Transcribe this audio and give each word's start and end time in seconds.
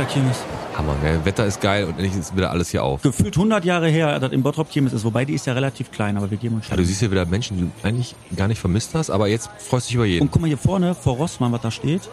wieder 0.00 0.08
Kirmes. 0.08 0.38
Hammer, 0.76 0.96
gell? 1.02 1.20
Wetter 1.24 1.46
ist 1.46 1.60
geil 1.60 1.84
und 1.84 1.90
endlich 1.90 2.16
ist 2.16 2.34
wieder 2.34 2.50
alles 2.50 2.70
hier 2.70 2.82
auf. 2.82 3.02
Gefühlt 3.02 3.36
100 3.36 3.64
Jahre 3.64 3.88
her, 3.88 4.18
dass 4.18 4.32
in 4.32 4.42
Bottrop 4.42 4.70
Kirmes 4.70 4.92
ist. 4.92 5.04
Wobei 5.04 5.24
die 5.24 5.34
ist 5.34 5.46
ja 5.46 5.52
relativ 5.52 5.90
klein, 5.90 6.16
aber 6.16 6.30
wir 6.30 6.38
geben 6.38 6.56
uns 6.56 6.68
Ja, 6.68 6.76
du 6.76 6.84
siehst 6.84 7.00
hier 7.00 7.10
wieder 7.10 7.26
Menschen, 7.26 7.58
die 7.58 7.64
du 7.64 7.70
eigentlich 7.86 8.14
gar 8.34 8.48
nicht 8.48 8.58
vermisst 8.58 8.94
hast, 8.94 9.10
aber 9.10 9.28
jetzt 9.28 9.50
freust 9.58 9.86
du 9.86 9.88
dich 9.88 9.94
über 9.96 10.06
jeden. 10.06 10.22
Und 10.22 10.30
guck 10.30 10.40
mal 10.40 10.48
hier 10.48 10.58
vorne, 10.58 10.94
vor 10.94 11.16
Rossmann, 11.16 11.52
was 11.52 11.60
da 11.60 11.70
steht. 11.70 12.08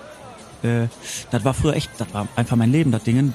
Äh, 0.68 0.88
das 1.32 1.44
war 1.44 1.54
früher 1.54 1.74
echt, 1.74 1.90
das 1.98 2.14
war 2.14 2.28
einfach 2.36 2.56
mein 2.56 2.72
Leben, 2.72 2.92
das 2.92 3.04
Ding. 3.04 3.34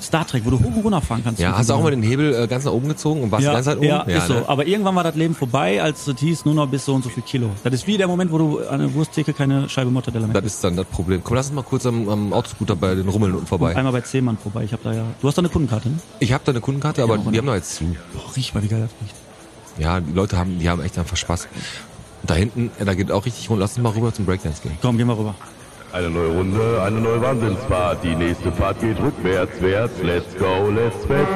Star 0.00 0.26
Trek, 0.26 0.44
wo 0.44 0.50
du 0.50 0.58
hoch 0.58 0.76
und 0.76 0.84
runter 0.84 1.00
fahren 1.00 1.22
kannst. 1.24 1.40
Ja, 1.40 1.56
hast 1.56 1.70
du 1.70 1.74
auch 1.74 1.82
mal 1.82 1.90
den 1.90 2.02
Hebel 2.02 2.34
äh, 2.34 2.46
ganz 2.46 2.64
nach 2.64 2.72
oben 2.72 2.88
gezogen 2.88 3.22
und 3.22 3.30
warst 3.30 3.44
ja, 3.44 3.50
die 3.50 3.54
ganze 3.54 3.70
Zeit 3.70 3.78
oben? 3.78 3.86
ja, 3.86 4.02
ist 4.02 4.26
so. 4.26 4.34
ne? 4.34 4.44
Aber 4.46 4.66
irgendwann 4.66 4.94
war 4.94 5.04
das 5.04 5.14
Leben 5.14 5.34
vorbei, 5.34 5.82
als 5.82 6.06
es 6.06 6.18
hieß, 6.18 6.44
nur 6.44 6.54
noch 6.54 6.68
bis 6.68 6.84
so 6.84 6.94
und 6.94 7.02
so 7.02 7.10
viel 7.10 7.22
Kilo. 7.22 7.50
Das 7.62 7.72
ist 7.74 7.86
wie 7.86 7.96
der 7.96 8.06
Moment, 8.06 8.30
wo 8.30 8.38
du 8.38 8.60
an 8.68 8.80
der 8.80 8.94
Wursttheke 8.94 9.32
keine 9.32 9.68
Scheibe 9.68 9.90
Mortadella 9.90 10.26
mehr 10.26 10.40
Das 10.40 10.54
ist 10.54 10.64
dann 10.64 10.76
das 10.76 10.86
Problem. 10.86 11.22
Komm, 11.24 11.36
lass 11.36 11.46
uns 11.46 11.56
mal 11.56 11.62
kurz 11.62 11.86
am, 11.86 12.08
am 12.08 12.32
Autoscooter 12.32 12.76
bei 12.76 12.94
den 12.94 13.08
Rummeln 13.08 13.34
unten 13.34 13.46
vorbei. 13.46 13.74
Einmal 13.76 13.92
bei 13.92 14.00
Zehmann 14.02 14.36
vorbei. 14.38 14.64
Ich 14.64 14.72
habe 14.72 14.82
da 14.84 14.92
ja. 14.92 15.04
Du 15.20 15.28
hast 15.28 15.36
da 15.36 15.40
eine 15.40 15.48
Kundenkarte, 15.48 15.88
ne? 15.88 15.98
Ich 16.20 16.32
habe 16.32 16.44
da 16.44 16.52
eine 16.52 16.60
Kundenkarte, 16.60 17.02
aber 17.02 17.14
auch 17.14 17.30
die 17.30 17.38
haben 17.38 17.46
da 17.46 17.54
jetzt 17.54 17.76
zu. 17.76 17.84
Boah, 18.12 18.36
riech 18.36 18.54
mal, 18.54 18.62
wie 18.62 18.68
geil 18.68 18.80
das 18.80 18.90
riecht. 19.02 19.14
Ja, 19.78 20.00
die 20.00 20.12
Leute 20.12 20.38
haben, 20.38 20.58
die 20.58 20.68
haben 20.68 20.82
echt 20.82 20.98
einfach 20.98 21.16
Spaß. 21.16 21.48
Und 22.22 22.30
da 22.30 22.34
hinten, 22.34 22.70
äh, 22.78 22.84
da 22.84 22.94
geht 22.94 23.10
auch 23.10 23.26
richtig 23.26 23.50
rund. 23.50 23.60
Lass 23.60 23.72
uns 23.76 23.82
mal 23.82 23.90
rüber 23.90 24.12
zum 24.12 24.24
Breakdance 24.24 24.62
gehen. 24.62 24.78
Komm, 24.80 24.96
gehen 24.96 25.06
wir 25.08 25.18
rüber. 25.18 25.34
Eine 25.94 26.10
neue 26.10 26.26
Runde, 26.28 26.82
eine 26.82 27.00
neue 27.00 27.22
Wahnsinnsfahrt. 27.22 28.02
Die 28.02 28.16
nächste 28.16 28.50
Fahrt 28.50 28.80
geht 28.80 28.98
rückwärts, 29.00 29.60
wärts. 29.60 29.92
Let's 30.02 30.36
go, 30.36 30.68
let's 30.70 31.04
fest. 31.06 31.28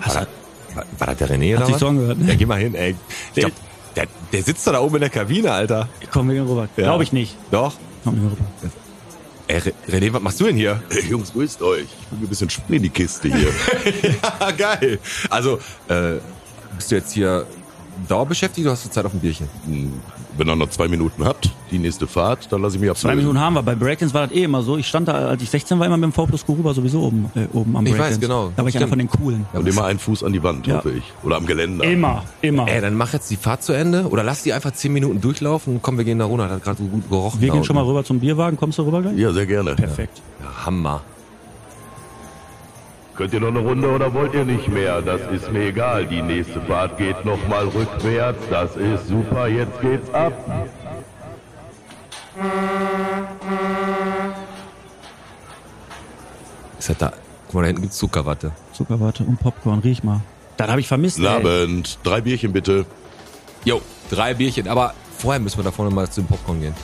Hast 0.00 0.16
War, 0.16 0.26
war, 0.74 0.84
war 0.98 1.06
das 1.06 1.16
der 1.18 1.30
René 1.30 1.56
oder 1.56 1.66
sich 1.66 1.74
was? 1.74 1.80
so 1.80 1.86
angehört, 1.86 2.18
ne? 2.18 2.28
Ja, 2.28 2.34
geh 2.34 2.44
mal 2.46 2.58
hin, 2.58 2.74
ey. 2.74 2.90
Ich 2.90 3.34
Der- 3.34 3.44
glaub, 3.44 3.52
der, 3.94 4.06
der 4.32 4.42
sitzt 4.42 4.66
doch 4.66 4.72
da 4.72 4.80
oben 4.80 4.96
in 4.96 5.00
der 5.02 5.10
Kabine, 5.10 5.52
Alter. 5.52 5.88
Komm, 6.10 6.26
wir 6.28 6.34
gehen 6.34 6.46
rüber. 6.48 6.68
Ja. 6.76 6.84
Glaube 6.84 7.04
ich 7.04 7.12
nicht. 7.12 7.36
Doch. 7.52 7.74
Komm, 8.02 8.14
gehen 8.14 8.24
wir 8.24 8.30
rüber. 8.32 8.44
Ey, 9.46 9.58
Re- 9.58 9.72
René, 9.88 10.12
was 10.12 10.22
machst 10.22 10.40
du 10.40 10.44
denn 10.44 10.56
hier? 10.56 10.82
Hey 10.90 11.04
Jungs, 11.08 11.32
grüßt 11.32 11.62
euch. 11.62 11.82
Ich 11.84 12.08
bringe 12.08 12.24
ein 12.24 12.28
bisschen 12.28 12.50
Sprit 12.50 12.76
in 12.78 12.82
die 12.82 12.88
Kiste 12.90 13.28
hier. 13.28 13.48
ja, 14.40 14.50
geil. 14.50 14.98
Also, 15.30 15.60
äh, 15.88 16.14
bist 16.76 16.90
du 16.90 16.96
jetzt 16.96 17.12
hier 17.12 17.46
dauerbeschäftigt 18.08 18.66
oder 18.66 18.72
hast 18.72 18.86
du 18.86 18.90
Zeit 18.90 19.04
auf 19.04 19.12
ein 19.14 19.20
Bierchen? 19.20 19.48
Wenn 20.36 20.48
ihr 20.48 20.56
noch 20.56 20.70
zwei 20.70 20.88
Minuten 20.88 21.24
habt, 21.24 21.50
die 21.70 21.78
nächste 21.78 22.06
Fahrt, 22.06 22.50
dann 22.50 22.62
lasse 22.62 22.76
ich 22.76 22.80
mich 22.80 22.90
Zwei 22.94 23.08
abholen. 23.10 23.18
Minuten 23.18 23.38
haben 23.40 23.54
wir. 23.54 23.62
Bei 23.62 23.74
Breakdance 23.74 24.14
war 24.14 24.26
das 24.26 24.36
eh 24.36 24.44
immer 24.44 24.62
so. 24.62 24.76
Ich 24.78 24.86
stand 24.86 25.08
da, 25.08 25.12
als 25.12 25.42
ich 25.42 25.50
16 25.50 25.78
war, 25.78 25.86
immer 25.86 25.96
mit 25.96 26.04
dem 26.04 26.12
V 26.12 26.26
plus 26.26 26.44
Q 26.46 26.54
rüber 26.54 26.72
sowieso 26.74 27.02
oben, 27.02 27.30
äh, 27.34 27.46
oben 27.52 27.76
am 27.76 27.84
Ich 27.84 27.92
Breakdance. 27.92 28.14
weiß, 28.16 28.20
genau. 28.20 28.52
Da 28.56 28.62
war 28.62 28.68
ich 28.68 28.76
einer 28.76 28.88
von 28.88 28.98
den 28.98 29.08
Coolen. 29.08 29.46
Und 29.52 29.68
immer 29.68 29.84
einen 29.84 29.98
Fuß 29.98 30.24
an 30.24 30.32
die 30.32 30.42
Wand, 30.42 30.66
Ja. 30.66 30.76
hoffe 30.78 30.92
ich. 30.92 31.04
Oder 31.22 31.36
am 31.36 31.46
Geländer. 31.46 31.84
Immer, 31.84 32.24
immer. 32.40 32.66
Ey, 32.68 32.80
dann 32.80 32.94
mach 32.94 33.12
jetzt 33.12 33.30
die 33.30 33.36
Fahrt 33.36 33.62
zu 33.62 33.72
Ende 33.72 34.06
oder 34.08 34.22
lass 34.24 34.42
die 34.42 34.52
einfach 34.52 34.72
zehn 34.72 34.92
Minuten 34.92 35.20
durchlaufen 35.20 35.74
und 35.74 35.82
komm, 35.82 35.98
wir 35.98 36.04
gehen 36.04 36.18
da 36.18 36.24
runter. 36.24 36.44
Das 36.44 36.56
hat 36.56 36.64
gerade 36.64 36.78
so 36.78 36.84
gut 36.88 37.08
gerochen. 37.08 37.40
wir 37.40 37.50
gehen 37.50 37.64
schon 37.64 37.76
mal 37.76 37.84
rüber 37.84 38.02
zum 38.04 38.20
Bierwagen. 38.20 38.56
Kommst 38.56 38.78
du 38.78 38.82
rüber 38.82 39.02
gleich? 39.02 39.16
Ja, 39.18 39.32
sehr 39.32 39.46
gerne. 39.46 39.74
Perfekt. 39.74 40.20
Ja, 40.40 40.66
Hammer. 40.66 41.02
Könnt 43.14 43.34
ihr 43.34 43.40
noch 43.40 43.48
eine 43.48 43.58
Runde 43.58 43.90
oder 43.90 44.12
wollt 44.14 44.32
ihr 44.32 44.44
nicht 44.44 44.68
mehr? 44.68 45.02
Das 45.02 45.20
ist 45.30 45.52
mir 45.52 45.68
egal. 45.68 46.06
Die 46.06 46.22
nächste 46.22 46.60
Fahrt 46.62 46.96
geht 46.96 47.24
nochmal 47.24 47.68
rückwärts. 47.68 48.38
Das 48.48 48.74
ist 48.76 49.08
super. 49.08 49.46
Jetzt 49.48 49.80
geht's 49.82 50.12
ab. 50.14 50.32
Ist 56.78 56.88
das 56.88 56.96
da? 56.98 57.12
Guck 57.46 57.54
mal, 57.54 57.60
da 57.60 57.66
hinten 57.66 57.82
gibt's 57.82 57.98
Zuckerwatte. 57.98 58.52
Zuckerwatte 58.72 59.24
und 59.24 59.38
Popcorn. 59.38 59.80
Riech 59.80 60.02
mal. 60.02 60.20
Das 60.56 60.68
habe 60.68 60.80
ich 60.80 60.88
vermisst. 60.88 61.18
Guten 61.18 61.28
Ey. 61.28 61.36
Abend. 61.36 61.98
Drei 62.02 62.22
Bierchen 62.22 62.52
bitte. 62.52 62.86
Jo, 63.64 63.82
drei 64.10 64.32
Bierchen. 64.32 64.68
Aber 64.68 64.94
vorher 65.18 65.38
müssen 65.38 65.58
wir 65.58 65.64
da 65.64 65.70
vorne 65.70 65.94
mal 65.94 66.10
zum 66.10 66.26
Popcorn 66.26 66.60
gehen. 66.62 66.74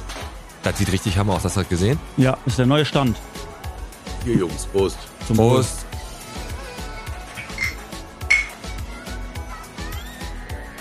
Das 0.62 0.76
sieht 0.76 0.92
richtig 0.92 1.16
Hammer 1.16 1.34
aus. 1.34 1.44
Hast 1.44 1.56
du 1.56 1.60
das 1.60 1.69
gesehen? 1.70 1.98
Ja, 2.19 2.36
ist 2.44 2.58
der 2.58 2.66
neue 2.66 2.84
Stand. 2.84 3.16
Hier, 4.24 4.36
Jungs. 4.36 4.66
Prost. 4.66 4.98
Zum 5.26 5.36
Prost. 5.36 5.88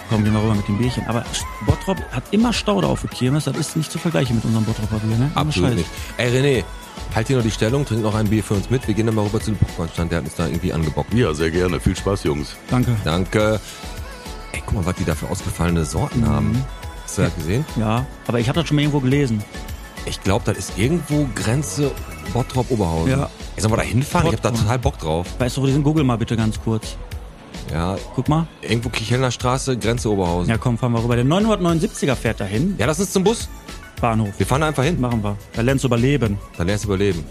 Komm, 0.09 0.23
gehen 0.23 0.33
wir 0.33 0.41
rüber 0.41 0.55
mit 0.55 0.67
dem 0.67 0.77
Bierchen. 0.77 1.05
Aber 1.07 1.23
Bottrop 1.65 1.97
hat 2.11 2.23
immer 2.31 2.53
Stau 2.53 2.79
da 2.81 2.87
auf 2.87 3.01
der 3.01 3.09
Kirmes. 3.09 3.43
Das 3.45 3.57
ist 3.57 3.75
nicht 3.75 3.91
zu 3.91 3.97
vergleichen 3.99 4.35
mit 4.37 4.45
unserem 4.45 4.63
Bottroper 4.65 4.97
Bier, 4.99 5.17
ne? 5.17 5.31
Absolut 5.35 5.75
nicht. 5.75 5.89
Ey, 6.17 6.29
René, 6.29 6.63
halt 7.13 7.27
hier 7.27 7.35
noch 7.37 7.43
die 7.43 7.51
Stellung, 7.51 7.85
trink 7.85 8.01
noch 8.03 8.15
ein 8.15 8.27
Bier 8.29 8.43
für 8.43 8.53
uns 8.53 8.69
mit. 8.69 8.87
Wir 8.87 8.93
gehen 8.93 9.05
dann 9.05 9.15
mal 9.15 9.25
rüber 9.25 9.39
zu 9.41 9.51
dem 9.51 9.57
Popcornstand. 9.57 10.11
Der 10.11 10.19
hat 10.19 10.25
uns 10.25 10.35
da 10.35 10.45
irgendwie 10.45 10.71
angebockt. 10.71 11.13
Ja, 11.13 11.33
sehr 11.33 11.51
gerne. 11.51 11.79
Viel 11.79 11.95
Spaß, 11.95 12.23
Jungs. 12.23 12.55
Danke. 12.69 12.95
Danke. 13.03 13.59
Ey, 14.53 14.63
guck 14.65 14.75
mal, 14.75 14.85
was 14.85 14.95
die 14.95 15.03
da 15.05 15.13
für 15.15 15.29
ausgefallene 15.29 15.83
Sorten 15.83 16.21
Mhm. 16.21 16.27
haben. 16.29 16.65
Hast 17.03 17.17
du 17.17 17.21
das 17.23 17.35
gesehen? 17.35 17.65
Ja, 17.77 18.05
aber 18.27 18.39
ich 18.39 18.47
habe 18.49 18.59
das 18.59 18.67
schon 18.67 18.75
mal 18.75 18.81
irgendwo 18.81 18.99
gelesen. 19.01 19.43
Ich 20.05 20.21
glaube, 20.23 20.45
das 20.45 20.57
ist 20.57 20.77
irgendwo 20.77 21.27
Grenze 21.35 21.91
Bottrop-Oberhausen. 22.33 23.11
Ja. 23.11 23.29
Ey, 23.55 23.61
sollen 23.61 23.73
wir 23.73 23.77
da 23.77 23.83
hinfahren? 23.83 24.27
Ich 24.27 24.33
hab 24.35 24.41
da 24.41 24.51
total 24.51 24.79
Bock 24.79 24.97
drauf. 24.99 25.27
Weißt 25.39 25.57
du, 25.57 25.61
wo 25.61 25.65
die 25.65 25.73
sind? 25.73 25.83
Google 25.83 26.03
mal 26.05 26.17
bitte 26.17 26.37
ganz 26.37 26.59
kurz. 26.61 26.95
Ja, 27.71 27.97
Guck 28.15 28.29
mal. 28.29 28.47
irgendwo 28.61 28.89
Kichelner 28.89 29.31
Straße, 29.31 29.77
Grenze 29.77 30.09
Oberhausen. 30.11 30.49
Ja, 30.49 30.57
komm, 30.57 30.77
fahren 30.77 30.93
wir 30.93 31.03
rüber. 31.03 31.15
Der 31.15 31.25
979er 31.25 32.15
fährt 32.15 32.39
dahin. 32.39 32.75
Ja, 32.77 32.85
lass 32.85 32.99
uns 32.99 33.11
zum 33.11 33.23
Bus. 33.23 33.49
Bahnhof. 33.99 34.29
Wir 34.37 34.45
fahren 34.45 34.61
da 34.61 34.67
einfach 34.67 34.83
hin. 34.83 34.99
Machen 35.01 35.23
wir. 35.23 35.35
Da 35.53 35.61
lernst 35.61 35.83
du 35.83 35.87
überleben. 35.87 36.37
Dann 36.57 36.67
lernst 36.67 36.83
du 36.85 36.89
überleben. 36.89 37.23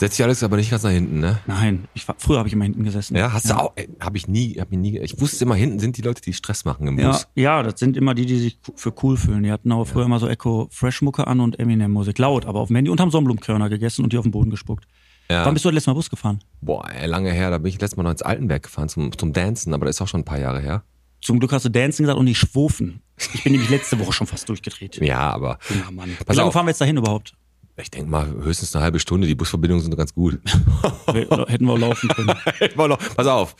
Setz 0.00 0.16
dich 0.16 0.24
Alex 0.24 0.42
aber 0.42 0.56
nicht 0.56 0.70
ganz 0.70 0.82
nach 0.82 0.90
hinten, 0.90 1.20
ne? 1.20 1.40
Nein, 1.46 1.86
ich 1.92 2.08
war, 2.08 2.14
früher 2.18 2.38
habe 2.38 2.48
ich 2.48 2.54
immer 2.54 2.64
hinten 2.64 2.84
gesessen. 2.84 3.14
Ja, 3.18 3.34
hast 3.34 3.50
du 3.50 3.54
auch? 3.54 3.72
Ey, 3.76 3.86
hab 4.00 4.16
ich 4.16 4.26
nie, 4.28 4.54
hab 4.58 4.72
ich 4.72 4.78
nie. 4.78 4.98
Ich 4.98 5.20
wusste 5.20 5.44
immer, 5.44 5.54
hinten 5.54 5.78
sind 5.78 5.98
die 5.98 6.00
Leute, 6.00 6.22
die 6.22 6.32
Stress 6.32 6.64
machen 6.64 6.86
im 6.86 6.98
Ja, 6.98 7.08
Bus. 7.10 7.28
ja, 7.34 7.62
das 7.62 7.78
sind 7.78 7.98
immer 7.98 8.14
die, 8.14 8.24
die 8.24 8.38
sich 8.38 8.58
für 8.76 8.94
cool 9.02 9.18
fühlen. 9.18 9.42
Die 9.42 9.52
hatten 9.52 9.70
aber 9.70 9.84
früher 9.84 10.06
immer 10.06 10.18
so 10.18 10.26
Echo 10.26 10.68
Fresh 10.70 11.02
Mucke 11.02 11.26
an 11.26 11.40
und 11.40 11.58
Eminem 11.60 11.90
Musik. 11.90 12.16
Laut, 12.16 12.46
aber 12.46 12.60
auf 12.60 12.68
dem 12.68 12.76
Handy 12.76 12.90
und 12.90 12.98
haben 12.98 13.10
Sonnenblumenkörner 13.10 13.68
gegessen 13.68 14.02
und 14.02 14.14
die 14.14 14.16
auf 14.16 14.24
den 14.24 14.30
Boden 14.32 14.48
gespuckt. 14.48 14.86
Ja. 15.30 15.44
Wann 15.44 15.52
bist 15.52 15.66
du 15.66 15.68
das 15.68 15.74
letzte 15.74 15.90
Mal 15.90 15.94
Bus 15.96 16.08
gefahren? 16.08 16.40
Boah, 16.62 16.88
ey, 16.90 17.06
lange 17.06 17.30
her. 17.30 17.50
Da 17.50 17.58
bin 17.58 17.68
ich 17.68 17.78
letztes 17.78 17.98
Mal 17.98 18.04
noch 18.04 18.10
ins 18.12 18.22
Altenberg 18.22 18.62
gefahren 18.62 18.88
zum, 18.88 19.16
zum 19.18 19.34
Dancen, 19.34 19.74
aber 19.74 19.84
das 19.84 19.96
ist 19.96 20.00
auch 20.00 20.08
schon 20.08 20.20
ein 20.22 20.24
paar 20.24 20.40
Jahre 20.40 20.60
her. 20.60 20.82
Zum 21.20 21.38
Glück 21.38 21.52
hast 21.52 21.66
du 21.66 21.68
Dancing 21.68 22.04
gesagt 22.04 22.18
und 22.18 22.24
nicht 22.24 22.38
Schwofen. 22.38 23.02
Ich 23.34 23.44
bin 23.44 23.52
nämlich 23.52 23.68
letzte 23.68 23.98
Woche 23.98 24.14
schon 24.14 24.26
fast 24.26 24.48
durchgedreht. 24.48 24.96
Ja, 25.02 25.18
aber 25.30 25.58
Ja, 25.68 25.90
Mann. 25.90 26.16
Wie 26.26 26.34
lange 26.34 26.50
fahren 26.52 26.64
wir 26.64 26.70
jetzt 26.70 26.80
dahin 26.80 26.96
überhaupt? 26.96 27.34
Ich 27.82 27.90
denke 27.90 28.10
mal 28.10 28.28
höchstens 28.42 28.74
eine 28.74 28.84
halbe 28.84 29.00
Stunde. 29.00 29.26
Die 29.26 29.34
Busverbindungen 29.34 29.82
sind 29.82 29.96
ganz 29.96 30.14
gut. 30.14 30.40
Wir, 31.12 31.46
hätten 31.48 31.66
wir 31.66 31.72
auch 31.72 31.78
laufen 31.78 32.08
können. 32.08 32.34
Pass 33.16 33.26
auf. 33.26 33.56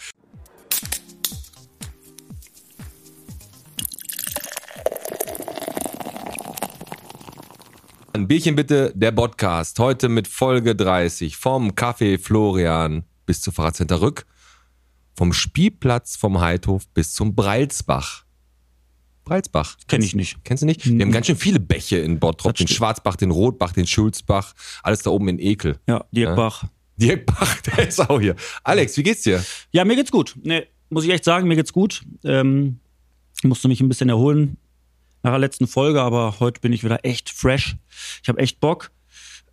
Ein 8.12 8.28
Bierchen 8.28 8.56
bitte, 8.56 8.92
der 8.94 9.12
Podcast. 9.12 9.78
Heute 9.78 10.08
mit 10.08 10.28
Folge 10.28 10.76
30. 10.76 11.36
Vom 11.36 11.70
Café 11.70 12.18
Florian 12.18 13.04
bis 13.26 13.40
zu 13.40 13.52
Fahrradcenter 13.52 14.00
Rück. 14.00 14.26
Vom 15.16 15.32
Spielplatz 15.32 16.16
vom 16.16 16.40
Heidhof 16.40 16.86
bis 16.88 17.12
zum 17.12 17.34
Breilsbach. 17.34 18.24
Breilsbach. 19.24 19.76
Kenn 19.88 20.02
ich 20.02 20.14
nicht. 20.14 20.42
Kennst 20.44 20.62
du 20.62 20.66
nicht? 20.66 20.84
Wir 20.84 21.04
haben 21.04 21.12
ganz 21.12 21.26
schön 21.26 21.36
viele 21.36 21.60
Bäche 21.60 21.98
in 21.98 22.18
Bottrop. 22.18 22.54
Den. 22.54 22.66
Schwarzbach, 22.68 23.16
den 23.16 23.30
Rotbach, 23.30 23.72
den 23.72 23.86
Schulzbach. 23.86 24.54
Alles 24.82 25.00
da 25.02 25.10
oben 25.10 25.28
in 25.28 25.38
Ekel. 25.38 25.78
Ja, 25.88 26.04
Dirk 26.12 26.30
Ja. 26.30 26.34
Bach. 26.34 26.64
Dirk 26.96 27.26
Bach, 27.26 27.60
der 27.62 27.88
ist 27.88 28.00
auch 28.00 28.20
hier. 28.20 28.34
Alex, 28.64 28.96
wie 28.96 29.02
geht's 29.02 29.22
dir? 29.22 29.42
Ja, 29.70 29.84
mir 29.84 29.96
geht's 29.96 30.10
gut. 30.10 30.36
Nee, 30.42 30.66
muss 30.90 31.04
ich 31.04 31.10
echt 31.10 31.24
sagen, 31.24 31.48
mir 31.48 31.56
geht's 31.56 31.72
gut. 31.72 32.02
Ähm, 32.24 32.80
musste 33.42 33.68
mich 33.68 33.80
ein 33.80 33.88
bisschen 33.88 34.08
erholen 34.08 34.56
nach 35.22 35.32
der 35.32 35.38
letzten 35.38 35.66
Folge, 35.66 36.00
aber 36.02 36.40
heute 36.40 36.60
bin 36.60 36.72
ich 36.72 36.82
wieder 36.84 37.04
echt 37.04 37.30
fresh. 37.30 37.76
Ich 38.22 38.28
habe 38.28 38.38
echt 38.38 38.60
Bock. 38.60 38.90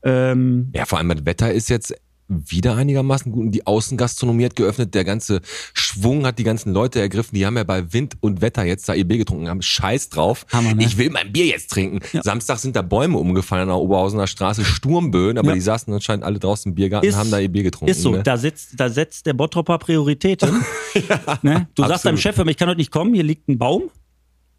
Ähm, 0.04 0.72
Ja, 0.76 0.86
vor 0.86 0.98
allem 0.98 1.10
das 1.10 1.26
Wetter 1.26 1.52
ist 1.54 1.70
jetzt 1.70 1.94
wieder 2.30 2.76
einigermaßen 2.76 3.32
gut 3.32 3.46
und 3.46 3.52
die 3.52 3.66
Außengastronomie 3.66 4.46
hat 4.46 4.56
geöffnet. 4.58 4.94
Der 4.94 5.06
ganze 5.06 5.40
Schwung 5.74 6.26
hat 6.26 6.40
die 6.40 6.44
ganzen 6.44 6.74
Leute 6.74 7.00
ergriffen. 7.00 7.36
Die 7.36 7.46
haben 7.46 7.56
ja 7.56 7.64
bei 7.64 7.94
Wind 7.94 8.18
und 8.20 8.42
Wetter 8.42 8.66
jetzt 8.66 8.90
da 8.90 8.94
ihr 8.94 9.08
Bier 9.08 9.18
getrunken, 9.20 9.48
haben 9.48 9.62
Scheiß 9.62 10.10
drauf. 10.10 10.46
Hammer, 10.52 10.76
ne? 10.76 10.84
Ich 10.84 10.98
will 10.98 11.10
mein 11.10 11.32
Bier 11.32 11.46
jetzt 11.46 11.72
trinken. 11.72 12.00
Ja. 12.12 12.22
Samstag 12.24 12.58
sind 12.60 12.76
da 12.76 12.82
Bäume 12.82 13.18
umgefallen 13.18 13.64
an 13.64 13.68
der 13.70 13.78
Oberhausener 13.78 14.28
Straße, 14.28 14.66
Sturmböen, 14.66 15.38
aber 15.38 15.50
Ja. 15.50 15.54
die 15.56 15.62
saßen 15.62 15.94
anscheinend 15.94 16.26
alle 16.26 16.40
draußen 16.40 16.72
im 16.72 16.76
Biergarten 16.76 17.08
Ist- 17.08 17.14
und 17.16 17.20
haben 17.22 17.32
da 17.32 17.40
ihr 17.40 17.50
Bier 17.50 17.64
getrunken. 17.64 17.92
ist 17.92 18.02
so, 18.02 18.12
Ne? 18.12 18.24
da, 18.24 18.38
setzt, 18.38 18.72
da 18.78 18.90
setzt 18.90 19.26
der 19.26 19.34
Bottropper 19.34 19.78
Prioritäten. 19.78 20.50
ne? 21.44 21.68
Du 21.76 21.84
sagst 21.84 21.94
absolut. 21.94 22.06
deinem 22.06 22.18
Chef, 22.18 22.38
ich 22.46 22.58
kann 22.58 22.68
heute 22.68 22.78
nicht 22.80 22.92
kommen, 22.92 23.14
hier 23.14 23.24
liegt 23.24 23.48
ein 23.48 23.58
Baum. 23.58 23.84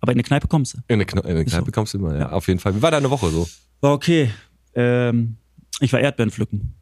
Aber 0.00 0.12
in 0.12 0.16
eine 0.16 0.22
Kneipe 0.22 0.46
kommst 0.48 0.74
du. 0.74 0.78
In 0.88 0.94
eine, 1.00 1.02
in 1.10 1.18
eine 1.18 1.44
Kneipe 1.44 1.66
so. 1.66 1.72
kommst 1.72 1.92
du 1.92 1.98
immer, 1.98 2.16
ja, 2.16 2.30
auf 2.32 2.46
jeden 2.48 2.60
Fall. 2.60 2.74
Wie 2.74 2.80
war 2.80 2.90
deine 2.92 3.10
Woche 3.10 3.28
so? 3.30 3.48
War 3.80 3.92
okay. 3.92 4.30
Ähm, 4.74 5.36
ich 5.80 5.92
war 5.92 6.00
Erdbeeren 6.00 6.30
pflücken. 6.30 6.74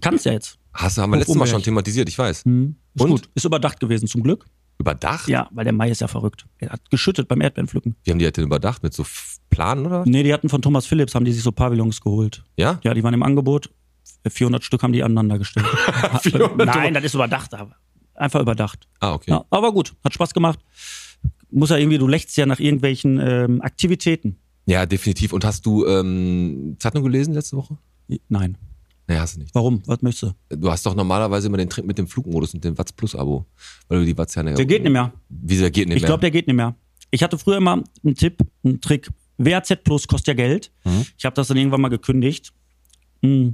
Kannst 0.00 0.24
ja 0.24 0.32
jetzt. 0.32 0.58
Hast 0.72 0.98
du, 0.98 1.02
haben 1.02 1.10
wir 1.10 1.18
letztes 1.18 1.36
Mal 1.36 1.46
schon 1.46 1.62
thematisiert, 1.62 2.08
ich 2.08 2.18
weiß. 2.18 2.44
Hm. 2.44 2.76
Ist 2.94 3.02
Und? 3.02 3.10
gut. 3.10 3.30
Ist 3.34 3.44
überdacht 3.44 3.80
gewesen, 3.80 4.06
zum 4.06 4.22
Glück. 4.22 4.46
Überdacht? 4.78 5.28
Ja, 5.28 5.48
weil 5.52 5.64
der 5.64 5.74
Mai 5.74 5.90
ist 5.90 6.00
ja 6.00 6.08
verrückt. 6.08 6.46
Er 6.58 6.70
hat 6.70 6.90
geschüttet 6.90 7.28
beim 7.28 7.40
Erdbeerenpflücken. 7.42 7.96
Wie 8.02 8.10
haben 8.10 8.18
die 8.18 8.24
das 8.24 8.32
denn 8.32 8.44
überdacht? 8.44 8.82
Mit 8.82 8.94
so 8.94 9.04
Planen 9.50 9.84
oder? 9.84 10.04
Nee, 10.06 10.22
die 10.22 10.32
hatten 10.32 10.48
von 10.48 10.62
Thomas 10.62 10.86
Phillips, 10.86 11.14
haben 11.14 11.24
die 11.24 11.32
sich 11.32 11.42
so 11.42 11.52
Pavillons 11.52 12.00
geholt. 12.00 12.44
Ja? 12.56 12.80
Ja, 12.82 12.94
die 12.94 13.02
waren 13.02 13.12
im 13.12 13.22
Angebot. 13.22 13.70
400 14.26 14.64
Stück 14.64 14.82
haben 14.82 14.92
die 14.92 15.02
aneinander 15.02 15.38
gestellt. 15.38 15.66
400 16.22 16.66
Nein, 16.66 16.94
das 16.94 17.04
ist 17.04 17.14
überdacht. 17.14 17.52
Aber 17.52 17.76
einfach 18.14 18.40
überdacht. 18.40 18.88
Ah, 19.00 19.12
okay. 19.12 19.32
Ja, 19.32 19.44
aber 19.50 19.72
gut, 19.72 19.94
hat 20.04 20.14
Spaß 20.14 20.32
gemacht. 20.32 20.60
Muss 21.50 21.70
ja 21.70 21.76
irgendwie, 21.76 21.98
du 21.98 22.06
lächst 22.06 22.36
ja 22.36 22.46
nach 22.46 22.60
irgendwelchen 22.60 23.18
ähm, 23.20 23.60
Aktivitäten. 23.60 24.38
Ja, 24.66 24.86
definitiv. 24.86 25.32
Und 25.32 25.44
hast 25.44 25.66
du 25.66 25.84
ähm, 25.86 26.76
Zeitung 26.78 27.02
gelesen 27.02 27.34
letzte 27.34 27.56
Woche? 27.56 27.76
Nein. 28.28 28.56
Nee, 29.10 29.18
hast 29.18 29.34
du 29.34 29.40
nicht. 29.40 29.52
Warum? 29.56 29.82
Was 29.86 30.02
möchtest 30.02 30.34
du? 30.50 30.56
Du 30.56 30.70
hast 30.70 30.86
doch 30.86 30.94
normalerweise 30.94 31.48
immer 31.48 31.56
den 31.56 31.68
Trick 31.68 31.84
mit 31.84 31.98
dem 31.98 32.06
Flugmodus 32.06 32.54
und 32.54 32.62
dem 32.62 32.78
Watts 32.78 32.92
Plus 32.92 33.16
Abo. 33.16 33.44
Weil 33.88 33.98
du 34.00 34.06
die 34.06 34.16
Watts 34.16 34.36
ja 34.36 34.44
nicht. 34.44 34.56
Der 34.56 34.64
geht 34.64 34.84
nicht 34.84 34.92
mehr. 34.92 35.12
Wieso 35.28 35.62
der 35.62 35.72
geht 35.72 35.88
nicht 35.88 35.96
Ich 35.96 36.02
mehr? 36.02 36.08
glaube, 36.10 36.20
der 36.20 36.30
geht 36.30 36.46
nicht 36.46 36.54
mehr. 36.54 36.76
Ich 37.10 37.20
hatte 37.24 37.36
früher 37.36 37.56
immer 37.56 37.82
einen 38.04 38.14
Tipp, 38.14 38.38
einen 38.62 38.80
Trick. 38.80 39.10
WAZ 39.36 39.74
Plus 39.82 40.06
kostet 40.06 40.28
ja 40.28 40.34
Geld. 40.34 40.70
Mhm. 40.84 41.06
Ich 41.18 41.24
habe 41.24 41.34
das 41.34 41.48
dann 41.48 41.56
irgendwann 41.56 41.80
mal 41.80 41.88
gekündigt. 41.88 42.52
Mm. 43.22 43.48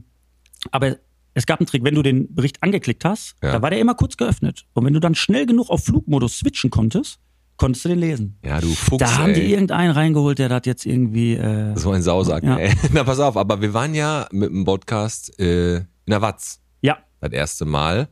Aber 0.73 0.97
es 1.33 1.47
gab 1.47 1.59
einen 1.61 1.67
Trick, 1.67 1.85
wenn 1.85 1.95
du 1.95 2.03
den 2.03 2.35
Bericht 2.35 2.63
angeklickt 2.63 3.05
hast, 3.07 3.35
Ja. 3.43 3.53
da 3.53 3.63
war 3.63 3.71
der 3.71 3.79
immer 3.79 3.95
kurz 3.95 4.19
geöffnet. 4.19 4.67
Und 4.75 4.85
wenn 4.85 4.93
du 4.93 5.01
dann 5.01 5.15
schnell 5.15 5.47
genug 5.47 5.71
auf 5.71 5.85
Flugmodus 5.85 6.37
switchen 6.39 6.69
konntest, 6.69 7.19
konntest 7.57 7.85
du 7.85 7.89
den 7.91 7.99
lesen. 7.99 8.39
ja, 8.45 8.61
du 8.61 8.69
Fuchs, 8.69 8.99
Da 8.99 9.19
haben 9.19 9.31
ey. 9.35 9.41
die 9.41 9.53
irgendeinen 9.53 9.91
reingeholt, 9.93 10.39
der 10.39 10.49
das 10.49 10.63
jetzt 10.65 10.87
irgendwie. 10.87 11.35
Äh, 11.35 11.77
So 11.77 11.91
ein 11.91 12.03
Sausack, 12.03 12.43
Ja. 12.45 12.57
ey. 12.59 12.73
Na, 12.93 13.05
pass 13.05 13.19
auf, 13.21 13.37
aber 13.37 13.61
wir 13.61 13.73
waren 13.75 13.95
ja 13.95 14.27
mit 14.33 14.51
dem 14.51 14.65
Podcast 14.65 15.39
äh, 15.41 15.77
in 15.79 15.85
der 16.09 16.23
Watz. 16.23 16.61
ja, 16.83 16.99
Das 17.21 17.33
erste 17.33 17.65
Mal. 17.65 18.09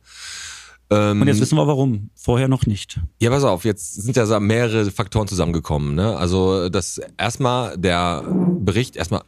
Ähm, 0.91 1.21
und 1.21 1.27
jetzt 1.27 1.39
wissen 1.41 1.57
wir 1.57 1.65
warum. 1.65 2.11
Vorher 2.15 2.47
noch 2.47 2.65
nicht. 2.67 2.99
Ja, 3.19 3.31
pass 3.31 3.43
auf, 3.43 3.65
jetzt 3.65 3.95
sind 3.95 4.15
ja 4.15 4.39
mehrere 4.39 4.91
Faktoren 4.91 5.27
zusammengekommen. 5.27 5.95
Ne? 5.95 6.15
Also 6.15 6.69
das 6.69 7.01
erstmal 7.17 7.75
der 7.77 8.23
Bericht, 8.59 8.95
erstmal, 8.95 9.23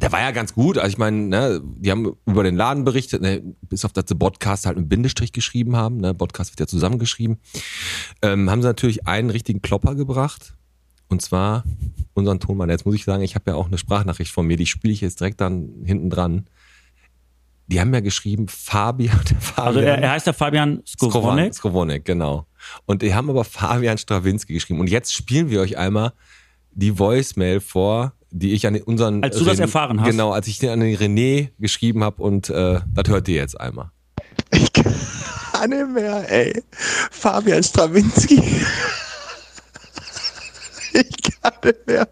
der 0.00 0.12
war 0.12 0.20
ja 0.20 0.30
ganz 0.30 0.54
gut. 0.54 0.78
Also 0.78 0.88
ich 0.88 0.98
meine, 0.98 1.16
ne, 1.16 1.60
die 1.62 1.90
haben 1.90 2.16
über 2.26 2.44
den 2.44 2.56
Laden 2.56 2.84
berichtet, 2.84 3.22
ne, 3.22 3.42
bis 3.62 3.84
auf 3.84 3.92
das 3.92 4.04
sie 4.08 4.14
Podcast 4.14 4.66
halt 4.66 4.76
mit 4.76 4.88
Bindestrich 4.88 5.32
geschrieben 5.32 5.76
haben. 5.76 5.98
Ne? 5.98 6.14
Podcast 6.14 6.52
wird 6.52 6.60
ja 6.60 6.66
zusammengeschrieben. 6.66 7.38
Ähm, 8.22 8.50
haben 8.50 8.62
sie 8.62 8.68
natürlich 8.68 9.06
einen 9.06 9.30
richtigen 9.30 9.62
Klopper 9.62 9.94
gebracht. 9.94 10.54
Und 11.08 11.20
zwar 11.20 11.64
unseren 12.14 12.40
Tonmann. 12.40 12.70
Jetzt 12.70 12.86
muss 12.86 12.94
ich 12.94 13.04
sagen, 13.04 13.22
ich 13.22 13.34
habe 13.34 13.50
ja 13.50 13.56
auch 13.56 13.66
eine 13.66 13.78
Sprachnachricht 13.78 14.32
von 14.32 14.46
mir, 14.46 14.56
die 14.56 14.66
spiele 14.66 14.92
ich 14.92 15.00
jetzt 15.00 15.20
direkt 15.20 15.40
dann 15.40 15.70
hinten 15.84 16.10
dran. 16.10 16.46
Die 17.66 17.80
haben 17.80 17.92
ja 17.92 18.00
geschrieben, 18.00 18.48
Fabian, 18.48 19.20
der 19.30 19.40
Fabian. 19.40 19.66
Also 19.66 19.80
er, 19.80 19.98
er 19.98 20.10
heißt 20.12 20.26
ja 20.26 20.32
Fabian 20.32 20.82
Skowronek. 20.86 21.54
Skowronek, 21.54 22.04
genau. 22.04 22.46
Und 22.86 23.02
die 23.02 23.14
haben 23.14 23.30
aber 23.30 23.44
Fabian 23.44 23.98
Strawinski 23.98 24.54
geschrieben. 24.54 24.80
Und 24.80 24.90
jetzt 24.90 25.12
spielen 25.12 25.50
wir 25.50 25.60
euch 25.60 25.76
einmal 25.76 26.12
die 26.72 26.98
Voicemail 26.98 27.60
vor, 27.60 28.12
die 28.32 28.52
ich 28.52 28.66
an 28.66 28.76
unseren. 28.80 29.22
Als 29.22 29.36
du 29.36 29.44
das 29.44 29.58
Ren- 29.58 29.62
erfahren 29.62 30.00
hast? 30.00 30.10
Genau, 30.10 30.32
als 30.32 30.46
ich 30.48 30.58
den 30.58 30.70
an 30.70 30.80
den 30.80 30.96
René 30.96 31.50
geschrieben 31.58 32.02
habe 32.02 32.22
und 32.22 32.50
äh, 32.50 32.80
das 32.92 33.08
hört 33.08 33.28
ihr 33.28 33.36
jetzt 33.36 33.60
einmal. 33.60 33.90
Ich 34.50 34.72
kann 34.72 35.70
nicht 35.70 35.88
mehr, 35.90 36.30
ey. 36.30 36.62
Fabian 37.10 37.62
Strawinski. 37.62 38.42
Ich 40.94 41.40
kann 41.40 41.52
nicht 41.64 41.86
mehr. 41.86 42.08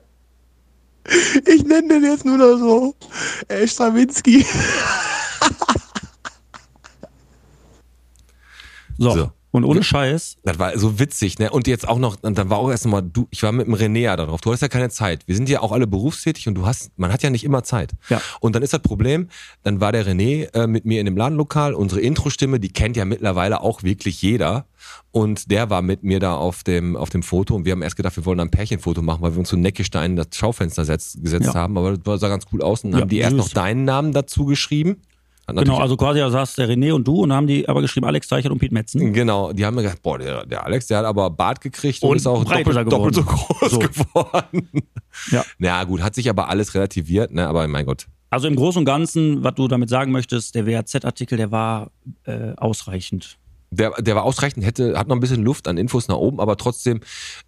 Ich 1.47 1.65
nenne 1.65 1.89
den 1.89 2.05
jetzt 2.05 2.25
nur 2.25 2.37
noch 2.39 2.57
so. 2.59 2.95
Ey, 3.49 3.67
Strawinski. 3.67 4.45
So. 8.99 9.11
So. 9.17 9.33
Und 9.53 9.65
ohne 9.65 9.83
Scheiß, 9.83 10.37
Das 10.45 10.59
war 10.61 10.79
so 10.79 11.01
witzig, 11.01 11.39
ne? 11.41 11.51
Und 11.51 11.67
jetzt 11.67 11.89
auch 11.89 11.99
noch, 11.99 12.17
und 12.23 12.39
dann 12.39 12.51
war 12.51 12.59
auch 12.59 12.71
erst 12.71 12.87
mal 12.87 13.01
du, 13.01 13.27
ich 13.31 13.43
war 13.43 13.51
mit 13.51 13.67
dem 13.67 13.75
René 13.75 13.99
ja 14.01 14.17
da 14.17 14.27
drauf. 14.27 14.41
Du 14.41 14.53
hast 14.53 14.61
ja 14.63 14.69
keine 14.69 14.91
Zeit. 14.91 15.27
Wir 15.27 15.35
sind 15.35 15.49
ja 15.49 15.61
auch 15.61 15.73
alle 15.73 15.89
berufstätig 15.89 16.47
und 16.47 16.55
du 16.55 16.67
hast, 16.67 16.93
man 16.97 17.13
hat 17.13 17.23
ja 17.25 17.31
nicht 17.31 17.43
immer 17.45 17.65
Zeit. 17.65 17.93
Ja. 18.11 18.21
Und 18.39 18.55
dann 18.55 18.63
ist 18.63 18.73
das 18.73 18.81
Problem, 18.83 19.29
dann 19.65 19.81
war 19.81 19.91
der 19.91 20.07
René 20.07 20.55
äh, 20.55 20.67
mit 20.69 20.85
mir 20.85 21.01
in 21.01 21.07
dem 21.07 21.17
Ladenlokal. 21.17 21.75
Unsere 21.75 22.01
Intro-Stimme, 22.01 22.61
die 22.61 22.69
kennt 22.73 22.97
ja 22.97 23.05
mittlerweile 23.05 23.61
auch 23.61 23.83
wirklich 23.83 24.23
jeder. 24.23 24.67
Und 25.11 25.51
der 25.51 25.69
war 25.69 25.83
mit 25.83 26.05
mir 26.05 26.21
da 26.21 26.37
auf 26.37 26.63
dem, 26.63 26.97
auf 26.97 27.11
dem 27.11 27.23
Foto 27.25 27.55
und 27.57 27.65
wir 27.65 27.73
haben 27.73 27.83
erst 27.83 27.97
gedacht, 27.97 28.17
wir 28.17 28.25
wollen 28.25 28.41
ein 28.41 28.51
Pärchenfoto 28.51 29.03
machen, 29.03 29.21
weil 29.23 29.33
wir 29.33 29.39
uns 29.41 29.49
so 29.49 29.57
Neckistein 29.57 30.13
in 30.13 30.17
das 30.17 30.29
Schaufenster 30.33 30.85
setz, 30.85 31.19
gesetzt 31.21 31.47
Ja. 31.47 31.55
haben. 31.55 31.77
Aber 31.77 31.99
das 31.99 32.21
sah 32.21 32.29
ganz 32.29 32.45
cool 32.53 32.63
aus. 32.63 32.85
Und 32.85 32.93
dann 32.93 33.01
Ja, 33.01 33.03
haben 33.03 33.09
die 33.11 33.19
erst 33.19 33.33
süß. 33.37 33.39
noch 33.47 33.49
deinen 33.51 33.85
Namen 33.85 34.13
dazu 34.13 34.45
geschrieben. 34.45 35.03
Genau, 35.57 35.79
also 35.79 35.97
quasi 35.97 36.21
da 36.21 36.31
saß 36.31 36.55
der 36.55 36.69
René 36.69 36.93
und 36.93 37.07
du 37.07 37.23
und 37.23 37.33
haben 37.33 37.47
die 37.47 37.69
aber 37.69 37.81
geschrieben 37.81 38.07
Alex 38.07 38.29
Teichert 38.29 38.53
und 38.53 38.59
Piet 38.59 38.73
Metzen. 38.73 39.13
Genau, 39.13 39.53
die 39.53 39.65
haben 39.65 39.75
mir 39.75 39.83
gedacht, 39.83 40.03
boah, 40.03 40.19
der, 40.19 40.47
der 40.47 40.65
Alex, 40.65 40.87
der 40.87 40.99
hat 40.99 41.05
aber 41.05 41.31
Bart 41.31 41.61
gekriegt 41.61 42.03
und, 42.03 42.11
Und 42.11 42.17
ist 42.17 42.27
auch 42.27 42.45
doppelt, 42.45 42.93
doppelt 42.93 43.15
so 43.15 43.23
groß 43.25 43.71
So. 43.71 43.79
geworden. 43.79 44.69
Ja. 45.31 45.45
Na 45.59 45.85
gut, 45.85 46.03
hat 46.03 46.15
sich 46.15 46.29
aber 46.31 46.49
alles 46.49 46.75
relativiert, 46.75 47.33
ne? 47.33 47.47
Aber 47.49 47.67
mein 47.69 47.87
Gott. 47.87 48.07
Also 48.31 48.47
im 48.47 48.55
Großen 48.55 48.79
und 48.79 48.85
Ganzen, 48.85 49.43
was 49.43 49.55
du 49.57 49.67
damit 49.67 49.89
sagen 49.89 50.13
möchtest, 50.13 50.55
der 50.55 50.67
WAZ-Artikel, 50.67 51.37
der 51.37 51.51
war 51.51 51.91
äh, 52.25 52.53
ausreichend. 52.57 53.39
Der, 53.71 53.91
der 54.01 54.17
war 54.17 54.25
ausreichend, 54.25 54.65
hätte, 54.65 54.99
hat 54.99 55.07
noch 55.07 55.17
ein 55.17 55.21
bisschen 55.21 55.45
Luft 55.45 55.69
an 55.69 55.79
Infos 55.79 56.09
nach 56.09 56.17
oben, 56.17 56.41
aber 56.41 56.57
trotzdem 56.57 57.01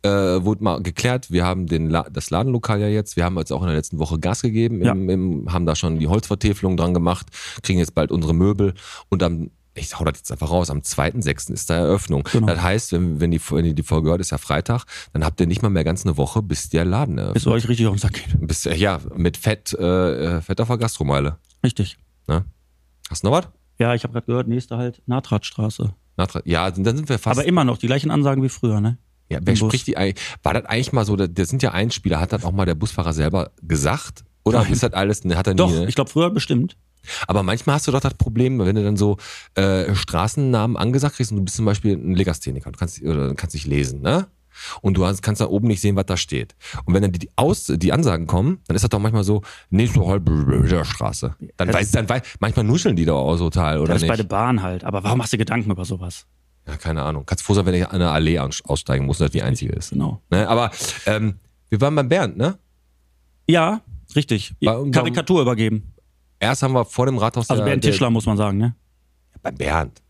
äh, 0.02 0.08
wurde 0.08 0.62
mal 0.62 0.82
geklärt, 0.82 1.30
wir 1.32 1.44
haben 1.44 1.66
den 1.66 1.90
La 1.90 2.06
das 2.10 2.30
Ladenlokal 2.30 2.80
ja 2.80 2.88
jetzt, 2.88 3.16
wir 3.16 3.24
haben 3.24 3.36
jetzt 3.38 3.52
auch 3.52 3.62
in 3.62 3.66
der 3.66 3.76
letzten 3.76 3.98
Woche 3.98 4.19
Gas 4.20 4.42
gegeben, 4.42 4.82
im, 4.82 5.10
im, 5.10 5.52
haben 5.52 5.66
da 5.66 5.74
schon 5.74 5.98
die 5.98 6.06
Holzvertäfelung 6.06 6.76
dran 6.76 6.94
gemacht, 6.94 7.26
kriegen 7.62 7.78
jetzt 7.80 7.94
bald 7.94 8.12
unsere 8.12 8.34
Möbel 8.34 8.74
und 9.08 9.22
am 9.22 9.50
ich 9.74 9.98
hau 9.98 10.04
das 10.04 10.19
jetzt 10.19 10.32
einfach 10.32 10.50
raus, 10.50 10.70
am 10.70 10.80
2.6. 10.80 11.52
ist 11.52 11.70
da 11.70 11.76
Eröffnung. 11.76 12.28
Genau. 12.30 12.46
Das 12.46 12.60
heißt, 12.60 12.92
wenn, 12.92 13.20
wenn, 13.20 13.30
die, 13.30 13.40
wenn 13.50 13.64
ihr 13.64 13.74
die 13.74 13.82
Folge 13.82 14.10
hört, 14.10 14.20
ist 14.20 14.30
ja 14.30 14.38
Freitag, 14.38 14.84
dann 15.12 15.24
habt 15.24 15.41
ihr 15.41 15.46
nicht 15.46 15.62
mal 15.62 15.70
mehr 15.70 15.84
ganz 15.84 16.05
eine 16.05 16.17
Woche, 16.17 16.43
bis 16.43 16.69
der 16.69 16.84
Laden 16.84 17.19
eröffnet. 17.19 17.34
Bis 17.34 17.46
euch 17.46 17.69
richtig 17.69 17.86
auf 17.86 17.94
den 17.94 17.98
Sack 17.98 18.12
geht. 18.12 18.46
Bis, 18.46 18.64
ja, 18.64 19.00
mit 19.17 19.36
Fett, 19.36 19.72
äh, 19.72 20.41
Fett 20.43 20.60
auf 20.60 20.69
der 20.69 20.79
Gastromeile. 20.79 21.38
Richtig. 21.64 21.96
Ne? 22.29 22.44
Hast 23.08 23.24
du 23.24 23.29
noch 23.29 23.36
was? 23.36 23.48
Ja, 23.79 23.94
ich 23.94 24.05
habe 24.05 24.12
gerade 24.12 24.26
gehört, 24.26 24.48
nächste 24.48 24.76
halt 24.76 25.02
Natratstraße. 25.06 25.94
Ja, 26.44 26.70
dann 26.70 26.96
sind 26.96 27.08
wir 27.08 27.19
fast. 27.19 27.38
Aber 27.38 27.46
immer 27.46 27.64
noch 27.64 27.78
die 27.78 27.86
gleichen 27.86 28.10
Ansagen 28.10 28.42
wie 28.42 28.48
früher, 28.48 28.81
ne? 28.81 28.98
ja, 29.28 29.38
wer 29.42 29.54
im 29.54 29.58
Bus. 29.58 29.69
spricht 29.70 29.86
die 29.86 29.96
eigentlich? 29.96 30.22
War 30.42 30.54
das 30.54 30.66
eigentlich 30.66 30.92
mal 30.92 31.04
so, 31.06 31.16
da- 31.16 31.26
das 31.26 31.48
sind 31.48 31.62
ja 31.62 31.70
Einspieler, 31.72 32.20
hat 32.20 32.32
das 32.32 32.44
auch 32.44 32.52
mal 32.52 32.66
der 32.66 32.74
Busfahrer 32.74 33.12
selber 33.14 33.50
gesagt? 33.62 34.24
Oder 34.44 34.62
Nein. 34.62 34.72
ist 34.72 34.82
das 34.82 34.92
alles, 34.92 35.24
ne, 35.24 35.36
hat 35.36 35.46
er 35.46 35.54
Doch, 35.54 35.70
nie, 35.70 35.76
ne? 35.81 35.86
ich 35.88 35.94
glaube 35.94 36.10
früher 36.10 36.28
bestimmt. 36.31 36.76
Aber 37.26 37.42
manchmal 37.42 37.76
hast 37.76 37.88
du 37.88 37.92
doch 37.92 38.00
das 38.00 38.14
Problem, 38.14 38.58
wenn 38.58 38.76
du 38.76 38.84
dann 38.84 38.96
so 38.96 39.16
äh, 39.54 39.94
Straßennamen 39.94 40.76
angesagt 40.76 41.16
kriegst 41.16 41.32
und 41.32 41.38
du 41.38 41.44
bist 41.44 41.56
zum 41.56 41.64
Beispiel 41.64 41.94
ein 41.96 42.14
Legastheniker, 42.14 42.70
du 42.70 42.78
kannst, 42.78 43.02
oder 43.02 43.34
kannst 43.34 43.54
nicht 43.54 43.66
lesen, 43.66 44.02
ne? 44.02 44.26
Und 44.80 44.96
du 44.96 45.04
hast, 45.06 45.22
kannst 45.22 45.40
da 45.40 45.46
oben 45.46 45.68
nicht 45.68 45.80
sehen, 45.80 45.96
was 45.96 46.06
da 46.06 46.16
steht. 46.16 46.54
Und 46.84 46.94
wenn 46.94 47.02
dann 47.02 47.12
die, 47.12 47.18
die, 47.20 47.30
Aus, 47.36 47.66
die 47.66 47.92
Ansagen 47.92 48.26
kommen, 48.26 48.60
dann 48.66 48.74
ist 48.76 48.82
das 48.82 48.90
doch 48.90 48.98
manchmal 48.98 49.24
so, 49.24 49.42
nächste 49.70 50.04
halbe 50.06 50.84
Straße. 50.84 51.34
Dann 51.56 51.68
Das 51.68 51.76
weiß, 51.76 51.90
dann 51.92 52.08
weiß, 52.08 52.22
manchmal 52.40 52.64
nuscheln 52.64 52.96
die 52.96 53.04
doch 53.04 53.18
auch 53.18 53.36
so 53.36 53.50
total, 53.50 53.78
oder 53.78 53.88
Das 53.88 53.96
ist 53.96 54.02
nicht? 54.02 54.10
bei 54.10 54.16
der 54.16 54.24
Bahn 54.24 54.62
halt. 54.62 54.84
Aber 54.84 55.02
warum 55.04 55.18
machst 55.18 55.32
du 55.32 55.38
Gedanken 55.38 55.70
über 55.70 55.84
sowas? 55.84 56.26
Ja, 56.66 56.76
keine 56.76 57.02
Ahnung. 57.02 57.24
Kannst 57.26 57.44
froh 57.44 57.54
sein, 57.54 57.66
wenn 57.66 57.74
ich 57.74 57.86
an 57.86 57.96
einer 57.96 58.12
Allee 58.12 58.38
aus- 58.38 58.62
aussteigen 58.64 59.06
muss, 59.06 59.18
dass 59.18 59.26
das 59.26 59.32
die 59.32 59.42
einzige 59.42 59.72
ist. 59.72 59.90
Genau. 59.90 60.22
Ne? 60.30 60.48
Aber 60.48 60.70
ähm, 61.06 61.38
wir 61.68 61.80
waren 61.80 61.94
beim 61.94 62.08
Bernd, 62.08 62.36
ne? 62.36 62.58
Ja, 63.48 63.80
richtig. 64.14 64.54
Warum- 64.60 64.92
Karikatur 64.92 65.42
übergeben. 65.42 65.92
Erst 66.38 66.62
haben 66.62 66.72
wir 66.74 66.84
vor 66.84 67.06
dem 67.06 67.18
Rathaus 67.18 67.50
Also 67.50 67.64
Bernd 67.64 67.82
der, 67.84 67.90
Tischler, 67.92 68.10
muss 68.10 68.26
man 68.26 68.36
sagen, 68.36 68.58
ne? 68.58 68.74
beim 69.42 69.56
Bernd. 69.56 70.00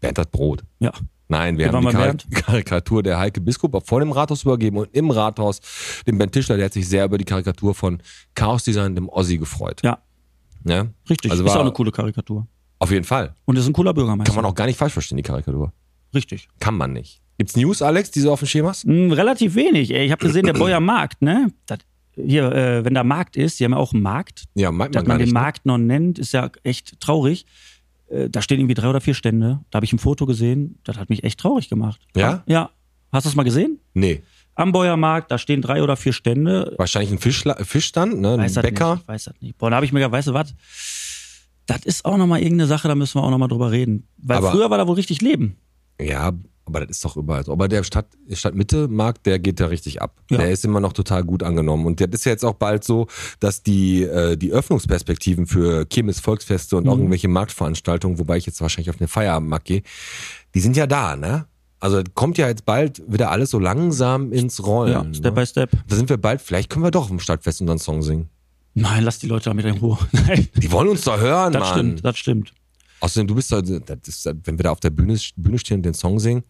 Bernd 0.00 0.18
hat 0.18 0.30
Brot. 0.30 0.64
Ja. 0.80 0.92
Nein, 1.28 1.56
wir 1.56 1.66
Wir 1.66 1.72
haben 1.72 1.86
die 2.18 2.30
Karik 2.30 2.66
Karikatur 2.66 3.02
der 3.02 3.18
Heike 3.18 3.40
Biskup 3.40 3.86
vor 3.86 4.00
dem 4.00 4.12
Rathaus 4.12 4.42
übergeben 4.42 4.76
und 4.76 4.94
im 4.94 5.10
Rathaus 5.10 5.60
dem 6.06 6.18
Ben 6.18 6.30
Tischler, 6.30 6.56
der 6.56 6.66
hat 6.66 6.72
sich 6.74 6.86
sehr 6.88 7.04
über 7.06 7.16
die 7.18 7.24
Karikatur 7.24 7.74
von 7.74 8.02
Chaos 8.34 8.64
Design, 8.64 8.94
dem 8.94 9.08
Ossi, 9.08 9.38
gefreut. 9.38 9.80
Ja, 9.82 9.98
Ne? 10.64 10.92
richtig. 11.10 11.30
Also 11.30 11.42
ist 11.44 11.50
war- 11.50 11.56
auch 11.58 11.62
eine 11.62 11.72
coole 11.72 11.90
Karikatur. 11.90 12.46
Auf 12.78 12.90
jeden 12.90 13.04
Fall. 13.04 13.34
Und 13.44 13.56
ist 13.56 13.66
ein 13.66 13.72
cooler 13.72 13.94
Bürgermeister. 13.94 14.32
Kann 14.32 14.42
man 14.42 14.50
auch 14.50 14.54
gar 14.54 14.66
nicht 14.66 14.76
falsch 14.76 14.92
verstehen, 14.92 15.16
die 15.16 15.22
Karikatur. 15.22 15.72
Richtig. 16.14 16.48
Kann 16.60 16.76
man 16.76 16.92
nicht. 16.92 17.20
Gibt's 17.38 17.56
News, 17.56 17.80
Alex, 17.82 18.10
die 18.10 18.20
du 18.20 18.30
auf 18.30 18.40
dem 18.40 18.46
Schirm 18.48 18.66
hast? 18.66 18.84
Hm, 18.84 19.10
relativ 19.12 19.54
wenig. 19.54 19.90
Ey. 19.92 20.04
Ich 20.04 20.12
habe 20.12 20.24
gesehen, 20.24 20.44
der 20.46 20.52
Beuer 20.52 20.80
Markt, 20.80 21.22
ne? 21.22 21.48
Das, 21.66 21.78
hier, 22.14 22.52
äh, 22.52 22.84
wenn 22.84 22.92
da 22.94 23.02
Markt 23.04 23.36
ist, 23.36 23.58
die 23.58 23.64
haben 23.64 23.72
ja 23.72 23.78
auch 23.78 23.92
einen 23.94 24.02
Markt. 24.02 24.44
Ja, 24.54 24.70
meint 24.70 24.94
Dass 24.94 25.02
man 25.02 25.08
man 25.08 25.14
gar 25.14 25.18
den 25.18 25.24
nicht. 25.24 25.34
ne? 25.34 25.40
Markt 25.40 25.64
noch 25.66 25.78
nennt, 25.78 26.18
ist 26.18 26.32
ja 26.32 26.50
echt 26.62 27.00
traurig. 27.00 27.46
Äh, 28.12 28.28
Da 28.30 28.42
stehen 28.42 28.60
irgendwie 28.60 28.74
drei 28.74 28.88
oder 28.88 29.00
vier 29.00 29.14
Stände. 29.14 29.60
Da 29.70 29.76
habe 29.78 29.84
ich 29.86 29.92
ein 29.92 29.98
Foto 29.98 30.26
gesehen. 30.26 30.78
Das 30.84 30.98
hat 30.98 31.10
mich 31.10 31.24
echt 31.24 31.40
traurig 31.40 31.68
gemacht. 31.68 32.00
Ja? 32.16 32.42
Ja. 32.46 32.70
Hast 33.10 33.24
du 33.26 33.30
es 33.30 33.34
mal 33.36 33.42
gesehen? 33.42 33.78
Nee. 33.94 34.22
Am 34.54 34.70
Beuermarkt, 34.72 35.30
da 35.30 35.38
stehen 35.38 35.62
drei 35.62 35.82
oder 35.82 35.96
vier 35.96 36.12
Stände. 36.12 36.74
Wahrscheinlich 36.76 37.10
ein 37.12 37.18
Fischla 37.18 37.54
Fischstand, 37.64 38.20
ne? 38.20 38.34
Ein 38.34 38.40
Weiß 38.40 38.52
das 38.54 38.62
Bäcker. 38.62 38.92
nicht. 38.94 39.02
Ich 39.02 39.08
weiß 39.08 39.24
das 39.24 39.34
nicht. 39.40 39.58
Boah, 39.58 39.70
da 39.70 39.76
habe 39.76 39.86
ich 39.86 39.92
mir 39.92 40.00
gedacht, 40.00 40.12
weißt 40.12 40.28
du 40.28 40.34
was? 40.34 40.54
Das 41.66 41.84
ist 41.84 42.04
auch 42.04 42.16
nochmal 42.18 42.40
irgendeine 42.40 42.66
Sache, 42.66 42.88
da 42.88 42.94
müssen 42.94 43.18
wir 43.20 43.24
auch 43.24 43.30
nochmal 43.30 43.48
drüber 43.48 43.70
reden. 43.70 44.06
Weil 44.18 44.38
Aber- 44.38 44.50
früher 44.50 44.68
war 44.70 44.78
da 44.78 44.86
wohl 44.86 44.96
richtig 44.96 45.20
Leben. 45.22 45.56
Ja, 46.00 46.32
Aber 46.64 46.80
das 46.80 46.90
ist 46.96 47.04
doch 47.04 47.16
überall 47.16 47.44
so. 47.44 47.52
Aber 47.52 47.66
der 47.68 47.82
Stadt, 47.82 48.06
Stadtmitte-Markt, 48.30 49.26
der 49.26 49.38
geht 49.38 49.58
da 49.58 49.66
richtig 49.66 50.00
ab. 50.00 50.20
Ja. 50.30 50.38
Der 50.38 50.50
ist 50.50 50.64
immer 50.64 50.80
noch 50.80 50.92
total 50.92 51.24
gut 51.24 51.42
angenommen. 51.42 51.86
Und 51.86 52.00
das 52.00 52.08
ist 52.12 52.24
ja 52.24 52.32
jetzt 52.32 52.44
auch 52.44 52.54
bald 52.54 52.84
so, 52.84 53.08
dass 53.40 53.62
die, 53.62 54.02
äh, 54.04 54.36
die 54.36 54.52
Öffnungsperspektiven 54.52 55.46
für 55.46 55.84
Kirmes, 55.86 56.20
Volksfeste 56.20 56.76
und 56.76 56.88
auch 56.88 56.96
irgendwelche 56.96 57.28
Marktveranstaltungen, 57.28 58.18
wobei 58.18 58.36
ich 58.36 58.46
jetzt 58.46 58.60
wahrscheinlich 58.60 58.90
auf 58.90 58.96
den 58.96 59.08
Feierabendmarkt 59.08 59.64
gehe, 59.66 59.82
die 60.54 60.60
sind 60.60 60.76
ja 60.76 60.86
da, 60.86 61.16
ne? 61.16 61.46
Also 61.80 62.00
kommt 62.14 62.38
ja 62.38 62.46
jetzt 62.46 62.64
bald 62.64 63.02
wieder 63.12 63.32
alles 63.32 63.50
so 63.50 63.58
langsam 63.58 64.32
ins 64.32 64.64
Rollen. 64.64 64.92
Ja, 64.92 65.14
Step 65.14 65.34
ne? 65.34 65.40
by 65.40 65.46
Step. 65.46 65.70
Da 65.88 65.96
sind 65.96 66.08
wir 66.08 66.16
bald, 66.16 66.40
vielleicht 66.40 66.70
können 66.70 66.84
wir 66.84 66.92
doch 66.92 67.10
im 67.10 67.18
Stadtfest 67.18 67.60
unseren 67.60 67.78
Song 67.80 68.02
singen. 68.02 68.28
Nein, 68.74 69.02
lass 69.02 69.18
die 69.18 69.26
Leute 69.26 69.46
damit 69.50 69.64
in 69.64 69.78
Ruhe. 69.78 69.98
Nein. 70.12 70.46
Die 70.54 70.70
wollen 70.70 70.88
uns 70.88 71.02
doch 71.02 71.18
hören, 71.20 71.52
Das 71.52 71.62
Mann. 71.62 71.72
stimmt, 71.72 72.04
das 72.04 72.18
stimmt. 72.18 72.52
Außerdem, 73.02 73.26
du 73.26 73.34
bist 73.34 73.50
das 73.50 73.68
ist, 74.06 74.26
wenn 74.44 74.58
wir 74.58 74.62
da 74.62 74.70
auf 74.70 74.78
der 74.78 74.90
Bühne, 74.90 75.18
Bühne 75.36 75.58
stehen 75.58 75.78
und 75.78 75.82
den 75.82 75.94
Song 75.94 76.20
singen, 76.20 76.44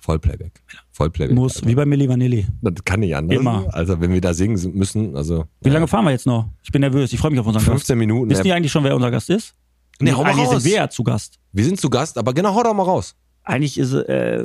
Vollplayback. 0.00 0.62
Vollplayback. 0.90 1.36
Muss, 1.36 1.56
Alter. 1.56 1.68
wie 1.68 1.74
bei 1.74 1.84
Milli 1.84 2.08
Vanilli. 2.08 2.46
Das 2.62 2.82
kann 2.84 3.00
nicht 3.00 3.14
anders. 3.14 3.38
Immer. 3.38 3.68
Also, 3.72 4.00
wenn 4.00 4.10
wir 4.10 4.20
da 4.22 4.32
singen 4.32 4.58
müssen, 4.74 5.14
also. 5.14 5.44
Wie 5.60 5.68
ja, 5.68 5.74
lange 5.74 5.86
fahren 5.86 6.04
wir 6.06 6.10
jetzt 6.12 6.26
noch? 6.26 6.48
Ich 6.62 6.72
bin 6.72 6.80
nervös, 6.80 7.12
ich 7.12 7.20
freue 7.20 7.30
mich 7.30 7.38
auf 7.38 7.46
unseren 7.46 7.60
Gast. 7.60 7.70
15 7.72 7.98
Minuten. 7.98 8.30
Wissen 8.30 8.42
die 8.42 8.48
Ja. 8.48 8.54
eigentlich 8.56 8.72
schon, 8.72 8.84
wer 8.84 8.96
unser 8.96 9.10
Gast 9.10 9.28
ist? 9.30 9.54
Nee, 10.00 10.12
hau 10.12 10.24
mal 10.24 10.32
raus. 10.32 10.62
sind 10.62 10.64
wir 10.64 10.78
ja 10.78 10.88
zu 10.88 11.04
Gast. 11.04 11.38
Wir 11.52 11.64
sind 11.64 11.78
zu 11.78 11.90
Gast, 11.90 12.16
aber 12.16 12.32
genau, 12.32 12.54
hau 12.54 12.62
doch 12.62 12.74
mal 12.74 12.82
raus. 12.84 13.14
Eigentlich 13.44 13.76
ist 13.78 13.92
äh, 13.92 14.42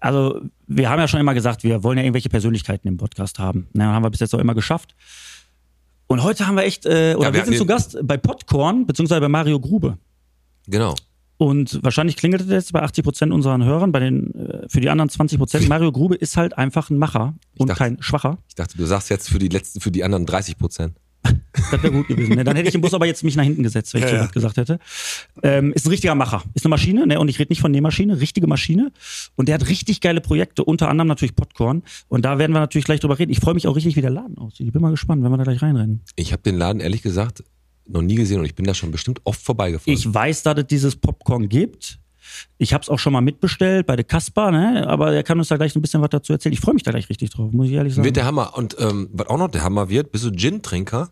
also 0.00 0.40
wir 0.66 0.90
haben 0.90 0.98
ja 0.98 1.08
schon 1.08 1.20
immer 1.20 1.34
gesagt, 1.34 1.62
wir 1.62 1.82
wollen 1.82 1.98
ja 1.98 2.04
irgendwelche 2.04 2.28
Persönlichkeiten 2.28 2.88
im 2.88 2.96
Podcast 2.96 3.38
haben. 3.38 3.68
Na, 3.72 3.92
haben 3.92 4.02
wir 4.02 4.10
bis 4.10 4.20
jetzt 4.20 4.34
auch 4.34 4.38
immer 4.40 4.54
geschafft. 4.54 4.94
Und 6.08 6.22
heute 6.22 6.46
haben 6.46 6.56
wir 6.56 6.64
echt, 6.64 6.84
äh, 6.84 7.14
oder 7.16 7.28
Ja, 7.28 7.34
wir 7.34 7.40
wir, 7.40 7.44
sind 7.46 7.56
zu 7.56 7.66
Gast 7.66 7.98
bei 8.02 8.16
Popcorn, 8.16 8.86
beziehungsweise 8.86 9.20
bei 9.20 9.28
Mario 9.28 9.58
Grube. 9.58 9.98
Genau. 10.66 10.94
Und 11.38 11.80
wahrscheinlich 11.82 12.16
klingelt 12.16 12.42
es 12.42 12.48
jetzt 12.48 12.72
bei 12.72 12.82
80 12.82 13.04
Prozent 13.04 13.32
unseren 13.32 13.62
Hörern, 13.64 13.92
bei 13.92 14.00
den, 14.00 14.34
äh, 14.34 14.68
für 14.68 14.80
die 14.80 14.88
anderen 14.88 15.10
20 15.10 15.38
Prozent. 15.38 15.68
Mario 15.68 15.92
Grube 15.92 16.14
ist 16.14 16.36
halt 16.36 16.56
einfach 16.56 16.88
ein 16.90 16.96
Macher 16.98 17.34
und 17.58 17.68
dachte- 17.68 17.78
kein 17.78 18.02
Schwacher. 18.02 18.38
Ich 18.48 18.54
dachte, 18.54 18.78
du 18.78 18.86
sagst 18.86 19.10
jetzt 19.10 19.28
für 19.28 19.38
die 19.38 19.48
letzten, 19.48 19.80
für 19.80 19.90
die 19.90 20.02
anderen 20.02 20.24
30 20.26 20.56
Prozent. 20.58 20.96
Das 21.70 21.82
wäre 21.82 21.90
gut 21.90 22.06
gewesen. 22.06 22.34
Ne? 22.36 22.44
Dann 22.44 22.54
hätte 22.54 22.68
ich 22.68 22.74
im 22.74 22.80
Bus 22.82 22.92
aber 22.94 23.06
jetzt 23.06 23.24
mich 23.24 23.34
nach 23.34 23.42
hinten 23.42 23.62
gesetzt, 23.62 23.92
wenn 23.94 24.02
ich 24.04 24.10
so 24.10 24.16
was 24.16 24.30
gesagt 24.30 24.58
hätte. 24.58 24.78
Ähm, 25.42 25.72
ist 25.72 25.86
ein 25.86 25.88
richtiger 25.88 26.14
Macher. 26.14 26.42
Ist 26.54 26.64
eine 26.64 26.70
Maschine, 26.70 27.06
ne? 27.06 27.18
und 27.18 27.28
ich 27.28 27.38
rede 27.38 27.50
nicht 27.50 27.60
von 27.62 27.70
Nähmaschine, 27.72 28.20
richtige 28.20 28.46
Maschine. 28.46 28.92
Und 29.36 29.48
der 29.48 29.54
hat 29.56 29.66
richtig 29.68 30.00
geile 30.02 30.20
Projekte, 30.20 30.62
unter 30.64 30.88
anderem 30.90 31.08
natürlich 31.08 31.34
Popcorn. 31.34 31.82
Und 32.08 32.24
da 32.26 32.38
werden 32.38 32.52
wir 32.52 32.60
natürlich 32.60 32.84
gleich 32.84 33.00
drüber 33.00 33.18
reden. 33.18 33.32
Ich 33.32 33.40
freue 33.40 33.54
mich 33.54 33.66
auch 33.66 33.74
richtig, 33.74 33.96
wie 33.96 34.02
der 34.02 34.10
Laden 34.10 34.36
aussieht. 34.38 34.66
Ich 34.66 34.72
bin 34.72 34.82
mal 34.82 34.90
gespannt, 34.90 35.24
wenn 35.24 35.30
wir 35.30 35.38
da 35.38 35.44
gleich 35.44 35.62
reinrennen. 35.62 36.02
Ich 36.14 36.32
habe 36.32 36.42
den 36.42 36.56
Laden 36.56 36.80
ehrlich 36.80 37.02
gesagt 37.02 37.42
noch 37.88 38.02
nie 38.02 38.14
gesehen 38.16 38.38
und 38.40 38.44
ich 38.46 38.54
bin 38.54 38.66
da 38.66 38.74
schon 38.74 38.90
bestimmt 38.90 39.20
oft 39.24 39.40
vorbeigefahren. 39.40 39.92
Ich 39.92 40.12
weiß, 40.12 40.42
dass 40.42 40.58
es 40.58 40.66
dieses 40.66 40.96
Popcorn 40.96 41.48
gibt. 41.48 41.98
Ich 42.58 42.72
habe 42.74 42.82
es 42.82 42.88
auch 42.88 42.98
schon 42.98 43.12
mal 43.12 43.20
mitbestellt 43.20 43.86
bei 43.86 43.96
der 43.96 44.04
Kasper, 44.04 44.50
ne? 44.50 44.86
aber 44.88 45.12
er 45.14 45.22
kann 45.22 45.38
uns 45.38 45.48
da 45.48 45.56
gleich 45.56 45.74
ein 45.76 45.82
bisschen 45.82 46.02
was 46.02 46.10
dazu 46.10 46.32
erzählen. 46.32 46.52
Ich 46.52 46.60
freue 46.60 46.74
mich 46.74 46.82
da 46.82 46.90
gleich 46.90 47.08
richtig 47.08 47.30
drauf, 47.30 47.52
muss 47.52 47.68
ich 47.68 47.72
ehrlich 47.72 47.94
sagen. 47.94 48.04
wird 48.04 48.16
der 48.16 48.24
Hammer. 48.24 48.56
Und 48.56 48.76
ähm, 48.78 49.08
was 49.12 49.28
auch 49.28 49.38
noch 49.38 49.48
der 49.48 49.62
Hammer 49.62 49.88
wird, 49.88 50.12
bist 50.12 50.24
du 50.24 50.32
Gin-Trinker? 50.32 51.10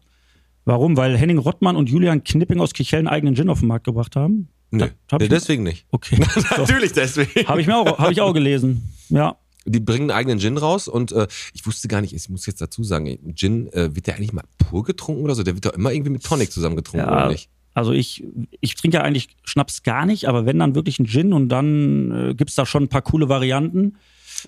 Warum? 0.64 0.96
Weil 0.96 1.16
Henning 1.16 1.38
Rottmann 1.38 1.76
und 1.76 1.88
Julian 1.88 2.24
Knipping 2.24 2.60
aus 2.60 2.72
Kichellen 2.72 3.06
einen 3.06 3.14
eigenen 3.14 3.36
Gin 3.36 3.48
auf 3.48 3.60
den 3.60 3.68
Markt 3.68 3.84
gebracht 3.84 4.16
haben? 4.16 4.48
Nö. 4.70 4.88
Hab 5.10 5.20
Nee, 5.20 5.28
deswegen 5.28 5.62
nicht. 5.62 5.86
Okay. 5.90 6.18
Natürlich 6.56 6.92
deswegen. 6.92 7.46
Habe 7.46 7.60
ich 7.60 7.66
mir 7.66 7.76
auch, 7.76 7.98
habe 7.98 8.12
ich 8.12 8.20
auch 8.20 8.32
gelesen. 8.32 8.82
Ja. 9.08 9.36
Die 9.66 9.80
bringen 9.80 10.10
einen 10.10 10.18
eigenen 10.18 10.38
Gin 10.38 10.58
raus 10.58 10.88
und 10.88 11.12
äh, 11.12 11.26
ich 11.54 11.66
wusste 11.66 11.88
gar 11.88 12.00
nicht, 12.00 12.12
ich 12.14 12.28
muss 12.28 12.46
jetzt 12.46 12.60
dazu 12.60 12.84
sagen, 12.84 13.34
Gin, 13.34 13.72
äh, 13.72 13.94
wird 13.94 14.06
der 14.06 14.16
eigentlich 14.16 14.32
mal 14.32 14.44
pur 14.58 14.84
getrunken 14.84 15.22
oder 15.22 15.34
so? 15.34 15.42
Der 15.42 15.54
wird 15.54 15.64
doch 15.64 15.72
immer 15.72 15.92
irgendwie 15.92 16.10
mit 16.10 16.24
Tonic 16.24 16.52
zusammen 16.52 16.76
getrunken, 16.76 17.06
oder 17.06 17.20
ja 17.20 17.28
nicht? 17.28 17.48
also 17.74 17.92
ich, 17.92 18.24
ich 18.60 18.76
trinke 18.76 18.98
ja 18.98 19.02
eigentlich 19.02 19.36
Schnaps 19.42 19.82
gar 19.82 20.06
nicht, 20.06 20.28
aber 20.28 20.46
wenn 20.46 20.60
dann 20.60 20.74
wirklich 20.74 20.98
ein 21.00 21.06
Gin 21.06 21.32
und 21.32 21.48
dann 21.48 22.10
äh, 22.30 22.34
gibt's 22.34 22.54
da 22.54 22.64
schon 22.64 22.84
ein 22.84 22.88
paar 22.88 23.02
coole 23.02 23.28
Varianten. 23.28 23.96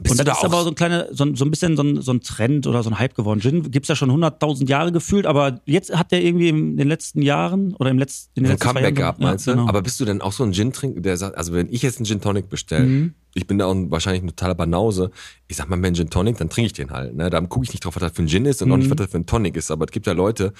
Bist 0.00 0.12
und 0.12 0.19
das 0.19 0.26
da 0.26 0.33
ist 0.33 0.38
auch- 0.38 0.45
aber 0.45 0.62
so 0.62 0.69
ein 0.71 0.75
kleine, 0.75 1.09
so, 1.12 1.25
ein- 1.25 1.35
so 1.37 1.45
ein 1.45 1.50
bisschen 1.50 1.76
so 1.76 1.83
ein, 1.83 2.03
so 2.03 2.12
ein 2.12 2.21
Trend 2.21 2.67
oder 2.67 2.83
so 2.83 2.91
ein 2.91 2.99
Hype 2.99 3.15
geworden. 3.15 3.41
Gin 3.41 3.71
gibt's 3.71 3.88
ja 3.88 3.97
schon 3.97 4.11
100.000 4.11 4.69
Jahre 4.69 4.93
gefühlt, 4.93 5.26
aber 5.26 5.61
jetzt 5.65 5.95
hat 5.97 6.12
der 6.12 6.23
irgendwie 6.23 6.49
in 6.49 6.76
den 6.76 6.88
letzten 6.88 7.23
Jahren 7.23 7.75
oder 7.76 7.91
im 7.91 7.99
letzten, 7.99 8.31
in 8.35 8.45
den 8.45 8.50
Ein 8.50 8.53
letzten 8.55 8.62
zwei 8.65 8.73
Comeback 8.75 8.85
Jahren, 8.85 8.95
gehabt, 8.95 9.21
ja, 9.21 9.26
meinst 9.29 9.47
du? 9.47 9.50
genau. 9.53 9.69
Aber 9.69 9.83
bist 9.83 9.99
du 10.00 10.05
denn 10.05 10.21
auch 10.21 10.33
so 10.33 10.45
ein 10.45 10.53
Gin-Trinker, 10.53 11.00
der 11.00 11.17
sagt, 11.17 11.37
also 11.38 11.53
wenn 11.53 11.69
ich 11.73 11.83
jetzt 11.83 11.99
einen 11.99 12.07
Gin 12.07 12.21
Tonic 12.21 12.49
bestelle, 12.49 12.85
Mhm. 12.87 13.15
ich 13.35 13.47
bin 13.47 13.59
da 13.59 13.67
auch 13.67 13.75
wahrscheinlich 13.88 14.23
ein 14.23 14.29
totaler 14.29 14.55
Banause, 14.55 15.11
ich 15.49 15.57
sag 15.57 15.69
mal, 15.69 15.81
wenn 15.83 15.95
Gin 15.95 16.11
Tonic, 16.11 16.37
dann 16.38 16.49
trinke 16.50 16.67
ich 16.67 16.73
den 16.73 16.91
halt. 16.91 17.15
Ne? 17.17 17.31
Da 17.31 17.41
gucke 17.41 17.65
ich 17.65 17.73
nicht 17.73 17.85
drauf, 17.85 17.97
was 17.97 18.00
das 18.03 18.12
für 18.12 18.23
ein 18.23 18.29
Gin 18.29 18.45
ist 18.47 18.61
und 18.62 18.71
auch 18.71 18.76
Mhm. 18.76 18.83
nicht, 18.83 18.91
was 18.91 18.97
das 18.97 19.11
für 19.11 19.19
ein 19.19 19.26
Tonic 19.26 19.57
ist. 19.57 19.71
Aber 19.71 19.85
es 19.87 19.91
gibt 19.93 20.07
ja 20.07 20.12
Leute, 20.12 20.53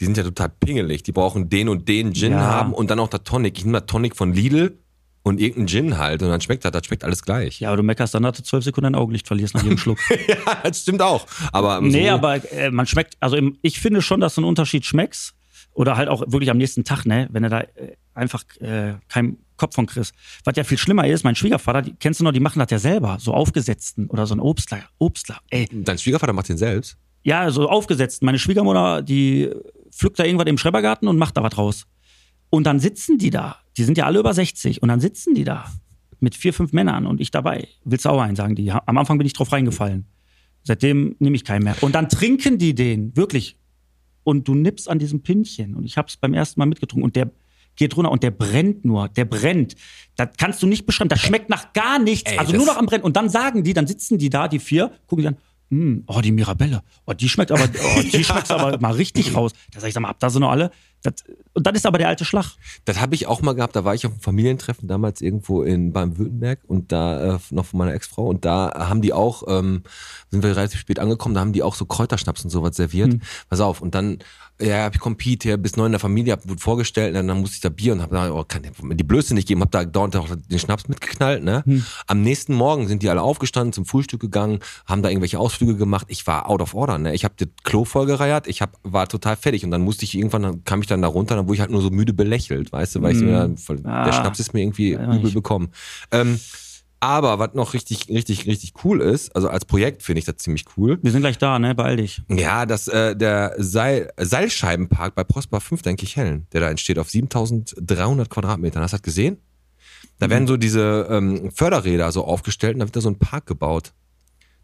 die 0.00 0.04
sind 0.04 0.16
ja 0.16 0.22
total 0.24 0.48
pingelig, 0.48 1.02
die 1.02 1.12
brauchen 1.12 1.48
den 1.48 1.68
und 1.68 1.88
den 1.88 2.12
Gin 2.14 2.32
Ja. 2.32 2.40
haben 2.40 2.72
und 2.72 2.90
dann 2.90 2.98
auch 2.98 3.08
der 3.08 3.24
Tonic. 3.24 3.56
Ich 3.58 3.64
nehme 3.64 3.78
mal 3.78 3.80
Tonic 3.82 4.16
von 4.16 4.32
Lidl 4.32 4.78
und 5.22 5.40
irgendeinen 5.40 5.68
Gin 5.68 5.98
halt 5.98 6.22
und 6.22 6.30
dann 6.30 6.40
schmeckt 6.40 6.64
das, 6.64 6.72
das 6.72 6.86
schmeckt 6.86 7.04
alles 7.04 7.22
gleich. 7.22 7.60
ja, 7.60 7.68
aber 7.68 7.76
du 7.78 7.82
meckerst 7.82 8.14
dann, 8.14 8.22
dass 8.22 8.36
du 8.38 8.42
zwölf 8.42 8.64
Sekunden 8.64 8.92
dein 8.92 9.00
Augenlicht 9.00 9.26
verlierst 9.26 9.54
nach 9.54 9.62
jedem 9.62 9.78
Schluck. 9.78 9.98
Ja, 10.28 10.56
das 10.62 10.80
stimmt 10.82 11.02
auch. 11.02 11.26
Aber 11.52 11.80
Nee, 11.80 12.08
so, 12.08 12.14
aber 12.14 12.52
äh, 12.52 12.70
man 12.70 12.86
schmeckt, 12.86 13.16
also 13.20 13.36
im, 13.36 13.58
ich 13.62 13.80
finde 13.80 14.02
schon, 14.02 14.20
dass 14.20 14.34
du 14.34 14.40
einen 14.40 14.48
Unterschied 14.48 14.84
schmeckst. 14.84 15.34
Oder 15.72 15.96
halt 15.96 16.08
auch 16.08 16.22
wirklich 16.26 16.50
am 16.50 16.58
nächsten 16.58 16.82
Tag, 16.82 17.06
ne, 17.06 17.28
wenn 17.30 17.44
du 17.44 17.48
da 17.48 17.60
äh, 17.60 17.94
einfach 18.12 18.42
äh, 18.58 18.94
keinen 19.08 19.38
Kopf 19.56 19.76
von 19.76 19.86
kriegst. 19.86 20.12
Was 20.44 20.56
ja 20.56 20.64
viel 20.64 20.78
schlimmer 20.78 21.06
ist, 21.06 21.22
mein 21.22 21.36
Schwiegervater, 21.36 21.82
die, 21.82 21.94
kennst 21.94 22.18
du 22.18 22.24
noch, 22.24 22.32
die 22.32 22.40
machen 22.40 22.58
das 22.58 22.70
ja 22.70 22.78
selber, 22.80 23.18
so 23.20 23.32
aufgesetzten 23.32 24.08
oder 24.08 24.26
so 24.26 24.34
ein 24.34 24.40
Obstler. 24.40 24.82
Obstler, 24.98 25.38
ey. 25.50 25.68
dein 25.70 25.96
Schwiegervater 25.96 26.32
macht 26.32 26.48
den 26.48 26.58
selbst. 26.58 26.96
Ja, 27.22 27.50
so 27.50 27.68
aufgesetzt. 27.68 28.22
Meine 28.22 28.38
Schwiegermutter, 28.38 29.02
die 29.02 29.50
pflückt 29.92 30.18
da 30.18 30.24
irgendwas 30.24 30.48
im 30.48 30.58
Schrebergarten 30.58 31.06
und 31.06 31.18
macht 31.18 31.36
da 31.36 31.42
was 31.42 31.56
raus. 31.56 31.86
Und 32.50 32.64
dann 32.64 32.80
sitzen 32.80 33.18
die 33.18 33.30
da. 33.30 33.56
Die 33.76 33.84
sind 33.84 33.96
ja 33.96 34.04
alle 34.06 34.18
über 34.18 34.34
60. 34.34 34.82
Und 34.82 34.88
dann 34.88 35.00
sitzen 35.00 35.34
die 35.34 35.44
da 35.44 35.64
mit 36.18 36.34
vier, 36.34 36.52
fünf 36.52 36.72
Männern 36.72 37.06
und 37.06 37.20
ich 37.20 37.30
dabei. 37.30 37.68
Willst 37.84 38.04
du 38.04 38.10
auch 38.10 38.20
einen, 38.20 38.36
sagen 38.36 38.56
die. 38.56 38.70
Am 38.70 38.98
Anfang 38.98 39.18
bin 39.18 39.26
ich 39.26 39.32
drauf 39.32 39.52
reingefallen. 39.52 40.06
Seitdem 40.62 41.16
nehme 41.18 41.36
ich 41.36 41.44
keinen 41.44 41.64
mehr. 41.64 41.76
Und 41.80 41.94
dann 41.94 42.08
trinken 42.08 42.58
die 42.58 42.74
den, 42.74 43.16
wirklich. 43.16 43.56
Und 44.24 44.46
du 44.46 44.54
nippst 44.54 44.90
an 44.90 44.98
diesem 44.98 45.22
Pinchen. 45.22 45.74
Und 45.74 45.84
ich 45.84 45.96
habe 45.96 46.08
es 46.08 46.16
beim 46.16 46.34
ersten 46.34 46.60
Mal 46.60 46.66
mitgetrunken. 46.66 47.04
Und 47.04 47.16
der 47.16 47.30
geht 47.76 47.96
runter 47.96 48.10
und 48.10 48.22
der 48.22 48.30
brennt 48.30 48.84
nur. 48.84 49.08
Der 49.08 49.24
brennt. 49.24 49.74
Das 50.16 50.28
kannst 50.36 50.62
du 50.62 50.66
nicht 50.66 50.84
beschreiben. 50.84 51.08
Das 51.08 51.20
schmeckt 51.20 51.48
nach 51.48 51.72
gar 51.72 51.98
nichts. 51.98 52.30
Ey, 52.30 52.38
also 52.38 52.54
nur 52.54 52.66
noch 52.66 52.76
am 52.76 52.86
Brennen. 52.86 53.04
Und 53.04 53.16
dann 53.16 53.30
sagen 53.30 53.64
die, 53.64 53.72
dann 53.72 53.86
sitzen 53.86 54.18
die 54.18 54.28
da, 54.28 54.48
die 54.48 54.58
vier, 54.58 54.92
gucken 55.06 55.22
die 55.22 55.24
dann, 55.24 55.36
hm, 55.70 56.04
oh, 56.06 56.20
die 56.20 56.32
Mirabelle. 56.32 56.82
Oh, 57.06 57.12
die 57.12 57.28
schmeckt 57.28 57.52
aber, 57.52 57.64
oh, 57.64 58.02
die 58.02 58.24
schmeckt 58.24 58.50
aber 58.50 58.78
mal 58.80 58.92
richtig 58.92 59.34
raus. 59.34 59.52
Da 59.72 59.80
sag 59.80 59.88
ich, 59.88 59.94
sag 59.94 60.00
mal, 60.00 60.08
habt 60.08 60.22
ihr 60.22 60.30
sie 60.30 60.40
noch 60.40 60.50
alle? 60.50 60.70
Das, 61.02 61.14
und 61.54 61.66
dann 61.66 61.74
ist 61.74 61.86
aber 61.86 61.98
der 61.98 62.08
alte 62.08 62.24
Schlag. 62.24 62.56
Das 62.84 63.00
habe 63.00 63.14
ich 63.14 63.26
auch 63.26 63.42
mal 63.42 63.54
gehabt, 63.54 63.74
da 63.74 63.84
war 63.84 63.94
ich 63.94 64.06
auf 64.06 64.12
einem 64.12 64.20
Familientreffen 64.20 64.86
damals 64.86 65.20
irgendwo 65.20 65.62
in 65.62 65.92
Baden-Württemberg 65.92 66.60
und 66.66 66.92
da 66.92 67.36
äh, 67.36 67.38
noch 67.50 67.66
von 67.66 67.78
meiner 67.78 67.94
Ex-Frau 67.94 68.26
und 68.26 68.44
da 68.44 68.72
haben 68.88 69.00
die 69.00 69.12
auch, 69.12 69.44
ähm, 69.48 69.82
sind 70.30 70.42
wir 70.42 70.54
relativ 70.56 70.80
spät 70.80 70.98
angekommen, 70.98 71.34
da 71.34 71.40
haben 71.40 71.52
die 71.52 71.62
auch 71.62 71.74
so 71.74 71.86
Kräuterschnaps 71.86 72.44
und 72.44 72.50
sowas 72.50 72.76
serviert. 72.76 73.16
Pass 73.48 73.60
auf, 73.60 73.80
und 73.80 73.94
dann, 73.94 74.18
ja, 74.60 74.84
hab 74.84 74.94
ich 74.94 75.00
komm 75.00 75.16
Pete 75.16 75.48
hier 75.48 75.56
bis 75.56 75.76
neu 75.76 75.86
in 75.86 75.92
der 75.92 76.00
Familie, 76.00 76.34
hab 76.34 76.46
wurde 76.46 76.60
vorgestellt, 76.60 77.16
und 77.16 77.26
dann 77.26 77.40
musste 77.40 77.54
ich 77.54 77.60
da 77.62 77.70
Bier 77.70 77.94
und 77.94 78.02
hab 78.02 78.10
da, 78.10 78.30
oh, 78.30 78.44
kann 78.46 78.62
mir 78.82 78.94
die 78.94 79.04
Blöße 79.04 79.34
nicht 79.34 79.48
geben, 79.48 79.62
hab 79.62 79.70
da 79.70 79.84
dauernd 79.84 80.16
auch 80.16 80.28
den 80.28 80.58
Schnaps 80.58 80.86
mitgeknallt, 80.88 81.42
ne? 81.42 81.64
Am 82.06 82.20
nächsten 82.20 82.54
Morgen 82.54 82.88
sind 82.88 83.02
die 83.02 83.08
alle 83.08 83.22
aufgestanden, 83.22 83.72
zum 83.72 83.86
Frühstück 83.86 84.20
gegangen, 84.20 84.60
haben 84.86 85.02
da 85.02 85.08
irgendwelche 85.08 85.38
Ausflüge 85.38 85.76
gemacht. 85.76 86.06
Ich 86.10 86.26
war 86.26 86.48
out 86.48 86.60
of 86.60 86.74
order, 86.74 86.98
ne? 86.98 87.14
Ich 87.14 87.24
hab 87.24 87.36
das 87.38 87.48
Klo 87.64 87.84
vollgereiert, 87.84 88.46
ich 88.46 88.60
hab, 88.60 88.78
war 88.82 89.08
total 89.08 89.36
fertig 89.36 89.64
und 89.64 89.70
dann 89.70 89.80
musste 89.80 90.04
ich 90.04 90.14
irgendwann, 90.14 90.42
dann 90.42 90.64
kam 90.64 90.82
ich 90.82 90.89
dann 90.90 91.02
da 91.02 91.08
runter, 91.08 91.36
dann 91.36 91.46
wurde 91.46 91.54
ich 91.54 91.60
halt 91.60 91.70
nur 91.70 91.82
so 91.82 91.90
müde 91.90 92.12
belächelt, 92.12 92.72
weißt 92.72 92.96
du, 92.96 93.02
weil 93.02 93.14
ich 93.16 93.22
mir, 93.22 93.48
der 93.48 93.84
Ah. 93.86 94.12
Schnaps 94.12 94.40
ist 94.40 94.52
mir 94.54 94.60
irgendwie 94.62 94.92
übel 94.92 95.30
bekommen. 95.32 95.70
Ähm, 96.10 96.38
aber 97.02 97.38
was 97.38 97.54
noch 97.54 97.72
richtig, 97.72 98.08
richtig, 98.10 98.46
richtig 98.46 98.74
cool 98.84 99.00
ist, 99.00 99.34
also 99.34 99.48
als 99.48 99.64
Projekt 99.64 100.02
finde 100.02 100.18
ich 100.18 100.26
das 100.26 100.36
ziemlich 100.36 100.66
cool. 100.76 100.98
Wir 101.02 101.10
sind 101.12 101.22
gleich 101.22 101.38
da, 101.38 101.58
ne? 101.58 101.74
Beeil 101.74 101.96
dich. 101.96 102.22
Ja, 102.28 102.66
dass 102.66 102.88
äh, 102.88 103.16
der 103.16 103.54
Seil, 103.56 104.10
Seilscheibenpark 104.18 105.14
bei 105.14 105.24
Prosper 105.24 105.60
5, 105.60 105.80
denke 105.80 106.04
ich, 106.04 106.16
Hellen, 106.16 106.46
der 106.52 106.60
da 106.60 106.68
entsteht 106.68 106.98
auf 106.98 107.08
7300 107.08 108.28
Quadratmetern. 108.28 108.82
Hast 108.82 108.92
du 108.92 108.96
das 108.98 109.02
gesehen? 109.02 109.38
Da 110.18 110.28
werden 110.28 110.46
so 110.46 110.58
diese 110.58 111.06
ähm, 111.10 111.50
Förderräder 111.52 112.12
so 112.12 112.24
aufgestellt 112.24 112.74
und 112.74 112.80
da 112.80 112.84
wird 112.86 112.96
da 112.96 113.00
so 113.00 113.08
ein 113.08 113.18
Park 113.18 113.46
gebaut. 113.46 113.94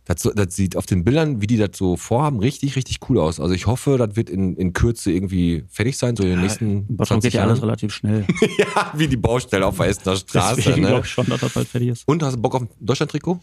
Das, 0.07 0.23
das 0.23 0.55
sieht 0.55 0.77
auf 0.77 0.87
den 0.87 1.03
Bildern, 1.03 1.41
wie 1.43 1.49
die 1.49 1.57
das 1.57 1.71
so 1.75 1.97
vorhaben, 1.97 2.39
richtig, 2.39 2.77
richtig 2.77 2.99
cool 3.09 3.19
aus. 3.19 3.41
Also 3.41 3.55
ich 3.55 3.67
hoffe, 3.67 3.99
das 3.99 4.15
wird 4.15 4.31
in, 4.31 4.57
in 4.57 4.73
Kürze 4.73 5.11
irgendwie 5.11 5.65
fertig 5.69 5.99
sein, 5.99 6.15
so 6.15 6.23
in 6.23 6.31
den 6.31 6.41
nächsten 6.43 6.87
In 6.89 6.97
Bottrop 6.97 7.21
20 7.21 7.33
geht 7.33 7.39
ja 7.39 7.43
alles 7.45 7.61
relativ 7.61 7.93
schnell. 7.93 8.25
ja, 8.59 8.93
wie 8.95 9.09
die 9.09 9.17
Baustelle 9.17 9.67
auf 9.67 9.77
der 9.79 9.87
Essener 9.89 10.15
Straße. 10.17 10.57
Deswegen 10.63 10.83
Ne? 10.83 10.89
glaube 10.89 11.07
schon, 11.07 11.27
dass 11.27 11.41
das 11.41 11.53
bald 11.53 11.67
fertig 11.67 11.89
ist. 11.89 12.05
Und 12.07 12.23
hast 12.23 12.37
du 12.37 12.41
Bock 12.41 12.55
auf 12.55 12.63
ein 12.63 12.69
Deutschland-Trikot? 12.81 13.41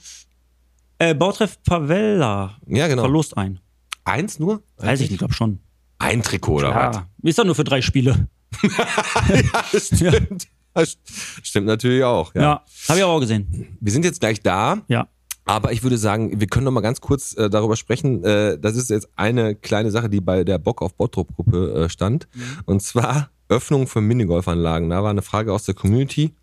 Äh, 1.00 1.14
Bautreff 1.14 1.62
Pavella 1.64 2.58
Ja, 2.66 2.88
genau. 2.88 3.04
verlost 3.04 3.36
ein. 3.38 3.60
Eins 4.06 4.40
nur? 4.40 4.64
Weiß 4.78 5.02
ich 5.02 5.10
nicht, 5.10 5.20
glaube 5.20 5.34
schon. 5.34 5.60
Ein 6.00 6.24
Trikot 6.24 6.56
oder 6.60 6.74
was? 6.74 6.96
Ja, 6.96 7.08
ist 7.24 7.40
doch 7.40 7.46
nur 7.46 7.56
für 7.56 7.64
drei 7.66 7.82
Spiele. 7.82 8.28
Das 9.72 9.88
stimmt. 9.88 10.48
Das 10.74 10.98
stimmt 11.44 11.68
natürlich 11.68 12.04
auch. 12.04 12.34
Ja. 12.34 12.42
Ja, 12.42 12.64
habe 12.90 13.00
ich 13.00 13.04
auch 13.06 13.20
gesehen. 13.20 13.78
Wir 13.80 13.92
sind 13.92 14.06
jetzt 14.06 14.20
gleich 14.20 14.42
da, 14.42 14.82
Ja. 14.88 15.08
Aber 15.46 15.72
ich 15.72 15.84
würde 15.84 15.98
sagen, 15.98 16.40
wir 16.40 16.48
können 16.48 16.66
noch 16.66 16.72
mal 16.72 16.82
ganz 16.82 17.02
kurz 17.02 17.36
äh, 17.36 17.50
darüber 17.50 17.76
sprechen. 17.76 18.24
Äh, 18.24 18.58
das 18.58 18.76
ist 18.76 18.90
jetzt 18.90 19.10
eine 19.16 19.56
kleine 19.56 19.92
Sache, 19.92 20.10
die 20.10 20.22
bei 20.22 20.44
der 20.44 20.58
Bock 20.58 20.82
auf 20.82 20.96
Bottrop 20.96 21.36
Gruppe 21.36 21.86
äh, 21.86 21.90
stand. 21.90 22.28
Und 22.66 22.82
zwar 22.82 23.30
Öffnung 23.50 23.88
für 23.88 24.02
Minigolfanlagen. 24.02 24.90
Da 24.90 25.04
war 25.04 25.10
eine 25.10 25.22
Frage 25.22 25.54
aus 25.54 25.64
der 25.64 25.76
Community. 25.76 26.34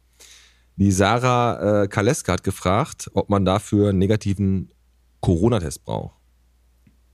Die 0.77 0.93
Sarah 0.93 1.83
äh, 1.83 1.89
Kaleska 1.89 2.35
hat 2.35 2.45
gefragt, 2.45 3.11
ob 3.15 3.31
man 3.31 3.45
dafür 3.45 3.91
einen 3.91 3.99
negativen 3.99 4.71
Corona-Test 5.21 5.85
braucht, 5.85 6.17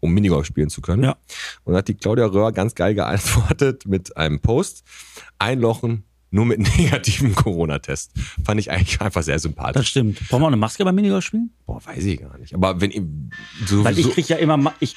um 0.01 0.13
Minigolf 0.13 0.47
spielen 0.47 0.71
zu 0.71 0.81
können. 0.81 1.05
Ja. 1.05 1.17
Und 1.65 1.73
da 1.73 1.79
hat 1.79 1.89
die 1.89 1.95
Claudia 1.95 2.27
Röhr 2.27 2.53
ganz 2.53 2.75
geil 2.75 2.95
geantwortet 2.95 3.87
mit 3.87 4.17
einem 4.17 4.41
Post. 4.41 4.85
Einlochen 5.39 6.05
nur 6.31 6.45
mit 6.47 6.59
negativem 6.79 7.35
Corona-Test. 7.35 8.13
Fand 8.45 8.61
ich 8.61 8.71
eigentlich 8.71 9.01
einfach 9.01 9.23
sehr 9.23 9.35
Das 9.37 9.43
sympathisch. 9.43 9.89
stimmt. 9.89 10.19
Brauchen 10.29 10.43
wir 10.43 10.47
auch 10.47 10.49
eine 10.49 10.57
Maske 10.57 10.85
beim 10.85 10.95
Minigolf 10.95 11.25
spielen? 11.25 11.51
Boah, 11.67 11.81
weiß 11.85 12.05
ich 12.05 12.21
gar 12.21 12.37
nicht. 12.39 12.55
Aber 12.55 12.81
wenn 12.81 12.91
ihr 12.91 13.07
so, 13.67 13.85
Weil 13.85 13.99
ich 13.99 14.11
krieg 14.11 14.29
ja 14.29 14.37
immer, 14.37 14.57
ma- 14.57 14.75
ich, 14.81 14.97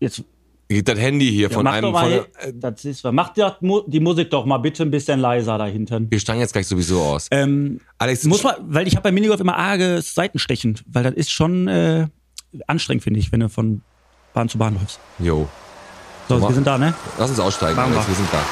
jetzt, 0.00 0.22
das 0.68 0.98
Handy 0.98 1.30
hier 1.30 1.48
ja, 1.48 1.54
von 1.54 1.64
mach 1.64 1.72
einem 1.72 1.84
doch 1.84 1.92
mal, 1.92 2.26
von, 2.40 2.48
äh, 2.50 2.52
das 2.54 2.84
ist, 2.84 3.04
mach 3.10 3.30
die, 3.32 3.42
die 3.86 4.00
Musik 4.00 4.30
doch 4.30 4.44
mal 4.44 4.58
bitte 4.58 4.82
ein 4.82 4.90
bisschen 4.90 5.18
leiser 5.20 5.56
da 5.58 5.64
hinten. 5.66 6.10
wir 6.10 6.20
steigen 6.20 6.40
jetzt 6.40 6.52
gleich 6.52 6.66
sowieso 6.66 7.00
aus. 7.02 7.28
Ähm, 7.30 7.80
Alex, 7.96 8.24
muss 8.24 8.42
man, 8.42 8.54
weil 8.62 8.86
ich 8.86 8.94
habe 8.96 9.04
beim 9.04 9.14
Minigolf 9.14 9.40
immer 9.40 9.56
arges 9.56 10.14
Seitenstechen, 10.14 10.78
weil 10.86 11.04
das 11.04 11.14
ist 11.14 11.30
schon 11.30 11.68
äh, 11.68 12.06
anstrengend, 12.66 13.02
finde 13.04 13.20
ich, 13.20 13.32
wenn 13.32 13.40
du 13.40 13.48
von 13.48 13.80
Bahn 14.34 14.48
zu 14.48 14.58
Bahn 14.58 14.74
läufst. 14.74 15.00
Jo, 15.18 15.48
So, 16.28 16.38
wir 16.40 16.52
sind 16.54 16.66
da, 16.66 16.76
ne? 16.76 16.92
lass 17.18 17.30
uns 17.30 17.40
aussteigen, 17.40 17.78
Alex, 17.78 18.06
wir 18.06 18.14
sind 18.14 18.28
da. 18.30 18.42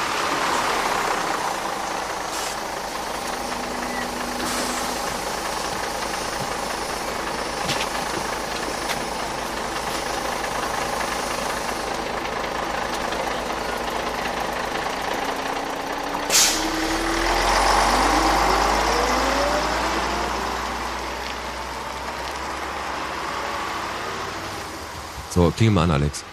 So, 25.47 25.51
klingel 25.51 25.75
mal 25.75 25.83
an, 25.83 25.91
Alex. 25.91 26.25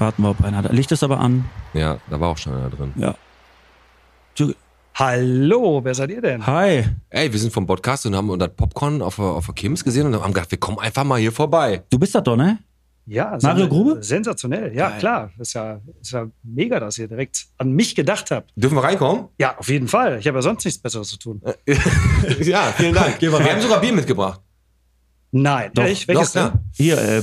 Warten 0.00 0.22
wir, 0.22 0.30
ob 0.30 0.42
einer 0.42 0.60
da. 0.62 0.72
Licht 0.72 0.90
ist 0.90 1.04
aber 1.04 1.20
an. 1.20 1.44
Ja, 1.72 1.98
da 2.10 2.18
war 2.18 2.30
auch 2.30 2.36
schon 2.38 2.52
einer 2.52 2.68
drin. 2.68 2.92
Ja. 2.96 3.14
Du- 4.36 4.52
Hallo, 4.96 5.80
wer 5.84 5.94
seid 5.94 6.10
ihr 6.10 6.20
denn? 6.20 6.44
Hi. 6.44 6.84
Ey, 7.10 7.32
wir 7.32 7.38
sind 7.38 7.52
vom 7.52 7.64
Podcast 7.64 8.06
und 8.06 8.16
haben 8.16 8.28
unter 8.28 8.48
Popcorn 8.48 9.02
auf, 9.02 9.14
der- 9.16 9.24
auf 9.26 9.46
der 9.46 9.54
Kims 9.54 9.84
gesehen 9.84 10.06
und 10.12 10.20
haben 10.20 10.32
gedacht, 10.34 10.50
wir 10.50 10.58
kommen 10.58 10.80
einfach 10.80 11.04
mal 11.04 11.20
hier 11.20 11.30
vorbei. 11.30 11.84
Du 11.90 11.98
bist 12.00 12.12
das 12.16 12.24
doch, 12.24 12.34
ne? 12.36 12.58
Ja, 13.06 13.38
Mario 13.40 13.68
Grube? 13.68 14.02
Sensationell, 14.02 14.74
ja 14.74 14.88
Geil. 14.90 14.98
klar. 14.98 15.30
Ist 15.38 15.52
ja, 15.54 15.80
ist 16.00 16.10
ja 16.10 16.26
mega, 16.42 16.80
dass 16.80 16.98
ihr 16.98 17.06
direkt 17.06 17.46
an 17.58 17.70
mich 17.70 17.94
gedacht 17.94 18.32
habt. 18.32 18.50
Dürfen 18.56 18.74
wir 18.76 18.82
reinkommen? 18.82 19.28
Ja, 19.38 19.56
auf 19.58 19.68
jeden 19.68 19.86
Fall. 19.86 20.18
Ich 20.18 20.26
habe 20.26 20.38
ja 20.38 20.42
sonst 20.42 20.64
nichts 20.64 20.80
Besseres 20.80 21.06
zu 21.08 21.18
tun. 21.18 21.40
ja, 22.40 22.72
vielen 22.76 22.94
Dank. 22.94 23.20
wir 23.20 23.32
haben 23.32 23.60
sogar 23.60 23.80
Bier 23.80 23.92
mitgebracht. 23.92 24.40
Nein, 25.32 25.70
Doch, 25.74 25.82
Ehrlich? 25.84 26.06
welches 26.08 26.32
Doch, 26.32 26.50
denn? 26.50 26.60
Hier, 26.72 26.98
äh, 26.98 27.22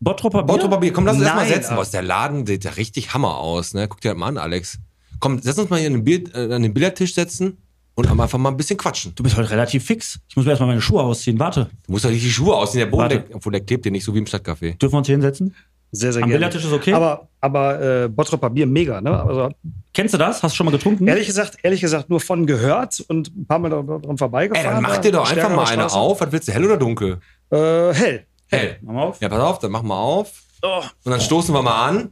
Bottropper 0.00 0.42
Bier. 0.44 0.54
Bottroper 0.54 0.76
Bier, 0.78 0.92
komm, 0.92 1.04
lass 1.06 1.16
uns 1.16 1.24
erst 1.24 1.34
mal 1.34 1.42
Nein, 1.42 1.52
setzen. 1.52 1.76
Was, 1.76 1.90
der 1.90 2.02
Laden 2.02 2.46
sieht 2.46 2.64
ja 2.64 2.70
richtig 2.72 3.12
Hammer 3.14 3.36
aus, 3.36 3.74
ne? 3.74 3.88
Guck 3.88 4.00
dir 4.00 4.10
das 4.10 4.18
mal 4.18 4.28
an, 4.28 4.38
Alex. 4.38 4.78
Komm, 5.18 5.40
lass 5.42 5.58
uns 5.58 5.68
mal 5.68 5.78
hier 5.80 5.88
an 5.88 5.94
den, 5.94 6.04
Bier, 6.04 6.22
äh, 6.34 6.54
an 6.54 6.62
den 6.62 6.72
Billardtisch 6.72 7.14
setzen 7.14 7.58
und 7.96 8.08
einfach 8.08 8.38
mal 8.38 8.50
ein 8.50 8.56
bisschen 8.56 8.76
quatschen. 8.76 9.12
Du 9.16 9.24
bist 9.24 9.36
heute 9.36 9.50
relativ 9.50 9.84
fix. 9.84 10.20
Ich 10.28 10.36
muss 10.36 10.44
mir 10.44 10.52
erstmal 10.52 10.68
meine 10.68 10.80
Schuhe 10.80 11.02
ausziehen. 11.02 11.38
Warte. 11.40 11.68
Du 11.86 11.92
musst 11.92 12.04
doch 12.04 12.10
nicht 12.10 12.24
die 12.24 12.30
Schuhe 12.30 12.54
ausziehen, 12.54 12.84
der 12.84 12.86
Boden, 12.86 13.08
der, 13.08 13.24
obwohl 13.32 13.50
der 13.50 13.60
klebt 13.62 13.84
dir 13.84 13.90
nicht 13.90 14.04
so 14.04 14.14
wie 14.14 14.18
im 14.18 14.26
Stadtcafé. 14.26 14.78
Dürfen 14.78 14.92
wir 14.92 14.98
uns 14.98 15.06
hier 15.08 15.14
hinsetzen? 15.16 15.54
Sehr, 15.90 16.12
sehr 16.12 16.22
Am 16.22 16.28
gerne. 16.28 16.38
Billardtisch 16.38 16.64
ist 16.64 16.72
okay? 16.72 16.92
Aber, 16.92 17.28
aber 17.40 18.04
äh, 18.04 18.08
Bottroper 18.08 18.50
Bier, 18.50 18.66
mega. 18.66 19.00
Ne? 19.00 19.20
Also, 19.20 19.48
Kennst 19.94 20.14
du 20.14 20.18
das? 20.18 20.42
Hast 20.42 20.52
du 20.52 20.56
schon 20.56 20.66
mal 20.66 20.70
getrunken? 20.70 21.08
ehrlich, 21.08 21.26
gesagt, 21.26 21.56
ehrlich 21.62 21.80
gesagt, 21.80 22.08
nur 22.10 22.20
von 22.20 22.46
gehört 22.46 23.00
und 23.08 23.34
ein 23.36 23.46
paar 23.46 23.58
Mal 23.58 23.70
dran 23.70 23.88
Ey, 24.06 24.16
vorbeigefahren. 24.16 24.74
dann 24.74 24.82
mach 24.82 24.98
dir 24.98 25.10
doch 25.10 25.28
einfach 25.28 25.50
mal 25.50 25.66
eine 25.66 25.90
auf. 25.90 26.20
Was 26.20 26.30
willst 26.30 26.46
du, 26.46 26.52
hell 26.52 26.64
oder 26.64 26.76
dunkel? 26.76 27.18
Äh, 27.50 27.92
hell. 27.94 28.26
Hell. 28.48 28.78
Mach 28.82 28.92
mal 28.94 29.02
auf. 29.04 29.20
Ja, 29.20 29.28
pass 29.28 29.40
auf, 29.40 29.58
dann 29.58 29.70
mach 29.72 29.82
mal 29.82 29.96
auf. 30.00 30.42
Oh. 30.62 30.82
Und 31.04 31.10
dann 31.12 31.20
stoßen 31.20 31.54
wir 31.54 31.62
mal 31.62 31.88
an. 31.88 32.10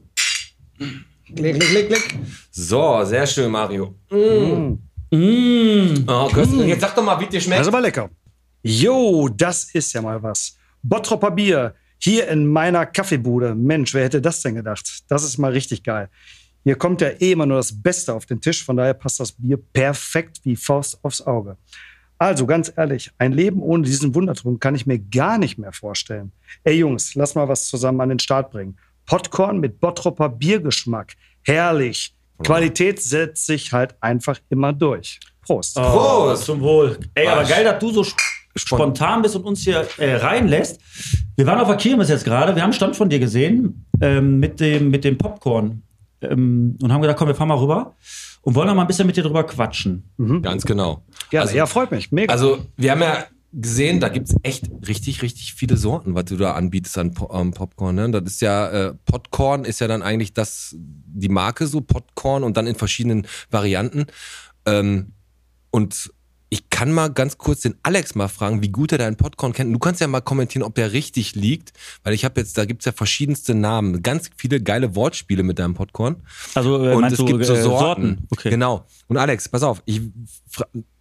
Klick, 0.78 1.58
klick, 1.60 1.60
klick, 1.60 1.88
klick. 1.88 2.18
So, 2.50 3.04
sehr 3.04 3.26
schön, 3.26 3.50
Mario. 3.50 3.94
Mm. 4.10 6.04
Oh, 6.08 6.28
köstlich. 6.32 6.66
Jetzt 6.68 6.80
sag 6.80 6.94
doch 6.94 7.02
mal, 7.04 7.18
wie 7.20 7.26
dir 7.26 7.38
Das 7.38 7.44
schmeckt. 7.44 7.62
ist 7.62 7.68
aber 7.68 7.80
lecker. 7.80 8.10
Jo, 8.62 9.28
das 9.28 9.64
ist 9.74 9.92
ja 9.92 10.02
mal 10.02 10.22
was. 10.22 10.56
Bottropper 10.82 11.30
Bier, 11.30 11.74
hier 11.98 12.28
in 12.28 12.46
meiner 12.46 12.86
Kaffeebude. 12.86 13.54
Mensch, 13.54 13.94
wer 13.94 14.04
hätte 14.04 14.20
das 14.20 14.42
denn 14.42 14.54
gedacht? 14.56 15.04
Das 15.08 15.22
ist 15.24 15.38
mal 15.38 15.52
richtig 15.52 15.82
geil. 15.82 16.08
Hier 16.64 16.76
kommt 16.76 17.00
ja 17.00 17.08
eh 17.10 17.32
immer 17.32 17.46
nur 17.46 17.58
das 17.58 17.80
Beste 17.80 18.12
auf 18.12 18.26
den 18.26 18.40
Tisch, 18.40 18.64
von 18.64 18.76
daher 18.76 18.94
passt 18.94 19.20
das 19.20 19.32
Bier 19.32 19.56
perfekt 19.56 20.40
wie 20.42 20.56
Faust 20.56 20.98
aufs 21.02 21.22
Auge. 21.24 21.56
Also 22.18 22.46
ganz 22.46 22.72
ehrlich, 22.76 23.10
ein 23.18 23.32
Leben 23.32 23.60
ohne 23.60 23.82
diesen 23.84 24.14
Wundertrunk 24.14 24.60
kann 24.60 24.74
ich 24.74 24.86
mir 24.86 24.98
gar 24.98 25.36
nicht 25.38 25.58
mehr 25.58 25.72
vorstellen. 25.72 26.32
Ey 26.64 26.78
Jungs, 26.78 27.14
lass 27.14 27.34
mal 27.34 27.48
was 27.48 27.68
zusammen 27.68 28.00
an 28.00 28.08
den 28.08 28.18
Start 28.18 28.50
bringen. 28.50 28.76
Popcorn 29.04 29.60
mit 29.60 29.80
Bottropper 29.80 30.28
Biergeschmack. 30.30 31.12
Herrlich. 31.42 32.14
Qualität 32.42 33.00
setzt 33.00 33.46
sich 33.46 33.72
halt 33.72 33.94
einfach 34.00 34.38
immer 34.50 34.72
durch. 34.72 35.20
Prost. 35.42 35.76
Prost. 35.76 36.44
Zum 36.44 36.60
Wohl. 36.60 36.98
Ey, 37.14 37.26
aber 37.28 37.42
Was? 37.42 37.48
geil, 37.48 37.64
dass 37.64 37.78
du 37.78 37.90
so 37.90 38.00
sp- 38.02 38.20
spontan 38.56 39.22
bist 39.22 39.36
und 39.36 39.44
uns 39.44 39.60
hier 39.62 39.86
äh, 39.98 40.16
reinlässt. 40.16 40.80
Wir 41.36 41.46
waren 41.46 41.60
auf 41.60 41.68
der 41.68 41.76
Kirmes 41.76 42.08
jetzt 42.08 42.24
gerade. 42.24 42.54
Wir 42.54 42.62
haben 42.62 42.68
einen 42.68 42.72
Stand 42.72 42.96
von 42.96 43.08
dir 43.08 43.18
gesehen 43.20 43.86
ähm, 44.00 44.40
mit, 44.40 44.58
dem, 44.60 44.90
mit 44.90 45.04
dem 45.04 45.16
Popcorn. 45.18 45.82
Ähm, 46.22 46.76
und 46.82 46.92
haben 46.92 47.02
gedacht, 47.02 47.18
komm, 47.18 47.28
wir 47.28 47.34
fahren 47.34 47.48
mal 47.48 47.58
rüber 47.58 47.94
und 48.46 48.54
wollen 48.54 48.68
noch 48.68 48.76
mal 48.76 48.82
ein 48.82 48.86
bisschen 48.86 49.08
mit 49.08 49.16
dir 49.16 49.24
drüber 49.24 49.42
quatschen. 49.44 50.04
Ganz 50.40 50.64
genau. 50.64 51.02
Gerne. 51.30 51.46
Also- 51.46 51.56
ja, 51.56 51.66
freut 51.66 51.90
mich. 51.90 52.12
Mega. 52.12 52.32
Also, 52.32 52.64
wir 52.76 52.92
haben 52.92 53.00
ja 53.02 53.24
gesehen, 53.52 53.98
da 53.98 54.08
gibt's 54.08 54.36
echt 54.44 54.70
richtig, 54.86 55.22
richtig 55.22 55.54
viele 55.54 55.76
Sorten, 55.76 56.14
was 56.14 56.26
du 56.26 56.36
da 56.36 56.52
anbietest 56.52 56.96
an 56.96 57.12
Po- 57.12 57.28
ähm, 57.32 57.50
Popcorn. 57.50 57.96
Ne? 57.96 58.10
Das 58.12 58.22
ist 58.34 58.40
ja, 58.42 58.68
äh, 58.68 58.94
Popcorn 59.04 59.64
ist 59.64 59.80
ja 59.80 59.88
dann 59.88 60.02
eigentlich 60.02 60.32
das, 60.32 60.76
die 60.78 61.28
Marke 61.28 61.66
so, 61.66 61.80
Popcorn 61.80 62.44
und 62.44 62.56
dann 62.56 62.68
in 62.68 62.76
verschiedenen 62.76 63.26
Varianten. 63.50 64.06
Ähm, 64.64 65.12
und 65.72 66.12
ich 66.48 66.70
kann 66.70 66.92
mal 66.92 67.08
ganz 67.08 67.38
kurz 67.38 67.62
den 67.62 67.74
Alex 67.82 68.14
mal 68.14 68.28
fragen, 68.28 68.62
wie 68.62 68.68
gut 68.68 68.92
er 68.92 68.98
deinen 68.98 69.16
Popcorn 69.16 69.52
kennt. 69.52 69.74
Du 69.74 69.78
kannst 69.80 70.00
ja 70.00 70.06
mal 70.06 70.20
kommentieren, 70.20 70.62
ob 70.62 70.76
der 70.76 70.92
richtig 70.92 71.34
liegt, 71.34 71.72
weil 72.04 72.14
ich 72.14 72.24
habe 72.24 72.40
jetzt, 72.40 72.56
da 72.56 72.64
gibt's 72.64 72.84
ja 72.84 72.92
verschiedenste 72.92 73.54
Namen, 73.54 74.02
ganz 74.02 74.30
viele 74.36 74.60
geile 74.62 74.94
Wortspiele 74.94 75.42
mit 75.42 75.58
deinem 75.58 75.74
Popcorn. 75.74 76.22
Also, 76.54 76.84
äh, 76.86 76.94
Und 76.94 77.04
es 77.04 77.16
du, 77.18 77.24
gibt 77.24 77.44
so 77.44 77.54
äh, 77.54 77.62
Sorten. 77.62 78.28
Okay. 78.30 78.50
Genau. 78.50 78.86
Und 79.08 79.16
Alex, 79.16 79.48
pass 79.48 79.64
auf, 79.64 79.82
ich, 79.86 80.02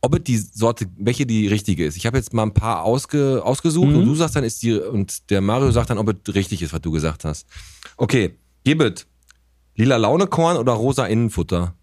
ob 0.02 0.16
es 0.16 0.24
die 0.24 0.38
Sorte, 0.38 0.88
welche 0.98 1.28
die 1.28 1.48
richtige 1.48 1.86
ist. 1.86 1.96
Ich 1.96 2.08
habe 2.08 2.18
jetzt 2.18 2.34
mal 2.34 2.44
ein 2.44 2.54
paar 2.54 2.84
ausge, 2.84 3.42
ausgesucht 3.44 3.90
Mhm. 3.90 3.96
und 3.98 4.06
du 4.06 4.16
sagst 4.16 4.36
dann, 4.36 4.44
ist 4.44 4.64
die, 4.64 4.74
und 4.74 5.30
der 5.30 5.42
Mario 5.42 5.70
sagt 5.72 5.92
dann, 5.92 6.00
ob 6.00 6.10
es 6.28 6.34
richtig 6.34 6.64
ist, 6.64 6.74
was 6.74 6.82
du 6.82 6.90
gesagt 6.92 7.24
hast. 7.24 7.46
Okay, 7.98 8.36
gib 8.64 8.82
es. 8.82 9.06
Lila 9.76 9.98
Launekorn 9.98 10.58
oder 10.58 10.72
rosa 10.74 11.06
Innenfutter? 11.06 11.76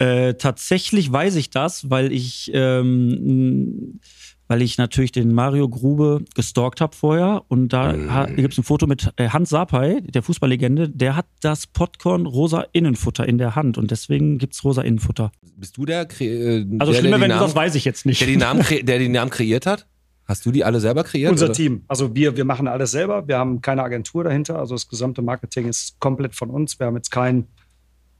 Äh, 0.00 0.34
tatsächlich 0.34 1.12
weiß 1.12 1.36
ich 1.36 1.50
das, 1.50 1.90
weil 1.90 2.10
ich, 2.10 2.50
ähm, 2.54 4.00
weil 4.48 4.62
ich 4.62 4.78
natürlich 4.78 5.12
den 5.12 5.32
Mario 5.34 5.68
Grube 5.68 6.24
gestalkt 6.34 6.80
habe 6.80 6.96
vorher 6.96 7.42
und 7.48 7.68
da 7.72 7.92
Mm. 7.92 8.34
gibt 8.36 8.54
es 8.54 8.58
ein 8.58 8.64
Foto 8.64 8.86
mit 8.86 9.12
äh, 9.16 9.28
Hans 9.28 9.50
Sapai, 9.50 10.00
der 10.00 10.22
Fußballlegende, 10.22 10.88
der 10.88 11.16
hat 11.16 11.26
das 11.42 11.66
Popcorn 11.66 12.24
rosa 12.26 12.64
Innenfutter 12.72 13.28
in 13.28 13.36
der 13.38 13.54
Hand 13.56 13.76
und 13.78 13.90
deswegen 13.90 14.38
gibt's 14.38 14.64
rosa 14.64 14.82
Innenfutter. 14.82 15.32
Bist 15.56 15.76
du 15.76 15.84
der, 15.84 16.08
Kre- 16.08 16.24
äh, 16.24 16.66
Also 16.78 16.92
der, 16.92 17.00
schlimmer, 17.00 17.18
der, 17.18 17.20
wenn 17.24 17.28
die 17.28 17.34
du 17.34 17.40
Namen, 17.40 17.46
das 17.48 17.54
weiß 17.54 17.74
ich 17.74 17.84
jetzt 17.84 18.06
nicht. 18.06 18.20
der, 18.22 18.26
die 18.28 18.36
Namen, 18.38 18.62
kre- 18.62 18.82
der 18.82 18.98
die 18.98 19.08
Namen 19.08 19.30
kreiert 19.30 19.66
hat? 19.66 19.86
Hast 20.24 20.46
du 20.46 20.50
die 20.52 20.64
alle 20.64 20.80
selber 20.80 21.04
kreiert? 21.04 21.30
Unser 21.30 21.46
oder? 21.46 21.54
Team. 21.54 21.82
Also 21.88 22.14
wir, 22.14 22.36
wir 22.36 22.44
machen 22.46 22.68
alles 22.68 22.92
selber. 22.92 23.28
Wir 23.28 23.36
haben 23.36 23.60
keine 23.60 23.82
Agentur 23.82 24.24
dahinter. 24.24 24.58
Also 24.58 24.74
das 24.76 24.88
gesamte 24.88 25.22
Marketing 25.22 25.68
ist 25.68 25.98
komplett 26.00 26.34
von 26.36 26.50
uns. 26.50 26.78
Wir 26.78 26.86
haben 26.86 26.96
jetzt 26.96 27.10
keinen 27.10 27.48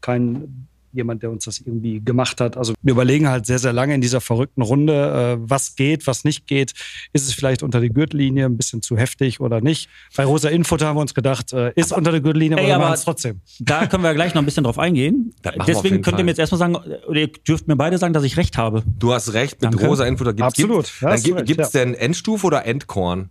kein 0.00 0.66
jemand, 0.92 1.22
der 1.22 1.30
uns 1.30 1.44
das 1.44 1.58
irgendwie 1.60 2.00
gemacht 2.00 2.40
hat. 2.40 2.56
Also 2.56 2.74
wir 2.82 2.92
überlegen 2.92 3.28
halt 3.28 3.46
sehr, 3.46 3.58
sehr 3.58 3.72
lange 3.72 3.94
in 3.94 4.00
dieser 4.00 4.20
verrückten 4.20 4.62
Runde, 4.62 5.38
äh, 5.40 5.48
was 5.48 5.74
geht, 5.76 6.06
was 6.06 6.24
nicht 6.24 6.46
geht. 6.46 6.72
Ist 7.12 7.26
es 7.26 7.34
vielleicht 7.34 7.62
unter 7.62 7.80
die 7.80 7.90
Gürtellinie 7.90 8.46
ein 8.46 8.56
bisschen 8.56 8.82
zu 8.82 8.96
heftig 8.96 9.40
oder 9.40 9.60
nicht? 9.60 9.88
Bei 10.16 10.24
Rosa 10.24 10.48
Infoter 10.48 10.86
haben 10.86 10.96
wir 10.96 11.00
uns 11.02 11.14
gedacht, 11.14 11.52
äh, 11.52 11.72
ist 11.76 11.92
unter 11.92 12.10
der 12.12 12.20
Gürtellinie, 12.20 12.56
Ey, 12.58 12.62
aber 12.64 12.68
wir 12.68 12.74
aber- 12.76 12.84
machen 12.86 12.94
es 12.94 13.04
trotzdem. 13.04 13.40
Da 13.60 13.86
können 13.86 14.02
wir 14.02 14.14
gleich 14.14 14.34
noch 14.34 14.42
ein 14.42 14.46
bisschen 14.46 14.64
drauf 14.64 14.78
eingehen. 14.78 15.34
Deswegen 15.66 16.02
könnt 16.02 16.06
ihr 16.08 16.12
Fall. 16.16 16.24
mir 16.24 16.30
jetzt 16.30 16.38
erstmal 16.38 16.58
sagen, 16.58 16.76
oder 16.76 17.20
ihr 17.20 17.28
dürft 17.28 17.68
mir 17.68 17.76
beide 17.76 17.98
sagen, 17.98 18.12
dass 18.12 18.24
ich 18.24 18.36
recht 18.36 18.58
habe. 18.58 18.82
Du 18.98 19.12
hast 19.12 19.32
recht, 19.32 19.60
mit 19.62 19.72
Danke. 19.72 19.86
rosa 19.86 20.04
Infutter 20.06 20.32
gibt's 20.32 20.58
Absolut. 20.58 20.84
Gibt's, 20.86 21.00
Ja, 21.00 21.08
dann 21.10 21.22
gibt, 21.22 21.36
recht, 21.38 21.46
gibt's 21.46 21.72
ja. 21.72 21.84
denn 21.84 21.94
Endstufe 21.94 22.46
oder 22.46 22.64
Endkorn? 22.66 23.30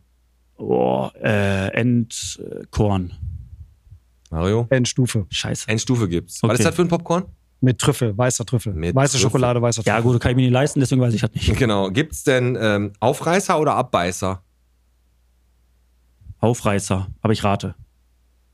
Oh, 0.57 1.09
äh, 1.21 1.67
Endkorn. 1.73 3.13
Mario? 4.31 4.67
Endstufe. 4.69 5.25
Scheiße. 5.29 5.67
Endstufe 5.69 6.07
gibt's. 6.07 6.43
Was 6.43 6.49
Okay. 6.51 6.59
ist 6.59 6.65
das 6.65 6.75
für 6.75 6.81
ein 6.83 6.87
Popcorn? 6.87 7.23
Mit 7.61 7.77
Trüffel, 7.79 8.17
weißer 8.17 8.45
Trüffel. 8.45 8.73
Mit 8.73 8.95
Weiße 8.95 9.13
Trüffel. 9.13 9.23
Schokolade, 9.23 9.61
weißer 9.61 9.83
Trüffel. 9.83 9.97
Ja, 9.97 9.99
gut, 9.99 10.19
kann 10.21 10.31
ich 10.31 10.35
mir 10.37 10.43
nicht 10.43 10.53
leisten, 10.53 10.79
deswegen 10.79 11.01
weiß 11.01 11.13
ich 11.13 11.21
das 11.21 11.31
nicht. 11.33 11.57
Genau. 11.57 11.89
Gibt's 11.89 12.23
denn 12.23 12.57
ähm, 12.59 12.93
Aufreißer 12.99 13.59
oder 13.59 13.75
Abbeißer? 13.75 14.41
Aufreißer, 16.39 17.07
aber 17.21 17.33
ich 17.33 17.43
rate. 17.43 17.75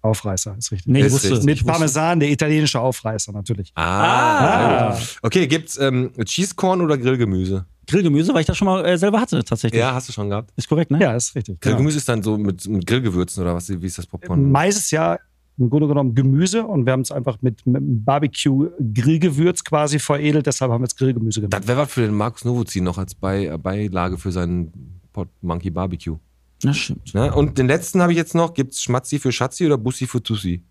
Aufreißer, 0.02 0.56
ist 0.58 0.72
richtig. 0.72 0.88
Nee, 0.92 1.00
ich 1.00 1.06
Ist 1.08 1.14
wusste. 1.14 1.30
richtig. 1.32 1.46
Mit 1.46 1.56
ich 1.58 1.62
wusste. 1.64 1.72
Parmesan, 1.72 2.20
der 2.20 2.30
italienische 2.30 2.80
Aufreißer 2.80 3.32
natürlich. 3.32 3.72
Ah. 3.76 4.90
Ah. 4.92 5.00
Okay, 5.24 5.48
gibt's 5.48 5.78
ähm, 5.78 6.12
Cheesecorn 6.24 6.82
oder 6.82 6.98
Grillgemüse? 6.98 7.66
Grillgemüse, 7.88 8.34
weil 8.34 8.42
ich 8.42 8.48
das 8.48 8.58
schon 8.58 8.68
mal 8.68 8.86
äh, 8.86 8.98
selber 8.98 9.20
hatte, 9.20 9.44
tatsächlich. 9.44 9.80
Ja, 9.80 9.94
hast 9.94 10.10
du 10.10 10.14
schon 10.14 10.30
gehabt. 10.30 10.52
Ist 10.56 10.68
korrekt, 10.68 10.92
ne? 10.92 11.00
Ja, 11.00 11.16
ist 11.16 11.36
richtig. 11.36 11.60
Genau. 11.60 11.76
Grillgemüse 11.76 11.98
ist 11.98 12.10
dann 12.10 12.22
so 12.24 12.38
mit, 12.38 12.68
mit 12.68 12.86
Grillgewürzen 12.86 13.44
oder 13.44 13.56
was? 13.56 13.70
Wie 13.70 13.86
ist 13.86 13.98
das 13.98 14.06
Popcorn? 14.08 14.52
Mais 14.52 14.76
ist 14.76 14.92
ja 14.92 15.20
im 15.58 15.70
Grunde 15.70 15.88
genommen 15.88 16.16
Gemüse 16.16 16.66
und 16.66 16.86
wir 16.86 16.94
haben 16.94 17.02
es 17.02 17.12
einfach 17.12 17.38
mit, 17.42 17.66
mit 17.66 17.82
Barbecue-Grillgewürz 18.06 19.64
quasi 19.64 20.00
veredelt, 20.00 20.46
deshalb 20.46 20.72
haben 20.72 20.82
wir 20.82 20.88
es 20.88 20.96
Grillgemüse 20.96 21.42
genannt. 21.42 21.54
Das 21.54 21.68
wäre 21.68 21.80
was 21.80 21.92
für 21.92 22.02
den 22.02 22.14
Markus 22.14 22.44
Novozin 22.46 22.84
noch 22.84 22.98
als 22.98 23.16
Bei, 23.16 23.46
äh, 23.46 23.58
Beilage 23.58 24.18
für 24.18 24.32
seinen 24.32 25.00
Pot 25.14 25.30
Monkey 25.42 25.70
Barbecue. 25.70 26.18
Das 26.62 26.78
stimmt. 26.78 27.14
Ne? 27.14 27.34
Und 27.34 27.58
den 27.58 27.68
letzten 27.68 28.02
habe 28.02 28.12
ich 28.12 28.18
jetzt 28.18 28.36
noch. 28.36 28.54
Gibt's 28.54 28.82
Schmatzi 28.82 29.20
für 29.20 29.32
Schatzi 29.32 29.66
oder 29.66 29.78
Bussi 29.78 30.08
für 30.08 30.22
Tussi? 30.22 30.64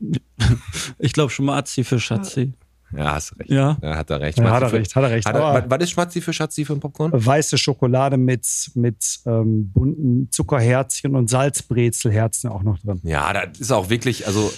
Ich 0.98 1.12
glaube 1.12 1.30
Schmatzi 1.30 1.84
für 1.84 2.00
Schatzi. 2.00 2.54
Ja, 2.96 3.14
hast 3.14 3.38
recht. 3.38 3.50
Ja. 3.50 3.78
Ja, 3.82 3.96
hat 3.96 4.10
er 4.10 4.20
recht. 4.20 4.38
Ja, 4.38 4.50
hat 4.50 4.62
er 4.62 4.72
recht, 4.72 4.94
hat 4.96 5.02
er 5.02 5.10
recht. 5.10 5.26
Hat 5.26 5.34
er, 5.34 5.70
was 5.70 5.78
ist 5.82 5.90
Schmatzi 5.90 6.20
für 6.20 6.32
Schatzi 6.32 6.64
für 6.64 6.72
ein 6.72 6.80
Popcorn? 6.80 7.12
Weiße 7.12 7.58
Schokolade 7.58 8.16
mit, 8.16 8.70
mit 8.74 9.20
ähm, 9.26 9.70
bunten 9.72 10.28
Zuckerherzchen 10.30 11.14
und 11.14 11.30
Salzbrezelherzen 11.30 12.50
auch 12.50 12.62
noch 12.62 12.78
drin. 12.78 13.00
Ja, 13.04 13.32
das 13.32 13.60
ist 13.60 13.72
auch 13.72 13.90
wirklich, 13.90 14.26
also 14.26 14.52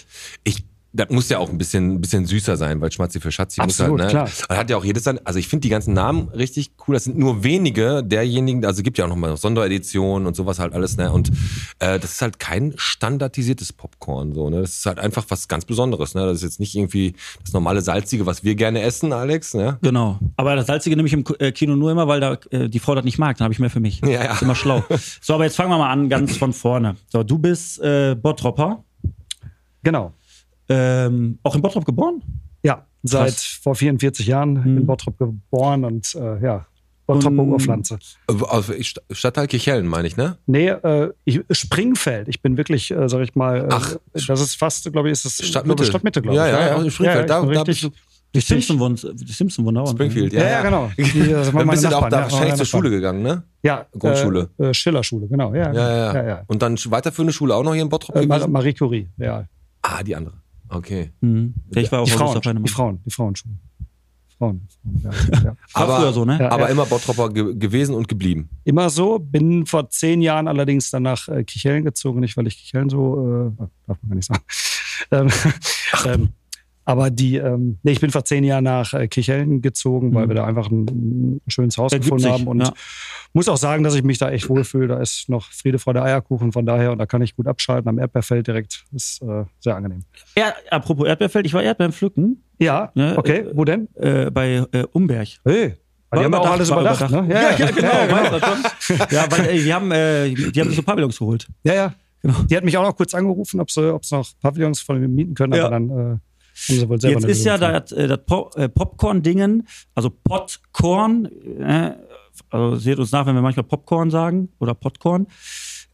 ich, 0.45 0.64
das 0.93 1.09
muss 1.09 1.29
ja 1.29 1.39
auch 1.39 1.49
ein 1.49 1.59
bisschen, 1.59 1.95
ein 1.95 2.01
bisschen 2.01 2.27
süßer 2.27 2.57
sein, 2.57 2.81
weil 2.81 2.93
Schmatzi 2.93 3.19
für 3.21 3.33
Schatzi 3.33 3.61
Absolut, 3.61 3.93
muss 3.93 4.01
halt, 4.03 4.15
ne? 4.15 4.21
klar. 4.25 4.47
Und 4.49 4.57
hat 4.57 4.71
ja 4.71 4.77
auch 4.77 4.85
jedes 4.85 5.05
sein, 5.05 5.19
also 5.25 5.39
ich 5.39 5.49
finde 5.49 5.63
die 5.63 5.71
ganzen 5.71 5.95
Namen 5.95 6.29
richtig 6.29 6.73
cool. 6.87 6.95
Das 6.95 7.05
sind 7.05 7.19
nur 7.19 7.43
wenige 7.45 8.03
derjenigen, 8.05 8.65
also 8.65 8.83
gibt 8.83 8.99
ja 8.99 9.07
auch 9.07 9.09
nochmal 9.09 9.37
Sondereditionen 9.37 10.27
und 10.27 10.37
sowas 10.37 10.59
halt 10.59 10.75
alles, 10.75 10.97
ne? 10.97 11.11
Und 11.11 11.31
äh, 11.79 11.99
das 11.99 12.13
ist 12.13 12.23
halt 12.23 12.39
kein 12.39 12.75
standardisiertes 12.77 13.73
Popcorn, 13.73 14.35
so, 14.35 14.51
ne? 14.51 14.61
Das 14.61 14.73
ist 14.79 14.87
halt 14.87 14.99
einfach 14.99 15.25
was 15.29 15.49
ganz 15.49 15.65
Besonderes, 15.65 16.15
ne? 16.15 16.27
Das 16.27 16.37
ist 16.37 16.43
jetzt 16.43 16.61
nicht 16.61 16.75
irgendwie 16.75 17.15
das 17.43 17.55
normale 17.55 17.81
Salzige, 17.81 18.27
was 18.27 18.45
wir 18.45 18.55
gerne 18.55 18.83
essen, 18.83 19.13
Alex, 19.13 19.55
ne? 19.55 19.79
Genau. 19.81 20.19
Aber 20.37 20.57
das 20.57 20.67
Salzige 20.67 20.95
nehme 20.97 21.07
ich 21.07 21.15
im 21.15 21.25
äh, 21.39 21.53
Kino 21.53 21.75
nur 21.75 21.91
immer, 21.91 22.07
weil 22.07 22.21
da 22.21 22.37
äh, 22.51 22.69
die 22.69 22.79
Frau 22.79 22.95
das 22.95 23.05
nicht 23.05 23.19
mag. 23.19 23.39
Dann 23.39 23.45
habe 23.45 23.55
ich 23.55 23.61
mehr 23.61 23.71
für 23.71 23.81
mich. 23.81 24.01
Ja, 24.13 24.25
ja. 24.25 24.33
Ist 24.35 24.43
immer 24.43 24.55
schlau. 24.55 24.85
So, 25.23 25.35
aber 25.35 25.45
jetzt 25.45 25.57
fangen 25.57 25.71
wir 25.71 25.79
mal 25.79 25.91
an, 25.91 26.11
ganz 26.11 26.37
von 26.37 26.53
vorne. 26.53 26.97
So, 27.09 27.23
du 27.23 27.39
bist 27.39 27.81
äh, 27.81 28.15
Bottropper. 28.15 28.85
Genau. 29.83 30.13
Ähm, 30.73 31.39
auch 31.43 31.55
in 31.55 31.63
Bottrop 31.63 31.85
geboren? 31.85 32.23
Ja, 32.63 32.87
seit 33.03 33.29
Krass. 33.29 33.59
vor 33.63 33.75
44 33.75 34.27
Jahren 34.27 34.53
Mhm. 34.55 34.77
in 34.79 34.87
Bottrop 34.87 35.19
geboren 35.19 35.85
und 35.85 36.15
äh, 36.15 36.43
ja, 36.43 36.67
Bottroper 37.07 37.43
Und- 37.43 37.49
Urpflanze. 37.51 37.99
Äh, 38.29 38.83
Stadtteil 39.15 39.49
Kirchhellen, 39.49 39.87
meine 39.87 40.07
ich, 40.07 40.17
ne? 40.17 40.39
Nee, 40.47 40.69
äh, 40.69 41.13
ich, 41.25 41.41
Springfeld. 41.51 42.29
Ich 42.29 42.41
bin 42.41 42.57
wirklich, 42.57 42.91
äh, 42.91 43.09
sag 43.09 43.21
ich 43.23 43.35
mal, 43.35 43.63
äh, 43.65 43.69
Ach. 43.71 43.97
das 44.13 44.41
ist 44.41 44.55
fast, 44.57 44.91
glaube 44.93 45.09
ich, 45.09 45.13
ist 45.13 45.25
es 45.25 45.47
Stadtmitte. 45.47 45.85
Stadtmitte, 45.85 46.23
glaube 46.23 46.37
ich. 46.37 46.39
Ja, 46.41 46.47
ja, 46.49 46.83
ja, 46.83 46.91
Springfeld, 46.91 47.29
da- 47.29 47.41
ich 47.41 47.47
bin 47.47 47.55
da 47.55 47.63
richtig, 47.63 47.91
bist 47.91 47.95
Die 48.35 48.41
Simpson 48.41 48.79
wohnt, 48.79 49.03
die 49.15 49.33
Simpson 49.33 49.65
wohnt 49.67 49.77
auch. 49.77 49.91
Springfield, 49.91 50.33
ja, 50.33 50.43
ja, 50.49 50.63
genau. 50.63 50.91
Die, 50.97 51.03
das 51.29 51.53
waren 51.53 51.67
Dann 51.67 51.69
bist 51.71 51.85
du 51.85 51.89
auch 51.95 52.09
da 52.09 52.17
ja, 52.19 52.23
wahrscheinlich 52.23 52.55
zur 52.55 52.65
Schule 52.67 52.89
gegangen, 52.89 53.23
ne? 53.23 53.43
Ja, 53.63 53.85
Grundschule. 53.99 54.49
Äh, 54.59 54.69
äh, 54.69 54.75
Schillerschule, 54.75 55.27
genau. 55.29 55.53
Ja, 55.55 55.71
Ja, 55.71 55.73
ja, 55.75 55.97
ja. 55.97 56.15
ja, 56.15 56.29
ja. 56.29 56.43
Und 56.47 56.63
dann 56.63 56.79
weiterführende 56.87 57.33
Schule 57.35 57.55
auch 57.55 57.63
noch 57.63 57.75
hier 57.75 57.83
in 57.83 57.91
Bottrop 57.91 58.17
Äh? 58.17 58.27
Marie 58.49 58.73
Curie, 58.73 59.09
ja. 59.19 59.45
Ah, 59.83 60.03
die 60.03 60.17
andere. 60.17 60.35
Okay. 60.73 61.13
Mhm. 61.21 61.55
Ja, 61.75 61.83
ich 61.83 61.93
war 61.93 62.01
auch 62.01 62.05
Die 62.05 62.11
Frauen, 62.13 62.63
die 62.65 62.71
Frauen, 62.71 63.01
die 63.05 63.11
Frauenschule. 63.11 63.55
Frauen, 64.39 64.67
ja, 65.05 65.11
ja. 65.45 65.57
Aber- 65.75 65.97
früher 66.01 66.13
so, 66.13 66.25
ne? 66.25 66.39
Ja. 66.41 66.51
Aber 66.51 66.69
immer 66.71 66.87
Bottropper 66.87 67.29
ge 67.31 67.55
gewesen 67.55 67.95
und 67.95 68.09
geblieben. 68.09 68.49
Immer 68.65 68.91
so, 68.91 69.19
bin 69.19 69.67
vor 69.67 69.89
zehn 69.91 70.21
Jahren 70.23 70.49
allerdings 70.49 70.91
dann 70.91 71.05
nach 71.05 71.29
äh, 71.29 71.45
Kichellen 71.45 71.85
gezogen, 71.85 72.21
nicht 72.21 72.37
weil 72.37 72.47
ich 72.47 72.57
Kichellen 72.59 72.89
so, 72.89 73.53
äh, 73.59 73.63
darf 73.87 73.99
man 74.03 74.09
gar 74.09 74.17
nicht 74.17 74.27
sagen. 74.29 74.43
ähm, 75.13 75.29
ähm, 76.07 76.29
aber 76.85 77.11
die, 77.11 77.37
ähm, 77.37 77.79
nee, 77.83 77.92
ich 77.92 78.01
bin 78.01 78.11
vor 78.11 78.25
zehn 78.25 78.45
Jahren 78.45 78.64
nach 78.64 78.92
äh, 78.95 79.09
Kichellen 79.09 79.62
gezogen, 79.62 80.14
weil 80.14 80.25
Mhm. 80.25 80.29
wir 80.31 80.35
da 80.37 80.45
einfach 80.47 80.71
ein, 80.71 80.85
ein 80.87 81.40
schönes 81.49 81.79
Haus 81.79 81.92
Ergibt 81.92 82.07
gefunden 82.07 82.23
sich, 82.25 82.33
haben 82.33 82.47
und 82.47 82.61
ja. 82.62 82.73
muss 83.33 83.49
auch 83.49 83.57
sagen, 83.57 83.83
dass 83.85 83.95
ich 83.95 84.03
mich 84.03 84.18
da 84.18 84.31
echt 84.31 84.49
wohlfühle. 84.49 84.88
Da 84.88 84.99
ist 85.01 85.29
noch 85.29 85.45
Friede, 85.53 85.79
Freude, 85.79 86.03
Eierkuchen 86.03 86.53
von 86.53 86.66
daher 86.66 86.92
und 86.92 86.99
da 86.99 87.07
kann 87.07 87.23
ich 87.23 87.37
gut 87.37 87.47
abschalten 87.47 87.88
am 87.88 87.99
Erdbeerfeld 87.99 88.47
direkt. 88.47 88.85
Ist 88.92 89.23
äh, 89.23 89.45
sehr 89.61 89.77
angenehm. 89.77 90.05
Er, 90.35 90.55
apropos 90.71 91.07
Erdbeerfeld, 91.07 91.47
ich 91.47 91.55
war 91.55 91.62
Erdbeeren 91.62 91.92
pflücken 91.92 92.42
Ja, 92.59 92.90
Ja, 92.95 93.16
okay, 93.18 93.38
äh, 93.38 93.51
wo 93.55 93.64
denn? 93.64 93.88
äh, 93.95 94.31
bei 94.31 94.64
äh, 94.73 94.85
Umberg. 94.92 95.29
Hey, 95.45 95.75
die 96.14 96.18
haben 96.21 96.33
ja 96.33 96.38
auch 96.40 96.51
alles 96.51 96.68
war 96.68 96.81
überdacht, 96.83 97.11
ne? 97.11 97.27
Ja, 97.31 97.57
ja, 97.59 97.71
genau. 97.71 97.88
ja, 97.88 98.07
genau. 98.07 98.38
das 98.38 98.85
schon. 98.85 98.97
ja, 99.11 99.25
weil 99.31 99.47
äh, 99.49 99.59
die 99.62 99.73
haben, 99.73 99.90
äh, 99.92 100.29
die 100.35 100.61
haben 100.61 100.71
so 100.71 100.83
Pavillons 100.83 101.18
geholt. 101.18 101.49
Ja, 101.64 101.75
ja. 101.75 101.95
Genau. 102.21 102.35
Die 102.51 102.57
hat 102.57 102.64
mich 102.64 102.77
auch 102.77 102.83
noch 102.85 102.95
kurz 102.95 103.14
angerufen, 103.14 103.59
ob 103.61 103.71
sie, 103.71 103.92
ob 103.92 104.05
sie 104.05 104.14
noch 104.14 104.29
Pavillons 104.42 104.81
von 104.81 105.01
mir 105.01 105.09
mieten 105.09 105.35
können, 105.35 105.55
Ja. 105.55 105.62
aber 105.66 105.71
dann 105.71 105.90
äh, 105.90 106.18
Jetzt 106.55 107.25
ist 107.25 107.45
ja 107.45 107.59
das, 107.59 107.93
äh, 107.93 108.09
das 108.09 108.21
äh, 108.57 108.69
Popcorn-Dingen, 108.69 109.67
also 109.95 110.11
Popcorn, 110.11 111.27
äh, 111.61 111.97
also 112.51 112.77
seht 112.77 112.99
uns 112.99 113.12
nach, 113.12 113.27
wenn 113.27 113.35
wir 113.35 113.43
manchmal 113.43 113.65
Popcorn 113.65 114.11
sagen 114.11 114.49
oder 114.59 114.75
Popcorn, 114.75 115.27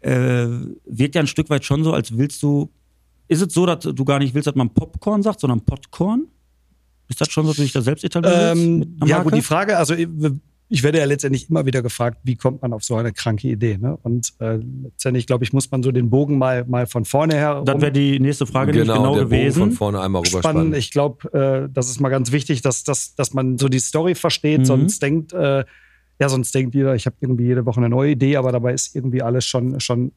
äh, 0.01 0.47
wirkt 0.87 1.15
ja 1.15 1.21
ein 1.21 1.27
Stück 1.27 1.51
weit 1.51 1.65
schon 1.65 1.85
so, 1.85 1.93
als 1.93 2.17
willst 2.17 2.43
du, 2.43 2.71
ist 3.29 3.43
es 3.43 3.53
so, 3.53 3.67
dass 3.67 3.81
du 3.81 4.05
gar 4.05 4.19
nicht 4.19 4.35
willst, 4.35 4.47
dass 4.47 4.55
man 4.55 4.71
Popcorn 4.71 5.23
sagt, 5.23 5.41
sondern 5.41 5.61
Popcorn? 5.61 6.27
Ist 7.09 7.21
das 7.21 7.31
schon 7.31 7.45
so, 7.45 7.51
dass 7.51 7.57
du 7.57 7.63
dich 7.63 7.73
da 7.73 7.81
selbst 7.81 8.05
etablierst? 8.05 8.57
Ähm, 8.57 8.99
ja, 9.05 9.23
gut, 9.23 9.35
die 9.35 9.43
Frage, 9.43 9.79
also 9.79 9.95
ich, 10.71 10.83
werde 10.83 10.99
ja 10.99 11.05
letztendlich 11.07 11.49
immer 11.49 11.65
wieder 11.67 11.83
gefragt, 11.83 12.19
wie 12.25 12.37
kommt 12.37 12.63
man 12.63 12.73
auf 12.73 12.83
so 12.85 12.97
eine 12.97 13.13
kranke 13.13 13.49
Idee? 13.49 13.79
Ne? 13.79 13.97
Und 14.03 14.33
äh, 14.41 14.59
letztendlich, 14.83 15.27
glaube 15.27 15.45
ich, 15.45 15.53
muss 15.53 15.71
man 15.71 15.83
so 15.83 15.93
den 15.93 16.11
Bogen 16.11 16.37
mal, 16.39 16.65
mal 16.67 16.87
von 16.87 17.05
vorne 17.05 17.35
her 17.35 17.63
Das 17.65 17.81
wäre 17.81 17.93
die 17.93 18.21
nächste 18.21 18.47
Frage 18.47 18.73
nämlich 18.73 18.89
genau 18.89 19.15
der 19.15 19.23
Bogen 19.25 19.29
von 19.29 19.29
gewesen. 19.31 19.73
vorne 19.73 20.01
einmal 20.01 20.25
spannen. 20.27 20.45
rüberspannen. 20.47 20.75
Ich 20.75 20.91
glaube, 20.91 21.67
äh, 21.67 21.73
das 21.73 21.89
ist 21.91 22.01
mal 22.01 22.11
ganz 22.11 22.33
wichtig, 22.33 22.61
dass, 22.63 22.85
dass, 22.85 23.15
dass 23.15 23.33
man 23.35 23.57
so 23.59 23.69
die 23.69 23.79
Story 23.81 24.15
versteht, 24.15 24.61
Mhm. 24.61 24.65
sonst 24.65 25.03
denkt, 25.03 25.33
äh, 25.33 25.65
ja, 26.21 26.29
sonst 26.29 26.55
denkt 26.55 26.75
jeder, 26.75 26.95
ich 26.97 27.07
habe 27.07 27.17
irgendwie 27.21 27.45
jede 27.45 27.65
Woche 27.65 27.79
eine 27.79 27.89
neue 27.89 28.11
Idee, 28.11 28.37
aber 28.37 28.51
dabei 28.53 28.75
ist 28.75 28.95
irgendwie 28.95 29.23
alles 29.23 29.47
schon, 29.47 29.79
schon 29.81 30.13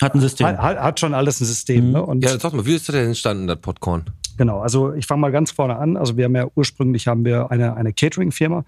Hat 0.00 0.14
ein 0.14 0.20
System. 0.20 0.46
hat, 0.46 0.58
hat 0.58 0.78
hat 0.78 1.00
schon 1.00 1.14
alles 1.14 1.40
ein 1.40 1.46
System. 1.46 1.86
Mhm. 1.86 1.92
Ne? 1.92 2.02
Und 2.06 2.22
Ja, 2.24 2.38
sag 2.38 2.52
mal, 2.52 2.64
wie 2.66 2.74
ist 2.74 2.88
das 2.88 2.94
denn 2.94 3.06
entstanden, 3.06 3.46
das 3.48 3.58
Popcorn? 3.60 4.04
Genau, 4.36 4.60
also 4.60 4.92
ich 4.92 5.06
fange 5.06 5.20
mal 5.22 5.32
ganz 5.32 5.50
vorne 5.50 5.76
an. 5.76 5.96
Also 5.96 6.16
wir 6.16 6.26
haben 6.26 6.36
ja 6.36 6.46
ursprünglich 6.54 7.08
haben 7.08 7.24
wir 7.24 7.50
eine, 7.50 7.76
eine 7.76 7.92
Catering-Firma, 7.92 8.64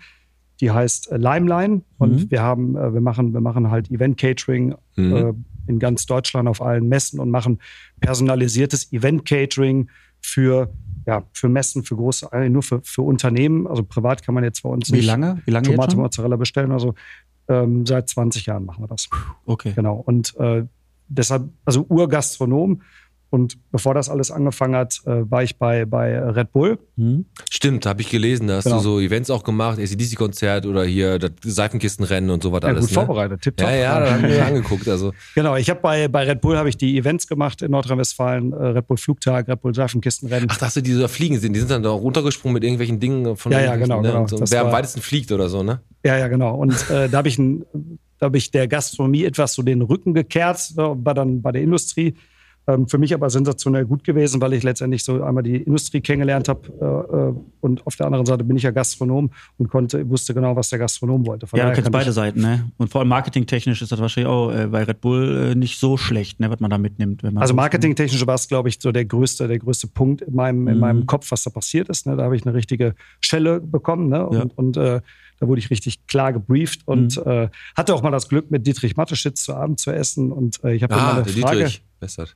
die 0.61 0.71
heißt 0.71 1.11
äh, 1.13 1.17
Limeline 1.17 1.83
und 1.99 2.13
Mhm. 2.25 2.31
wir 2.31 2.43
haben, 2.43 2.77
äh, 2.77 2.93
wir 2.95 3.01
machen, 3.01 3.33
wir 3.33 3.41
machen 3.41 3.71
halt 3.71 3.91
Event-Catering 3.91 4.75
Mhm. 4.97 5.17
äh, 5.17 5.33
in 5.67 5.79
ganz 5.79 6.07
Deutschland 6.07 6.49
auf 6.49 6.61
allen 6.63 6.89
Messen 6.89 7.21
und 7.21 7.31
machen 7.31 7.59
personalisiertes 8.01 8.93
Event-Catering 8.93 9.89
für, 10.21 10.73
ja, 11.07 11.23
für 11.33 11.49
Messen, 11.49 11.83
für 11.85 11.97
große, 11.97 12.33
eigentlich 12.33 12.53
nur 12.53 12.63
für, 12.63 12.81
für 12.83 13.03
Unternehmen. 13.03 13.67
Also 13.67 13.83
privat 13.85 14.23
kann 14.23 14.35
man 14.35 14.45
jetzt 14.45 14.63
bei 14.63 14.69
uns 14.69 14.91
Wie 14.91 14.97
nicht 14.97 15.07
lange? 15.07 15.41
Wie 15.45 15.51
lange 15.51 15.69
Tomate? 15.69 15.97
Mozzarella 15.97 16.37
bestellen. 16.37 16.73
Also 16.73 16.95
ähm, 17.49 17.87
seit 17.87 18.09
20 18.09 18.47
Jahren 18.47 18.65
machen 18.65 18.83
wir 18.83 18.89
das. 18.89 19.09
Okay. 19.47 19.73
Genau. 19.75 19.97
Und 19.97 20.37
äh, 20.39 20.65
deshalb, 21.09 21.49
also 21.65 21.87
Urgastronom. 21.89 22.83
Und 23.31 23.59
bevor 23.71 23.95
das 23.95 24.09
alles 24.09 24.33
angefangen 24.33 24.75
hat, 24.75 25.01
äh, 25.07 25.31
war 25.31 25.45
ich 25.45 25.57
bei, 25.57 25.85
bei 25.85 26.19
Red 26.19 26.51
Bull. 26.51 26.79
Mhm. 26.97 27.27
Stimmt, 27.49 27.87
habe 27.87 28.01
ich 28.03 28.11
gelesen, 28.11 28.49
da 28.49 28.57
hast 28.57 28.65
Genau. 28.65 28.79
du 28.79 28.83
so 28.83 29.01
Events 29.01 29.31
auch 29.31 29.45
gemacht, 29.45 29.79
ACDC-Konzert 29.79 30.67
oder 30.67 30.85
hier 30.85 31.19
das 31.21 31.31
Seifenkistenrennen 31.45 32.31
und 32.31 32.43
sowas 32.43 32.61
Ja, 32.65 32.69
alles. 32.71 32.81
gut 32.89 32.91
ne? 32.91 32.95
vorbereitet, 32.95 33.41
tipptopp. 33.43 33.69
Ja, 33.69 33.75
ja, 33.77 34.01
da 34.01 34.13
haben 34.15 34.23
wir 34.25 34.45
angeguckt. 34.47 34.89
Also, 34.89 35.13
Genau, 35.37 35.55
ich 35.57 35.71
habe 35.71 35.81
bei, 35.81 36.09
bei 36.09 36.25
Red 36.25 36.41
Bull 36.41 36.57
habe 36.57 36.69
ich 36.69 36.77
die 36.77 36.99
Events 36.99 37.29
gemacht 37.29 37.63
in 37.63 37.71
Nordrhein-Westfalen, 37.71 38.53
äh, 38.53 38.57
Red 38.57 38.87
Bull 38.89 38.97
Flugtag, 38.97 39.47
Red 39.47 39.61
Bull 39.63 39.75
Seifenkistenrennen. 39.75 40.49
ach, 40.51 40.57
da 40.57 40.67
hast 40.67 40.77
du 40.77 40.81
die 40.81 40.93
so 40.93 41.01
da 41.03 41.09
fliegen 41.09 41.39
sehen, 41.39 41.53
die 41.53 41.61
sind 41.61 41.71
dann 41.71 41.85
da 41.85 41.91
runtergesprungen 41.91 42.55
mit 42.55 42.65
irgendwelchen 42.65 42.99
Dingen 42.99 43.37
von 43.37 43.53
Ja, 43.53 43.61
ja, 43.61 43.77
genau, 43.77 44.01
ne? 44.03 44.09
genau. 44.09 44.27
So, 44.27 44.41
wer 44.49 44.61
am 44.63 44.67
war- 44.67 44.73
weitesten 44.73 45.01
fliegt 45.03 45.31
oder 45.31 45.49
so, 45.49 45.63
ne? 45.63 45.81
Ja, 46.05 46.17
ja, 46.19 46.27
genau. 46.27 46.57
Und 46.57 46.73
äh, 46.91 47.09
da 47.09 47.19
habe 47.19 47.29
ich, 47.29 47.39
ein- 47.39 47.65
da 48.19 48.27
hab 48.27 48.35
ich 48.35 48.51
der 48.51 48.67
Gastronomie 48.67 49.25
etwas 49.25 49.53
so 49.55 49.63
den 49.63 49.83
Rücken 49.83 50.15
gekehrt, 50.15 50.73
war 50.77 51.15
dann 51.15 51.43
bei 51.43 51.53
der 51.53 51.63
Industrie. 51.63 52.15
Ähm, 52.67 52.87
für 52.87 52.99
mich 52.99 53.15
aber 53.15 53.31
sensationell 53.31 53.87
gut 53.87 54.05
gewesen, 54.05 54.41
weil 54.43 54.53
ich 54.53 54.63
letztendlich 54.63 55.03
so 55.03 55.23
einmal 55.23 55.43
die 55.43 55.57
Industrie 55.57 56.01
kennengelernt 56.03 56.47
habe 56.49 56.61
äh, 56.81 57.17
äh, 57.31 57.35
und 57.61 57.87
auf 57.87 57.97
der 57.97 58.07
anderen 58.07 58.27
Seite 58.27 58.45
bin 58.45 58.57
ich 58.57 58.63
ja 58.65 58.71
Gastronom 58.71 59.31
und 59.57 59.69
konnte, 59.71 60.09
wusste 60.11 60.35
genau, 60.35 60.55
was 60.57 60.69
der 60.69 60.79
Gastronom 60.79 61.27
wollte. 61.27 61.47
Von 61.47 61.59
Ja, 61.59 61.69
du 61.69 61.75
kennst 61.75 61.91
beide 61.91 62.13
Seiten, 62.13 62.41
ne? 62.43 62.71
Und 62.77 62.91
vor 62.91 63.01
allem 63.01 63.09
marketingtechnisch 63.09 63.81
ist 63.81 63.91
das 63.93 64.01
wahrscheinlich 64.01 64.31
auch 64.31 64.53
äh, 64.53 64.67
bei 64.67 64.83
Red 64.85 65.01
Bull 65.01 65.51
äh, 65.53 65.55
nicht 65.55 65.79
so 65.81 65.97
schlecht, 65.97 66.39
ne, 66.39 66.51
was 66.51 66.61
man 66.61 66.71
da 66.71 66.77
mitnimmt. 66.79 67.23
Wenn 67.23 67.33
man 67.35 67.41
Also 67.43 67.53
so- 67.53 67.57
marketingtechnisch 67.57 68.27
war 68.27 68.35
es, 68.35 68.47
glaube 68.47 68.69
ich, 68.69 68.79
so 68.81 68.93
der 68.93 69.07
größte, 69.07 69.49
der 69.49 69.59
größte 69.59 69.87
Punkt 69.89 70.21
in 70.23 70.35
meinem, 70.35 70.69
in 70.69 70.75
Mhm. 70.75 70.81
meinem 70.81 71.07
Kopf, 71.07 71.31
was 71.33 71.43
da 71.43 71.51
passiert 71.51 71.89
ist. 71.89 72.07
Ne? 72.07 72.15
Da 72.17 72.25
habe 72.25 72.37
ich 72.37 72.45
eine 72.47 72.55
richtige 72.55 72.95
Schelle 73.21 73.61
bekommen 73.61 74.09
ne? 74.11 74.27
und, 74.27 74.37
Ja. 74.37 74.45
und 74.57 74.77
äh, 74.77 75.01
da 75.41 75.49
wurde 75.49 75.59
ich 75.59 75.71
richtig 75.71 76.07
klar 76.07 76.33
gebrieft 76.33 76.87
und 76.87 77.17
Mhm. 77.17 77.31
äh, 77.31 77.49
hatte 77.77 77.95
auch 77.95 78.03
mal 78.03 78.11
das 78.11 78.29
Glück, 78.29 78.51
mit 78.51 78.67
Dietrich 78.67 78.97
Matteschitz 78.97 79.43
zu 79.43 79.55
Abend 79.55 79.81
zu 79.81 79.91
essen 79.91 80.31
und 80.33 80.63
äh, 80.63 80.75
ich 80.75 80.83
habe 80.83 80.95
ihm 80.95 80.99
mal 80.99 81.05
Ah, 81.05 81.15
eine 81.17 81.23
der 81.25 81.33
Frage. 81.33 81.57
Dietrich. 81.59 81.83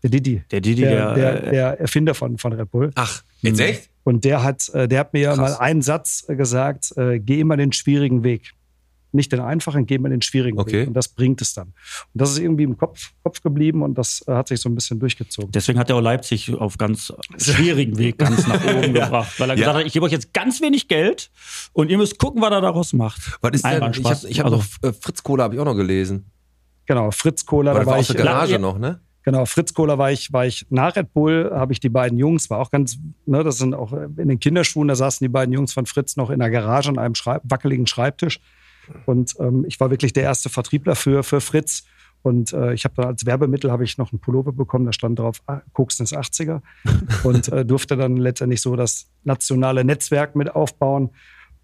Der 0.02 0.10
Didi. 0.10 0.42
Der 0.50 0.60
Didi, 0.60 0.80
der, 0.82 1.14
der, 1.14 1.14
der, 1.14 1.44
äh, 1.46 1.50
der 1.50 1.80
Erfinder 1.80 2.14
von, 2.14 2.36
von 2.36 2.52
Red 2.52 2.70
Bull. 2.70 2.90
Ach, 2.96 3.22
jetzt 3.40 3.58
Mhm. 3.60 3.64
echt? 3.64 3.90
Und 4.02 4.24
der 4.24 4.42
hat, 4.42 4.68
äh, 4.74 4.86
der 4.88 5.00
hat 5.00 5.12
mir 5.14 5.28
Krass. 5.28 5.38
mal 5.38 5.54
einen 5.56 5.80
Satz 5.80 6.24
äh, 6.28 6.36
gesagt, 6.36 6.92
geh 6.96 7.40
immer 7.40 7.56
den 7.56 7.72
schwierigen 7.72 8.24
Weg. 8.24 8.52
Nicht 9.14 9.32
den 9.32 9.40
einfachen, 9.40 9.86
gehen 9.86 10.02
wir 10.02 10.10
den 10.10 10.22
schwierigen 10.22 10.58
Okay. 10.58 10.80
Weg. 10.80 10.88
Und 10.88 10.94
das 10.94 11.08
bringt 11.08 11.40
es 11.40 11.54
dann. 11.54 11.68
Und 11.68 11.74
das 12.12 12.30
ist 12.32 12.38
irgendwie 12.38 12.64
im 12.64 12.76
Kopf, 12.76 13.12
Kopf 13.22 13.40
geblieben 13.42 13.82
und 13.82 13.96
das 13.96 14.24
äh, 14.26 14.32
hat 14.32 14.48
sich 14.48 14.60
so 14.60 14.68
ein 14.68 14.74
bisschen 14.74 14.98
durchgezogen. 15.00 15.50
Deswegen 15.52 15.78
hat 15.78 15.88
er 15.90 15.96
auch 15.96 16.00
Leipzig 16.00 16.52
auf 16.54 16.76
ganz 16.78 17.12
schwierigen 17.38 17.96
Weg 17.98 18.18
ganz 18.18 18.46
nach 18.46 18.64
oben 18.64 18.92
gebracht. 18.94 19.38
Weil 19.38 19.50
er 19.50 19.54
Ja. 19.56 19.60
gesagt 19.60 19.78
hat, 19.78 19.86
ich 19.86 19.92
gebe 19.92 20.04
euch 20.06 20.12
jetzt 20.12 20.32
ganz 20.34 20.60
wenig 20.60 20.88
Geld 20.88 21.30
und 21.72 21.90
ihr 21.90 21.98
müsst 21.98 22.18
gucken, 22.18 22.42
was 22.42 22.50
er 22.50 22.60
daraus 22.60 22.92
macht. 22.92 23.38
Was 23.40 23.52
ist 23.54 23.64
Nein, 23.64 23.74
denn? 23.74 23.80
war 23.82 23.90
Ich 23.90 23.96
Spaß. 23.96 24.22
habe 24.22 24.30
ich 24.32 24.38
hab 24.40 24.46
Also- 24.46 24.56
noch 24.58 24.64
äh, 24.90 24.92
Fritz 24.92 25.22
Kohler 25.22 25.44
habe 25.44 25.54
ich 25.54 25.60
auch 25.60 25.64
noch 25.64 25.74
gelesen. 25.76 26.30
Genau, 26.86 27.10
Fritz 27.10 27.46
Kohler, 27.46 27.70
Aber 27.70 27.80
da 27.80 27.86
war 27.86 27.92
war 27.94 28.00
aus 28.00 28.10
ich, 28.10 28.16
der 28.16 28.24
Garage 28.24 28.56
äh, 28.56 28.58
noch, 28.58 28.78
ne? 28.78 29.00
Genau, 29.22 29.46
Fritz 29.46 29.72
Kohler 29.72 29.96
war 29.96 30.12
ich, 30.12 30.34
war 30.34 30.44
ich 30.44 30.66
nach 30.68 30.96
Red 30.96 31.14
Bull, 31.14 31.50
habe 31.54 31.72
ich 31.72 31.80
die 31.80 31.88
beiden 31.88 32.18
Jungs, 32.18 32.50
war 32.50 32.58
auch 32.58 32.70
ganz, 32.70 32.98
ne, 33.24 33.42
das 33.42 33.56
sind 33.56 33.72
auch 33.72 33.94
in 33.94 34.28
den 34.28 34.38
Kinderschuhen, 34.38 34.86
da 34.88 34.94
saßen 34.94 35.24
die 35.24 35.30
beiden 35.30 35.50
Jungs 35.54 35.72
von 35.72 35.86
Fritz 35.86 36.16
noch 36.16 36.28
in 36.28 36.40
der 36.40 36.50
Garage 36.50 36.90
an 36.90 36.98
einem 36.98 37.14
Schreib 37.14 37.40
wackeligen 37.44 37.86
Schreibtisch. 37.86 38.38
Und 39.06 39.34
ähm, 39.40 39.64
ich 39.66 39.80
war 39.80 39.90
wirklich 39.90 40.12
der 40.12 40.24
erste 40.24 40.48
Vertriebler 40.48 40.94
für, 40.94 41.22
für 41.22 41.40
Fritz. 41.40 41.84
Und 42.22 42.52
äh, 42.54 42.72
ich 42.72 42.84
habe 42.84 42.94
dann 42.96 43.06
als 43.06 43.26
Werbemittel 43.26 43.70
habe 43.70 43.84
ich 43.84 43.98
noch 43.98 44.10
einen 44.10 44.18
Pullover 44.18 44.52
bekommen, 44.52 44.86
da 44.86 44.92
stand 44.92 45.18
drauf 45.18 45.42
ah, 45.46 45.60
Koks 45.74 45.98
des 45.98 46.14
80er 46.14 46.62
und 47.22 47.48
äh, 47.52 47.66
durfte 47.66 47.96
dann 47.96 48.16
letztendlich 48.16 48.62
so 48.62 48.76
das 48.76 49.10
nationale 49.24 49.84
Netzwerk 49.84 50.34
mit 50.34 50.54
aufbauen. 50.54 51.10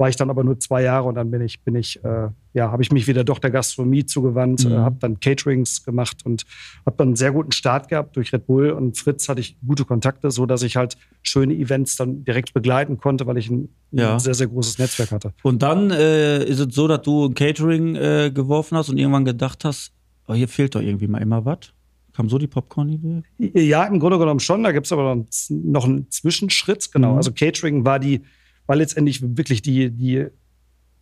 War 0.00 0.08
ich 0.08 0.16
dann 0.16 0.30
aber 0.30 0.44
nur 0.44 0.58
zwei 0.58 0.82
Jahre 0.82 1.06
und 1.08 1.16
dann 1.16 1.30
bin 1.30 1.42
ich, 1.42 1.60
bin 1.62 1.74
ich, 1.74 2.02
äh, 2.02 2.28
ja, 2.54 2.70
habe 2.72 2.82
ich 2.82 2.90
mich 2.90 3.06
wieder 3.06 3.22
doch 3.22 3.38
der 3.38 3.50
Gastronomie 3.50 4.06
zugewandt, 4.06 4.64
Mhm. 4.64 4.72
äh, 4.72 4.76
habe 4.78 4.96
dann 4.98 5.20
Caterings 5.20 5.84
gemacht 5.84 6.24
und 6.24 6.46
habe 6.86 6.96
dann 6.96 7.08
einen 7.08 7.16
sehr 7.16 7.32
guten 7.32 7.52
Start 7.52 7.88
gehabt 7.88 8.16
durch 8.16 8.32
Red 8.32 8.46
Bull 8.46 8.70
und 8.70 8.96
Fritz 8.96 9.28
hatte 9.28 9.40
ich 9.42 9.58
gute 9.66 9.84
Kontakte, 9.84 10.30
so 10.30 10.46
dass 10.46 10.62
ich 10.62 10.76
halt 10.76 10.96
schöne 11.22 11.52
Events 11.54 11.96
dann 11.96 12.24
direkt 12.24 12.54
begleiten 12.54 12.96
konnte, 12.96 13.26
weil 13.26 13.36
ich 13.36 13.50
ein, 13.50 13.68
Ja. 13.90 14.14
ein 14.14 14.20
sehr, 14.20 14.32
sehr 14.32 14.46
großes 14.46 14.78
Netzwerk 14.78 15.10
hatte. 15.10 15.34
Und 15.42 15.60
dann 15.62 15.90
äh, 15.90 16.44
ist 16.44 16.60
es 16.60 16.74
so, 16.74 16.88
dass 16.88 17.02
du 17.02 17.26
ein 17.26 17.34
Catering 17.34 17.94
äh, 17.96 18.30
geworfen 18.34 18.78
hast 18.78 18.88
und 18.88 18.96
irgendwann 18.96 19.26
gedacht 19.26 19.66
hast, 19.66 19.92
oh, 20.28 20.32
hier 20.32 20.48
fehlt 20.48 20.74
doch 20.74 20.80
irgendwie 20.80 21.08
mal 21.08 21.18
immer 21.20 21.44
was. 21.44 21.74
Kam 22.14 22.30
so 22.30 22.38
die 22.38 22.46
Popcorn-Idee? 22.46 23.22
Ja, 23.38 23.84
im 23.84 24.00
Grunde 24.00 24.18
genommen 24.18 24.40
schon. 24.40 24.62
Da 24.62 24.72
gibt 24.72 24.86
es 24.86 24.92
aber 24.92 25.02
noch 25.02 25.10
einen, 25.12 25.26
noch 25.72 25.84
einen 25.84 26.10
Zwischenschritt. 26.10 26.90
Genau. 26.90 27.12
Mhm. 27.12 27.16
Also 27.18 27.32
Catering 27.32 27.84
war 27.84 27.98
die, 27.98 28.22
war 28.70 28.76
letztendlich 28.76 29.20
wirklich 29.36 29.62
die, 29.62 29.90
die 29.90 30.26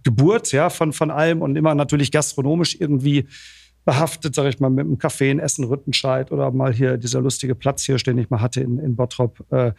Geburt 0.03 0.53
ja, 0.53 0.71
von, 0.71 0.95
von 0.95 1.11
allem 1.11 1.43
und 1.43 1.55
immer 1.55 1.75
natürlich 1.75 2.11
gastronomisch 2.11 2.81
irgendwie 2.81 3.27
behaftet, 3.85 4.35
sage 4.35 4.49
ich 4.49 4.59
mal, 4.59 4.71
mit 4.71 4.87
einem 4.87 4.97
Café 4.97 5.31
in 5.31 5.39
Essen, 5.39 5.65
Rüttenscheid 5.65 6.33
oder 6.33 6.51
mal 6.51 6.73
hier 6.73 6.97
dieser 6.97 7.21
lustige 7.21 7.55
Platz 7.55 7.85
hier, 7.85 7.97
den 7.99 8.17
ich 8.17 8.31
mal 8.31 8.41
hatte 8.41 8.63
in, 8.63 8.79
in 8.79 8.97
Bottrop 8.97 9.45
äh, 9.53 9.73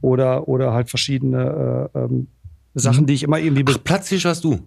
oder, 0.00 0.46
oder 0.46 0.72
halt 0.72 0.88
verschiedene 0.88 1.90
äh, 1.92 1.98
ähm, 1.98 2.28
Sachen, 2.74 3.06
die 3.06 3.14
ich 3.14 3.24
immer 3.24 3.40
irgendwie 3.40 3.64
Ach, 3.66 3.82
Platzhirsch 3.82 4.24
hast 4.24 4.44
du. 4.44 4.60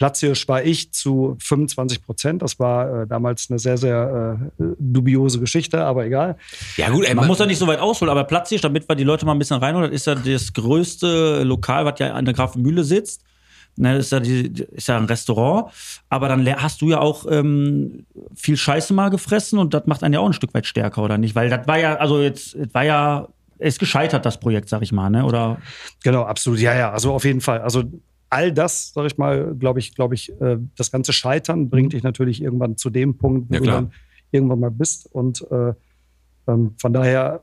Platzhirsch 0.00 0.48
war 0.48 0.62
ich 0.62 0.92
zu 0.92 1.36
25 1.40 2.02
Prozent. 2.02 2.40
Das 2.40 2.58
war 2.58 3.02
äh, 3.02 3.06
damals 3.06 3.50
eine 3.50 3.58
sehr, 3.58 3.76
sehr 3.76 4.40
äh, 4.58 4.64
dubiose 4.78 5.38
Geschichte, 5.40 5.84
aber 5.84 6.06
egal. 6.06 6.36
Ja 6.78 6.88
gut, 6.88 7.04
ey, 7.04 7.14
Man 7.14 7.26
muss 7.26 7.38
ja 7.38 7.44
nicht 7.44 7.58
so 7.58 7.66
weit 7.66 7.80
ausholen, 7.80 8.10
aber 8.10 8.24
Platzhirsch, 8.24 8.62
damit 8.62 8.88
wir 8.88 8.96
die 8.96 9.04
Leute 9.04 9.26
mal 9.26 9.32
ein 9.32 9.38
bisschen 9.38 9.58
reinholen, 9.58 9.90
das 9.90 10.00
ist 10.00 10.06
ja 10.06 10.14
das 10.14 10.54
größte 10.54 11.42
Lokal, 11.42 11.84
was 11.84 11.98
ja 11.98 12.14
an 12.14 12.24
der 12.24 12.32
Grafenmühle 12.32 12.82
sitzt. 12.82 13.24
Ne, 13.76 13.96
das 13.98 14.06
ist 14.06 14.12
ja, 14.12 14.20
die, 14.20 14.64
ist 14.72 14.88
ja 14.88 14.96
ein 14.96 15.04
Restaurant. 15.04 15.70
Aber 16.08 16.28
dann 16.28 16.48
hast 16.62 16.80
du 16.80 16.88
ja 16.88 16.98
auch 17.00 17.26
ähm, 17.30 18.06
viel 18.34 18.56
Scheiße 18.56 18.94
mal 18.94 19.10
gefressen 19.10 19.58
und 19.58 19.74
das 19.74 19.86
macht 19.86 20.02
einen 20.02 20.14
ja 20.14 20.20
auch 20.20 20.26
ein 20.26 20.32
Stück 20.32 20.54
weit 20.54 20.64
stärker, 20.64 21.02
oder 21.02 21.18
nicht? 21.18 21.34
Weil 21.34 21.50
das 21.50 21.68
war 21.68 21.78
ja, 21.78 21.96
also 21.96 22.22
jetzt, 22.22 22.54
es 22.54 22.72
war 22.72 22.84
ja, 22.84 23.28
es 23.58 23.74
ist 23.74 23.80
gescheitert, 23.80 24.24
das 24.24 24.40
Projekt, 24.40 24.70
sag 24.70 24.80
ich 24.80 24.92
mal, 24.92 25.10
ne? 25.10 25.26
Oder 25.26 25.58
Genau, 26.02 26.22
absolut. 26.22 26.58
Ja, 26.58 26.74
ja, 26.74 26.90
also 26.90 27.12
auf 27.12 27.26
jeden 27.26 27.42
Fall. 27.42 27.60
Also 27.60 27.84
all 28.30 28.52
das, 28.52 28.92
sag 28.94 29.06
ich 29.06 29.18
mal, 29.18 29.54
glaube 29.58 29.78
ich, 29.80 29.94
glaube 29.94 30.14
ich, 30.14 30.30
äh, 30.40 30.56
das 30.76 30.90
ganze 30.90 31.12
Scheitern 31.12 31.68
bringt 31.68 31.92
dich 31.92 32.02
natürlich 32.02 32.42
irgendwann 32.42 32.76
zu 32.76 32.88
dem 32.90 33.16
Punkt, 33.18 33.50
wo 33.50 33.54
Ja, 33.54 33.60
du 33.60 33.66
dann 33.66 33.92
irgendwann 34.30 34.60
mal 34.60 34.70
bist. 34.70 35.06
Und 35.12 35.44
äh, 35.50 35.72
ähm, 36.46 36.74
von 36.78 36.92
daher, 36.92 37.42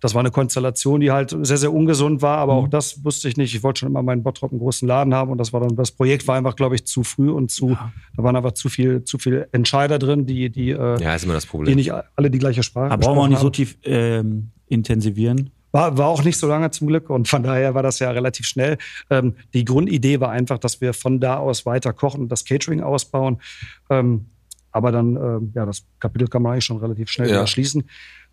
das 0.00 0.14
war 0.14 0.20
eine 0.20 0.30
Konstellation, 0.30 1.00
die 1.00 1.10
halt 1.10 1.36
sehr, 1.42 1.58
sehr 1.58 1.72
ungesund 1.72 2.22
war, 2.22 2.38
aber 2.38 2.54
auch 2.54 2.68
das 2.68 3.04
wusste 3.04 3.28
ich 3.28 3.36
nicht. 3.36 3.54
Ich 3.54 3.62
wollte 3.62 3.80
schon 3.80 3.88
immer 3.90 4.02
meinen 4.02 4.22
Bottrop 4.22 4.50
einen 4.50 4.58
großen 4.58 4.88
Laden 4.88 5.12
haben 5.14 5.30
und 5.30 5.36
das 5.38 5.52
war 5.52 5.60
dann, 5.60 5.76
das 5.76 5.90
Projekt 5.92 6.26
war 6.26 6.36
einfach, 6.36 6.56
glaube 6.56 6.74
ich, 6.74 6.86
zu 6.86 7.02
früh 7.02 7.30
und 7.30 7.50
zu, 7.50 7.76
da 8.16 8.22
waren 8.22 8.34
einfach 8.34 8.52
zu 8.52 8.70
viel, 8.70 9.04
zu 9.04 9.18
viel 9.18 9.46
Entscheider 9.52 9.98
drin, 9.98 10.24
die, 10.26 10.48
die, 10.48 10.70
äh, 10.70 11.02
Ja, 11.02 11.14
ist 11.14 11.24
immer 11.24 11.34
das 11.34 11.44
die 11.44 11.50
Problem. 11.50 11.76
nicht 11.76 11.92
alle 11.92 12.30
die 12.30 12.38
gleiche 12.38 12.62
Sprache 12.62 12.90
aber 12.92 13.02
brauchen 13.02 13.16
wir 13.18 13.22
auch 13.22 13.28
nicht 13.28 13.40
so 13.40 13.50
gesprochen 13.50 13.78
tief 13.78 13.78
ähm, 13.84 14.50
intensivieren. 14.68 15.50
War, 15.72 15.96
war 15.98 16.08
auch 16.08 16.24
nicht 16.24 16.36
so 16.38 16.46
lange 16.48 16.70
zum 16.70 16.88
Glück 16.88 17.10
und 17.10 17.28
von 17.28 17.42
daher 17.42 17.74
war 17.74 17.82
das 17.82 17.98
ja 18.00 18.10
relativ 18.10 18.46
schnell. 18.46 18.76
Ähm, 19.08 19.34
die 19.54 19.64
Grundidee 19.64 20.20
war 20.20 20.30
einfach, 20.30 20.58
dass 20.58 20.80
wir 20.80 20.92
von 20.94 21.20
da 21.20 21.36
aus 21.36 21.64
weiter 21.66 21.92
kochen 21.92 22.22
und 22.22 22.28
das 22.32 22.44
Catering 22.44 22.80
ausbauen. 22.82 23.40
Ähm, 23.88 24.26
aber 24.72 24.92
dann, 24.92 25.16
ähm, 25.16 25.52
ja, 25.54 25.66
das 25.66 25.84
Kapitel 25.98 26.28
kann 26.28 26.42
man 26.42 26.52
eigentlich 26.52 26.64
schon 26.64 26.78
relativ 26.78 27.08
schnell 27.10 27.28
Ja. 27.28 27.34
wieder 27.36 27.46
schließen. 27.46 27.88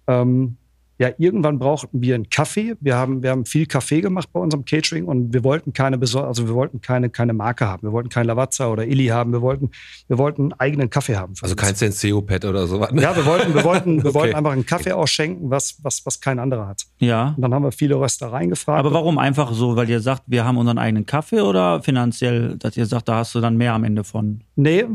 Ähm, 0.07 0.57
ja, 0.99 1.09
irgendwann 1.17 1.59
brauchten 1.59 2.01
wir 2.01 2.15
einen 2.15 2.29
Kaffee. 2.29 2.75
Wir 2.79 2.95
haben, 2.95 3.21
wir 3.21 3.29
haben 3.31 3.45
viel 3.45 3.65
Kaffee 3.65 4.01
gemacht 4.01 4.29
bei 4.33 4.39
unserem 4.39 4.65
Catering 4.65 5.05
und 5.05 5.33
wir 5.33 5.43
wollten 5.43 5.71
keine, 5.73 5.97
besor- 5.97 6.25
also 6.25 6.47
wir 6.47 6.55
wollten 6.55 6.81
keine, 6.81 7.09
keine 7.09 7.33
Marke 7.33 7.67
haben. 7.67 7.83
Wir 7.83 7.91
wollten 7.91 8.09
kein 8.09 8.25
Lavazza 8.25 8.67
oder 8.71 8.85
Illy 8.85 9.07
haben. 9.07 9.31
Wir 9.31 9.41
wollten, 9.41 9.69
wir 10.07 10.17
wollten 10.17 10.41
einen 10.43 10.53
eigenen 10.53 10.89
Kaffee 10.89 11.15
haben. 11.15 11.33
Also 11.41 11.53
uns. 11.53 11.61
kein 11.61 11.75
Senseo-Pad 11.75 12.45
oder 12.45 12.65
sowas. 12.67 12.91
ne? 12.91 13.01
Ja, 13.01 13.15
wir 13.15 13.25
wollten, 13.25 13.53
wir 13.53 13.63
wollten, 13.63 13.97
wir 14.03 14.05
Okay. 14.09 14.13
wollten 14.15 14.35
einfach 14.35 14.51
einen 14.53 14.65
Kaffee 14.65 14.91
ausschenken, 14.91 15.49
was, 15.49 15.77
was, 15.83 16.05
was 16.05 16.19
kein 16.19 16.39
anderer 16.39 16.67
hat. 16.67 16.83
Ja. 16.99 17.33
Und 17.35 17.41
dann 17.41 17.53
haben 17.53 17.63
wir 17.63 17.71
viele 17.71 17.95
Röstereien 17.99 18.49
gefragt. 18.49 18.79
Aber 18.79 18.91
warum 18.93 19.17
einfach 19.19 19.51
so? 19.53 19.75
Weil 19.75 19.89
ihr 19.89 19.99
sagt, 19.99 20.23
wir 20.27 20.45
haben 20.45 20.57
unseren 20.57 20.77
eigenen 20.79 21.05
Kaffee 21.05 21.41
oder 21.41 21.83
finanziell, 21.83 22.57
dass 22.57 22.75
ihr 22.75 22.85
sagt, 22.85 23.07
da 23.07 23.17
hast 23.17 23.35
du 23.35 23.39
dann 23.41 23.55
mehr 23.57 23.73
am 23.73 23.83
Ende 23.83 24.03
von? 24.03 24.41
Nee, 24.55 24.85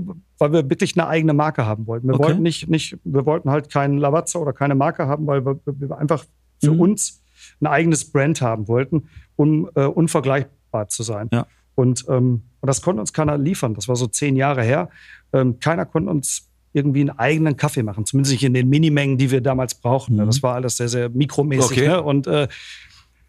weil 0.42 0.52
wir 0.52 0.68
wirklich 0.68 0.98
eine 0.98 1.06
eigene 1.06 1.34
Marke 1.34 1.66
haben 1.66 1.86
wollten. 1.86 2.08
Wir 2.08 2.14
Okay. 2.14 2.24
wollten 2.24 2.42
nicht, 2.42 2.68
nicht, 2.68 2.98
wir 3.04 3.24
wollten 3.26 3.48
halt 3.48 3.70
keinen 3.70 3.96
Lavazza 3.98 4.40
oder 4.40 4.52
keine 4.52 4.74
Marke 4.74 5.06
haben, 5.06 5.24
weil 5.28 5.44
wir, 5.46 5.60
wir 5.64 5.96
einfach 5.96 6.24
für 6.60 6.72
Mhm. 6.72 6.80
uns 6.80 7.22
ein 7.60 7.68
eigenes 7.68 8.10
Brand 8.10 8.42
haben 8.42 8.66
wollten, 8.66 9.08
um 9.36 9.70
äh, 9.76 9.84
unvergleichbar 9.84 10.88
zu 10.88 11.04
sein. 11.04 11.28
Ja. 11.32 11.46
Und, 11.76 12.06
ähm, 12.08 12.42
und 12.60 12.66
das 12.66 12.82
konnte 12.82 13.00
uns 13.00 13.12
keiner 13.12 13.38
liefern. 13.38 13.74
Das 13.74 13.86
war 13.86 13.94
so 13.94 14.08
zehn 14.08 14.34
Jahre 14.34 14.64
her. 14.64 14.88
Ähm, 15.32 15.60
keiner 15.60 15.86
konnte 15.86 16.10
uns 16.10 16.48
irgendwie 16.72 17.02
einen 17.02 17.10
eigenen 17.16 17.56
Kaffee 17.56 17.84
machen, 17.84 18.04
zumindest 18.04 18.32
nicht 18.32 18.42
in 18.42 18.52
den 18.54 18.68
Minimengen, 18.68 19.18
die 19.18 19.30
wir 19.30 19.42
damals 19.42 19.76
brauchten. 19.76 20.14
Mhm. 20.16 20.26
Das 20.26 20.42
war 20.42 20.56
alles 20.56 20.76
sehr, 20.76 20.88
sehr 20.88 21.08
mikromäßig. 21.08 21.78
Okay. 21.78 21.86
Ne? 21.88 22.02
Und 22.02 22.26
äh, 22.26 22.48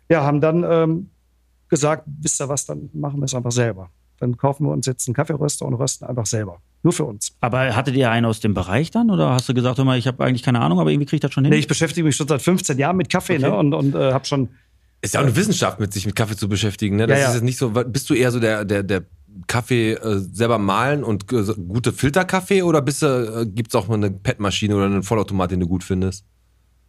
ja, 0.09 0.23
haben 0.23 0.41
dann 0.41 0.65
ähm, 0.67 1.09
gesagt, 1.69 2.05
wisst 2.07 2.41
ihr 2.41 2.49
was, 2.49 2.65
dann 2.65 2.89
machen 2.91 3.19
wir 3.19 3.25
es 3.25 3.35
einfach 3.35 3.51
selber. 3.51 3.91
Dann 4.17 4.35
kaufen 4.35 4.65
wir 4.65 4.71
uns 4.71 4.87
jetzt 4.87 5.07
einen 5.07 5.13
Kaffeeröster 5.13 5.65
und 5.67 5.75
rösten 5.75 6.05
einfach 6.05 6.25
selber. 6.25 6.57
Nur 6.83 6.91
für 6.93 7.05
uns. 7.05 7.31
Aber 7.39 7.75
hattet 7.75 7.95
ihr 7.95 8.11
einen 8.11 8.25
aus 8.25 8.41
dem 8.41 8.53
Bereich 8.53 8.91
dann? 8.91 9.09
Oder 9.09 9.29
hast 9.31 9.47
du 9.47 9.53
gesagt, 9.53 9.77
hör 9.77 9.85
mal, 9.85 9.97
ich 9.97 10.05
habe 10.05 10.23
eigentlich 10.23 10.43
keine 10.43 10.59
Ahnung, 10.59 10.79
aber 10.79 10.91
irgendwie 10.91 11.05
krieg 11.05 11.17
ich 11.17 11.21
das 11.21 11.31
schon 11.33 11.45
hin? 11.45 11.51
Nee, 11.53 11.59
ich 11.59 11.67
beschäftige 11.67 12.05
mich 12.05 12.15
schon 12.15 12.27
seit 12.27 12.41
15 12.41 12.77
Jahren 12.77 12.97
mit 12.97 13.09
Kaffee 13.09 13.37
Okay. 13.37 13.43
ne? 13.49 13.55
und, 13.55 13.73
und 13.73 13.95
äh, 13.95 14.11
habe 14.11 14.25
schon. 14.25 14.49
Ist 15.01 15.13
ja 15.13 15.21
auch 15.21 15.25
eine 15.25 15.35
Wissenschaft, 15.35 15.79
mit 15.79 15.93
sich 15.93 16.05
mit 16.05 16.15
Kaffee 16.15 16.35
zu 16.35 16.47
beschäftigen. 16.49 16.97
Ne? 16.97 17.07
Das 17.07 17.17
Ja, 17.17 17.23
ja. 17.23 17.29
ist 17.29 17.35
jetzt 17.35 17.43
nicht 17.43 17.57
so. 17.57 17.69
Bist 17.71 18.09
du 18.09 18.13
eher 18.13 18.31
so 18.31 18.39
der, 18.39 18.65
der, 18.65 18.83
der 18.83 19.03
Kaffee 19.47 19.93
äh, 19.93 20.19
selber 20.31 20.57
mahlen 20.57 21.03
und 21.03 21.31
äh, 21.31 21.43
gute 21.67 21.91
Filterkaffee 21.93 22.61
oder 22.63 22.81
bist 22.81 23.01
du, 23.01 23.07
äh, 23.41 23.45
gibt's 23.45 23.73
auch 23.75 23.87
mal 23.87 23.95
eine 23.95 24.11
PET-Maschine 24.11 24.75
oder 24.75 24.85
einen 24.85 25.03
Vollautomat, 25.03 25.51
den 25.51 25.61
du 25.61 25.67
gut 25.67 25.83
findest? 25.83 26.25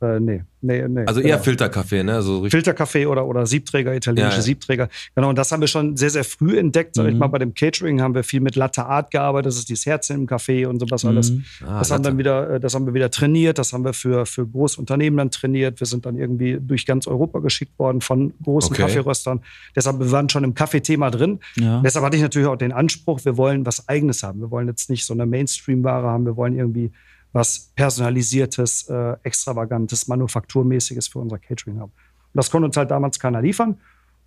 Äh, 0.01 0.21
nee, 0.21 0.43
nee, 0.61 0.87
nee. 0.89 1.05
Also 1.07 1.21
eher 1.21 1.33
genau. 1.33 1.43
Filterkaffee, 1.43 2.03
ne? 2.03 2.21
So 2.21 2.35
richtig. 2.39 2.51
Filterkaffee 2.51 3.07
oder, 3.07 3.27
oder 3.27 3.47
Siebträger, 3.47 3.95
italienische 3.95 4.31
Ja, 4.33 4.37
ja. 4.37 4.43
Siebträger. 4.43 4.89
Genau, 5.15 5.29
und 5.31 5.39
das 5.39 5.51
haben 5.53 5.61
wir 5.61 5.69
schon 5.69 5.97
sehr, 5.97 6.11
sehr 6.11 6.25
früh 6.25 6.59
entdeckt. 6.59 6.97
Sag 6.97 7.07
ich 7.07 7.13
Mhm. 7.15 7.19
mal, 7.21 7.29
bei 7.29 7.39
dem 7.39 7.55
Catering 7.55 8.03
haben 8.03 8.15
wir 8.15 8.25
viel 8.25 8.41
mit 8.41 8.57
Latte 8.57 8.85
Art 8.85 9.11
gearbeitet. 9.11 9.47
Das 9.47 9.57
ist 9.57 9.69
dieses 9.69 9.87
Herz 9.87 10.11
im 10.11 10.27
Kaffee 10.27 10.67
und 10.67 10.81
sowas 10.81 11.05
alles. 11.05 11.31
Mhm. 11.31 11.45
Ah, 11.67 11.79
Das 11.79 11.91
haben, 11.91 12.03
dann 12.03 12.19
wieder, 12.19 12.51
äh, 12.51 12.61
das 12.61 12.75
haben 12.75 12.87
wir 12.87 12.95
wieder 12.95 13.11
trainiert, 13.11 13.59
das 13.59 13.73
haben 13.73 13.85
wir 13.85 13.93
für, 13.95 14.27
für 14.27 14.47
große 14.47 14.79
Unternehmen 14.81 15.17
dann 15.17 15.31
trainiert. 15.31 15.81
Wir 15.81 15.87
sind 15.87 16.05
dann 16.07 16.17
irgendwie 16.19 16.59
durch 16.61 16.85
ganz 16.87 17.07
Europa 17.07 17.39
geschickt 17.39 17.79
worden 17.79 18.01
von 18.01 18.35
großen 18.43 18.73
Okay. 18.73 18.83
Kaffeeröstern. 18.83 19.41
Deshalb, 19.77 20.01
wir 20.01 20.11
waren 20.11 20.29
schon 20.29 20.45
im 20.45 20.55
Kaffeethema 20.55 21.11
drin. 21.11 21.39
Ja. 21.57 21.81
Deshalb 21.83 22.05
hatte 22.05 22.17
ich 22.17 22.23
natürlich 22.23 22.49
auch 22.49 22.57
den 22.57 22.73
Anspruch, 22.73 23.25
wir 23.25 23.37
wollen 23.37 23.65
was 23.65 23.89
Eigenes 23.89 24.23
haben. 24.23 24.41
Wir 24.41 24.51
wollen 24.51 24.67
jetzt 24.69 24.91
nicht 24.91 25.07
so 25.07 25.15
eine 25.15 25.25
Mainstream-Ware 25.25 26.07
haben, 26.09 26.25
wir 26.27 26.37
wollen 26.37 26.57
irgendwie 26.59 26.91
was 27.35 27.73
Personalisiertes, 27.75 28.89
äh, 28.89 29.17
Extravagantes, 29.25 30.07
Manufakturmäßiges 30.07 31.09
für 31.09 31.19
unser 31.19 31.39
Catering 31.39 31.81
haben. 31.81 31.91
Und 31.93 32.39
das 32.39 32.51
konnte 32.51 32.67
uns 32.67 32.77
halt 32.77 32.91
damals 32.91 33.19
keiner 33.19 33.43
liefern. 33.43 33.77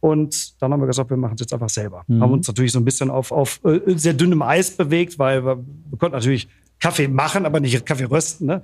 Und 0.01 0.61
dann 0.61 0.71
haben 0.71 0.81
wir 0.81 0.87
gesagt, 0.87 1.09
wir 1.09 1.17
machen 1.17 1.35
es 1.35 1.39
jetzt 1.39 1.53
einfach 1.53 1.69
selber. 1.69 2.03
Mhm. 2.07 2.21
Haben 2.21 2.33
uns 2.33 2.47
natürlich 2.47 2.73
so 2.73 2.79
ein 2.79 2.85
bisschen 2.85 3.09
auf, 3.09 3.31
auf 3.31 3.61
äh, 3.63 3.79
sehr 3.95 4.13
dünnem 4.13 4.41
Eis 4.41 4.75
bewegt, 4.75 5.17
weil 5.17 5.43
wir, 5.43 5.57
wir 5.57 5.97
konnten 5.97 6.15
natürlich 6.15 6.49
Kaffee 6.79 7.07
machen, 7.07 7.45
aber 7.45 7.59
nicht 7.59 7.85
Kaffee 7.85 8.03
rösten. 8.03 8.45
Ne? 8.47 8.61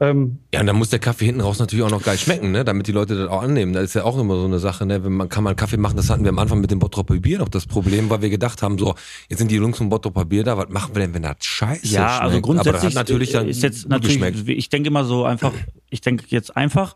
Ähm, 0.00 0.38
Ja, 0.54 0.60
und 0.60 0.66
dann 0.66 0.76
muss 0.76 0.90
der 0.90 1.00
Kaffee 1.00 1.24
hinten 1.26 1.40
raus 1.40 1.58
natürlich 1.58 1.84
auch 1.84 1.90
noch 1.90 2.02
geil 2.02 2.16
schmecken, 2.18 2.52
ne? 2.52 2.64
Damit 2.64 2.86
die 2.86 2.92
Leute 2.92 3.16
das 3.16 3.28
auch 3.28 3.42
annehmen. 3.42 3.72
Das 3.72 3.82
ist 3.82 3.94
ja 3.94 4.04
auch 4.04 4.16
immer 4.16 4.36
so 4.36 4.44
eine 4.44 4.60
Sache, 4.60 4.86
ne? 4.86 5.02
Wenn 5.02 5.12
man 5.12 5.28
kann 5.28 5.42
mal 5.42 5.50
einen 5.50 5.56
Kaffee 5.56 5.76
machen, 5.76 5.96
das 5.96 6.08
hatten 6.08 6.22
wir 6.22 6.28
am 6.30 6.38
Anfang 6.38 6.60
mit 6.60 6.70
dem 6.70 6.78
Bottroper 6.78 7.16
Bier 7.18 7.38
noch 7.40 7.48
das 7.48 7.66
Problem, 7.66 8.08
weil 8.08 8.22
wir 8.22 8.30
gedacht 8.30 8.62
haben, 8.62 8.78
so, 8.78 8.94
jetzt 9.28 9.38
sind 9.40 9.50
die 9.50 9.56
Jungs 9.56 9.76
vom 9.78 9.88
Bottroper 9.88 10.24
Bier 10.24 10.44
da, 10.44 10.56
was 10.56 10.68
machen 10.68 10.94
wir 10.94 11.00
denn, 11.02 11.14
wenn 11.14 11.22
das 11.22 11.36
scheiße 11.42 11.86
Ja, 11.88 12.08
schmeckt? 12.10 12.22
also 12.22 12.40
grundsätzlich 12.40 12.74
Aber 12.74 12.78
das 12.78 12.84
hat 12.84 12.94
natürlich 12.94 13.32
dann 13.32 13.48
ist 13.48 13.62
jetzt 13.62 13.82
gut 13.82 13.90
natürlich, 13.90 14.20
geschmeckt. 14.20 14.48
ich 14.48 14.68
denke 14.68 14.86
immer 14.88 15.04
so 15.04 15.24
einfach, 15.24 15.52
ich 15.90 16.00
denke 16.00 16.24
jetzt 16.28 16.56
einfach, 16.56 16.94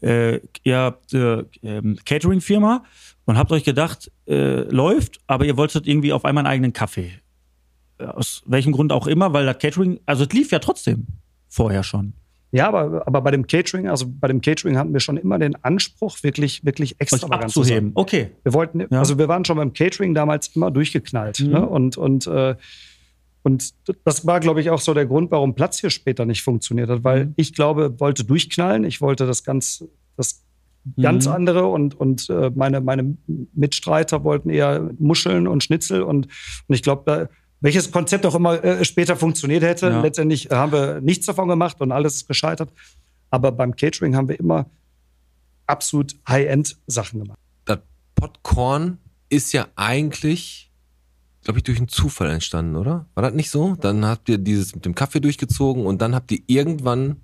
äh, 0.00 0.38
ihr 0.62 0.78
habt 0.78 1.12
äh, 1.12 1.44
ähm, 1.62 1.98
Catering-Firma 2.04 2.84
und 3.24 3.36
habt 3.36 3.50
euch 3.50 3.64
gedacht, 3.64 4.12
äh, 4.28 4.60
läuft, 4.70 5.18
aber 5.26 5.44
ihr 5.44 5.56
wolltet 5.56 5.88
irgendwie 5.88 6.12
auf 6.12 6.24
einmal 6.24 6.44
einen 6.46 6.52
eigenen 6.52 6.72
Kaffee. 6.72 7.10
aus 7.98 8.42
welchem 8.46 8.72
Grund 8.72 8.92
auch 8.92 9.06
immer, 9.08 9.32
weil 9.32 9.44
das 9.46 9.58
Catering, 9.58 9.98
also 10.06 10.24
es 10.24 10.32
lief 10.32 10.52
ja 10.52 10.58
trotzdem 10.60 11.06
vorher 11.48 11.82
schon. 11.82 12.12
Ja, 12.54 12.68
aber, 12.68 13.02
aber 13.06 13.20
bei 13.20 13.30
dem 13.32 13.46
Catering, 13.46 13.88
also 13.88 14.06
bei 14.08 14.28
dem 14.28 14.40
Catering 14.40 14.78
hatten 14.78 14.92
wir 14.92 15.00
schon 15.00 15.16
immer 15.16 15.38
den 15.38 15.56
Anspruch, 15.64 16.22
wirklich, 16.22 16.64
wirklich 16.64 17.00
extravagant 17.00 17.50
zu 17.50 17.60
abzuheben. 17.60 17.88
sein. 17.88 17.92
Okay. 17.96 18.30
Wir 18.44 18.52
wollten, 18.54 18.80
Ja. 18.80 18.86
also 19.00 19.18
wir 19.18 19.26
waren 19.28 19.44
schon 19.44 19.56
beim 19.56 19.72
Catering 19.72 20.14
damals 20.14 20.48
immer 20.54 20.70
durchgeknallt. 20.70 21.40
Mhm. 21.40 21.50
Ne? 21.50 21.66
Und, 21.66 21.96
und, 21.96 22.26
äh, 22.28 22.54
und 23.42 23.74
das 24.04 24.24
war, 24.26 24.38
glaube 24.40 24.60
ich, 24.60 24.70
auch 24.70 24.80
so 24.80 24.94
der 24.94 25.04
Grund, 25.06 25.30
warum 25.30 25.54
Platz 25.54 25.80
hier 25.80 25.90
später 25.90 26.24
nicht 26.26 26.42
funktioniert 26.42 26.88
hat, 26.88 27.02
weil 27.04 27.26
Mhm. 27.26 27.32
ich 27.36 27.54
glaube, 27.54 27.98
wollte 28.00 28.24
durchknallen. 28.24 28.84
Ich 28.84 29.00
wollte 29.00 29.26
das 29.26 29.42
ganz, 29.44 29.84
das 30.16 30.44
ganz 31.00 31.26
Mhm. 31.26 31.32
andere 31.32 31.66
und, 31.66 31.98
und 31.98 32.30
äh, 32.30 32.50
meine, 32.54 32.80
meine 32.80 33.16
Mitstreiter 33.54 34.22
wollten 34.22 34.50
eher 34.50 34.90
Muscheln 34.98 35.46
und 35.48 35.64
Schnitzel 35.64 36.02
und, 36.02 36.26
und 36.68 36.74
ich 36.74 36.82
glaube, 36.82 37.02
da, 37.06 37.28
welches 37.64 37.90
Konzept 37.90 38.26
auch 38.26 38.34
immer 38.34 38.62
äh, 38.62 38.84
später 38.84 39.16
funktioniert 39.16 39.62
hätte. 39.62 39.88
Ja. 39.88 40.02
Letztendlich 40.02 40.50
haben 40.50 40.70
wir 40.70 41.00
nichts 41.00 41.24
davon 41.24 41.48
gemacht 41.48 41.80
und 41.80 41.92
alles 41.92 42.16
ist 42.16 42.28
gescheitert. 42.28 42.70
Aber 43.30 43.52
beim 43.52 43.74
Catering 43.74 44.14
haben 44.14 44.28
wir 44.28 44.38
immer 44.38 44.66
absolut 45.66 46.14
High-End-Sachen 46.28 47.20
gemacht. 47.20 47.38
Das 47.64 47.78
Popcorn 48.16 48.98
ist 49.30 49.54
ja 49.54 49.66
eigentlich, 49.76 50.70
glaube 51.42 51.58
ich, 51.58 51.64
durch 51.64 51.78
einen 51.78 51.88
Zufall 51.88 52.28
entstanden, 52.28 52.76
oder? 52.76 53.06
War 53.14 53.22
das 53.22 53.32
nicht 53.32 53.48
so? 53.48 53.76
Dann 53.76 54.04
habt 54.04 54.28
ihr 54.28 54.36
dieses 54.36 54.74
mit 54.74 54.84
dem 54.84 54.94
Kaffee 54.94 55.20
durchgezogen 55.20 55.86
und 55.86 56.02
dann 56.02 56.14
habt 56.14 56.32
ihr 56.32 56.40
irgendwann 56.46 57.16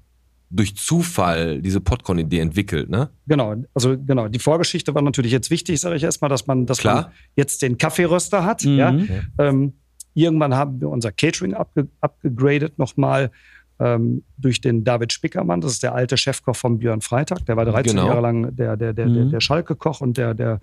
durch 0.48 0.74
Zufall 0.74 1.60
diese 1.60 1.82
Popcorn-Idee 1.82 2.38
entwickelt, 2.38 2.88
ne? 2.88 3.10
Genau, 3.26 3.56
also 3.74 3.94
genau. 3.98 4.26
Die 4.28 4.38
Vorgeschichte 4.38 4.94
war 4.94 5.02
natürlich 5.02 5.32
jetzt 5.32 5.50
wichtig, 5.50 5.78
sage 5.80 5.96
ich 5.96 6.02
erstmal, 6.02 6.30
dass 6.30 6.46
man, 6.46 6.64
dass 6.64 6.78
Klar. 6.78 7.02
man 7.02 7.12
jetzt 7.36 7.60
den 7.60 7.76
Kaffeeröster 7.76 8.42
hat. 8.42 8.64
Mhm. 8.64 8.76
Ja. 8.78 8.98
Ähm, 9.38 9.74
irgendwann 10.22 10.54
haben 10.54 10.80
wir 10.80 10.88
unser 10.88 11.12
Catering 11.12 11.54
abge 11.54 11.88
abgegradet 12.00 12.78
nochmal 12.78 13.30
ähm, 13.78 14.22
durch 14.36 14.60
den 14.60 14.84
David 14.84 15.12
Spickermann. 15.12 15.60
Das 15.60 15.72
ist 15.72 15.82
der 15.82 15.94
alte 15.94 16.16
Chefkoch 16.16 16.56
von 16.56 16.78
Björn 16.78 17.00
Freitag. 17.00 17.46
Der 17.46 17.56
war 17.56 17.64
13 17.64 17.94
Genau. 17.96 18.08
Jahre 18.08 18.20
lang 18.20 18.54
der, 18.54 18.76
der, 18.76 18.92
der, 18.92 19.06
der, 19.06 19.24
Mhm. 19.24 19.30
der 19.30 19.40
Schalke-Koch 19.40 20.00
und 20.00 20.16
der, 20.18 20.34
der, 20.34 20.60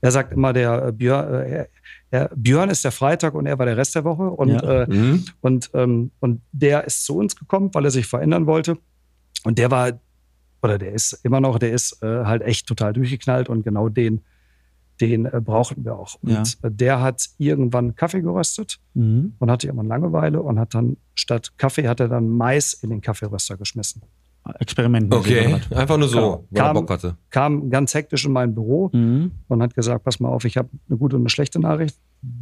er 0.00 0.10
sagt 0.10 0.32
immer, 0.32 0.52
der 0.52 0.86
äh, 0.88 0.92
Björn, 0.92 1.34
äh, 1.34 1.66
er, 2.10 2.30
Björn 2.36 2.70
ist 2.70 2.84
der 2.84 2.92
Freitag 2.92 3.34
und 3.34 3.46
er 3.46 3.58
war 3.58 3.66
der 3.66 3.76
Rest 3.76 3.94
der 3.94 4.04
Woche. 4.04 4.24
Und, 4.30 4.50
Ja. 4.50 4.82
äh, 4.82 4.86
Mhm. 4.90 5.24
und, 5.40 5.70
ähm, 5.74 6.10
und 6.20 6.42
der 6.52 6.84
ist 6.84 7.04
zu 7.04 7.16
uns 7.16 7.36
gekommen, 7.36 7.70
weil 7.72 7.84
er 7.84 7.90
sich 7.90 8.06
verändern 8.06 8.46
wollte. 8.46 8.76
Und 9.44 9.58
der 9.58 9.70
war, 9.70 9.92
oder 10.62 10.76
der 10.78 10.92
ist 10.92 11.12
immer 11.24 11.40
noch, 11.40 11.58
der 11.58 11.72
ist 11.72 12.02
äh, 12.02 12.24
halt 12.24 12.42
echt 12.42 12.66
total 12.66 12.92
durchgeknallt 12.92 13.48
und 13.48 13.62
genau 13.62 13.88
den, 13.88 14.20
den 15.00 15.26
äh, 15.26 15.40
brauchten 15.44 15.84
wir 15.84 15.96
auch. 15.96 16.16
Und 16.22 16.30
Ja. 16.30 16.42
äh, 16.62 16.70
der 16.70 17.00
hat 17.00 17.28
irgendwann 17.38 17.94
Kaffee 17.94 18.20
geröstet 18.22 18.78
Mhm. 18.94 19.34
und 19.38 19.50
hatte 19.50 19.66
irgendwann 19.66 19.88
Langeweile 19.88 20.42
und 20.42 20.58
hat 20.58 20.74
dann 20.74 20.96
statt 21.14 21.52
Kaffee 21.56 21.88
hat 21.88 22.00
er 22.00 22.08
dann 22.08 22.28
Mais 22.28 22.72
in 22.74 22.90
den 22.90 23.00
Kaffeeröster 23.00 23.56
geschmissen. 23.56 24.02
Experiment. 24.60 25.12
Okay, 25.14 25.60
einfach 25.74 25.98
nur 25.98 26.08
so, 26.08 26.16
Genau. 26.16 26.44
weil 26.50 26.58
er 26.58 26.64
Kam- 26.64 26.74
Bock 26.74 26.90
hatte. 26.90 27.16
Kam 27.28 27.68
ganz 27.68 27.92
hektisch 27.92 28.24
in 28.24 28.32
mein 28.32 28.54
Büro 28.54 28.88
Mhm. 28.94 29.30
und 29.48 29.62
hat 29.62 29.74
gesagt, 29.74 30.04
pass 30.04 30.20
mal 30.20 30.30
auf, 30.30 30.46
ich 30.46 30.56
habe 30.56 30.70
eine 30.88 30.96
gute 30.96 31.16
und 31.16 31.22
eine 31.22 31.28
schlechte 31.28 31.60
Nachricht. 31.60 31.98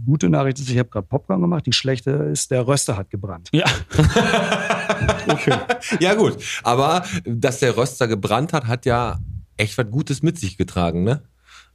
Gute 0.06 0.28
Nachricht 0.28 0.60
ist, 0.60 0.70
ich 0.70 0.78
habe 0.78 0.88
gerade 0.88 1.06
Popcorn 1.08 1.40
gemacht. 1.40 1.66
Die 1.66 1.72
schlechte 1.72 2.12
ist, 2.12 2.52
der 2.52 2.68
Röster 2.68 2.96
hat 2.96 3.10
gebrannt. 3.10 3.48
Ja. 3.52 3.64
Ja, 6.00 6.14
gut. 6.14 6.36
Aber 6.62 7.04
dass 7.24 7.60
der 7.60 7.76
Röster 7.76 8.08
gebrannt 8.08 8.52
hat, 8.52 8.66
hat 8.66 8.86
ja 8.86 9.18
echt 9.56 9.76
was 9.78 9.90
Gutes 9.90 10.22
mit 10.22 10.38
sich 10.38 10.56
getragen, 10.58 11.04
ne? 11.04 11.22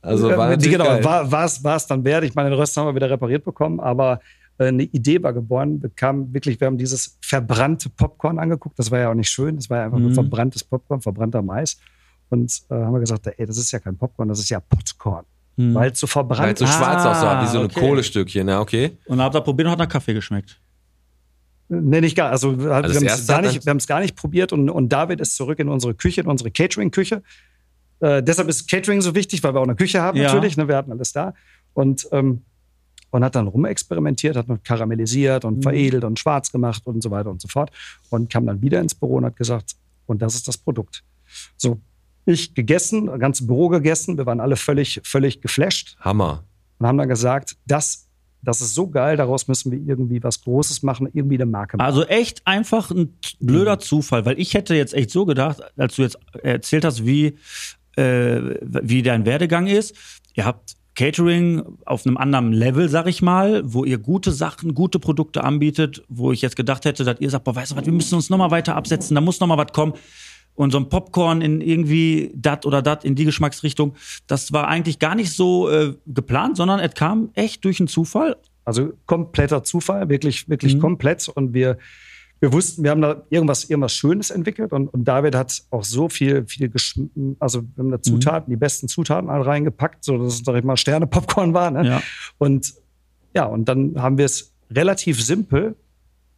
Also 0.02 0.30
war 0.30 0.48
Äh, 0.48 0.56
natürlich 0.56 0.72
genau, 0.72 0.86
geil. 0.86 1.04
war, 1.04 1.32
war, 1.32 1.46
es, 1.46 1.64
war 1.64 1.80
dann 1.88 2.04
wert. 2.04 2.24
Ich 2.24 2.34
meine, 2.36 2.50
den 2.50 2.58
Röster 2.60 2.82
haben 2.82 2.88
wir 2.90 2.96
wieder 2.96 3.10
repariert 3.10 3.44
bekommen, 3.44 3.80
aber 3.80 4.20
äh, 4.58 4.66
eine 4.68 4.84
Idee 4.84 5.22
war 5.22 5.34
geboren. 5.34 5.80
Bekam 5.80 6.34
wirklich, 6.34 6.60
wir 6.60 6.68
haben 6.68 6.78
dieses 6.78 7.18
verbrannte 7.22 7.90
Popcorn 7.90 8.40
angeguckt. 8.40 8.80
Das 8.80 8.90
war 8.92 9.00
ja 9.00 9.10
auch 9.12 9.16
nicht 9.16 9.30
schön. 9.30 9.56
Das 9.58 9.70
war 9.70 9.78
ja 9.80 9.86
einfach 9.86 10.00
nur 10.00 10.10
Mhm. 10.10 10.16
verbranntes 10.16 10.64
Popcorn, 10.64 11.02
verbrannter 11.02 11.42
Mais. 11.42 11.78
Und 12.30 12.52
äh, 12.70 12.74
haben 12.76 12.94
wir 12.94 13.00
gesagt, 13.02 13.28
ey, 13.28 13.46
das 13.46 13.58
ist 13.58 13.72
ja 13.72 13.80
kein 13.80 13.98
Popcorn, 13.98 14.30
das 14.30 14.40
ist 14.40 14.50
ja 14.50 14.60
Popcorn. 14.60 15.26
Mhm. 15.58 15.76
Weil 15.76 15.92
es 15.92 16.00
so 16.00 16.08
Weil 16.08 16.12
verbrannt 16.12 16.54
es 16.54 16.60
so 16.60 16.66
schwarz 16.66 17.04
Ah, 17.06 17.12
aussah, 17.12 17.44
wie 17.44 17.48
so 17.48 17.60
ein 17.60 17.66
okay. 17.66 17.80
Kohlestückchen, 17.80 18.48
ja, 18.48 18.60
okay. 18.62 18.98
Und 19.06 19.18
dann 19.18 19.26
habt 19.26 19.36
ihr 19.36 19.42
probiert 19.42 19.68
und 19.68 19.72
hat 19.74 19.80
nach 19.80 19.90
Kaffee 19.90 20.14
geschmeckt. 20.14 20.60
Nee, 21.70 22.02
nicht 22.02 22.18
gar. 22.18 22.32
Also, 22.32 22.58
wir 22.60 22.74
haben 22.74 22.86
es 22.86 23.28
gar 23.28 23.42
nicht, 23.42 23.58
dann- 23.58 23.66
wir 23.66 23.70
haben 23.70 23.78
es 23.78 23.88
gar 23.88 24.00
nicht 24.02 24.16
probiert 24.16 24.52
und, 24.52 24.70
und 24.70 24.90
David 24.90 25.22
ist 25.22 25.36
zurück 25.36 25.60
in 25.60 25.70
unsere 25.70 25.94
Küche, 25.94 26.22
in 26.22 26.28
unsere 26.28 26.52
Catering-Küche. 26.52 27.22
Äh, 28.02 28.22
deshalb 28.24 28.50
ist 28.50 28.70
Catering 28.70 29.02
so 29.02 29.16
wichtig, 29.16 29.42
weil 29.44 29.54
wir 29.54 29.60
auch 29.60 29.64
eine 29.66 29.76
Küche 29.76 30.02
haben 30.02 30.18
Ja. 30.18 30.24
natürlich. 30.34 30.58
Ne, 30.58 30.68
wir 30.68 30.76
hatten 30.76 30.92
alles 30.92 31.14
da. 31.14 31.34
Und, 31.74 32.08
ähm, 32.12 32.42
und 33.12 33.24
hat 33.24 33.36
dann 33.36 33.48
rumexperimentiert, 33.48 34.36
hat 34.36 34.48
noch 34.48 34.62
karamellisiert 34.64 35.46
und 35.46 35.58
Mhm. 35.58 35.62
veredelt 35.64 36.04
und 36.04 36.18
schwarz 36.20 36.52
gemacht 36.52 36.82
und 36.86 37.02
so 37.02 37.12
weiter 37.12 37.30
und 37.30 37.42
so 37.42 37.48
fort. 37.48 37.72
Und 38.10 38.30
kam 38.32 38.46
dann 38.46 38.62
wieder 38.62 38.80
ins 38.82 38.96
Büro 38.96 39.16
und 39.18 39.26
hat 39.26 39.36
gesagt, 39.36 39.76
und 40.06 40.22
das 40.22 40.36
ist 40.36 40.48
das 40.48 40.58
Produkt. 40.58 41.04
So, 41.58 41.80
ich 42.26 42.54
gegessen, 42.54 43.08
das 43.08 43.20
ganze 43.20 43.46
Büro 43.46 43.70
gegessen. 43.70 44.18
Wir 44.18 44.26
waren 44.26 44.40
alle 44.40 44.56
völlig, 44.56 45.02
völlig 45.04 45.42
geflasht 45.42 45.98
Hammer. 46.00 46.44
und 46.80 46.88
haben 46.88 46.98
dann 46.98 47.10
gesagt, 47.10 47.58
das, 47.68 48.08
das 48.44 48.62
ist 48.62 48.74
so 48.76 48.88
geil, 48.90 49.18
daraus 49.18 49.48
müssen 49.48 49.72
wir 49.72 49.80
irgendwie 49.80 50.22
was 50.24 50.42
Großes 50.42 50.82
machen, 50.84 51.08
irgendwie 51.14 51.36
eine 51.36 51.46
Marke 51.46 51.78
machen. 51.78 51.86
Also 51.86 52.06
echt 52.06 52.46
einfach 52.48 52.92
ein 52.92 53.14
blöder 53.40 53.78
Zufall, 53.80 54.26
weil 54.26 54.40
ich 54.40 54.54
hätte 54.54 54.74
jetzt 54.76 54.94
echt 54.94 55.12
so 55.12 55.26
gedacht, 55.26 55.62
als 55.78 55.96
du 55.96 56.02
jetzt 56.04 56.18
erzählt 56.44 56.84
hast, 56.86 57.06
wie, 57.06 57.38
äh, 57.95 58.39
wie 58.62 59.01
dein 59.01 59.25
Werdegang 59.25 59.67
ist. 59.67 59.95
Ihr 60.36 60.45
habt 60.45 60.75
Catering 60.95 61.63
auf 61.86 62.06
einem 62.06 62.17
anderen 62.17 62.51
Level, 62.51 62.89
sag 62.89 63.08
ich 63.08 63.21
mal, 63.21 63.62
wo 63.65 63.86
ihr 63.86 63.97
gute 63.97 64.32
Sachen, 64.32 64.75
gute 64.75 64.99
Produkte 64.99 65.43
anbietet, 65.43 66.04
wo 66.10 66.32
ich 66.32 66.41
jetzt 66.41 66.56
gedacht 66.58 66.84
hätte, 66.86 67.04
dass 67.06 67.19
ihr 67.19 67.30
sagt, 67.30 67.45
boah, 67.45 67.56
weißt 67.56 67.71
du 67.71 67.75
was, 67.77 67.86
wir 67.86 67.93
müssen 67.93 68.15
uns 68.15 68.30
nochmal 68.30 68.51
weiter 68.51 68.75
absetzen, 68.75 69.15
da 69.15 69.21
muss 69.21 69.39
nochmal 69.39 69.58
was 69.58 69.71
kommen. 69.73 69.93
Und 70.54 70.71
so 70.71 70.77
ein 70.77 70.89
Popcorn 70.89 71.41
in 71.41 71.62
irgendwie 71.62 72.30
dat 72.36 72.65
oder 72.65 72.82
dat 72.82 73.06
in 73.06 73.15
die 73.15 73.23
Geschmacksrichtung, 73.23 73.95
das 74.27 74.51
war 74.51 74.67
eigentlich 74.67 74.99
gar 74.99 75.15
nicht 75.15 75.32
so 75.32 75.69
äh, 75.69 75.93
geplant, 76.08 76.58
sondern 76.58 76.82
es 76.82 76.93
kam 76.93 77.30
echt 77.36 77.63
durch 77.63 77.80
einen 77.80 77.88
Zufall. 77.88 78.36
Also 78.65 78.91
kompletter 79.06 79.63
Zufall, 79.63 80.10
wirklich, 80.10 80.49
wirklich 80.49 80.75
Mhm. 80.75 80.80
komplett. 80.82 81.30
Und 81.30 81.54
wir, 81.54 81.77
wir 82.41 82.51
wussten, 82.51 82.84
wir 82.84 82.89
haben 82.89 83.01
da 83.01 83.23
irgendwas, 83.30 83.69
irgendwas 83.69 83.93
Schönes 83.93 84.32
entwickelt 84.32 84.73
und, 84.73 84.88
und 84.88 85.06
David 85.06 85.36
hat 85.36 85.62
auch 85.69 85.84
so 85.84 86.10
viel, 86.10 86.45
viel 86.47 86.71
also 87.39 87.62
wir 87.62 87.69
haben 87.77 87.88
Mhm. 87.88 87.91
da 87.91 88.01
Zutaten, 88.01 88.49
die 88.49 88.58
besten 88.58 88.88
Zutaten 88.88 89.30
alle 89.30 89.45
reingepackt, 89.45 90.04
so 90.04 90.17
dass 90.17 90.34
es, 90.34 90.41
sag 90.43 90.56
ich 90.56 90.63
mal, 90.63 90.75
Sterne-Popcorn 90.75 91.54
war. 91.54 91.69
Ne? 91.69 91.88
Ja. 91.88 92.01
Und 92.39 92.73
ja, 93.36 93.45
und 93.45 93.65
dann 93.69 94.01
haben 94.01 94.17
wir 94.17 94.25
es 94.25 94.54
relativ 94.71 95.23
simpel. 95.23 95.75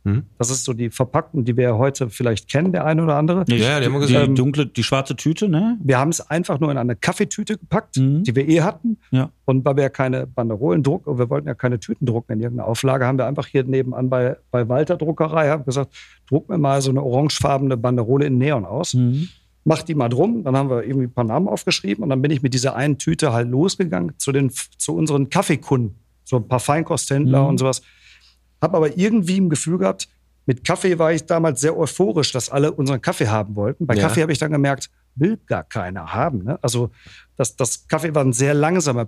Mhm. 0.05 0.23
Das 0.37 0.49
ist 0.49 0.65
so 0.65 0.73
die 0.73 0.89
Verpackung, 0.89 1.45
die 1.45 1.55
wir 1.55 1.63
ja 1.63 1.77
heute 1.77 2.09
vielleicht 2.09 2.49
kennen, 2.51 2.71
der 2.73 2.85
eine 2.85 3.03
oder 3.03 3.15
andere. 3.15 3.45
Die, 3.45 3.55
Ja, 3.55 3.79
die 3.79 3.85
haben 3.85 3.93
wir 3.93 4.05
die, 4.05 4.13
gesehen. 4.13 4.35
dunkle, 4.35 4.65
die 4.65 4.83
schwarze 4.83 5.15
Tüte, 5.15 5.47
ne? 5.47 5.77
Wir 5.81 5.97
haben 5.97 6.09
es 6.09 6.19
einfach 6.29 6.59
nur 6.59 6.71
in 6.71 6.77
eine 6.77 6.95
Kaffeetüte 6.95 7.57
gepackt, 7.57 7.97
Mhm. 7.97 8.23
die 8.23 8.35
wir 8.35 8.47
eh 8.49 8.61
hatten. 8.61 8.97
Ja. 9.11 9.29
Und 9.45 9.63
weil 9.63 9.75
wir 9.77 9.83
ja 9.83 9.89
keine 9.89 10.27
Banderolen 10.27 10.83
drucken, 10.83 11.17
wir 11.17 11.29
wollten 11.29 11.47
ja 11.47 11.53
keine 11.53 11.79
Tüten 11.79 12.05
drucken 12.05 12.33
in 12.33 12.39
irgendeiner 12.41 12.67
Auflage, 12.67 13.05
haben 13.05 13.17
wir 13.17 13.25
einfach 13.27 13.47
hier 13.47 13.63
nebenan 13.63 14.09
bei, 14.09 14.35
bei 14.51 14.67
Walter 14.67 14.97
Druckerei 14.97 15.49
haben 15.49 15.63
gesagt, 15.65 15.93
druck 16.29 16.49
mir 16.49 16.57
mal 16.57 16.81
so 16.81 16.89
eine 16.89 17.01
orangefarbene 17.01 17.77
Banderole 17.77 18.25
in 18.25 18.37
Neon 18.37 18.65
aus. 18.65 18.93
Mhm. 18.95 19.29
Mach 19.65 19.83
die 19.83 19.95
mal 19.95 20.09
drum. 20.09 20.43
Dann 20.43 20.57
haben 20.57 20.69
wir 20.69 20.83
irgendwie 20.83 21.05
ein 21.07 21.13
paar 21.13 21.23
Namen 21.23 21.47
aufgeschrieben 21.47 22.03
und 22.03 22.09
dann 22.09 22.21
bin 22.21 22.31
ich 22.31 22.41
mit 22.41 22.53
dieser 22.53 22.75
einen 22.75 22.97
Tüte 22.97 23.31
halt 23.31 23.49
losgegangen 23.49 24.11
zu, 24.17 24.33
den, 24.33 24.51
zu 24.77 24.93
unseren 24.93 25.29
Kaffeekunden. 25.29 25.95
So 26.25 26.35
ein 26.35 26.47
paar 26.49 26.59
Feinkosthändler 26.59 27.43
Mhm. 27.43 27.47
und 27.47 27.57
sowas. 27.59 27.81
Hab 28.63 28.73
aber 28.73 28.97
irgendwie 28.97 29.37
im 29.37 29.49
Gefühl 29.49 29.77
gehabt, 29.77 30.07
mit 30.45 30.65
Kaffee 30.65 30.97
war 30.99 31.13
ich 31.13 31.25
damals 31.25 31.61
sehr 31.61 31.77
euphorisch, 31.77 32.31
dass 32.31 32.49
alle 32.49 32.71
unseren 32.71 33.01
Kaffee 33.01 33.27
haben 33.27 33.55
wollten. 33.55 33.85
Bei 33.87 33.95
Ja. 33.95 34.03
Kaffee 34.03 34.21
habe 34.21 34.31
ich 34.31 34.39
dann 34.39 34.51
gemerkt, 34.51 34.89
will 35.15 35.37
gar 35.45 35.63
keiner 35.63 36.13
haben. 36.13 36.43
Ne? 36.43 36.59
Also 36.61 36.89
das, 37.37 37.55
das 37.55 37.87
Kaffee 37.87 38.13
war 38.15 38.23
ein 38.23 38.33
sehr 38.33 38.53
langsamer 38.53 39.07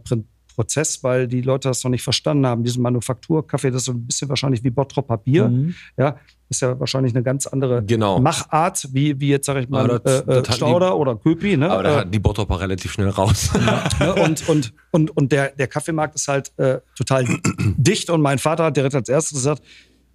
Prozess, 0.55 1.03
weil 1.03 1.27
die 1.27 1.41
Leute 1.41 1.67
das 1.67 1.83
noch 1.83 1.91
nicht 1.91 2.03
verstanden 2.03 2.45
haben. 2.45 2.63
Diesen 2.63 2.81
Manufakturkaffee, 2.81 3.71
das 3.71 3.81
ist 3.81 3.85
so 3.85 3.91
ein 3.91 4.05
bisschen 4.05 4.29
wahrscheinlich 4.29 4.63
wie 4.63 4.69
Bottroper 4.69 5.17
Bier. 5.17 5.49
Mhm. 5.49 5.75
Ja, 5.97 6.17
ist 6.49 6.61
ja 6.61 6.79
wahrscheinlich 6.79 7.13
eine 7.15 7.23
ganz 7.23 7.47
andere 7.47 7.83
Genau. 7.83 8.19
Machart, 8.19 8.87
wie, 8.93 9.19
wie 9.19 9.29
jetzt, 9.29 9.45
sage 9.47 9.61
ich 9.61 9.69
mal, 9.69 9.87
das- 9.87 10.21
äh, 10.21 10.25
das 10.25 10.49
äh, 10.49 10.53
Stauder 10.53 10.97
oder 10.97 11.15
Köpi. 11.15 11.57
Ne? 11.57 11.69
Aber 11.71 11.83
da 11.83 11.93
Äh, 11.93 11.95
hatten 12.01 12.11
die 12.11 12.19
Bottropper 12.19 12.59
relativ 12.59 12.91
schnell 12.91 13.09
raus. 13.09 13.49
Ne? 13.99 14.13
Und, 14.15 14.47
und, 14.49 14.73
und, 14.91 15.15
und 15.17 15.31
der, 15.31 15.51
der 15.51 15.67
Kaffeemarkt 15.67 16.15
ist 16.15 16.27
halt 16.27 16.51
äh, 16.57 16.79
total 16.95 17.25
dicht. 17.59 18.09
Und 18.09 18.21
mein 18.21 18.37
Vater 18.39 18.65
hat 18.65 18.77
direkt 18.77 18.95
als 18.95 19.09
erstes 19.09 19.33
gesagt, 19.33 19.61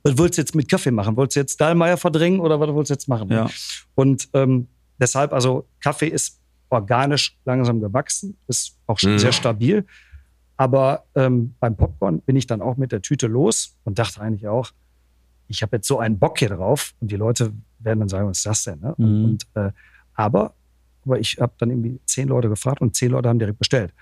was 0.02 0.16
willst 0.18 0.38
du 0.38 0.42
jetzt 0.42 0.54
mit 0.54 0.68
Kaffee 0.70 0.90
machen? 0.90 1.16
Wolltest 1.16 1.36
du 1.36 1.40
jetzt 1.40 1.60
Dahlmeier 1.60 1.96
verdrängen 1.96 2.40
oder 2.40 2.58
was 2.60 2.68
willst 2.74 2.90
du 2.90 2.94
jetzt 2.94 3.08
machen? 3.08 3.30
Ja. 3.30 3.48
Und 3.94 4.28
ähm, 4.34 4.68
deshalb, 4.98 5.32
also 5.32 5.66
Kaffee 5.82 6.08
ist 6.08 6.40
organisch 6.68 7.36
langsam 7.44 7.80
gewachsen, 7.80 8.36
ist 8.46 8.76
auch 8.86 8.98
schon 8.98 9.14
Mhm. 9.14 9.18
sehr 9.18 9.32
stabil. 9.32 9.84
Aber 10.56 11.04
ähm, 11.14 11.54
beim 11.58 11.76
Popcorn 11.76 12.20
bin 12.20 12.36
ich 12.36 12.46
dann 12.46 12.60
auch 12.60 12.76
mit 12.76 12.92
der 12.92 13.00
Tüte 13.02 13.26
los 13.26 13.76
und 13.84 13.98
dachte 13.98 14.20
eigentlich 14.20 14.46
auch, 14.46 14.70
ich 15.50 15.62
habe 15.62 15.76
jetzt 15.76 15.88
so 15.88 15.98
einen 15.98 16.18
Bock 16.18 16.38
hier 16.38 16.48
drauf 16.48 16.92
und 17.00 17.10
die 17.10 17.16
Leute 17.16 17.52
werden 17.80 18.00
dann 18.00 18.08
sagen, 18.08 18.28
was 18.28 18.38
ist 18.38 18.46
das 18.46 18.62
denn? 18.64 18.80
Ne? 18.80 18.94
Mhm. 18.98 19.24
und, 19.24 19.46
äh, 19.54 19.70
aber, 20.14 20.54
aber 21.04 21.18
ich 21.18 21.38
habe 21.40 21.52
dann 21.58 21.70
irgendwie 21.70 21.98
zehn 22.06 22.28
Leute 22.28 22.48
gefragt 22.48 22.80
und 22.80 22.94
zehn 22.94 23.10
Leute 23.10 23.28
haben 23.28 23.38
direkt 23.38 23.58
bestellt. 23.58 23.92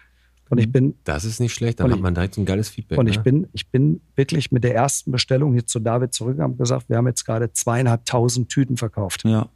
Und 0.51 0.59
ich 0.59 0.73
bin, 0.73 0.95
Das 1.05 1.25
ist 1.25 1.41
nicht 1.41 1.53
schlecht, 1.53 1.79
dann 1.81 1.91
hat 1.91 1.97
ich- 1.97 2.03
man 2.03 2.15
direkt 2.15 2.35
so 2.35 2.41
ein 2.41 2.47
geiles 2.47 2.69
Feedback. 2.71 2.99
und 2.99 3.05
ne? 3.05 3.11
ich 3.11 3.21
bin, 3.21 3.49
ich 3.53 3.69
bin 3.71 4.01
wirklich 4.17 4.51
mit 4.51 4.65
der 4.65 4.75
ersten 4.75 5.11
Bestellung 5.13 5.53
hier 5.53 5.67
zu 5.67 5.79
David 5.79 6.15
zurückgegangen 6.15 6.53
und 6.53 6.59
gesagt, 6.59 6.89
wir 6.89 6.97
haben 6.97 7.07
jetzt 7.07 7.25
gerade 7.25 7.53
zweieinhalbtausend 7.53 8.49
Tüten 8.49 8.77
verkauft. 8.77 9.25
Ja. 9.25 9.49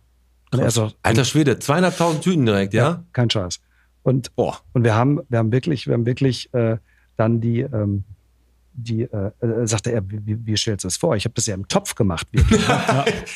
Und 0.52 0.60
er 0.60 0.70
so, 0.70 0.90
Alter 1.02 1.24
Schwede, 1.24 1.58
zweieinhalbtausend 1.58 2.22
Tüten 2.22 2.44
direkt, 2.44 2.74
ja? 2.74 3.04
kein 3.12 3.30
Scheiß. 3.30 3.60
Und, 4.02 4.34
Boah. 4.36 4.58
und 4.74 4.84
wir 4.84 4.94
haben, 4.94 5.20
wir 5.30 5.38
haben 5.38 5.50
wirklich, 5.52 5.86
wir 5.86 5.94
haben 5.94 6.04
wirklich 6.06 6.52
äh, 6.52 6.76
dann 7.16 7.40
die, 7.40 7.60
ähm, 7.60 8.04
die, 8.74 9.02
äh, 9.02 9.30
äh, 9.40 9.66
sagte 9.66 9.92
er, 9.92 10.02
wie, 10.08 10.36
wie- 10.46 10.56
stellst 10.56 10.84
du 10.84 10.88
das 10.88 10.96
vor? 10.96 11.14
Ich 11.16 11.24
habe 11.24 11.34
das 11.34 11.46
ja 11.46 11.54
im 11.54 11.66
Topf 11.68 11.94
gemacht. 11.94 12.26
Wirklich. 12.32 12.60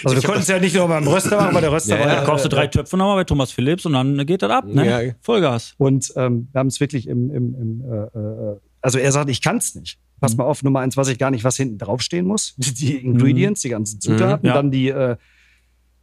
Also 0.04 0.16
wir 0.16 0.22
konnten 0.22 0.40
es 0.42 0.48
ja 0.48 0.58
nicht 0.58 0.74
nur 0.74 0.88
beim 0.88 1.06
Röster 1.06 1.36
machen, 1.36 1.54
weil 1.54 1.60
der 1.62 1.72
Röster 1.72 1.96
Ja, 1.98 2.04
war 2.04 2.12
ja. 2.12 2.14
ja, 2.20 2.24
kaufst 2.24 2.44
du 2.44 2.48
drei 2.48 2.66
Töpfe 2.66 2.96
nochmal 2.96 3.16
bei 3.16 3.24
Thomas 3.24 3.50
Philips 3.52 3.84
und 3.86 3.92
dann 3.94 4.24
geht 4.26 4.42
das 4.42 4.50
ab, 4.50 4.64
ne? 4.66 4.86
Ja. 5.06 5.12
Vollgas. 5.20 5.74
Und 5.78 6.12
ähm, 6.16 6.48
wir 6.52 6.58
haben 6.58 6.68
es 6.68 6.80
wirklich 6.80 7.08
im, 7.08 7.30
im, 7.30 7.54
im 7.54 7.84
äh, 7.90 7.96
äh, 8.18 8.56
also 8.80 8.98
er 8.98 9.10
sagt, 9.12 9.28
ich 9.30 9.42
kann 9.42 9.56
es 9.58 9.74
nicht. 9.74 9.98
Pass 10.20 10.32
Mhm. 10.32 10.38
mal 10.38 10.44
auf, 10.44 10.62
Nummer 10.62 10.80
eins 10.80 10.96
weiß 10.96 11.08
ich 11.08 11.18
gar 11.18 11.30
nicht, 11.30 11.44
was 11.44 11.56
hinten 11.56 11.78
draufstehen 11.78 12.26
muss. 12.26 12.54
Die 12.58 12.96
Ingredients, 12.96 13.60
die 13.62 13.68
ganzen 13.70 14.00
Zutaten, 14.00 14.42
Mhm, 14.42 14.46
ja. 14.48 14.54
dann 14.54 14.70
die, 14.70 14.88
äh, 14.88 15.16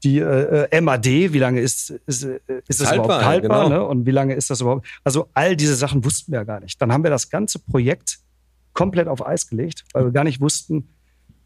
die 0.03 0.19
äh, 0.19 0.67
äh, 0.69 0.81
MAD, 0.81 1.05
wie 1.33 1.39
lange 1.39 1.61
ist, 1.61 1.91
ist, 2.05 2.23
äh, 2.23 2.39
ist 2.67 2.81
das 2.81 2.89
Haltbar, 2.89 3.05
überhaupt 3.05 3.25
haltbar? 3.25 3.63
genau. 3.65 3.77
Ne? 3.77 3.85
Und 3.85 4.05
wie 4.05 4.11
lange 4.11 4.33
ist 4.35 4.49
das 4.49 4.59
überhaupt? 4.61 4.85
Also 5.05 5.29
all 5.33 5.55
diese 5.55 5.75
Sachen 5.75 6.03
wussten 6.03 6.31
wir 6.33 6.39
ja 6.39 6.43
gar 6.43 6.59
nicht. 6.59 6.81
Dann 6.81 6.91
haben 6.91 7.03
wir 7.03 7.09
das 7.09 7.29
ganze 7.29 7.57
Projekt 7.59 8.19
komplett 8.73 9.07
auf 9.07 9.25
Eis 9.25 9.47
gelegt, 9.47 9.83
weil 9.93 10.05
wir 10.05 10.11
gar 10.11 10.23
nicht 10.23 10.41
wussten, 10.41 10.87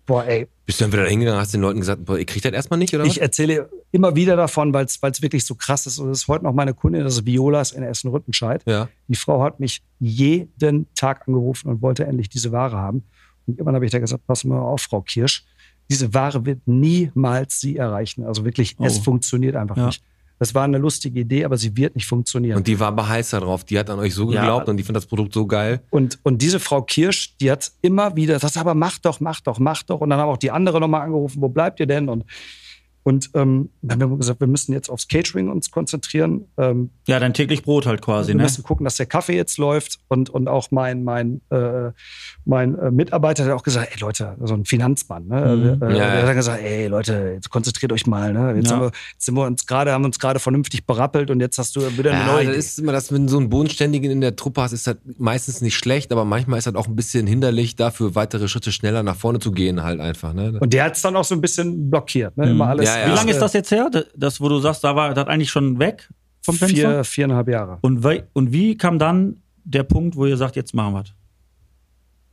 boah, 0.05 0.23
ey, 0.25 0.47
Bist 0.65 0.80
du 0.80 0.86
dann 0.86 0.93
wieder 0.93 1.05
hingegangen, 1.05 1.39
hast 1.39 1.53
den 1.53 1.61
Leuten 1.61 1.80
gesagt, 1.82 2.05
boah, 2.05 2.17
ihr 2.17 2.25
kriegt 2.25 2.45
das 2.45 2.53
erstmal 2.53 2.80
nicht, 2.80 2.93
oder 2.93 3.03
was? 3.03 3.11
ich 3.11 3.21
erzähle 3.21 3.69
immer 3.91 4.15
wieder 4.15 4.36
davon, 4.38 4.73
weil 4.73 4.86
es 4.86 5.01
wirklich 5.21 5.45
so 5.45 5.55
krass 5.55 5.86
ist. 5.86 5.99
Und 5.99 6.07
das 6.09 6.19
ist 6.19 6.28
heute 6.30 6.45
noch 6.45 6.53
meine 6.53 6.73
Kundin, 6.73 7.03
das 7.03 7.15
ist 7.15 7.25
Violas 7.25 7.71
in 7.73 7.84
Essen-Rüttenscheid. 7.84 8.63
ja. 8.65 8.88
Die 9.09 9.15
Frau 9.15 9.43
hat 9.43 9.59
mich 9.59 9.82
jeden 9.99 10.88
Tag 10.95 11.28
angerufen 11.28 11.67
und 11.69 11.82
wollte 11.82 12.05
endlich 12.05 12.30
diese 12.30 12.51
Ware 12.53 12.78
haben. 12.78 13.03
Und 13.45 13.55
irgendwann 13.55 13.75
habe 13.75 13.86
ich 13.86 13.91
da 13.91 13.99
gesagt, 13.99 14.25
pass 14.28 14.43
mal 14.45 14.59
auf, 14.59 14.82
Frau 14.82 15.01
Kirsch, 15.01 15.45
diese 15.89 16.13
Ware 16.13 16.45
wird 16.45 16.59
niemals 16.67 17.59
Sie 17.61 17.78
erreichen. 17.78 18.25
Also 18.25 18.43
wirklich, 18.45 18.75
es 18.80 18.99
Oh. 18.99 19.03
funktioniert 19.03 19.55
einfach 19.55 19.78
Ja. 19.78 19.86
nicht. 19.88 20.03
Das 20.40 20.54
war 20.54 20.64
eine 20.64 20.78
lustige 20.78 21.20
Idee, 21.20 21.46
aber 21.46 21.58
sie 21.58 21.76
wird 21.76 21.96
nicht 21.96 22.06
funktionieren. 22.06 22.58
Und 22.58 22.68
die 22.68 22.80
war 22.80 22.90
aber 22.90 23.08
heiß 23.08 23.32
da 23.32 23.40
drauf. 23.40 23.64
Die 23.64 23.78
hat 23.80 23.90
an 23.90 24.00
euch 24.00 24.14
so 24.14 24.32
Ja. 24.32 24.42
geglaubt 24.42 24.70
und 24.70 24.78
die 24.78 24.84
findet 24.84 25.04
das 25.04 25.08
Produkt 25.10 25.34
so 25.34 25.48
geil. 25.48 25.82
Und, 25.90 26.20
und 26.24 26.42
diese 26.42 26.60
Frau 26.60 26.82
Kirsch, 26.84 27.36
die 27.38 27.50
hat 27.52 27.72
immer 27.82 28.16
wieder, 28.16 28.38
das 28.38 28.56
aber 28.58 28.76
mach 28.76 29.00
doch, 29.00 29.20
mach 29.20 29.42
doch, 29.42 29.58
mach 29.60 29.82
doch. 29.84 30.02
Und 30.02 30.10
dann 30.12 30.20
haben 30.20 30.30
auch 30.30 30.38
die 30.38 30.52
andere 30.52 30.80
nochmal 30.80 31.02
angerufen, 31.02 31.42
wo 31.42 31.50
bleibt 31.50 31.80
ihr 31.80 31.88
denn? 31.88 32.08
Und, 32.10 32.24
und 33.08 33.30
ähm, 33.36 33.70
dann 33.82 34.01
haben 34.03 34.10
wir 34.12 34.18
gesagt, 34.18 34.41
wir 34.41 34.47
müssen 34.47 34.74
jetzt 34.74 34.89
aufs 34.89 35.08
Catering 35.08 35.47
uns 35.49 35.72
konzentrieren. 35.72 36.43
Ähm, 36.58 36.89
Ja, 37.08 37.22
dein 37.22 37.34
täglich 37.34 37.64
Brot 37.64 37.86
halt 37.86 38.01
quasi, 38.01 38.30
wir 38.32 38.36
ne? 38.36 38.43
müssen 38.43 38.64
gucken, 38.64 38.84
dass 38.84 38.97
der 38.97 39.05
Kaffee 39.05 39.36
jetzt 39.38 39.58
läuft. 39.58 39.99
Und, 40.10 40.30
und 40.30 40.49
auch 40.49 40.72
mein, 40.72 41.05
mein, 41.05 41.39
äh, 41.49 41.91
mein 42.43 42.78
äh, 42.78 42.91
Mitarbeiter 42.91 43.45
hat 43.45 43.51
auch 43.53 43.64
gesagt, 43.64 43.89
ey 43.93 43.99
Leute, 44.01 44.36
so 44.43 44.53
ein 44.55 44.66
Finanzmann, 44.66 45.26
ne? 45.28 45.78
Mhm. 45.78 45.84
Äh, 45.84 45.97
Ja, 45.97 46.12
der 46.16 46.28
hat 46.28 46.36
gesagt, 46.36 46.62
ey 46.62 46.88
Leute, 46.88 47.32
jetzt 47.36 47.49
konzentriert 47.49 47.93
euch 47.93 48.05
mal, 48.08 48.34
ne? 48.34 48.55
Jetzt, 48.58 48.68
Ja. 48.70 48.76
haben 48.76 48.82
wir, 48.84 48.91
jetzt 49.14 49.26
sind 49.26 49.36
wir 49.36 49.45
uns 49.45 49.66
gerade, 49.66 49.93
haben 49.93 50.03
uns 50.03 50.20
gerade 50.20 50.39
vernünftig 50.41 50.86
berappelt 50.86 51.32
und 51.32 51.39
jetzt 51.39 51.58
hast 51.60 51.78
du 51.78 51.82
wieder 51.97 52.12
eine 52.12 52.20
Ja, 52.20 52.26
neue 52.26 52.43
das 52.43 52.49
Idee. 52.55 52.60
ist 52.60 52.80
immer 52.80 52.91
das, 52.91 53.12
wenn 53.14 53.24
du 53.24 53.30
so 53.30 53.38
einen 53.38 53.47
Bodenständigen 53.49 54.12
in 54.12 54.20
der 54.20 54.36
Truppe 54.36 54.62
hast, 54.64 54.74
ist 54.74 54.86
das 54.86 54.97
meistens 55.18 55.62
nicht 55.62 55.76
schlecht, 55.78 56.12
aber 56.12 56.26
manchmal 56.26 56.58
ist 56.60 56.68
das 56.68 56.76
auch 56.76 56.88
ein 56.88 56.95
bisschen 56.97 57.26
hinderlich, 57.26 57.78
dafür 57.78 58.16
weitere 58.16 58.49
Schritte 58.49 58.74
schneller 58.74 59.01
nach 59.01 59.16
vorne 59.16 59.39
zu 59.39 59.53
gehen, 59.53 59.82
halt 59.84 60.01
einfach. 60.01 60.34
Ne? 60.34 60.58
Und 60.60 60.74
der 60.74 60.84
hat 60.84 60.95
es 60.97 61.01
dann 61.01 61.16
auch 61.16 61.24
so 61.24 61.36
ein 61.36 61.39
bisschen 61.41 61.89
blockiert, 61.89 62.36
ne? 62.36 62.49
Immer 62.49 62.68
alles. 62.68 62.86
Ja, 62.88 62.97
ja. 63.00 63.08
Wie 63.12 63.16
lange 63.16 63.32
ist 63.32 63.39
das 63.39 63.54
jetzt 63.54 63.72
her? 63.72 63.89
Das, 64.16 64.41
wo 64.41 64.50
du 64.50 64.60
sagst, 64.60 64.84
da 64.84 64.95
war 64.95 65.14
das 65.14 65.28
eigentlich 65.28 65.50
schon 65.50 65.80
weg 65.80 66.10
vom 66.41 66.56
Fenster? 66.56 66.76
Vier, 66.76 67.04
viereinhalb 67.04 67.48
Jahre. 67.50 67.78
Und, 67.82 68.04
wie, 68.04 68.24
und 68.34 68.52
wie 68.52 68.78
kam 68.78 69.00
dann 69.00 69.41
der 69.64 69.84
Punkt, 69.84 70.16
wo 70.16 70.26
ihr 70.26 70.38
sagt, 70.38 70.56
jetzt 70.56 70.74
machen 70.74 70.93
wir 70.93 71.04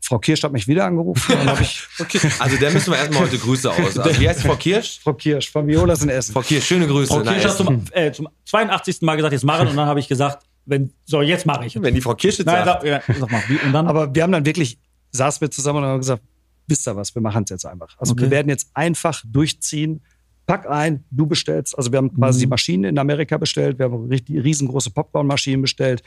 Frau 0.05 0.19
Kirsch 0.19 0.43
hat 0.43 0.53
mich 0.53 0.69
wieder 0.69 0.85
angerufen 0.85 1.35
Okay, 1.99 2.21
also 2.39 2.57
der 2.59 2.71
müssen 2.73 2.93
wir 2.93 2.99
erstmal 2.99 3.23
heute 3.23 3.39
Grüße 3.39 3.71
aus. 3.71 3.99
Also, 3.99 4.21
wie 4.21 4.29
heißt 4.29 4.43
Frau 4.43 4.55
Kirsch? 4.55 5.01
Frau 5.03 5.15
Kirsch 5.15 5.51
von 5.51 5.67
Violas 5.67 6.03
in 6.03 6.11
Essen. 6.11 6.35
Frau 6.35 6.43
Kirsch, 6.43 6.67
schöne 6.67 6.87
Grüße. 6.87 7.12
Frau 7.12 7.23
Kirsch 7.23 7.45
hat 7.45 7.57
zum, 7.57 7.85
äh, 7.93 8.12
zum 8.12 8.29
82. 8.45 9.01
Mal 9.01 9.17
gesagt, 9.17 9.33
jetzt 9.33 9.45
machen 9.45 9.69
und 9.69 9.77
dann 9.77 9.87
habe 9.87 10.01
ich 10.01 10.09
gesagt, 10.09 10.45
wenn, 10.67 10.93
so, 11.07 11.23
jetzt 11.23 11.47
mache 11.47 11.65
ich. 11.65 11.81
Wenn 11.81 11.95
die 11.95 12.03
Frau 12.03 12.15
Kirsch 12.15 12.39
jetzt 12.39 12.47
Nein, 12.47 12.65
sagt, 12.67 12.83
sag, 12.83 13.09
ja, 13.09 13.15
sag 13.19 13.31
mal, 13.31 13.43
wie, 13.49 13.57
und 13.57 13.73
dann? 13.73 13.87
Aber 13.87 14.15
wir 14.15 14.23
haben 14.23 14.33
dann 14.33 14.45
wirklich, 14.45 14.79
saßen 15.12 15.41
wir 15.41 15.51
zusammen 15.51 15.79
und 15.79 15.85
haben 15.87 16.01
gesagt, 16.01 16.23
wisst 16.67 16.87
ihr 16.87 16.97
was, 16.97 17.15
wir 17.15 17.23
machen 17.23 17.45
es 17.45 17.51
jetzt 17.51 17.67
einfach. 17.67 17.95
Also 17.99 18.12
Okay. 18.12 18.25
wir 18.25 18.31
werden 18.31 18.49
jetzt 18.49 18.71
einfach 18.75 19.23
durchziehen. 19.27 20.03
Pack 20.47 20.68
ein, 20.68 21.05
du 21.11 21.26
bestellst. 21.26 21.76
Also 21.76 21.90
wir 21.92 21.97
haben 21.99 22.12
quasi 22.14 22.38
Mhm. 22.38 22.40
die 22.40 22.47
Maschinen 22.49 22.84
in 22.84 22.99
Amerika 22.99 23.38
bestellt, 23.38 23.78
wir 23.78 23.86
haben 23.86 24.09
richtig 24.09 24.42
riesengroße 24.45 24.90
Popcornmaschinen 24.90 25.62
bestellt, 25.62 26.03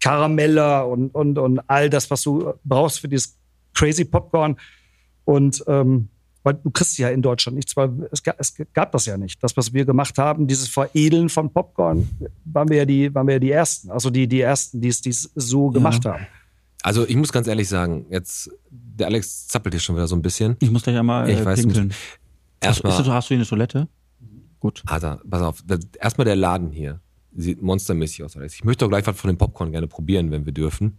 Karameller 0.00 0.86
und, 0.88 1.14
und, 1.14 1.38
und 1.38 1.60
all 1.68 1.88
das, 1.90 2.10
was 2.10 2.22
du 2.22 2.52
brauchst 2.64 3.00
für 3.00 3.08
dieses 3.08 3.36
crazy 3.74 4.04
Popcorn. 4.04 4.56
Und 5.24 5.64
ähm, 5.66 6.08
weil 6.42 6.54
du 6.54 6.70
kriegst 6.70 6.96
ja 6.98 7.08
in 7.08 7.22
Deutschland 7.22 7.56
nichts, 7.56 7.76
weil 7.76 7.90
es 8.12 8.22
gab, 8.22 8.36
es 8.38 8.54
gab 8.72 8.92
das 8.92 9.06
ja 9.06 9.16
nicht. 9.16 9.42
Das, 9.42 9.56
was 9.56 9.72
wir 9.72 9.84
gemacht 9.84 10.16
haben, 10.16 10.46
dieses 10.46 10.68
Veredeln 10.68 11.28
von 11.28 11.52
Popcorn, 11.52 12.08
waren 12.44 12.68
wir 12.68 12.76
ja 12.76 12.84
die, 12.84 13.12
waren 13.12 13.26
wir 13.26 13.34
ja 13.34 13.40
die 13.40 13.50
Ersten. 13.50 13.90
Also 13.90 14.10
die, 14.10 14.28
die 14.28 14.42
Ersten, 14.42 14.80
die 14.80 14.86
es 14.88 15.00
die 15.00 15.10
es 15.10 15.28
so 15.34 15.70
gemacht 15.70 16.04
haben. 16.04 16.24
also 16.82 17.04
ich 17.08 17.16
muss 17.16 17.32
ganz 17.32 17.48
ehrlich 17.48 17.68
sagen, 17.68 18.06
jetzt, 18.10 18.48
der 18.70 19.08
Alex 19.08 19.48
zappelt 19.48 19.74
hier 19.74 19.80
schon 19.80 19.96
wieder 19.96 20.06
so 20.06 20.14
ein 20.14 20.22
bisschen. 20.22 20.56
ich 20.60 20.70
muss 20.70 20.84
gleich 20.84 20.96
einmal 20.96 21.28
Ich 21.28 21.40
äh, 21.40 21.44
weiß, 21.44 21.62
pinkeln. 21.62 21.92
Hast, 22.62 22.84
Erstmal, 22.84 23.00
ist, 23.00 23.08
hast 23.08 23.30
du 23.30 23.34
hier 23.34 23.38
eine 23.38 23.46
Toilette? 23.46 23.88
Gut. 24.60 24.82
Alter, 24.86 25.20
pass 25.28 25.42
auf, 25.42 25.64
erstmal 26.00 26.24
der 26.24 26.36
Laden 26.36 26.70
hier. 26.70 27.00
Sieht 27.36 27.60
monstermäßig 27.60 28.24
aus. 28.24 28.36
Ich 28.36 28.64
möchte 28.64 28.84
auch 28.84 28.88
gleich 28.88 29.06
was 29.06 29.20
von 29.20 29.28
dem 29.28 29.36
Popcorn 29.36 29.70
gerne 29.70 29.86
probieren, 29.86 30.30
wenn 30.30 30.46
wir 30.46 30.52
dürfen. 30.52 30.98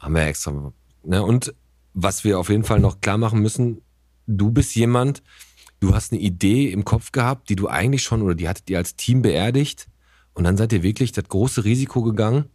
Haben 0.00 0.14
wir 0.14 0.26
extra. 0.26 0.72
Ne? 1.04 1.22
Und 1.22 1.54
was 1.94 2.24
wir 2.24 2.38
auf 2.38 2.48
jeden 2.48 2.64
Fall 2.64 2.80
noch 2.80 3.00
klar 3.00 3.18
machen 3.18 3.40
müssen, 3.40 3.82
du 4.26 4.50
bist 4.50 4.74
jemand, 4.74 5.22
du 5.78 5.94
hast 5.94 6.12
eine 6.12 6.20
Idee 6.20 6.70
im 6.70 6.84
Kopf 6.84 7.12
gehabt, 7.12 7.48
die 7.48 7.56
du 7.56 7.68
eigentlich 7.68 8.02
schon 8.02 8.22
oder 8.22 8.34
die 8.34 8.48
hattet 8.48 8.68
ihr 8.70 8.78
als 8.78 8.96
Team 8.96 9.22
beerdigt 9.22 9.88
und 10.34 10.44
dann 10.44 10.56
seid 10.56 10.72
ihr 10.72 10.82
wirklich 10.82 11.12
das 11.12 11.24
große 11.24 11.64
Risiko 11.64 12.02
gegangen 12.02 12.46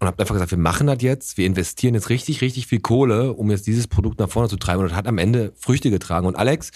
und 0.00 0.06
habt 0.06 0.18
einfach 0.18 0.34
gesagt, 0.34 0.50
wir 0.50 0.58
machen 0.58 0.86
das 0.86 1.02
jetzt, 1.02 1.36
wir 1.36 1.44
investieren 1.46 1.94
jetzt 1.94 2.08
richtig, 2.08 2.40
richtig 2.40 2.66
viel 2.66 2.80
Kohle, 2.80 3.34
um 3.34 3.50
jetzt 3.50 3.66
dieses 3.66 3.86
Produkt 3.86 4.18
nach 4.18 4.30
vorne 4.30 4.48
zu 4.48 4.56
treiben 4.56 4.80
und 4.82 4.88
das 4.90 4.96
hat 4.96 5.06
am 5.06 5.18
Ende 5.18 5.52
Früchte 5.56 5.90
getragen. 5.90 6.26
Und 6.26 6.36
Alex, 6.36 6.70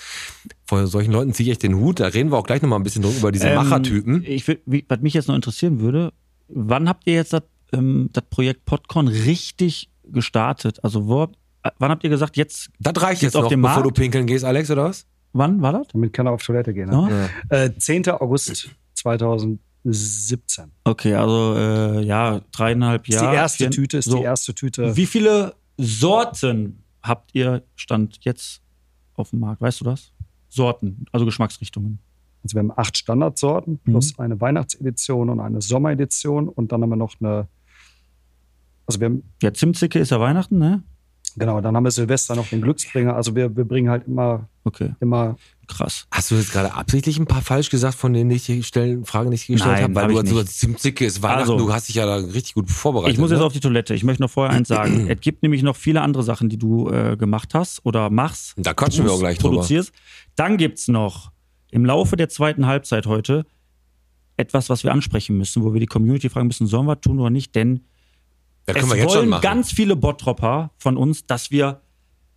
vor 0.66 0.86
solchen 0.86 1.10
Leuten 1.10 1.32
ziehe 1.32 1.46
ich 1.48 1.52
echt 1.52 1.62
den 1.62 1.76
Hut, 1.76 2.00
da 2.00 2.06
reden 2.06 2.30
wir 2.30 2.36
auch 2.36 2.46
gleich 2.46 2.60
nochmal 2.60 2.78
ein 2.78 2.82
bisschen 2.82 3.02
drüber, 3.02 3.16
über 3.16 3.32
diese 3.32 3.48
Ähm, 3.48 3.54
Machertypen. 3.56 4.22
Ich, 4.26 4.46
was 4.46 5.00
mich 5.00 5.14
jetzt 5.14 5.28
noch 5.28 5.34
interessieren 5.34 5.80
würde, 5.80 6.12
wann 6.48 6.88
habt 6.88 7.06
ihr 7.06 7.14
jetzt 7.14 7.32
das, 7.32 7.42
ähm, 7.72 8.10
das 8.12 8.24
Projekt 8.28 8.66
Podcorn 8.66 9.08
richtig 9.08 9.88
gestartet? 10.06 10.84
Also 10.84 11.06
wo, 11.06 11.24
äh, 11.62 11.70
wann 11.78 11.90
habt 11.90 12.04
ihr 12.04 12.10
gesagt, 12.10 12.36
jetzt, 12.36 12.68
Das 12.78 13.02
reicht 13.02 13.22
jetzt, 13.22 13.34
noch, 13.34 13.44
bevor 13.44 13.56
Markt? 13.56 13.86
du 13.86 13.90
pinkeln 13.90 14.26
gehst, 14.26 14.44
Alex, 14.44 14.70
oder 14.70 14.84
was? 14.84 15.06
wann 15.32 15.60
war 15.62 15.72
das? 15.72 15.88
Damit 15.88 16.12
kann 16.12 16.26
er 16.26 16.32
auf 16.32 16.42
Toilette 16.44 16.72
gehen. 16.74 16.90
Ne? 16.90 17.30
Ja? 17.50 17.64
Äh, 17.64 17.76
10. 17.76 18.08
August 18.10 18.68
2017. 19.84 20.70
Okay, 20.84 21.14
also 21.14 21.54
äh, 21.56 22.02
ja, 22.04 22.40
dreieinhalb 22.52 23.08
Ist 23.08 23.14
Jahre. 23.16 23.30
die 23.30 23.36
erste 23.36 23.64
vier- 23.64 23.70
Tüte, 23.70 23.98
ist 23.98 24.06
so. 24.06 24.16
die 24.18 24.22
erste 24.24 24.54
Tüte. 24.54 24.96
Wie 24.96 25.06
viele 25.06 25.54
Sorten 25.78 26.82
habt 27.02 27.34
ihr 27.34 27.62
Stand 27.76 28.18
jetzt 28.24 28.62
auf 29.14 29.30
dem 29.30 29.40
Markt? 29.40 29.60
Weißt 29.60 29.80
du 29.80 29.84
das? 29.84 30.12
Sorten, 30.48 31.04
also 31.12 31.24
Geschmacksrichtungen. 31.26 31.98
Also 32.42 32.54
wir 32.54 32.60
haben 32.60 32.72
acht 32.76 32.96
Standardsorten 32.96 33.80
Mhm. 33.84 33.90
plus 33.92 34.18
eine 34.18 34.40
Weihnachtsedition 34.40 35.28
und 35.30 35.40
eine 35.40 35.60
Sommeredition 35.60 36.48
und 36.48 36.72
dann 36.72 36.82
haben 36.82 36.90
wir 36.90 36.96
noch 36.96 37.14
eine. 37.20 37.48
Also 38.86 39.00
wir 39.00 39.06
haben, 39.06 39.22
Ja, 39.42 39.52
Zimtzicke 39.52 39.98
ist 39.98 40.10
ja 40.10 40.20
Weihnachten, 40.20 40.58
ne? 40.58 40.82
Genau, 41.36 41.60
dann 41.60 41.76
haben 41.76 41.84
wir 41.84 41.90
Silvester 41.90 42.34
noch 42.36 42.48
den 42.48 42.60
Glücksbringer. 42.62 43.14
Also 43.14 43.34
wir, 43.34 43.54
wir 43.56 43.64
bringen 43.64 43.90
halt 43.90 44.06
immer, 44.06 44.48
Okay, 44.64 44.94
immer. 45.00 45.36
krass. 45.68 46.06
Hast 46.10 46.30
du 46.30 46.36
jetzt 46.36 46.52
gerade 46.52 46.72
absichtlich 46.74 47.18
ein 47.18 47.26
paar 47.26 47.42
falsch 47.42 47.68
gesagt, 47.70 47.94
von 47.96 48.12
denen 48.12 48.30
ich 48.30 48.46
die 48.46 48.62
stellen, 48.62 49.04
Fragen 49.04 49.28
nicht 49.30 49.46
gestellt 49.46 49.82
habe? 49.82 49.94
Weil 49.94 50.02
hab 50.04 50.08
du 50.10 50.14
ich 50.14 50.20
als 50.20 50.28
so 50.30 50.34
nicht. 50.36 50.46
als 50.46 50.58
Zimtzicke 50.58 51.04
ist 51.04 51.22
Weihnachten, 51.22 51.50
Also, 51.52 51.58
du 51.58 51.72
hast 51.72 51.88
dich 51.88 51.96
ja 51.96 52.06
da 52.06 52.16
richtig 52.16 52.54
gut 52.54 52.70
vorbereitet. 52.70 53.14
Ich 53.14 53.20
muss 53.20 53.30
jetzt 53.30 53.40
ne? 53.40 53.44
auf 53.46 53.52
die 53.52 53.60
Toilette. 53.60 53.94
Ich 53.94 54.04
möchte 54.04 54.22
noch 54.22 54.30
vorher 54.30 54.56
eins 54.56 54.68
sagen. 54.68 55.06
es 55.08 55.20
gibt 55.20 55.42
nämlich 55.42 55.62
noch 55.62 55.76
viele 55.76 56.00
andere 56.00 56.22
Sachen, 56.22 56.48
die 56.48 56.56
du 56.58 56.88
äh, 56.90 57.16
gemacht 57.16 57.54
hast 57.54 57.84
oder 57.84 58.10
machst. 58.10 58.54
Da 58.56 58.72
quatschen 58.74 59.04
wir 59.04 59.12
auch 59.12 59.18
gleich 59.18 59.38
drüber. 59.38 59.54
produzierst. 59.56 59.92
Dann 60.36 60.56
gibt's 60.56 60.88
noch 60.88 61.30
im 61.70 61.84
Laufe 61.84 62.16
der 62.16 62.28
zweiten 62.28 62.66
Halbzeit 62.66 63.06
heute 63.06 63.44
etwas, 64.36 64.68
was 64.68 64.82
wir 64.84 64.92
ansprechen 64.92 65.36
müssen, 65.36 65.62
wo 65.62 65.72
wir 65.72 65.80
die 65.80 65.86
Community 65.86 66.28
fragen 66.28 66.46
müssen, 66.48 66.66
sollen 66.66 66.86
wir 66.86 67.00
tun 67.00 67.20
oder 67.20 67.30
nicht, 67.30 67.54
denn 67.54 67.84
Das 68.66 68.76
es 68.76 68.94
wir 68.94 69.04
wollen 69.04 69.40
ganz 69.40 69.72
viele 69.72 69.96
Bottropper 69.96 70.70
von 70.78 70.96
uns, 70.96 71.26
dass 71.26 71.50
wir, 71.50 71.80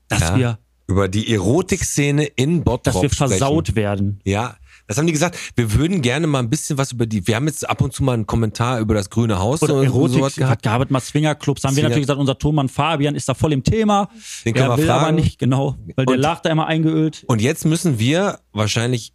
dass 0.10 0.22
Ja. 0.22 0.38
wir, 0.38 0.60
Über 0.90 1.08
die 1.10 1.34
Erotikszene 1.34 2.26
in 2.26 2.64
Bottrop 2.64 2.84
dass 2.84 3.02
wir 3.02 3.10
sprechen. 3.10 3.30
versaut 3.30 3.76
werden. 3.76 4.20
Ja, 4.24 4.56
das 4.88 4.98
haben 4.98 5.06
die 5.06 5.12
gesagt. 5.12 5.38
Wir 5.58 5.74
würden 5.74 6.02
gerne 6.02 6.28
mal 6.28 6.40
ein 6.40 6.50
bisschen 6.50 6.78
was 6.78 6.94
über 6.94 7.06
die. 7.06 7.28
Wir 7.28 7.36
haben 7.36 7.48
jetzt 7.48 7.70
ab 7.70 7.82
und 7.82 7.92
zu 7.92 8.04
mal 8.04 8.14
einen 8.14 8.26
Kommentar 8.26 8.80
über 8.80 8.94
das 8.94 9.10
Grüne 9.10 9.38
Haus 9.38 9.62
Oder 9.62 9.76
und 9.76 9.84
Erotik, 9.86 10.24
hat 10.24 10.36
gehabt. 10.36 10.64
gehabt 10.64 10.92
mal 10.92 11.02
Swingerclubs, 11.02 11.64
haben 11.66 11.72
wir 11.76 11.82
Swinger- 11.82 11.90
natürlich 11.90 12.04
gesagt, 12.08 12.20
unser 12.22 12.38
Thomann 12.40 12.70
Fabian 12.70 13.16
ist 13.16 13.28
da 13.28 13.34
voll 13.34 13.52
im 13.52 13.64
Thema. 13.64 14.08
Den 14.46 14.54
können 14.54 14.70
er 14.70 14.78
wir 14.78 14.84
will 14.84 14.90
aber 14.90 15.02
fragen. 15.02 15.16
nicht, 15.18 15.40
genau, 15.40 15.76
weil 15.98 16.06
der 16.06 16.16
Und- 16.16 16.22
lag 16.22 16.40
da 16.42 16.50
immer 16.52 16.68
eingeölt. 16.68 17.26
Und 17.28 17.42
jetzt 17.42 17.66
müssen 17.66 18.00
wir 18.00 18.40
wahrscheinlich 18.54 19.12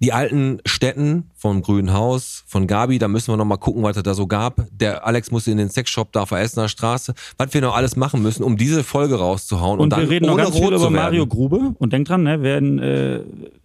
die 0.00 0.12
alten 0.12 0.58
Städten 0.64 1.30
vom 1.34 1.62
Grünen 1.62 1.92
Haus, 1.92 2.44
von 2.46 2.66
Gabi, 2.66 2.98
da 2.98 3.08
müssen 3.08 3.32
wir 3.32 3.36
noch 3.36 3.44
mal 3.44 3.56
gucken, 3.56 3.82
was 3.82 3.96
es 3.96 4.02
da 4.02 4.14
so 4.14 4.26
gab. 4.26 4.66
Der 4.70 5.06
Alex 5.06 5.30
musste 5.30 5.50
in 5.50 5.58
den 5.58 5.70
Sexshop 5.70 6.12
da 6.12 6.22
auf 6.22 6.28
der 6.28 6.40
Essener 6.40 6.68
Straße. 6.68 7.14
Was 7.36 7.52
wir 7.52 7.60
noch 7.60 7.74
alles 7.74 7.96
machen 7.96 8.22
müssen, 8.22 8.42
um 8.44 8.56
diese 8.56 8.84
Folge 8.84 9.16
rauszuhauen. 9.16 9.78
Und, 9.78 9.84
Und, 9.84 9.90
dann 9.90 10.02
wir 10.02 10.10
reden 10.10 10.26
noch 10.26 10.36
ganz 10.36 10.56
viel 10.56 10.72
über. 10.72 10.90
Mario 10.90 11.26
Grube. 11.26 11.74
Und 11.78 11.92
denk 11.92 12.06
dran, 12.06 12.22
ne, 12.22 12.42
wer, 12.42 12.58
in, 12.58 12.78
äh, 12.78 13.20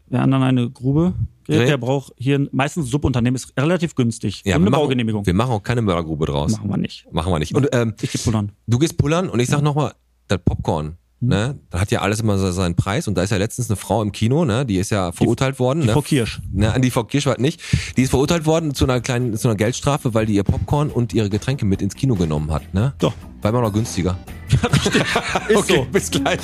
wer 0.07 0.21
an 0.21 0.33
eine 0.33 0.69
Grube 0.69 1.13
gerät, 1.45 1.69
der 1.69 1.77
braucht 1.77 2.13
hier 2.17 2.47
meistens 2.51 2.85
ein 2.87 2.89
Subunternehmen, 2.89 3.35
ist 3.35 3.53
relativ 3.57 3.95
günstig. 3.95 4.39
Ja, 4.39 4.45
wir 4.45 4.55
eine 4.55 4.69
machen, 4.69 4.81
Baugenehmigung. 4.81 5.25
Wir 5.25 5.33
machen 5.33 5.51
auch 5.51 5.63
keine 5.63 5.81
Mördergrube 5.81 6.25
draus. 6.25 6.53
Machen 6.53 6.69
wir 6.69 6.77
nicht. 6.77 7.05
Machen 7.11 7.31
wir 7.31 7.39
nicht. 7.39 7.53
Und 7.53 7.69
ähm, 7.73 7.93
Ich 8.01 8.11
geh 8.11 8.17
pullern. 8.17 8.51
du 8.67 8.79
gehst 8.79 8.97
pullern 8.97 9.29
und 9.29 9.39
ich 9.39 9.49
sag 9.49 9.61
noch 9.61 9.75
mal, 9.75 9.93
das 10.27 10.39
Popcorn. 10.43 10.97
Ne, 11.27 11.59
das 11.69 11.81
hat 11.81 11.91
ja 11.91 12.01
alles 12.01 12.19
immer 12.19 12.37
so 12.37 12.51
seinen 12.51 12.75
Preis. 12.75 13.07
Und 13.07 13.17
da 13.17 13.23
ist 13.23 13.31
ja 13.31 13.37
letztens 13.37 13.69
eine 13.69 13.77
Frau 13.77 14.01
im 14.01 14.11
Kino, 14.11 14.45
ne, 14.45 14.65
die 14.65 14.77
ist 14.77 14.89
ja 14.89 15.11
verurteilt 15.11 15.59
worden. 15.59 15.81
Die 15.81 15.87
ne, 15.87 15.93
Frau 15.93 16.01
Kirsch. 16.01 16.41
Ne, 16.51 16.73
an 16.73 16.81
die 16.81 16.91
Frau 16.91 17.03
Kirschwald 17.03 17.39
nicht. 17.39 17.61
Die 17.97 18.03
ist 18.03 18.09
verurteilt 18.09 18.45
worden 18.45 18.73
zu 18.73 18.85
einer 18.85 19.01
kleinen, 19.01 19.35
zu 19.37 19.47
einer 19.47 19.57
Geldstrafe, 19.57 20.13
weil 20.13 20.25
die 20.25 20.35
ihr 20.35 20.43
Popcorn 20.43 20.89
und 20.89 21.13
ihre 21.13 21.29
Getränke 21.29 21.65
mit 21.65 21.81
ins 21.81 21.95
Kino 21.95 22.15
genommen 22.15 22.51
hat. 22.51 22.73
Ne? 22.73 22.93
Doch. 22.99 23.13
War 23.41 23.49
immer 23.49 23.61
noch 23.61 23.73
günstiger. 23.73 24.17
Ist 25.49 25.57
okay, 25.57 25.75
so. 25.75 25.87
bis 25.91 26.11
gleich. 26.11 26.39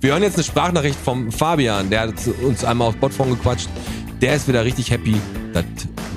Wir 0.00 0.10
hören 0.10 0.22
jetzt 0.22 0.36
eine 0.36 0.44
Sprachnachricht 0.44 0.98
vom 0.98 1.30
Fabian, 1.30 1.90
der 1.90 2.00
hat 2.00 2.14
uns 2.42 2.64
einmal 2.64 2.88
aufs 2.88 2.98
Botphone 2.98 3.30
gequatscht. 3.30 3.68
Der 4.22 4.34
ist 4.34 4.48
wieder 4.48 4.64
richtig 4.64 4.90
happy, 4.90 5.14
dass 5.52 5.64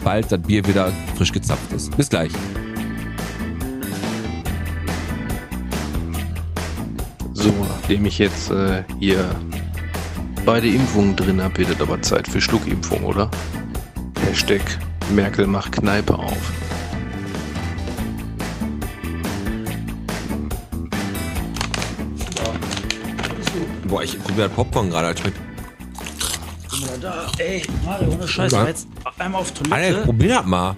bald 0.04 0.32
das 0.32 0.42
Bier 0.42 0.66
wieder 0.66 0.92
frisch 1.16 1.34
gezapft 1.34 1.74
ist. 1.74 1.96
Bis 1.98 2.10
gleich. 2.10 2.32
So, 7.42 7.54
nachdem 7.70 8.06
ich 8.06 8.18
jetzt 8.18 8.52
äh, 8.52 8.84
hier 9.00 9.34
beide 10.46 10.68
Impfungen 10.68 11.16
drin 11.16 11.42
habe, 11.42 11.58
wird 11.60 11.70
es 11.70 11.80
aber 11.82 12.02
Zeit 12.02 12.28
für 12.28 12.42
Schluckimpfung, 12.42 13.04
oder? 13.06 13.32
Hashtag 14.26 14.62
Merkel 15.12 15.48
macht 15.48 15.72
Kneipe 15.72 16.20
auf. 16.20 16.52
Boah, 23.88 24.04
ich 24.04 24.22
probiere 24.22 24.48
das 24.50 24.56
Popcorn 24.58 24.90
gerade. 24.90 25.14
Das 25.14 25.20
schmeckt. 25.22 25.40
Ey, 27.38 27.64
Mario, 27.86 28.10
ohne 28.12 28.28
Scheiß, 28.28 28.52
jetzt 28.68 28.88
einmal 29.18 29.42
auf 29.42 29.52
Alter, 29.52 29.70
Toilette. 29.70 30.02
probier 30.04 30.30
das 30.30 30.46
mal. 30.46 30.76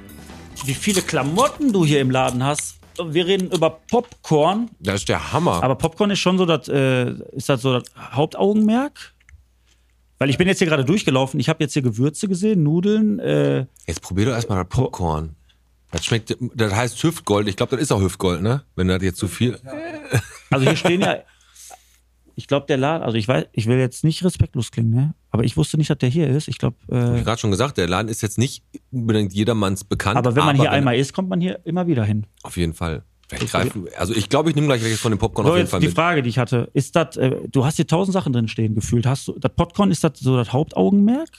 Wie 0.66 0.76
viele 0.76 1.01
Klamotten 1.01 1.74
du 1.74 1.86
hier 1.86 2.01
im 2.01 2.12
Laden 2.12 2.43
hast. 2.43 2.80
Wir 3.03 3.25
reden 3.25 3.51
über 3.51 3.69
Popcorn, 3.89 4.69
Das 4.79 4.95
ist 5.01 5.09
der 5.09 5.31
Hammer. 5.33 5.63
aber 5.63 5.75
Popcorn 5.75 6.11
ist 6.11 6.19
schon 6.19 6.37
so 6.37 6.45
das, 6.45 6.67
äh, 6.67 7.11
ist 7.31 7.49
das 7.49 7.61
so 7.61 7.79
das 7.79 7.83
Hauptaugenmerk? 7.97 9.13
Weil 10.19 10.29
ich 10.29 10.37
bin 10.37 10.47
jetzt 10.47 10.59
hier 10.59 10.67
gerade 10.67 10.85
durchgelaufen, 10.85 11.39
ich 11.39 11.49
habe 11.49 11.63
jetzt 11.63 11.73
hier 11.73 11.81
Gewürze 11.81 12.27
gesehen, 12.27 12.61
Nudeln, 12.63 13.19
äh, 13.19 13.65
Jetzt 13.87 14.01
probier 14.01 14.25
doch 14.25 14.33
erstmal 14.33 14.59
das 14.63 14.69
Popcorn. 14.69 15.35
Das 15.91 16.05
schmeckt, 16.05 16.35
das 16.55 16.73
heißt 16.73 17.01
Hüftgold. 17.03 17.47
Ich 17.47 17.55
glaube, 17.57 17.71
das 17.75 17.81
ist 17.81 17.91
auch 17.91 17.99
Hüftgold, 18.01 18.41
ne? 18.41 18.63
Wenn 18.75 18.87
das 18.87 19.01
jetzt 19.01 19.17
zu 19.17 19.27
viel. 19.27 19.59
Also 20.49 20.65
hier 20.65 20.75
stehen 20.75 21.01
ja, 21.01 21.17
ich 22.35 22.47
glaube 22.47 22.65
der 22.67 22.77
Laden, 22.77 23.03
also 23.03 23.17
ich 23.17 23.27
weiß, 23.27 23.45
ich 23.51 23.65
will 23.67 23.77
jetzt 23.77 24.03
nicht 24.03 24.23
respektlos 24.23 24.71
klingen, 24.71 24.91
ne? 24.91 25.13
Aber 25.32 25.43
ich 25.45 25.55
wusste 25.57 25.77
nicht, 25.77 25.89
dass 25.89 25.97
der 25.97 26.09
hier 26.09 26.27
ist. 26.29 26.47
Ich 26.49 26.57
glaube, 26.57 26.75
Hab 26.91 27.15
äh, 27.15 27.17
ich 27.19 27.23
gerade 27.23 27.39
schon 27.39 27.51
gesagt, 27.51 27.77
der 27.77 27.88
Laden 27.88 28.09
ist 28.09 28.21
jetzt 28.21 28.38
nicht 28.38 28.63
unbedingt 28.91 29.34
jedermanns 29.34 29.84
bekannt. 29.86 30.17
aber 30.17 30.36
wenn 30.36 30.43
man 30.45 30.55
hier 30.57 30.65
wenn- 30.65 30.71
einmal 30.71 30.97
ist, 30.97 31.13
kommt 31.13 31.29
man 31.29 31.39
hier 31.41 31.59
immer 31.65 31.88
wieder 31.88 32.03
hin. 32.03 32.25
Auf 32.43 32.57
jeden 32.57 32.73
Fall. 32.73 33.03
Vielleicht 33.29 33.49
greifen, 33.51 33.86
also 33.97 34.13
ich 34.13 34.27
glaube, 34.27 34.49
ich 34.49 34.55
nehme 34.55 34.67
gleich 34.67 34.84
welches 34.84 34.99
von 34.99 35.13
dem 35.13 35.17
Popcorn 35.17 35.45
So, 35.45 35.51
auf 35.53 35.57
jeden 35.57 35.69
Fall 35.69 35.79
die 35.79 35.88
mit. 35.88 35.95
Frage, 35.95 36.21
die 36.21 36.27
ich 36.27 36.38
hatte, 36.38 36.69
ist 36.73 36.97
das, 36.97 37.15
äh, 37.15 37.34
du 37.49 37.63
hast 37.63 37.77
hier 37.77 37.88
tausend 37.88 38.11
Sachen 38.13 38.34
drin 38.34 38.49
stehen 38.49 38.75
gefühlt. 38.75 39.05
Hast 39.05 39.25
du, 39.29 39.39
das 39.39 39.53
Popcorn, 39.55 39.89
ist 39.89 40.03
das 40.03 40.19
so 40.19 40.36
das 40.36 40.51
Hauptaugenmerk? 40.51 41.29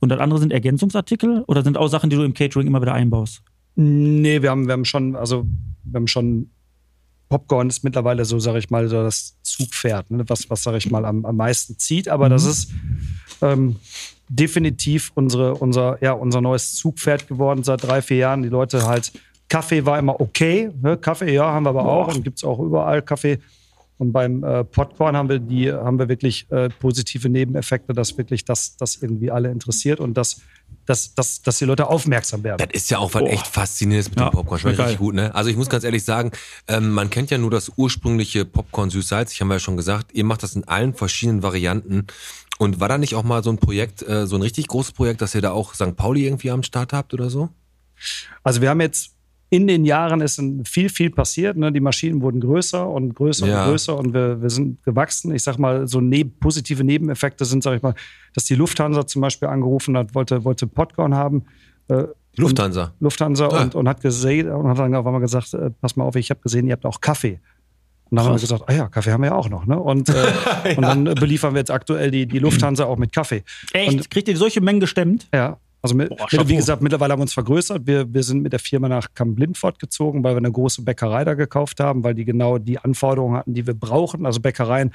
Und 0.00 0.08
das 0.08 0.18
andere 0.18 0.40
sind 0.40 0.50
Ergänzungsartikel? 0.50 1.44
Oder 1.46 1.62
sind 1.62 1.76
auch 1.76 1.88
Sachen, 1.88 2.08
die 2.08 2.16
du 2.16 2.22
im 2.22 2.32
Catering 2.32 2.66
immer 2.66 2.80
wieder 2.80 2.94
einbaust? 2.94 3.42
Nee, 3.74 4.40
wir 4.40 4.50
haben, 4.50 4.66
wir 4.66 4.72
haben 4.72 4.86
schon, 4.86 5.14
also 5.14 5.44
wir 5.84 5.98
haben 5.98 6.06
schon 6.08 6.50
Popcorn 7.32 7.70
ist 7.70 7.82
mittlerweile 7.82 8.26
so, 8.26 8.38
sage 8.38 8.58
ich 8.58 8.68
mal, 8.68 8.86
so 8.88 9.02
das 9.02 9.38
Zugpferd, 9.42 10.10
ne? 10.10 10.22
was, 10.28 10.50
was 10.50 10.62
sage 10.62 10.76
ich 10.76 10.90
mal, 10.90 11.06
am, 11.06 11.24
am 11.24 11.34
meisten 11.34 11.78
zieht. 11.78 12.06
Aber 12.10 12.28
das 12.28 12.44
ist 12.44 12.70
ähm, 13.40 13.76
definitiv 14.28 15.12
unsere, 15.14 15.54
unser, 15.54 15.96
ja, 16.02 16.12
unser 16.12 16.42
neues 16.42 16.74
Zugpferd 16.74 17.28
geworden 17.28 17.64
seit 17.64 17.84
drei, 17.84 18.02
vier 18.02 18.18
Jahren. 18.18 18.42
Die 18.42 18.50
Leute 18.50 18.86
halt, 18.86 19.12
Kaffee 19.48 19.86
war 19.86 19.98
immer 19.98 20.20
okay. 20.20 20.70
Ne? 20.82 20.98
Kaffee, 20.98 21.32
ja, 21.32 21.46
haben 21.46 21.64
wir 21.64 21.70
aber 21.70 21.86
auch 21.86 22.14
und 22.14 22.22
gibt 22.22 22.36
es 22.36 22.44
auch 22.44 22.58
überall 22.58 23.00
Kaffee. 23.00 23.38
Und 24.02 24.10
beim 24.10 24.42
äh, 24.42 24.64
Popcorn 24.64 25.16
haben 25.16 25.28
wir 25.28 25.38
die, 25.38 25.72
haben 25.72 25.96
wir 25.96 26.08
wirklich 26.08 26.50
äh, 26.50 26.68
positive 26.80 27.28
Nebeneffekte, 27.28 27.92
dass 27.92 28.18
wirklich 28.18 28.44
das, 28.44 28.76
das 28.76 28.96
irgendwie 28.96 29.30
alle 29.30 29.48
interessiert 29.48 30.00
und 30.00 30.14
dass, 30.14 30.40
dass, 30.86 31.14
dass, 31.14 31.42
dass 31.42 31.58
die 31.58 31.66
Leute 31.66 31.86
aufmerksam 31.86 32.42
werden. 32.42 32.58
Das 32.58 32.70
ist 32.72 32.90
ja 32.90 32.98
auch 32.98 33.14
was 33.14 33.22
echt 33.22 33.46
Faszinierendes 33.46 34.10
mit 34.10 34.18
Ja, 34.18 34.28
dem 34.28 34.32
Popcorn. 34.32 34.58
Schmeckt 34.58 34.80
richtig 34.80 34.98
gut, 34.98 35.14
ne? 35.14 35.32
Also 35.36 35.50
ich 35.50 35.56
muss 35.56 35.68
ganz 35.68 35.84
ehrlich 35.84 36.02
sagen, 36.02 36.32
ähm, 36.66 36.90
man 36.90 37.10
kennt 37.10 37.30
ja 37.30 37.38
nur 37.38 37.52
das 37.52 37.70
ursprüngliche 37.76 38.44
Popcorn 38.44 38.90
süß-salzig, 38.90 39.40
haben 39.40 39.46
wir 39.46 39.54
ja 39.54 39.60
schon 39.60 39.76
gesagt. 39.76 40.12
Ihr 40.14 40.24
macht 40.24 40.42
das 40.42 40.56
in 40.56 40.66
allen 40.66 40.94
verschiedenen 40.94 41.44
Varianten. 41.44 42.08
Und 42.58 42.80
war 42.80 42.88
da 42.88 42.98
nicht 42.98 43.14
auch 43.14 43.22
mal 43.22 43.44
so 43.44 43.50
ein 43.50 43.58
Projekt, 43.58 44.02
äh, 44.02 44.26
so 44.26 44.34
ein 44.34 44.42
richtig 44.42 44.66
großes 44.66 44.94
Projekt, 44.94 45.22
dass 45.22 45.32
ihr 45.36 45.42
da 45.42 45.52
auch 45.52 45.74
St. 45.74 45.94
Pauli 45.94 46.26
irgendwie 46.26 46.50
am 46.50 46.64
Start 46.64 46.92
habt 46.92 47.14
oder 47.14 47.30
so? 47.30 47.50
Also 48.42 48.60
wir 48.60 48.68
haben 48.68 48.80
jetzt 48.80 49.11
in 49.52 49.66
den 49.66 49.84
Jahren 49.84 50.22
ist 50.22 50.38
ein 50.38 50.64
viel, 50.64 50.88
viel 50.88 51.10
passiert. 51.10 51.58
Ne? 51.58 51.70
Die 51.70 51.80
Maschinen 51.80 52.22
wurden 52.22 52.40
größer 52.40 52.88
und 52.88 53.14
größer 53.14 53.46
Ja. 53.46 53.64
und 53.64 53.70
größer 53.70 53.98
und 53.98 54.14
wir, 54.14 54.40
wir 54.40 54.48
sind 54.48 54.82
gewachsen. 54.82 55.34
Ich 55.34 55.42
sag 55.42 55.58
mal, 55.58 55.86
so 55.86 56.00
neb 56.00 56.40
positive 56.40 56.82
Nebeneffekte 56.82 57.44
sind, 57.44 57.62
sag 57.62 57.76
ich 57.76 57.82
mal, 57.82 57.94
dass 58.34 58.44
die 58.44 58.54
Lufthansa 58.54 59.06
zum 59.06 59.20
Beispiel 59.20 59.48
angerufen 59.48 59.94
hat, 59.98 60.14
wollte, 60.14 60.42
wollte 60.44 60.66
Popcorn 60.66 61.14
haben. 61.14 61.44
Äh, 61.88 62.04
Lufthansa. 62.36 62.94
Lufthansa 62.98 63.48
Ah. 63.48 63.62
und, 63.64 63.74
und 63.74 63.88
hat 63.90 64.00
gesehen 64.00 64.48
und 64.50 64.68
hat 64.68 64.78
dann 64.78 64.94
auf 64.94 65.04
einmal 65.06 65.20
gesagt, 65.20 65.52
äh, 65.52 65.68
pass 65.82 65.96
mal 65.96 66.04
auf, 66.04 66.16
ich 66.16 66.30
habe 66.30 66.40
gesehen, 66.40 66.66
ihr 66.66 66.72
habt 66.72 66.86
auch 66.86 67.02
Kaffee. 67.02 67.38
Und 68.10 68.16
dann 68.16 68.24
haben 68.26 68.34
wir 68.34 68.40
gesagt, 68.40 68.64
ah 68.68 68.72
ja, 68.72 68.88
Kaffee 68.88 69.10
haben 69.12 69.22
wir 69.22 69.30
ja 69.30 69.34
auch 69.36 69.48
noch. 69.50 69.66
Ne? 69.66 69.78
Und, 69.78 70.08
äh, 70.08 70.74
und 70.76 70.82
dann 70.82 71.04
beliefern 71.04 71.52
wir 71.52 71.58
jetzt 71.60 71.70
aktuell 71.70 72.10
die, 72.10 72.24
die 72.26 72.38
Lufthansa 72.38 72.84
auch 72.86 72.96
mit 72.96 73.12
Kaffee. 73.12 73.42
Echt? 73.74 73.92
Und, 73.92 74.10
Kriegt 74.10 74.28
ihr 74.28 74.36
solche 74.38 74.62
Mengen 74.62 74.80
gestemmt? 74.80 75.28
ja, 75.34 75.58
also 75.82 75.94
mit, 75.96 76.08
Boah, 76.10 76.26
mit, 76.30 76.48
wie 76.48 76.56
gesagt, 76.56 76.80
mittlerweile 76.80 77.12
haben 77.12 77.18
wir 77.18 77.22
uns 77.24 77.34
vergrößert. 77.34 77.86
Wir, 77.86 78.12
wir 78.12 78.22
sind 78.22 78.40
mit 78.42 78.52
der 78.52 78.60
Firma 78.60 78.88
nach 78.88 79.08
Kamp-Lindfort 79.14 79.78
gezogen, 79.80 80.22
weil 80.22 80.34
wir 80.34 80.38
eine 80.38 80.52
große 80.52 80.82
Bäckerei 80.82 81.24
da 81.24 81.34
gekauft 81.34 81.80
haben, 81.80 82.04
weil 82.04 82.14
die 82.14 82.24
genau 82.24 82.58
die 82.58 82.78
Anforderungen 82.78 83.36
hatten, 83.36 83.52
die 83.54 83.66
wir 83.66 83.74
brauchen. 83.74 84.24
Also 84.24 84.40
Bäckereien 84.40 84.92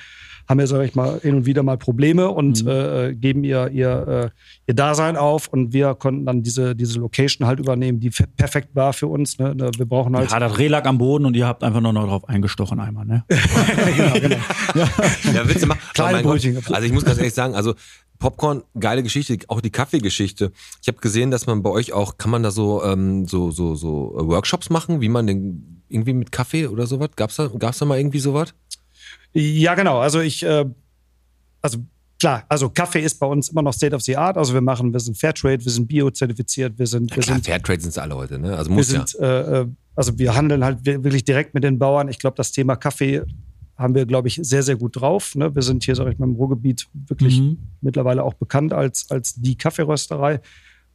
haben 0.48 0.60
ja, 0.62 0.68
sag 0.68 0.82
ich 0.86 0.96
mal, 0.96 1.20
hin 1.22 1.36
und 1.36 1.46
wieder 1.46 1.62
mal 1.62 1.78
Probleme 1.78 2.30
und 2.30 2.64
Mhm. 2.64 2.70
äh, 2.70 3.14
geben 3.16 3.44
ihr, 3.44 3.68
ihr, 3.70 4.32
äh, 4.34 4.40
ihr 4.66 4.74
Dasein 4.76 5.18
auf. 5.18 5.50
Und 5.50 5.74
wir 5.74 5.94
konnten 5.96 6.26
dann 6.26 6.42
diese, 6.42 6.74
diese 6.74 7.00
Location 7.00 7.46
halt 7.48 7.60
übernehmen, 7.60 8.00
die 8.00 8.10
fe- 8.12 8.28
perfekt 8.38 8.70
war 8.74 8.94
für 8.94 9.08
uns. 9.08 9.38
Ne? 9.40 9.54
Wir 9.78 9.86
brauchen 9.86 10.16
halt. 10.16 10.32
Ja, 10.32 10.40
das 10.40 10.58
Reh 10.58 10.70
lag 10.70 10.86
am 10.86 10.98
Boden 10.98 11.26
und 11.26 11.36
ihr 11.36 11.46
habt 11.46 11.64
einfach 11.66 11.82
nur 11.82 11.92
noch 11.92 12.08
drauf 12.08 12.30
eingestochen 12.30 12.80
einmal, 12.80 13.06
ne? 13.06 13.26
Ja, 15.34 15.48
Witze 15.50 15.66
machen. 15.68 15.80
Kleine 15.94 16.10
Aber 16.10 16.12
mein 16.18 16.24
Gott, 16.24 16.32
Brötchen. 16.34 16.58
Also 16.74 16.86
ich 16.88 16.94
muss 16.94 17.04
ganz 17.06 17.18
ehrlich 17.18 17.34
sagen, 17.34 17.56
also 17.56 17.74
Popcorn, 18.20 18.64
geile 18.80 19.04
Geschichte, 19.04 19.38
auch 19.48 19.62
die 19.62 19.70
Kaffeegeschichte. 19.70 20.52
Ich 20.82 20.88
habe 20.88 20.98
gesehen, 21.00 21.30
dass 21.32 21.46
man 21.46 21.62
bei 21.62 21.70
euch 21.70 21.94
auch, 21.94 22.18
kann 22.18 22.32
man 22.32 22.44
da 22.44 22.52
so, 22.52 22.84
ähm, 22.84 23.28
so, 23.28 23.52
so, 23.52 23.76
so 23.76 24.18
äh, 24.20 24.26
Workshops 24.28 24.70
machen, 24.70 25.02
wie 25.02 25.10
man 25.10 25.28
den 25.28 25.84
irgendwie 25.90 26.14
mit 26.14 26.32
Kaffee 26.32 26.68
oder 26.68 26.88
sowas? 26.88 27.10
Gab's 27.16 27.36
da, 27.36 27.48
gab's 27.48 27.78
da 27.78 27.86
mal 27.86 27.98
irgendwie 27.98 28.20
sowas? 28.20 28.54
Ja, 29.34 29.76
genau. 29.76 30.00
Also 30.00 30.20
ich, 30.20 30.44
äh, 30.44 30.66
also 31.62 31.78
klar, 32.20 32.44
also 32.50 32.70
Kaffee 32.70 33.02
ist 33.02 33.20
bei 33.20 33.28
uns 33.28 33.50
immer 33.50 33.62
noch 33.62 33.74
State 33.74 33.96
of 33.96 34.02
the 34.02 34.18
Art. 34.18 34.38
Also 34.38 34.54
wir 34.54 34.62
machen, 34.62 34.92
wir 34.92 35.00
sind 35.00 35.18
Fairtrade, 35.18 35.64
wir 35.64 35.72
sind 35.72 35.88
bio-zertifiziert, 35.88 36.78
wir 36.80 36.88
sind, 36.88 37.16
wir 37.16 37.22
Klar, 37.24 37.36
sind, 37.38 37.46
Fairtrade 37.46 37.82
sind 37.82 37.98
alle 38.00 38.16
heute, 38.16 38.40
ne? 38.40 38.58
Also 38.58 38.70
wir 38.72 38.76
muss 38.76 38.92
ja. 38.92 39.06
sind, 39.06 39.22
äh, 39.22 39.62
äh, 39.62 39.68
also 39.96 40.18
wir 40.18 40.36
handeln 40.36 40.64
halt 40.64 40.80
wir- 40.84 41.04
wirklich 41.04 41.24
direkt 41.24 41.54
mit 41.54 41.64
den 41.64 41.78
Bauern. 41.80 42.08
Ich 42.10 42.20
glaube, 42.20 42.36
das 42.36 42.52
Thema 42.52 42.76
Kaffee 42.76 43.22
haben 43.78 43.94
wir, 43.96 44.06
glaube 44.06 44.28
ich, 44.28 44.40
sehr, 44.42 44.64
sehr 44.64 44.76
gut 44.76 45.00
drauf. 45.00 45.36
Ne? 45.36 45.54
Wir 45.54 45.62
sind 45.62 45.84
hier, 45.84 45.96
sage 45.96 46.12
ich 46.12 46.18
mal, 46.20 46.26
im 46.26 46.36
Ruhrgebiet 46.36 46.88
wirklich 46.94 47.40
Mhm. 47.40 47.58
mittlerweile 47.82 48.24
auch 48.24 48.34
bekannt 48.34 48.74
als, 48.74 49.10
als 49.12 49.36
die 49.36 49.56
Kaffeerösterei. 49.56 50.40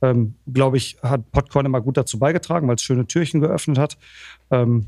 Ähm, 0.02 0.34
glaube 0.52 0.78
ich, 0.78 0.96
hat 1.00 1.30
Popcorn 1.30 1.64
immer 1.64 1.80
gut 1.80 1.96
dazu 1.96 2.18
beigetragen, 2.18 2.66
weil 2.66 2.74
es 2.74 2.82
schöne 2.82 3.06
Türchen 3.06 3.40
geöffnet 3.40 3.78
hat. 3.78 3.96
Ähm, 4.50 4.86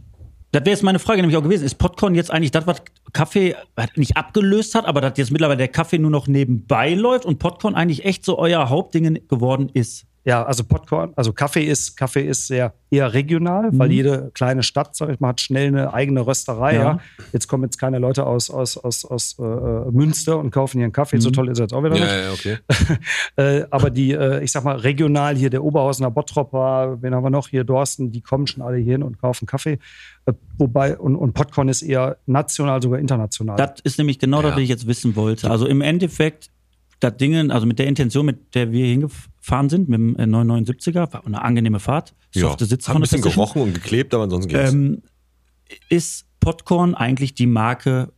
Das 0.50 0.62
wäre 0.62 0.70
jetzt 0.70 0.82
meine 0.82 0.98
Frage 0.98 1.20
nämlich 1.20 1.36
auch 1.36 1.42
gewesen. 1.42 1.64
Ist 1.64 1.76
Popcorn 1.78 2.14
jetzt 2.14 2.30
eigentlich 2.32 2.50
das, 2.52 2.66
was 2.66 2.82
Kaffee 3.12 3.54
nicht 3.96 4.16
abgelöst 4.16 4.74
hat, 4.76 4.86
aber 4.86 5.00
dass 5.00 5.16
jetzt 5.18 5.30
mittlerweile 5.32 5.58
der 5.58 5.68
Kaffee 5.68 5.98
nur 5.98 6.10
noch 6.12 6.26
nebenbei 6.28 6.94
läuft 6.94 7.24
und 7.26 7.38
Popcorn 7.38 7.74
eigentlich 7.76 8.04
echt 8.04 8.24
so 8.24 8.38
euer 8.38 8.68
Hauptding 8.68 9.20
geworden 9.28 9.68
ist? 9.72 10.06
Ja, 10.26 10.42
also 10.42 10.64
Popcorn, 10.64 11.12
also 11.16 11.32
Kaffee 11.34 11.64
ist, 11.64 11.96
Kaffee 11.96 12.22
ist 12.26 12.46
sehr 12.46 12.72
eher 12.90 13.12
regional, 13.12 13.70
weil 13.72 13.90
jede 13.90 14.30
kleine 14.34 14.62
Stadt, 14.62 14.94
sag 14.96 15.10
ich 15.10 15.20
mal, 15.20 15.30
hat 15.30 15.40
schnell 15.40 15.68
eine 15.68 15.92
eigene 15.92 16.26
Rösterei. 16.26 16.74
Ja. 16.76 16.82
Ja. 16.82 17.00
Jetzt 17.32 17.48
kommen 17.48 17.64
jetzt 17.64 17.76
keine 17.76 17.98
Leute 17.98 18.24
aus, 18.24 18.50
aus, 18.50 18.78
aus, 18.78 19.04
aus 19.04 19.36
äh, 19.38 19.42
Münster 19.90 20.38
und 20.38 20.50
kaufen 20.50 20.78
hier 20.78 20.84
einen 20.84 20.92
Kaffee. 20.92 21.18
So 21.18 21.30
toll 21.30 21.48
ist 21.50 21.58
er 21.58 21.64
jetzt 21.64 21.74
auch 21.74 21.82
wieder 21.82 21.96
Ja, 21.96 22.32
nicht. 22.32 22.44
ja, 22.46 22.52
okay. 22.52 22.58
Äh, 23.36 23.66
aber 23.70 23.90
die, 23.90 24.12
äh, 24.12 24.44
ich 24.44 24.52
sag 24.52 24.64
mal, 24.64 24.76
regional 24.76 25.34
hier 25.36 25.50
der 25.50 25.64
Oberhausener 25.64 26.10
Bottropper, 26.10 26.98
wen 27.00 27.14
haben 27.14 27.24
wir 27.24 27.30
noch 27.30 27.48
hier, 27.48 27.64
Dorsten, 27.64 28.12
die 28.12 28.20
kommen 28.20 28.46
schon 28.46 28.62
alle 28.62 28.76
hier 28.76 28.92
hin 28.92 29.02
und 29.02 29.20
kaufen 29.20 29.46
Kaffee. 29.46 29.78
Äh, 30.26 30.32
wobei, 30.56 30.96
und, 30.96 31.16
und 31.16 31.32
Popcorn 31.32 31.68
ist 31.68 31.82
eher 31.82 32.16
national, 32.26 32.80
sogar 32.80 33.00
international. 33.00 33.56
Das 33.56 33.80
ist 33.82 33.98
nämlich 33.98 34.18
genau 34.20 34.40
das, 34.40 34.52
was 34.54 34.60
ich 34.60 34.68
jetzt 34.68 34.86
wissen 34.86 35.16
wollte. 35.16 35.50
Also 35.50 35.66
im 35.66 35.80
Endeffekt, 35.80 36.50
das 37.04 37.16
Ding, 37.16 37.50
also 37.50 37.66
mit 37.66 37.78
der 37.78 37.86
Intention, 37.86 38.26
mit 38.26 38.54
der 38.54 38.72
wir 38.72 38.86
hingefahren 38.86 39.68
sind, 39.68 39.88
mit 39.88 39.98
dem 39.98 40.16
äh, 40.16 40.22
979er, 40.24 41.12
war 41.12 41.26
eine 41.26 41.42
angenehme 41.42 41.80
Fahrt. 41.80 42.14
Softe 42.32 42.64
Sitze 42.64 42.88
Hat 42.88 42.96
ein 42.96 43.02
bisschen 43.02 43.22
gerochen 43.22 43.62
und 43.62 43.74
geklebt, 43.74 44.14
aber 44.14 44.24
ansonsten 44.24 44.50
geht's. 44.50 44.72
Ähm, 44.72 45.02
ist 45.88 46.26
Popcorn 46.40 46.94
eigentlich 46.94 47.34
die 47.34 47.46
Marke, 47.46 48.12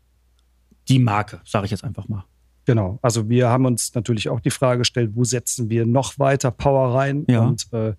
die 0.89 0.99
Marke, 0.99 1.41
sage 1.45 1.66
ich 1.66 1.70
jetzt 1.70 1.84
einfach 1.84 2.09
mal. 2.09 2.24
Genau. 2.64 2.99
Also 3.03 3.28
wir 3.28 3.49
haben 3.49 3.64
uns 3.66 3.95
natürlich 3.95 4.28
auch 4.28 4.41
die 4.41 4.51
Frage 4.51 4.78
gestellt, 4.78 5.12
wo 5.14 5.24
setzen 5.24 5.70
wir 5.70 5.87
noch 5.87 6.18
weiter 6.18 6.51
Power 6.51 6.95
rein? 6.95 7.24
Ja. 7.28 7.45
Und, 7.45 7.72
äh, 7.72 7.95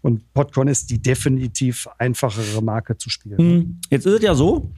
und 0.00 0.32
Podcorn 0.32 0.68
ist 0.68 0.90
die 0.90 1.00
definitiv 1.00 1.86
einfachere 1.98 2.62
Marke 2.62 2.96
zu 2.96 3.10
spielen. 3.10 3.38
Hm, 3.38 3.80
Jetzt 3.90 4.06
ist 4.06 4.12
es 4.14 4.22
ja 4.22 4.34
so, 4.34 4.70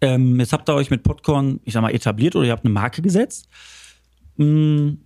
ähm, 0.00 0.38
jetzt 0.38 0.52
habt 0.52 0.68
ihr 0.68 0.74
euch 0.74 0.90
mit 0.90 1.02
Popcorn, 1.02 1.60
ich 1.64 1.72
sag 1.72 1.82
mal, 1.82 1.90
etabliert 1.90 2.36
oder 2.36 2.46
ihr 2.46 2.52
habt 2.52 2.64
eine 2.64 2.72
Marke 2.72 3.02
gesetzt. 3.02 3.48
Hm, 4.38 4.98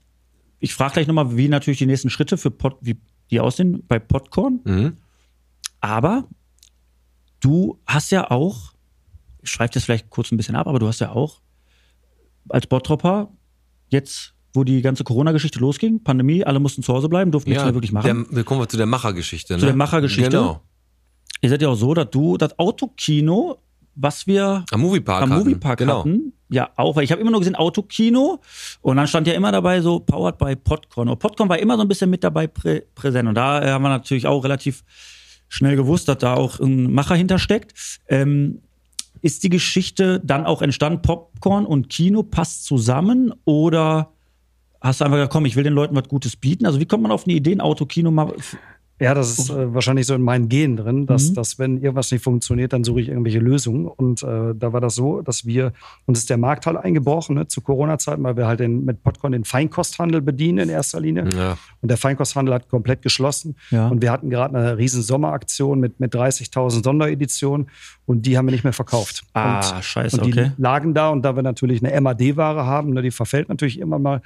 Ich 0.61 0.75
frage 0.75 0.95
gleich 0.95 1.07
nochmal, 1.09 1.37
wie 1.37 1.49
natürlich 1.49 1.79
die 1.79 1.87
nächsten 1.87 2.09
Schritte 2.11 2.37
für 2.37 2.51
Pod, 2.51 2.77
wie 2.81 2.97
die 3.31 3.41
aussehen 3.41 3.83
bei 3.89 3.99
Popcorn. 3.99 4.61
Mhm. 4.65 4.97
Aber 5.81 6.29
du 7.41 7.81
hast 7.87 8.13
ja 8.13 8.31
auch, 8.31 8.73
ich 9.43 9.51
schreibe 9.51 9.73
das 9.75 9.85
vielleicht 9.85 10.11
kurz 10.11 10.31
ein 10.31 10.37
bisschen 10.37 10.55
ab, 10.55 10.67
aber 10.69 10.79
du 10.79 10.87
hast 10.87 11.01
ja 11.01 11.11
auch 11.11 11.41
als 12.49 12.67
Bottropper 12.67 13.33
jetzt, 13.89 14.35
wo 14.55 14.65
die 14.65 14.83
ganze 14.83 15.03
Corona-Geschichte 15.03 15.59
losging, 15.59 16.03
Pandemie, 16.05 16.45
alle 16.45 16.61
mussten 16.61 16.83
zu 16.83 16.93
Hause 16.93 17.09
bleiben, 17.09 17.31
durften 17.33 17.51
nichts 17.51 17.65
mehr 17.65 17.75
wirklich 17.75 17.93
machen. 17.93 18.27
Der, 18.29 18.37
wir 18.37 18.45
kommen 18.45 18.61
wir 18.61 18.69
zu 18.69 18.77
der 18.77 18.87
Machergeschichte. 18.87 19.55
Ne? 19.55 19.61
Zu 19.61 19.67
der 19.67 19.77
Machergeschichte. 19.77 20.31
Genau. 20.31 20.61
Ihr 21.41 21.49
seid 21.49 21.63
ja 21.63 21.69
auch 21.69 21.75
so, 21.75 21.95
dass 21.95 22.11
du 22.11 22.37
das 22.37 22.57
Autokino, 22.59 23.59
was 23.95 24.27
wir 24.27 24.65
Am 24.71 24.81
Moviepark 24.81 25.23
am 25.23 25.31
hatten. 25.31 25.41
Moviepark 25.41 25.79
genau. 25.79 26.01
hatten, 26.01 26.33
ja 26.53 26.71
auch, 26.77 26.97
weil 26.97 27.05
ich 27.05 27.11
habe 27.11 27.21
immer 27.21 27.31
nur 27.31 27.41
gesehen 27.41 27.57
Autokino 27.57 28.41
und 28.83 28.97
dann 28.97 29.07
stand 29.07 29.27
ja 29.27 29.33
immer 29.33 29.51
dabei 29.51 29.81
so 29.81 29.99
powered 29.99 30.39
by 30.39 30.55
Podcorn. 30.55 31.09
Und 31.09 31.19
Podcorn 31.19 31.49
war 31.49 31.59
immer 31.59 31.77
so 31.77 31.83
ein 31.83 31.89
bisschen 31.89 32.11
mit 32.11 32.23
dabei 32.23 32.47
prä 32.47 32.83
präsent 32.95 33.29
und 33.29 33.35
da 33.35 33.63
äh, 33.63 33.71
haben 33.71 33.83
wir 33.83 33.89
natürlich 33.89 34.27
auch 34.27 34.45
relativ 34.45 34.85
schnell 35.49 35.77
gewusst, 35.77 36.09
dass 36.09 36.19
da 36.19 36.35
auch 36.35 36.61
ein 36.61 36.93
Macher 36.93 37.15
hintersteckt. 37.15 38.01
Ähm, 38.09 38.61
ist 39.23 39.45
die 39.45 39.51
Geschichte 39.51 40.21
dann 40.25 40.47
auch 40.47 40.63
entstanden, 40.63 41.01
Popcorn 41.01 41.65
und 41.65 41.89
Kino 41.89 42.23
passt 42.23 42.65
zusammen 42.65 43.33
oder 43.45 44.11
hast 44.81 45.01
du 45.01 45.05
einfach 45.05 45.17
gesagt, 45.17 45.33
komm, 45.33 45.47
ich 45.47 45.57
will 45.57 45.65
den 45.65 45.75
Leuten 45.75 45.95
was 45.95 46.09
Gutes 46.09 46.37
bieten? 46.37 46.67
Also 46.67 46.81
wie 46.81 46.87
kommt 46.87 47.03
man 47.03 47.13
auf 47.13 47.25
eine 47.25 47.35
Idee, 47.35 47.53
ein 47.53 47.61
Autokino 47.61 48.11
mal 48.11 48.35
Ja, 49.01 49.15
das 49.15 49.37
ist 49.37 49.51
äh, 49.51 49.75
wahrscheinlich 49.75 50.07
so 50.07 50.15
in 50.15 50.23
meinen 50.23 50.49
Genen 50.49 50.77
drin, 50.77 51.07
dass, 51.07 51.31
Mhm. 51.31 51.35
dass 51.35 51.59
wenn 51.59 51.77
irgendwas 51.79 52.13
nicht 52.13 52.23
funktioniert, 52.23 52.73
dann 52.73 52.85
suche 52.85 53.01
ich 53.01 53.09
irgendwelche 53.09 53.41
Lösungen. 53.41 53.87
Und 53.87 54.23
äh, 54.23 54.55
da 54.55 54.73
war 54.73 54.81
das 54.81 54.95
so, 54.95 55.23
dass 55.23 55.45
wir, 55.45 55.73
uns 56.07 56.21
ist 56.21 56.31
der 56.31 56.37
Markt 56.37 56.67
halt 56.67 56.77
eingebrochen 56.77 57.35
ne, 57.35 57.49
zu 57.49 57.63
Corona-Zeiten, 57.63 58.23
weil 58.23 58.37
wir 58.37 58.47
halt 58.47 58.61
den, 58.61 58.85
mit 58.85 59.03
Podcorn 59.03 59.33
den 59.33 59.45
Feinkosthandel 59.45 60.21
bedienen 60.21 60.59
in 60.59 60.69
erster 60.69 61.01
Linie. 61.01 61.29
Ja. 61.37 61.59
Und 61.81 61.89
der 61.91 61.97
Feinkosthandel 61.97 62.55
hat 62.55 62.69
komplett 62.69 63.03
geschlossen. 63.03 63.57
Ja. 63.71 63.89
Und 63.89 64.03
wir 64.03 64.13
hatten 64.13 64.31
gerade 64.31 64.57
eine 64.57 64.79
riesen 64.79 65.03
Sommeraktion 65.03 65.81
mit, 65.81 65.99
mit 65.99 66.15
30.000 66.15 66.85
Sondereditionen 66.85 67.69
und 68.07 68.25
die 68.27 68.39
haben 68.39 68.47
wir 68.47 68.53
nicht 68.53 68.65
mehr 68.65 68.73
verkauft. 68.73 69.25
Ah, 69.33 69.57
und, 69.57 69.85
scheiße, 69.85 70.17
und 70.17 70.27
die 70.27 70.33
okay. 70.33 70.53
lagen 70.59 70.95
da 70.95 71.09
und 71.09 71.23
da 71.23 71.35
wir 71.35 71.43
natürlich 71.43 71.85
eine 71.85 72.01
MAD-Ware 72.01 72.67
haben, 72.67 72.93
ne, 72.93 73.03
die 73.03 73.11
verfällt 73.11 73.49
natürlich 73.49 73.81
immer 73.81 73.99
mal, 73.99 74.23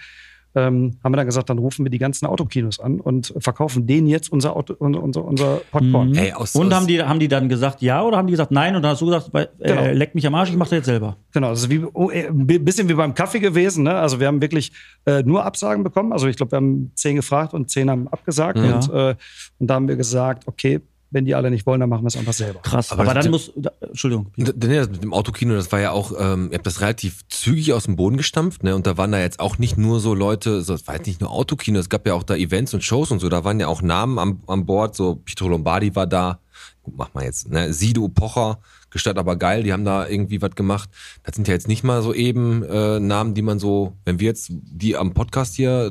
ähm, 0.56 0.96
haben 1.04 1.12
wir 1.12 1.18
dann 1.18 1.26
gesagt, 1.26 1.50
dann 1.50 1.58
rufen 1.58 1.84
wir 1.84 1.90
die 1.90 1.98
ganzen 1.98 2.24
Autokinos 2.24 2.80
an 2.80 2.98
und 2.98 3.34
verkaufen 3.38 3.86
denen 3.86 4.06
jetzt 4.06 4.32
unser, 4.32 4.56
Auto, 4.56 4.74
unser, 4.78 5.22
unser, 5.22 5.60
Popcorn. 5.70 6.08
Mhm. 6.10 6.16
Ey, 6.16 6.32
aus, 6.32 6.56
Und 6.56 6.68
aus, 6.68 6.74
haben 6.74 6.86
die, 6.86 7.02
haben 7.02 7.20
die 7.20 7.28
dann 7.28 7.50
gesagt 7.50 7.82
ja 7.82 8.02
oder 8.02 8.16
haben 8.16 8.26
die 8.26 8.32
gesagt 8.32 8.50
nein 8.50 8.74
und 8.74 8.82
dann 8.82 8.92
hast 8.92 9.02
du 9.02 9.06
gesagt, 9.06 9.28
weil, 9.32 9.50
äh, 9.58 9.68
Genau. 9.68 9.92
leck 9.92 10.14
mich 10.14 10.26
am 10.26 10.34
Arsch, 10.34 10.48
ich 10.48 10.56
mach 10.56 10.66
das 10.66 10.78
jetzt 10.78 10.86
selber. 10.86 11.18
Genau, 11.32 11.50
das 11.50 11.60
ist 11.60 11.70
wie, 11.70 11.84
oh, 11.92 12.10
äh, 12.10 12.28
ein 12.28 12.46
bisschen 12.46 12.88
wie 12.88 12.94
beim 12.94 13.12
Kaffee 13.14 13.40
gewesen. 13.40 13.84
Ne? 13.84 13.94
Also 13.94 14.18
wir 14.18 14.26
haben 14.26 14.40
wirklich 14.40 14.72
äh, 15.04 15.22
nur 15.22 15.44
Absagen 15.44 15.84
bekommen. 15.84 16.12
Also 16.12 16.26
ich 16.26 16.36
glaube, 16.36 16.52
wir 16.52 16.56
haben 16.56 16.90
zehn 16.94 17.16
gefragt 17.16 17.52
und 17.52 17.70
zehn 17.70 17.90
haben 17.90 18.08
abgesagt. 18.08 18.58
Ja. 18.58 18.76
Und, 18.76 18.90
äh, 18.90 19.14
und 19.58 19.66
da 19.66 19.74
haben 19.74 19.88
wir 19.88 19.96
gesagt, 19.96 20.48
okay, 20.48 20.80
wenn 21.10 21.24
die 21.24 21.34
alle 21.34 21.50
nicht 21.50 21.66
wollen, 21.66 21.80
dann 21.80 21.88
machen 21.88 22.02
wir 22.02 22.08
es 22.08 22.16
einfach 22.16 22.32
selber. 22.32 22.60
Krass. 22.60 22.90
Aber 22.92 23.02
Aber, 23.02 23.14
das- 23.14 23.24
dann 23.24 23.30
muss, 23.30 23.52
da, 23.56 23.70
Entschuldigung. 23.80 24.32
Nee, 24.36 24.44
das 24.52 24.88
mit 24.90 25.02
dem 25.02 25.12
Autokino, 25.12 25.54
das 25.54 25.70
war 25.72 25.80
ja 25.80 25.92
auch, 25.92 26.12
ähm, 26.18 26.48
ihr 26.50 26.56
habt 26.58 26.66
das 26.66 26.80
relativ 26.80 27.26
zügig 27.28 27.72
aus 27.72 27.84
dem 27.84 27.96
Boden 27.96 28.16
gestampft, 28.16 28.62
ne? 28.64 28.74
Und 28.74 28.86
da 28.86 28.96
waren 28.98 29.12
da 29.12 29.20
jetzt 29.20 29.40
auch 29.40 29.58
nicht 29.58 29.78
nur 29.78 30.00
so 30.00 30.14
Leute, 30.14 30.62
so, 30.62 30.74
es 30.74 30.86
war 30.86 30.96
jetzt 30.96 31.06
nicht 31.06 31.20
nur 31.20 31.30
Autokino, 31.30 31.78
es 31.78 31.88
gab 31.88 32.06
ja 32.06 32.14
auch 32.14 32.22
da 32.24 32.34
Events 32.34 32.74
und 32.74 32.82
Shows 32.84 33.10
und 33.10 33.20
so, 33.20 33.28
da 33.28 33.44
waren 33.44 33.60
ja 33.60 33.68
auch 33.68 33.82
Namen 33.82 34.18
am, 34.18 34.40
an 34.46 34.66
Bord, 34.66 34.96
so 34.96 35.16
Pietro 35.16 35.48
Lombardi 35.48 35.94
war 35.94 36.06
da, 36.06 36.40
gut, 36.82 36.94
mach 36.96 37.14
mal 37.14 37.24
jetzt, 37.24 37.50
ne? 37.50 37.72
Sido 37.72 38.08
Pocher, 38.08 38.58
Gestatt 38.90 39.18
aber 39.18 39.36
geil, 39.36 39.62
die 39.62 39.72
haben 39.72 39.84
da 39.84 40.08
irgendwie 40.08 40.40
was 40.40 40.52
gemacht. 40.54 40.88
Das 41.22 41.34
sind 41.34 41.48
ja 41.48 41.54
jetzt 41.54 41.68
nicht 41.68 41.82
mal 41.84 42.00
so 42.02 42.14
eben 42.14 42.62
äh, 42.62 42.98
Namen, 42.98 43.34
die 43.34 43.42
man 43.42 43.58
so, 43.58 43.92
wenn 44.06 44.20
wir 44.20 44.26
jetzt 44.28 44.48
die 44.50 44.96
am 44.96 45.12
Podcast 45.12 45.54
hier 45.54 45.90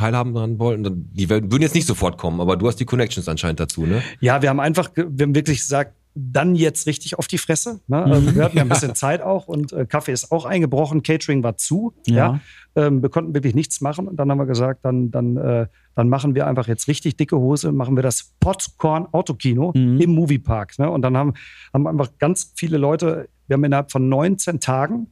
teilhaben 0.00 0.34
dran 0.34 0.58
wollten, 0.58 0.82
dann, 0.82 1.08
die 1.12 1.28
würden 1.28 1.62
jetzt 1.62 1.74
nicht 1.74 1.86
sofort 1.86 2.18
kommen, 2.18 2.40
aber 2.40 2.56
du 2.56 2.66
hast 2.66 2.76
die 2.76 2.84
Connections 2.84 3.28
anscheinend 3.28 3.60
dazu, 3.60 3.86
ne? 3.86 4.02
Ja, 4.20 4.42
wir 4.42 4.48
haben 4.48 4.60
einfach, 4.60 4.90
wir 4.96 5.24
haben 5.24 5.34
wirklich 5.34 5.58
gesagt, 5.58 5.94
dann 6.14 6.56
jetzt 6.56 6.86
richtig 6.88 7.18
auf 7.18 7.28
die 7.28 7.38
Fresse. 7.38 7.80
Ne? 7.86 8.02
Also 8.02 8.34
wir 8.34 8.42
hatten 8.44 8.56
ja 8.56 8.64
ein 8.64 8.68
bisschen 8.68 8.96
Zeit 8.96 9.22
auch 9.22 9.46
und 9.46 9.72
äh, 9.72 9.86
Kaffee 9.86 10.12
ist 10.12 10.32
auch 10.32 10.44
eingebrochen, 10.44 11.02
Catering 11.04 11.44
war 11.44 11.56
zu. 11.56 11.94
Ja. 12.06 12.16
Ja. 12.16 12.40
Ähm, 12.86 13.00
wir 13.02 13.10
konnten 13.10 13.32
wirklich 13.32 13.54
nichts 13.54 13.80
machen 13.80 14.08
und 14.08 14.16
dann 14.16 14.28
haben 14.30 14.38
wir 14.38 14.46
gesagt, 14.46 14.84
dann, 14.84 15.10
dann, 15.12 15.36
äh, 15.36 15.66
dann 15.94 16.08
machen 16.08 16.34
wir 16.34 16.48
einfach 16.48 16.66
jetzt 16.66 16.88
richtig 16.88 17.16
dicke 17.16 17.36
Hose, 17.36 17.70
machen 17.70 17.94
wir 17.96 18.02
das 18.02 18.32
Popcorn 18.40 19.06
Autokino 19.12 19.72
Mhm. 19.74 20.00
im 20.00 20.10
Moviepark. 20.14 20.78
Ne? 20.78 20.90
Und 20.90 21.02
dann 21.02 21.16
haben, 21.16 21.34
haben 21.72 21.86
einfach 21.86 22.10
ganz 22.18 22.52
viele 22.56 22.76
Leute, 22.76 23.28
wir 23.46 23.54
haben 23.54 23.64
innerhalb 23.64 23.92
von 23.92 24.08
19 24.08 24.58
Tagen, 24.58 25.08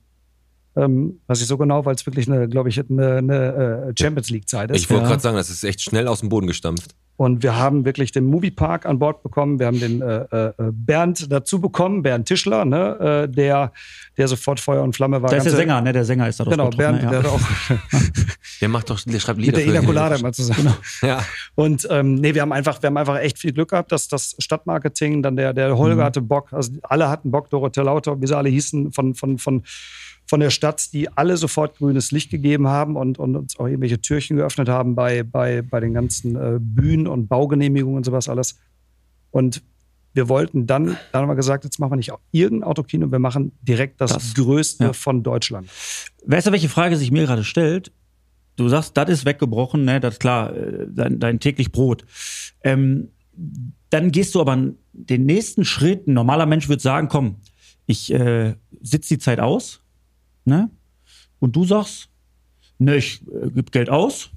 ähm, 0.78 1.20
weiß 1.26 1.40
ich 1.40 1.46
so 1.46 1.58
genau, 1.58 1.84
weil 1.84 1.94
es 1.94 2.06
wirklich 2.06 2.30
eine, 2.30 2.48
glaube 2.48 2.68
ich, 2.68 2.78
eine, 2.78 3.16
eine 3.16 3.88
äh, 3.88 3.92
Champions 3.98 4.30
League 4.30 4.48
Zeit 4.48 4.70
ist. 4.70 4.82
Ich 4.82 4.90
wollte 4.90 5.04
ja. 5.04 5.08
gerade 5.10 5.22
sagen, 5.22 5.36
das 5.36 5.50
ist 5.50 5.64
echt 5.64 5.80
schnell 5.80 6.06
aus 6.06 6.20
dem 6.20 6.28
Boden 6.28 6.46
gestampft. 6.46 6.94
Und 7.16 7.42
wir 7.42 7.56
haben 7.56 7.84
wirklich 7.84 8.12
den 8.12 8.26
Moviepark 8.26 8.86
an 8.86 9.00
Bord 9.00 9.24
bekommen. 9.24 9.58
Wir 9.58 9.66
haben 9.66 9.80
den 9.80 10.00
äh, 10.00 10.22
äh, 10.30 10.52
Bernd 10.72 11.32
dazu 11.32 11.60
bekommen, 11.60 12.02
Bernd 12.02 12.28
Tischler, 12.28 12.64
ne, 12.64 13.24
äh, 13.24 13.28
der, 13.28 13.72
der 14.16 14.28
sofort 14.28 14.60
Feuer 14.60 14.84
und 14.84 14.94
Flamme 14.94 15.20
war. 15.20 15.30
Da 15.30 15.38
ist 15.38 15.44
der 15.44 15.56
Sänger, 15.56 15.80
ne? 15.80 15.92
Der 15.92 16.04
Sänger 16.04 16.28
ist 16.28 16.38
da 16.38 16.44
doch 16.44 16.52
Genau, 16.52 16.70
Bernd, 16.70 17.02
ne? 17.02 17.10
der 17.10 17.22
ja. 17.22 17.24
hat 17.24 17.32
auch 17.32 17.40
Der 18.60 18.68
macht 18.68 18.90
doch, 18.90 19.00
der 19.00 19.18
schreibt 19.18 19.38
mit 19.38 19.46
Lieder 19.46 19.58
der 19.58 19.66
für 19.66 19.72
Ina 19.78 19.86
Colada 19.86 20.16
immer 20.16 20.32
zusammen. 20.32 20.74
Ja. 21.02 21.24
Und 21.54 21.86
ähm, 21.90 22.14
nee, 22.14 22.34
wir 22.34 22.42
haben 22.42 22.52
einfach, 22.52 22.80
wir 22.82 22.86
haben 22.88 22.96
einfach 22.96 23.18
echt 23.18 23.38
viel 23.38 23.52
Glück 23.52 23.70
gehabt, 23.70 23.90
dass 23.90 24.08
das 24.08 24.36
Stadtmarketing, 24.38 25.22
dann 25.22 25.36
der, 25.36 25.52
der 25.52 25.76
Holger 25.76 25.96
Mhm. 25.96 26.04
hatte 26.04 26.22
Bock, 26.22 26.52
also 26.52 26.72
alle 26.82 27.08
hatten 27.08 27.30
Bock, 27.30 27.50
Dorothea 27.50 27.82
Lauter, 27.82 28.20
wie 28.20 28.26
sie 28.26 28.36
alle 28.36 28.48
hießen, 28.48 28.92
von, 28.92 29.14
von, 29.14 29.38
von, 29.38 29.62
von 30.28 30.40
der 30.40 30.50
Stadt, 30.50 30.92
die 30.92 31.08
alle 31.08 31.36
sofort 31.36 31.78
grünes 31.78 32.12
Licht 32.12 32.30
gegeben 32.30 32.68
haben 32.68 32.96
und, 32.96 33.18
und 33.18 33.34
uns 33.34 33.58
auch 33.58 33.66
irgendwelche 33.66 34.00
Türchen 34.00 34.36
geöffnet 34.36 34.68
haben 34.68 34.94
bei, 34.94 35.22
bei, 35.22 35.62
bei 35.62 35.80
den 35.80 35.94
ganzen 35.94 36.36
äh, 36.36 36.58
Bühnen 36.60 37.06
und 37.06 37.28
Baugenehmigungen 37.28 37.96
und 37.96 38.04
sowas 38.04 38.28
alles. 38.28 38.58
Und 39.30 39.62
wir 40.12 40.28
wollten 40.28 40.66
dann, 40.66 40.96
dann 41.12 41.22
haben 41.22 41.28
wir 41.28 41.34
gesagt, 41.34 41.64
jetzt 41.64 41.78
machen 41.78 41.92
wir 41.92 41.96
nicht 41.96 42.12
irgendein 42.30 42.68
Autokino, 42.68 43.10
wir 43.10 43.18
machen 43.18 43.52
direkt 43.62 44.00
das, 44.00 44.12
Das, 44.12 44.34
größte 44.34 44.84
ja. 44.84 44.92
von 44.92 45.22
Deutschland. 45.22 45.68
Weißt 46.26 46.46
du, 46.46 46.52
welche 46.52 46.68
Frage 46.68 46.96
sich 46.96 47.10
mir 47.10 47.24
gerade 47.24 47.44
stellt? 47.44 47.92
Du 48.56 48.68
sagst, 48.68 48.96
das 48.96 49.08
ist 49.08 49.24
weggebrochen, 49.24 49.84
ne? 49.84 50.00
Das 50.00 50.14
ist 50.14 50.20
klar, 50.20 50.54
äh, 50.54 50.86
dein, 50.90 51.20
dein 51.20 51.40
täglich 51.40 51.72
Brot. 51.72 52.04
Ähm, 52.62 53.08
dann 53.90 54.10
gehst 54.10 54.34
du 54.34 54.40
aber 54.40 54.72
den 54.92 55.24
nächsten 55.24 55.64
Schritt. 55.64 56.06
Ein 56.06 56.14
normaler 56.14 56.46
Mensch 56.46 56.68
würde 56.68 56.82
sagen, 56.82 57.08
komm, 57.08 57.36
ich 57.86 58.12
äh, 58.12 58.56
sitze 58.82 59.14
die 59.14 59.18
Zeit 59.18 59.40
aus, 59.40 59.80
ne? 60.48 60.70
Und 61.38 61.54
du 61.54 61.64
sagst, 61.64 62.08
ne, 62.78 62.96
ich 62.96 63.22
äh, 63.28 63.50
gib 63.54 63.70
Geld 63.70 63.88
aus 63.90 64.30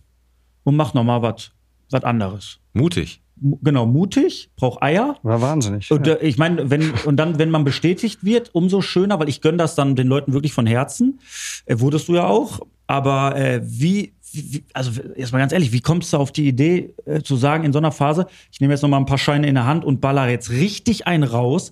und 0.63 0.75
mach 0.75 0.93
nochmal 0.93 1.21
was 1.21 1.51
was 1.89 2.03
anderes. 2.03 2.59
Mutig. 2.73 3.21
Mu- 3.35 3.57
Genau, 3.63 3.85
mutig, 3.87 4.51
brauch 4.55 4.81
Eier. 4.81 5.17
War 5.23 5.41
wahnsinnig. 5.41 5.89
Und 5.91 6.05
ja. 6.07 6.13
äh, 6.13 6.27
ich 6.27 6.37
meine, 6.37 6.69
wenn 6.69 6.91
und 7.05 7.17
dann, 7.17 7.39
wenn 7.39 7.49
man 7.49 7.63
bestätigt 7.63 8.23
wird, 8.23 8.53
umso 8.53 8.81
schöner, 8.81 9.19
weil 9.19 9.29
ich 9.29 9.41
gönne 9.41 9.57
das 9.57 9.73
dann 9.75 9.95
den 9.95 10.07
Leuten 10.07 10.31
wirklich 10.33 10.53
von 10.53 10.67
Herzen. 10.67 11.19
Äh, 11.65 11.79
wurdest 11.79 12.07
du 12.07 12.13
ja 12.15 12.27
auch. 12.27 12.59
Aber 12.87 13.35
äh, 13.35 13.61
wie, 13.63 14.13
wie, 14.31 14.53
wie- 14.53 14.63
also 14.73 14.91
erstmal 15.15 15.41
ganz 15.41 15.53
ehrlich, 15.53 15.71
wie 15.71 15.81
kommst 15.81 16.13
du 16.13 16.17
auf 16.17 16.31
die 16.31 16.47
Idee 16.47 16.93
äh, 17.05 17.21
zu 17.21 17.35
sagen 17.35 17.63
in 17.65 17.73
so 17.73 17.79
einer 17.79 17.91
Phase, 17.91 18.27
ich 18.51 18.61
nehme 18.61 18.73
jetzt 18.73 18.83
noch 18.83 18.89
mal 18.89 18.97
ein 18.97 19.05
paar 19.05 19.17
Scheine 19.17 19.47
in 19.47 19.55
der 19.55 19.65
Hand 19.65 19.83
und 19.85 20.01
baller 20.01 20.29
jetzt 20.29 20.51
richtig 20.51 21.07
einen 21.07 21.23
raus? 21.23 21.71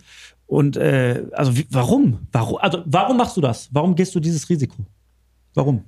Und 0.50 0.78
äh, 0.78 1.26
also 1.34 1.56
wie, 1.56 1.68
warum? 1.70 2.18
Warum? 2.32 2.58
Also 2.58 2.82
warum 2.86 3.18
machst 3.18 3.38
du 3.38 3.42
das? 3.42 3.70
Warum 3.72 3.94
gehst 3.94 4.16
du 4.16 4.20
dieses 4.20 4.50
Risiko? 4.50 4.76
Warum? 5.54 5.84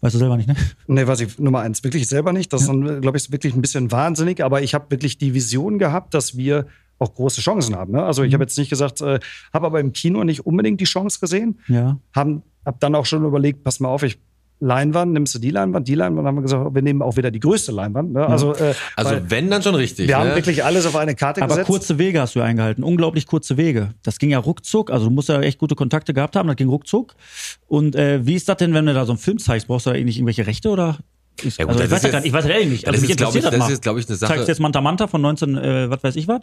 Weißt 0.00 0.16
du 0.16 0.18
selber 0.18 0.36
nicht, 0.36 0.48
ne? 0.48 0.56
Nee, 0.88 1.06
weiß 1.06 1.20
ich, 1.20 1.38
Nummer 1.38 1.60
eins, 1.60 1.84
wirklich 1.84 2.08
selber 2.08 2.32
nicht. 2.32 2.52
Das 2.52 2.62
ist, 2.62 2.68
glaube 2.68 3.16
ich, 3.16 3.30
wirklich 3.30 3.54
ein 3.54 3.60
bisschen 3.62 3.92
wahnsinnig, 3.92 4.42
aber 4.42 4.62
ich 4.62 4.74
habe 4.74 4.90
wirklich 4.90 5.16
die 5.16 5.32
Vision 5.32 5.78
gehabt, 5.78 6.12
dass 6.14 6.36
wir 6.36 6.66
auch 6.98 7.14
große 7.14 7.40
Chancen 7.40 7.76
haben. 7.76 7.92
Ne? 7.92 8.02
Also 8.02 8.24
ich 8.24 8.34
habe 8.34 8.42
jetzt 8.42 8.58
nicht 8.58 8.68
gesagt, 8.68 9.00
äh, 9.00 9.20
habe 9.52 9.66
aber 9.66 9.78
im 9.78 9.92
Kino 9.92 10.24
nicht 10.24 10.44
unbedingt 10.44 10.80
die 10.80 10.84
Chance 10.84 11.20
gesehen, 11.20 11.60
Ja. 11.68 11.98
haben, 12.14 12.42
hab 12.64 12.80
dann 12.80 12.96
auch 12.96 13.06
schon 13.06 13.24
überlegt, 13.24 13.62
pass 13.62 13.78
mal 13.78 13.88
auf, 13.90 14.02
ich 14.02 14.18
Leinwand, 14.60 15.12
nimmst 15.12 15.34
du 15.34 15.38
die 15.38 15.50
Leinwand, 15.50 15.88
die 15.88 15.94
Leinwand, 15.94 16.26
haben 16.26 16.36
wir 16.36 16.42
gesagt, 16.42 16.74
wir 16.74 16.82
nehmen 16.82 17.00
auch 17.02 17.16
wieder 17.16 17.30
die 17.30 17.40
größte 17.40 17.72
Leinwand. 17.72 18.12
Ne? 18.12 18.26
Also, 18.26 18.54
äh, 18.54 18.74
Also 18.94 19.16
wenn, 19.28 19.50
dann 19.50 19.62
schon 19.62 19.74
richtig. 19.74 20.06
wir 20.06 20.18
haben 20.18 20.28
ne? 20.28 20.36
wirklich 20.36 20.64
alles 20.64 20.86
auf 20.86 20.96
eine 20.96 21.14
Karte 21.14 21.40
Aber 21.42 21.48
gesetzt. 21.48 21.66
kurze 21.66 21.98
Wege 21.98 22.20
hast 22.20 22.34
du 22.36 22.42
eingehalten. 22.42 22.84
Unglaublich 22.84 23.26
kurze 23.26 23.56
Wege. 23.56 23.94
Das 24.02 24.18
ging 24.18 24.30
ja 24.30 24.38
ruckzuck. 24.38 24.90
Also 24.90 25.06
du 25.06 25.10
musst 25.10 25.30
ja 25.30 25.40
echt 25.40 25.58
gute 25.58 25.74
Kontakte 25.74 26.12
gehabt 26.12 26.36
haben. 26.36 26.46
Das 26.46 26.56
ging 26.56 26.68
ruckzuck. 26.68 27.14
Und 27.68 27.96
äh, 27.96 28.24
wie 28.26 28.34
ist 28.34 28.48
das 28.48 28.58
denn, 28.58 28.74
wenn 28.74 28.84
du 28.86 28.92
da 28.94 29.06
so 29.06 29.12
einen 29.12 29.18
Film 29.18 29.38
zeigst? 29.38 29.66
Brauchst 29.66 29.86
du 29.86 29.90
da 29.90 29.96
nicht 29.96 30.18
irgendwelche 30.18 30.46
Rechte 30.46 30.68
oder? 30.68 30.98
Ist, 31.42 31.58
Ja, 31.58 31.64
gut, 31.64 31.72
also, 31.72 31.84
ich, 31.84 31.90
das 31.90 31.96
weiß 31.98 32.02
ja 32.02 32.10
gar 32.10 32.18
nicht, 32.20 32.26
ich 32.28 32.32
weiß 32.32 32.44
ja 32.44 32.50
ehrlich 32.50 32.68
nicht. 32.68 32.86
das 32.86 32.92
Also 32.94 33.00
mich 33.02 33.10
ist, 33.10 33.16
glaube 33.16 33.30
ich, 33.30 33.36
interessiert 33.44 33.60
das 33.60 33.68
das, 33.68 33.72
ist, 33.74 33.82
glaube 33.82 34.00
ich, 34.00 34.06
eine 34.08 34.14
mal. 34.14 34.18
Zeigst 34.20 34.32
du 34.34 34.40
Sache. 34.42 34.50
jetzt 34.50 34.60
Manta 34.60 34.80
Manta 34.80 35.06
von 35.06 35.20
19, 35.22 35.56
äh, 35.56 35.90
was 35.90 36.02
weiß 36.02 36.16
ich 36.16 36.28
was? 36.28 36.40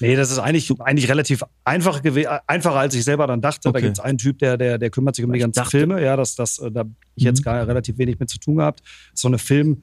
Nee, 0.00 0.16
das 0.16 0.30
ist 0.30 0.38
eigentlich, 0.38 0.70
eigentlich 0.80 1.08
relativ 1.08 1.44
einfach 1.64 2.00
einfacher, 2.46 2.76
als 2.78 2.94
ich 2.94 3.04
selber 3.04 3.26
dann 3.26 3.40
dachte. 3.40 3.60
Da 3.64 3.70
Okay. 3.70 3.82
gibt 3.82 3.98
es 3.98 4.00
einen 4.04 4.18
Typ, 4.18 4.38
der, 4.38 4.56
der, 4.56 4.78
der 4.78 4.90
kümmert 4.90 5.14
sich 5.14 5.24
um 5.24 5.32
die 5.32 5.38
Ich 5.38 5.42
ganzen 5.42 5.56
dachte- 5.58 5.70
Filme. 5.78 6.02
Ja, 6.02 6.16
das, 6.16 6.34
das, 6.34 6.58
äh, 6.58 6.70
da 6.72 6.80
hab 6.80 6.88
ich 7.14 7.24
jetzt 7.24 7.40
Mhm. 7.40 7.44
gar 7.44 7.66
relativ 7.66 7.98
wenig 7.98 8.18
mit 8.18 8.28
zu 8.28 8.38
tun 8.38 8.56
gehabt. 8.56 8.80
So 9.14 9.28
eine 9.28 9.38
Film, 9.38 9.82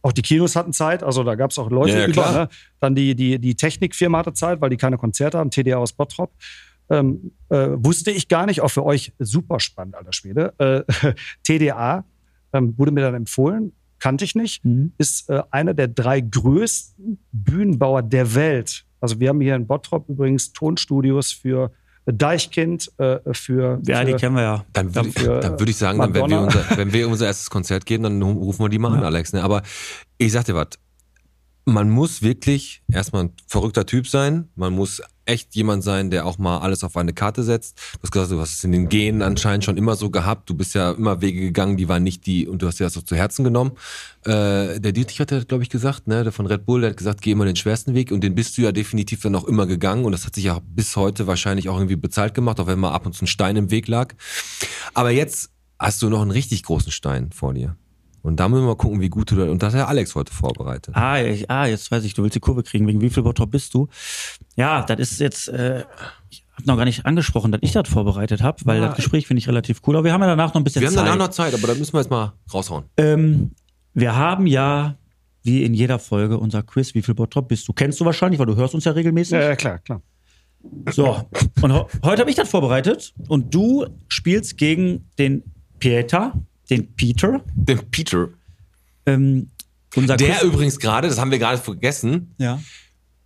auch 0.00 0.12
die 0.12 0.22
Kinos 0.22 0.54
hatten 0.56 0.72
Zeit, 0.72 1.02
also 1.02 1.24
da 1.24 1.34
gab 1.34 1.50
es 1.50 1.58
auch 1.58 1.70
Leute 1.70 1.92
Ja, 1.94 1.98
ja, 2.00 2.06
über. 2.06 2.32
Ne? 2.32 2.48
Dann 2.80 2.94
die, 2.94 3.14
die, 3.14 3.38
die 3.38 3.56
Technikfirma 3.56 4.18
hatte 4.18 4.32
Zeit, 4.32 4.60
weil 4.60 4.70
die 4.70 4.76
keine 4.76 4.96
Konzerte 4.96 5.36
haben, 5.38 5.50
TDA 5.50 5.76
aus 5.76 5.92
Bottrop. 5.92 6.32
Ähm, 6.90 7.32
äh, 7.50 7.68
wusste 7.72 8.10
ich 8.12 8.28
gar 8.28 8.46
nicht, 8.46 8.62
auch 8.62 8.70
für 8.70 8.84
euch 8.84 9.12
super 9.18 9.60
spannend, 9.60 9.94
alter 9.96 10.12
Schwede. 10.14 10.54
Äh, 10.58 11.14
TDA 11.42 12.04
ähm, 12.54 12.74
wurde 12.78 12.92
mir 12.92 13.02
dann 13.02 13.14
empfohlen, 13.14 13.72
kannte 13.98 14.24
ich 14.24 14.34
nicht 14.34 14.64
Mhm. 14.64 14.92
ist 14.98 15.28
äh, 15.30 15.42
einer 15.50 15.74
der 15.74 15.88
drei 15.88 16.20
größten 16.20 17.18
Bühnenbauer 17.32 18.02
der 18.02 18.34
Welt. 18.34 18.84
Also 19.00 19.20
wir 19.20 19.28
haben 19.28 19.40
hier 19.40 19.54
in 19.54 19.66
Bottrop 19.66 20.08
übrigens 20.08 20.52
Tonstudios 20.52 21.32
für 21.32 21.70
Deichkind, 22.06 22.90
äh, 22.98 23.18
für, 23.32 23.80
Ja, 23.86 24.02
die 24.04 24.12
für 24.12 24.18
kennen 24.18 24.36
wir 24.36 24.42
ja. 24.42 24.64
Dann 24.72 24.94
würde 24.94 25.08
ich, 25.08 25.14
Dafür, 25.14 25.40
dann 25.40 25.60
würd 25.60 25.68
ich 25.68 25.76
sagen, 25.76 25.98
dann, 25.98 26.14
wenn, 26.14 26.30
wir 26.30 26.40
unser, 26.40 26.64
wenn 26.76 26.92
wir 26.92 27.08
unser 27.08 27.26
erstes 27.26 27.50
Konzert 27.50 27.84
gehen, 27.84 28.02
dann 28.02 28.22
rufen 28.22 28.64
wir 28.64 28.68
die 28.68 28.78
mal 28.78 28.96
an, 28.96 29.04
Alex. 29.04 29.32
Ne? 29.32 29.42
Aber 29.42 29.62
ich 30.16 30.32
sag 30.32 30.44
dir 30.44 30.54
was, 30.54 30.68
man 31.68 31.90
muss 31.90 32.22
wirklich 32.22 32.82
erstmal 32.90 33.24
ein 33.24 33.32
verrückter 33.46 33.86
Typ 33.86 34.08
sein. 34.08 34.48
Man 34.54 34.72
muss 34.72 35.02
echt 35.26 35.54
jemand 35.54 35.84
sein, 35.84 36.10
der 36.10 36.24
auch 36.24 36.38
mal 36.38 36.58
alles 36.58 36.82
auf 36.82 36.96
eine 36.96 37.12
Karte 37.12 37.42
setzt. 37.42 37.78
Du 37.94 38.02
hast 38.02 38.10
gesagt, 38.10 38.30
du 38.32 38.40
hast 38.40 38.54
es 38.54 38.64
in 38.64 38.72
den 38.72 38.88
Genen 38.88 39.20
anscheinend 39.20 39.64
schon 39.64 39.76
immer 39.76 39.94
so 39.94 40.10
gehabt. 40.10 40.48
Du 40.48 40.54
bist 40.54 40.74
ja 40.74 40.92
immer 40.92 41.20
Wege 41.20 41.40
gegangen, 41.40 41.76
die 41.76 41.88
waren 41.88 42.02
nicht 42.02 42.26
die, 42.26 42.48
und 42.48 42.62
du 42.62 42.66
hast 42.66 42.80
dir 42.80 42.84
das 42.84 42.96
auch 42.96 43.02
zu 43.02 43.14
Herzen 43.14 43.44
genommen. 43.44 43.72
Äh, 44.24 44.80
der 44.80 44.92
Dietrich 44.92 45.20
hat 45.20 45.30
ja, 45.30 45.44
glaube 45.44 45.62
ich, 45.62 45.68
gesagt, 45.68 46.06
ne, 46.06 46.24
der 46.24 46.32
von 46.32 46.46
Red 46.46 46.64
Bull, 46.64 46.80
der 46.80 46.90
hat 46.90 46.96
gesagt, 46.96 47.20
geh 47.20 47.32
immer 47.32 47.44
den 47.44 47.56
schwersten 47.56 47.94
Weg 47.94 48.10
und 48.10 48.22
den 48.22 48.34
bist 48.34 48.56
du 48.56 48.62
ja 48.62 48.72
definitiv 48.72 49.20
dann 49.20 49.34
auch 49.34 49.44
immer 49.44 49.66
gegangen 49.66 50.06
und 50.06 50.12
das 50.12 50.24
hat 50.24 50.34
sich 50.34 50.44
ja 50.44 50.60
bis 50.64 50.96
heute 50.96 51.26
wahrscheinlich 51.26 51.68
auch 51.68 51.76
irgendwie 51.76 51.96
bezahlt 51.96 52.34
gemacht, 52.34 52.58
auch 52.58 52.66
wenn 52.66 52.78
mal 52.78 52.92
ab 52.92 53.04
und 53.04 53.12
zu 53.12 53.24
ein 53.24 53.28
Stein 53.28 53.56
im 53.56 53.70
Weg 53.70 53.86
lag. 53.86 54.14
Aber 54.94 55.10
jetzt 55.10 55.50
hast 55.78 56.00
du 56.00 56.08
noch 56.08 56.22
einen 56.22 56.30
richtig 56.30 56.62
großen 56.62 56.90
Stein 56.90 57.30
vor 57.32 57.52
dir. 57.52 57.76
Und 58.28 58.36
da 58.36 58.48
müssen 58.48 58.62
wir 58.62 58.68
mal 58.68 58.76
gucken, 58.76 59.00
wie 59.00 59.08
gut 59.08 59.30
du 59.30 59.36
da, 59.36 59.50
und 59.50 59.62
das 59.62 59.72
hat 59.74 59.80
ja 59.80 59.86
Alex 59.86 60.14
heute 60.14 60.32
vorbereitet. 60.32 60.94
Ah, 60.94 61.20
ich, 61.20 61.50
ah, 61.50 61.66
jetzt 61.66 61.90
weiß 61.90 62.04
ich, 62.04 62.14
du 62.14 62.22
willst 62.22 62.36
die 62.36 62.40
Kurve 62.40 62.62
kriegen. 62.62 62.86
Wegen 62.86 63.00
wie 63.00 63.10
viel 63.10 63.22
Bottrop 63.22 63.50
bist 63.50 63.74
du? 63.74 63.88
Ja, 64.56 64.82
das 64.82 64.98
ist 64.98 65.18
jetzt, 65.20 65.48
äh, 65.48 65.84
ich 66.30 66.44
habe 66.52 66.66
noch 66.66 66.76
gar 66.76 66.84
nicht 66.84 67.06
angesprochen, 67.06 67.52
dass 67.52 67.60
ich 67.62 67.72
das 67.72 67.88
vorbereitet 67.88 68.42
habe, 68.42 68.58
weil 68.64 68.80
das 68.80 68.96
Gespräch 68.96 69.26
finde 69.26 69.38
ich 69.38 69.48
relativ 69.48 69.80
cool. 69.86 69.96
Aber 69.96 70.04
wir 70.04 70.12
haben 70.12 70.20
ja 70.20 70.26
danach 70.28 70.54
noch 70.54 70.60
ein 70.60 70.64
bisschen 70.64 70.82
Wir 70.82 70.88
haben 70.88 70.94
Zeit. 70.94 71.06
danach 71.06 71.18
noch 71.18 71.28
Zeit, 71.28 71.54
aber 71.54 71.66
da 71.66 71.74
müssen 71.74 71.92
wir 71.92 72.00
jetzt 72.00 72.10
mal 72.10 72.34
raushauen. 72.52 72.84
Ähm, 72.96 73.52
wir 73.94 74.14
haben 74.14 74.46
ja, 74.46 74.96
wie 75.42 75.64
in 75.64 75.72
jeder 75.74 75.98
Folge, 75.98 76.38
unser 76.38 76.62
Quiz, 76.62 76.94
wie 76.94 77.02
viel 77.02 77.14
Bottrop 77.14 77.48
bist 77.48 77.66
du? 77.66 77.72
Kennst 77.72 77.98
du 78.00 78.04
wahrscheinlich, 78.04 78.38
weil 78.38 78.46
du 78.46 78.56
hörst 78.56 78.74
uns 78.74 78.84
ja 78.84 78.92
regelmäßig. 78.92 79.32
ja, 79.32 79.42
ja, 79.42 79.56
klar, 79.56 79.78
klar. 79.78 80.02
So, 80.90 81.24
und 81.62 81.72
ho 81.72 81.88
heute 82.04 82.20
habe 82.20 82.30
ich 82.30 82.36
das 82.36 82.48
vorbereitet 82.48 83.14
und 83.28 83.54
du 83.54 83.86
spielst 84.08 84.58
gegen 84.58 85.08
den 85.18 85.44
Peter, 85.78 86.34
den 86.70 86.94
Peter. 86.94 87.42
Den 87.54 87.78
Peter. 87.90 88.28
Ähm, 89.06 89.50
unser 89.96 90.16
Der 90.16 90.34
Quiz 90.34 90.42
übrigens 90.42 90.78
gerade, 90.78 91.08
das 91.08 91.18
haben 91.18 91.30
wir 91.30 91.38
gerade 91.38 91.58
vergessen, 91.58 92.34
ja. 92.38 92.60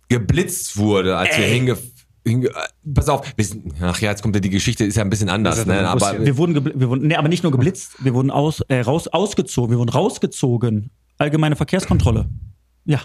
geblitzt 0.09 0.77
wurde, 0.77 1.17
als 1.17 1.37
wir 1.37 1.45
Ey. 1.45 1.53
hinge... 1.53 1.77
hinge 2.25 2.47
äh, 2.47 2.51
pass 2.93 3.09
auf, 3.09 3.33
wir 3.35 3.45
sind, 3.45 3.73
ach 3.81 3.99
ja, 3.99 4.11
jetzt 4.11 4.21
kommt 4.21 4.35
ja 4.35 4.39
die 4.39 4.49
Geschichte, 4.49 4.85
ist 4.85 4.95
ja 4.95 5.03
ein 5.03 5.09
bisschen 5.09 5.29
anders, 5.29 5.57
ja 5.59 5.65
ne? 5.65 5.87
Aber. 5.87 6.25
Wir 6.25 6.37
wurden, 6.37 6.63
wir 6.63 6.89
wurden, 6.89 7.07
nee, 7.07 7.15
aber 7.15 7.27
nicht 7.27 7.43
nur 7.43 7.51
geblitzt, 7.51 8.03
wir 8.03 8.13
wurden 8.13 8.31
aus, 8.31 8.61
äh, 8.69 8.79
raus, 8.79 9.07
ausgezogen, 9.09 9.71
wir 9.71 9.79
wurden 9.79 9.89
rausgezogen. 9.89 10.89
Allgemeine 11.17 11.55
Verkehrskontrolle. 11.55 12.29
Ja. 12.85 13.01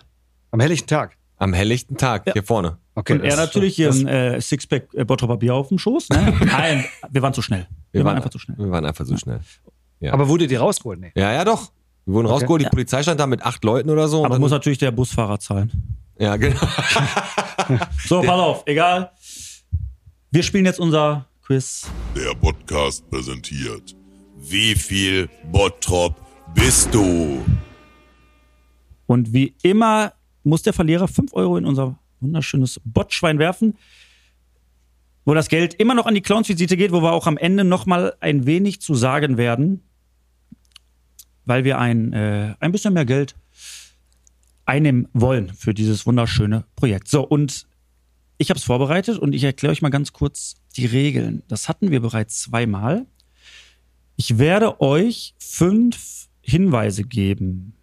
Am 0.51 0.61
helllichten 0.61 0.89
Tag. 0.89 1.16
am 1.36 1.53
helllichten 1.53 1.97
Tag, 1.97 2.30
hier 2.32 2.43
vorne. 2.43 2.78
Okay, 2.95 3.12
Und 3.12 3.20
er 3.22 3.36
natürlich 3.36 3.76
hier 3.76 3.91
ein 3.91 4.09
äh, 4.09 4.41
Sixpack 4.41 4.89
äh, 4.95 5.05
Bottroper 5.05 5.36
Bier 5.36 5.55
auf 5.55 5.68
dem 5.68 5.78
Schoß. 5.78 6.09
Ne? 6.09 6.34
Nein, 6.47 6.84
wir 7.11 7.22
waren 7.22 7.32
zu 7.32 7.43
schnell. 7.43 7.68
Wir, 7.93 8.05
waren 8.05 8.16
einfach 8.16 8.30
zu 8.30 8.41
schnell. 8.41 8.57
Wir 8.59 8.70
waren 8.70 8.84
einfach 8.84 9.05
zu 9.05 9.16
schnell. 9.16 9.41
Aber 10.11 10.28
wurde 10.28 10.46
die 10.46 10.55
rausgeholt? 10.57 11.01
Nee. 11.01 11.12
Ja, 11.14 11.32
ja, 11.32 11.44
doch. 11.44 11.72
Wir 12.07 12.14
wurden 12.14 12.26
rausgeholt, 12.26 12.62
die 12.62 12.68
Polizei 12.68 13.03
stand 13.03 13.20
da 13.20 13.26
mit 13.26 13.42
acht 13.42 13.62
Leuten 13.64 13.90
oder 13.90 14.09
so. 14.09 14.20
und 14.20 14.26
Aber 14.26 14.34
dann- 14.36 14.40
muss 14.40 14.51
natürlich 14.51 14.78
der 14.78 14.90
Busfahrer 14.92 15.38
zahlen. 15.40 15.99
ja, 16.18 16.36
genau. 16.36 16.61
So, 18.07 18.20
pass 18.22 18.30
auf, 18.40 18.62
egal. 18.66 19.11
Wir 20.30 20.42
spielen 20.42 20.64
jetzt 20.64 20.80
unser 20.80 21.26
Quiz. 21.42 21.86
Der 22.16 22.34
Podcast 22.34 23.09
präsentiert. 23.11 23.94
Wie 24.38 24.74
viel 24.74 25.28
Bottrop 25.51 26.14
bist 26.55 26.94
du? 26.94 27.44
Und 29.07 29.32
wie 29.32 29.55
immer 29.62 30.12
muss 30.44 30.62
der 30.62 30.72
Verlierer 30.72 31.09
5 31.09 31.32
Euro 31.34 31.57
in 31.57 31.64
unser 31.66 31.99
wunderschönes 32.20 32.80
Botschwein 32.84 33.38
werfen, 33.38 33.76
wo 35.24 35.34
das 35.34 35.49
Geld 35.49 35.74
immer 35.74 35.94
noch 35.94 36.07
an 36.07 36.14
die 36.14 36.20
Clownsvisite 36.22 36.76
geht, 36.76 36.92
wo 36.92 37.03
wir 37.03 37.12
auch 37.12 37.26
am 37.26 37.36
Ende 37.36 37.64
noch 37.64 37.84
mal 37.86 38.14
ein 38.20 38.46
wenig 38.46 38.80
zu 38.80 38.94
sagen 38.94 39.36
werden, 39.36 39.82
weil 41.49 41.64
wir 41.64 41.78
ein, 41.78 42.12
äh, 42.12 42.55
ein 42.61 42.72
bisschen 42.72 42.94
mehr 42.94 43.05
Geld 43.05 43.34
einnehmen 44.64 45.09
wollen 45.12 45.53
für 45.55 45.74
dieses 45.74 46.07
wunderschöne 46.07 46.64
Projekt. 46.76 47.09
So, 47.09 47.26
und 47.26 47.66
ich 48.36 48.51
habe 48.51 48.59
es 48.59 48.64
vorbereitet 48.64 49.18
und 49.18 49.34
ich 49.34 49.42
erkläre 49.42 49.72
euch 49.72 49.82
mal 49.82 49.88
ganz 49.88 50.12
kurz 50.12 50.57
die 50.76 50.86
Regeln. 50.86 51.42
Das 51.49 51.68
hatten 51.68 51.90
wir 51.90 52.01
bereits 52.01 52.42
zweimal. 52.42 53.07
Ich 54.16 54.38
werde 54.38 54.80
euch 54.80 55.34
fünf 55.38 56.28
Hinweise 56.40 57.05
geben 57.05 57.74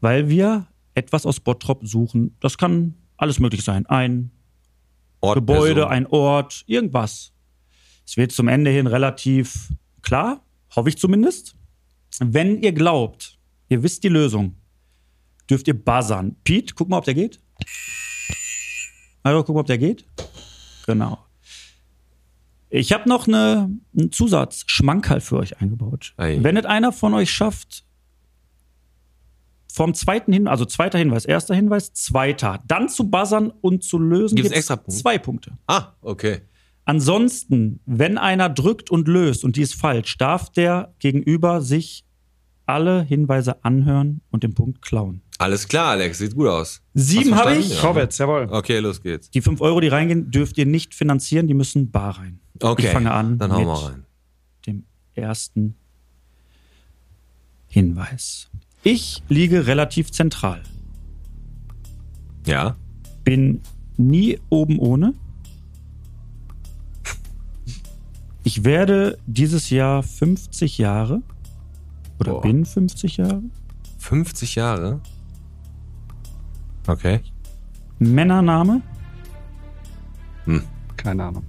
weil 0.00 0.28
wir 0.28 0.66
etwas 0.94 1.26
aus 1.26 1.40
Bottrop 1.40 1.86
suchen. 1.86 2.36
Das 2.40 2.58
kann 2.58 2.94
alles 3.16 3.40
möglich 3.40 3.64
sein. 3.64 3.86
Ein 3.86 4.30
Ort, 5.20 5.34
Gebäude, 5.34 5.74
Person. 5.74 5.90
ein 5.90 6.06
Ort, 6.06 6.64
irgendwas. 6.66 7.32
Es 8.06 8.16
wird 8.16 8.32
zum 8.32 8.48
Ende 8.48 8.70
hin 8.70 8.86
relativ 8.86 9.72
klar, 10.02 10.44
hoffe 10.76 10.88
ich 10.88 10.98
zumindest. 10.98 11.56
Wenn 12.20 12.62
ihr 12.62 12.72
glaubt, 12.72 13.38
ihr 13.68 13.82
wisst 13.82 14.04
die 14.04 14.08
Lösung, 14.08 14.56
dürft 15.50 15.68
ihr 15.68 15.74
buzzern. 15.74 16.36
Pete, 16.44 16.74
guck 16.74 16.88
mal, 16.88 16.98
ob 16.98 17.04
der 17.04 17.14
geht. 17.14 17.40
Also, 19.22 19.42
guck 19.42 19.54
mal, 19.54 19.60
ob 19.62 19.66
der 19.66 19.78
geht. 19.78 20.06
Genau. 20.86 21.18
Ich 22.68 22.92
habe 22.92 23.08
noch 23.08 23.26
eine, 23.26 23.70
einen 23.96 24.12
Zusatzschmankerl 24.12 25.20
für 25.20 25.36
euch 25.38 25.60
eingebaut. 25.60 26.14
Ei. 26.16 26.38
Wenn 26.42 26.56
es 26.56 26.64
einer 26.64 26.92
von 26.92 27.14
euch 27.14 27.30
schafft, 27.30 27.84
vom 29.72 29.94
zweiten 29.94 30.32
Hinweis, 30.32 30.50
also 30.50 30.64
zweiter 30.64 30.98
Hinweis, 30.98 31.24
erster 31.26 31.54
Hinweis, 31.54 31.92
zweiter, 31.92 32.62
dann 32.66 32.88
zu 32.88 33.10
buzzern 33.10 33.50
und 33.50 33.84
zu 33.84 33.98
lösen, 33.98 34.36
Gibt's 34.36 34.50
gibt's 34.52 34.58
extra 34.58 34.76
Punkte? 34.76 35.00
zwei 35.02 35.18
Punkte. 35.18 35.58
Ah, 35.66 35.92
okay. 36.00 36.42
Ansonsten, 36.86 37.80
wenn 37.84 38.16
einer 38.16 38.48
drückt 38.48 38.90
und 38.90 39.08
löst 39.08 39.44
und 39.44 39.56
die 39.56 39.62
ist 39.62 39.74
falsch, 39.74 40.16
darf 40.18 40.50
der 40.50 40.94
Gegenüber 41.00 41.60
sich 41.60 42.04
alle 42.64 43.02
Hinweise 43.02 43.64
anhören 43.64 44.20
und 44.30 44.42
den 44.44 44.54
Punkt 44.54 44.82
klauen. 44.82 45.20
Alles 45.38 45.68
klar, 45.68 45.90
Alex, 45.90 46.18
sieht 46.18 46.34
gut 46.34 46.46
aus. 46.46 46.80
Sieben 46.94 47.34
habe 47.34 47.56
ich. 47.56 47.74
Vorwärts, 47.78 48.18
jawohl. 48.18 48.48
Okay, 48.50 48.78
los 48.78 49.02
geht's. 49.02 49.30
Die 49.30 49.42
fünf 49.42 49.60
Euro, 49.60 49.80
die 49.80 49.88
reingehen, 49.88 50.30
dürft 50.30 50.56
ihr 50.58 50.64
nicht 50.66 50.94
finanzieren, 50.94 51.46
die 51.48 51.54
müssen 51.54 51.90
bar 51.90 52.18
rein. 52.18 52.40
Okay. 52.62 52.86
Ich 52.86 52.92
fange 52.92 53.10
an 53.12 53.38
Dann 53.38 53.52
hauen 53.52 53.58
mit 53.58 53.68
wir 53.68 53.88
rein. 53.88 54.04
dem 54.66 54.84
ersten 55.14 55.74
Hinweis. 57.68 58.48
Ich 58.82 59.22
liege 59.28 59.66
relativ 59.66 60.12
zentral. 60.12 60.62
Ja. 62.46 62.76
bin 63.24 63.60
nie 63.96 64.38
oben 64.50 64.78
ohne. 64.78 65.14
Ich 68.46 68.62
werde 68.62 69.18
dieses 69.26 69.70
Jahr 69.70 70.04
50 70.04 70.78
Jahre 70.78 71.20
oder 72.20 72.34
Boah. 72.34 72.42
bin 72.42 72.64
50 72.64 73.16
Jahre. 73.16 73.42
50 73.98 74.54
Jahre. 74.54 75.00
Okay. 76.86 77.22
Männername. 77.98 78.82
Keine 80.96 81.24
Ahnung. 81.24 81.42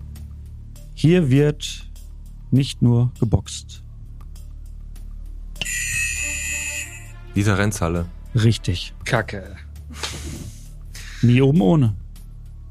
Hier 0.95 1.29
wird 1.29 1.87
nicht 2.49 2.81
nur 2.81 3.11
geboxt. 3.19 3.83
Dieter 7.35 7.59
Renzhalle. 7.59 8.07
Richtig. 8.33 8.95
Kacke. 9.05 9.55
Nie 11.21 11.43
oben 11.43 11.61
ohne. 11.61 11.95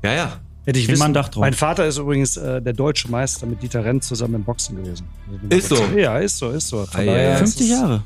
Ja, 0.02 0.12
ja. 0.12 0.40
Hätte 0.66 0.80
ich 0.80 0.88
wissen. 0.88 1.14
Dach 1.14 1.28
drauf. 1.28 1.40
Mein 1.42 1.54
Vater 1.54 1.86
ist 1.86 1.96
übrigens 1.96 2.36
äh, 2.36 2.60
der 2.60 2.72
deutsche 2.72 3.08
Meister 3.08 3.46
mit 3.46 3.62
Dieter 3.62 3.84
Renz 3.84 4.08
zusammen 4.08 4.34
im 4.34 4.44
Boxen 4.44 4.76
gewesen. 4.76 5.06
Also, 5.50 5.56
Ist 5.56 5.68
so? 5.68 5.96
Ja, 5.96 6.18
ist 6.18 6.38
so, 6.38 6.50
ist 6.50 6.68
so. 6.68 6.86
Ei. 6.92 7.32
ist 7.34 7.38
50 7.38 7.60
es- 7.62 7.70
Jahre. 7.70 8.04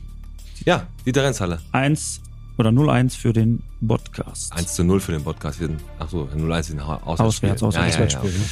Ja, 0.67 0.87
die 1.07 1.11
Renzhalle. 1.11 1.59
1 1.73 2.21
oder 2.59 2.69
0-1 2.69 3.17
für 3.17 3.33
den 3.33 3.63
Podcast. 3.87 4.53
1 4.53 4.75
zu 4.75 4.85
0 4.85 5.01
für 5.01 5.13
den 5.13 5.25
Podcast. 5.25 5.59
Wir 5.59 5.69
sind- 5.69 5.81
Ach 5.99 6.09
so, 6.11 6.29
0-1 6.37 6.71
in 6.73 6.81
Auswärtsspiel. 6.81 7.25
Auswärts, 7.51 7.63
auswärts, 7.63 7.75
ja, 7.77 7.83
ja, 7.83 7.89
Auswärtsspiel, 7.89 8.31
ja. 8.31 8.47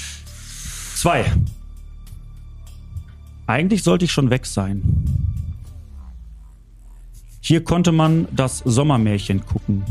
Zwei. 0.96 1.32
Eigentlich 3.46 3.82
sollte 3.82 4.06
ich 4.06 4.12
schon 4.12 4.30
weg 4.30 4.46
sein. 4.46 4.82
Hier 7.40 7.62
konnte 7.62 7.92
man 7.92 8.26
das 8.34 8.58
Sommermärchen 8.64 9.44
gucken. 9.44 9.84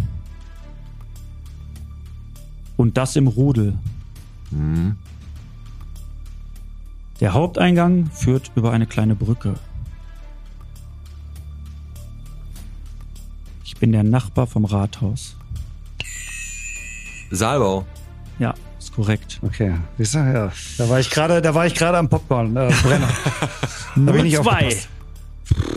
Und 2.78 2.98
das 2.98 3.16
im 3.16 3.28
Rudel. 3.28 3.78
Der 7.20 7.34
Haupteingang 7.34 8.10
führt 8.12 8.52
über 8.56 8.72
eine 8.72 8.86
kleine 8.86 9.16
Brücke. 9.16 9.56
Ich 13.64 13.78
bin 13.78 13.92
der 13.92 14.04
Nachbar 14.04 14.48
vom 14.48 14.66
Rathaus. 14.66 15.36
Saalbau. 17.32 17.86
Ja, 18.40 18.54
ist 18.80 18.94
korrekt. 18.94 19.40
Okay, 19.42 19.76
siehst 19.98 20.16
du, 20.16 20.20
ja. 20.20 20.52
Da 20.78 20.90
war 20.90 21.00
ich 21.00 21.10
gerade, 21.10 21.42
da 21.42 21.54
war 21.54 21.66
ich 21.66 21.76
gerade 21.76 21.98
am 21.98 22.08
Popcorn 22.08 22.56
äh, 22.56 22.72
Brenner. 22.84 23.10
Nummer 23.96 24.14
bin 24.14 24.26
ich 24.28 24.36
zwei. 24.36 24.76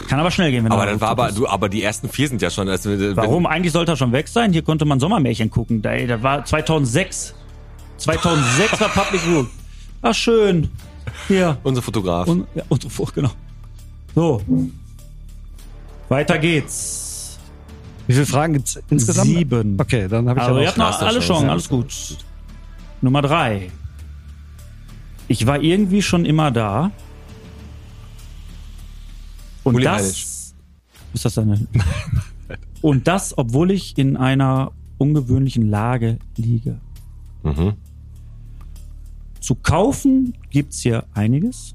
Kann 0.08 0.18
aber 0.18 0.30
schnell 0.30 0.50
gehen, 0.50 0.64
wenn 0.64 0.72
Aber 0.72 0.84
du 0.84 0.90
dann 0.92 1.00
war 1.00 1.10
aber, 1.10 1.32
du, 1.32 1.46
aber 1.46 1.68
die 1.68 1.82
ersten 1.82 2.08
vier 2.08 2.28
sind 2.28 2.42
ja 2.42 2.50
schon. 2.50 2.68
Also, 2.68 2.90
Warum? 3.16 3.46
Eigentlich 3.46 3.72
sollte 3.72 3.92
er 3.92 3.96
schon 3.96 4.12
weg 4.12 4.28
sein. 4.28 4.52
Hier 4.52 4.62
konnte 4.62 4.84
man 4.84 4.98
Sommermärchen 4.98 5.50
gucken. 5.50 5.82
Da, 5.82 5.96
das 5.96 6.22
war 6.22 6.44
2006. 6.44 7.34
2006 8.00 8.80
war 8.80 8.88
Public 8.88 9.20
Rule. 9.26 9.46
Ach, 10.02 10.14
schön. 10.14 10.68
Hier. 11.28 11.58
Unser 11.62 11.82
Fotograf. 11.82 12.26
Und, 12.28 12.46
ja, 12.54 12.62
unsere 12.68 12.90
Frucht, 12.90 13.14
genau. 13.14 13.30
So. 14.14 14.42
Weiter 16.08 16.38
geht's. 16.38 17.38
Wie 18.06 18.14
viele 18.14 18.26
Fragen 18.26 18.54
gibt's 18.54 18.80
insgesamt? 18.90 19.28
Sieben. 19.28 19.78
Okay, 19.80 20.08
dann 20.08 20.28
habe 20.28 20.40
ich 20.40 20.46
Also, 20.46 20.58
ja 20.58 20.62
ihr 20.62 20.76
noch. 20.76 20.84
habt 20.86 21.00
noch 21.00 21.08
alle 21.08 21.18
Chance. 21.20 21.26
Chancen. 21.28 21.48
Alles 21.50 21.68
gut. 21.68 22.16
Nummer 23.02 23.22
drei. 23.22 23.70
Ich 25.28 25.46
war 25.46 25.60
irgendwie 25.62 26.02
schon 26.02 26.24
immer 26.24 26.50
da. 26.50 26.90
Und 29.62 29.76
Uli 29.76 29.84
das. 29.84 30.02
Heinisch. 30.02 30.26
Ist 31.12 31.24
das 31.24 31.34
deine? 31.34 31.66
Und 32.80 33.06
das, 33.06 33.36
obwohl 33.36 33.70
ich 33.70 33.96
in 33.98 34.16
einer 34.16 34.72
ungewöhnlichen 34.98 35.68
Lage 35.68 36.18
liege. 36.36 36.80
Mhm. 37.42 37.74
Zu 39.40 39.54
kaufen 39.54 40.34
gibt's 40.50 40.80
hier 40.80 41.04
einiges. 41.14 41.74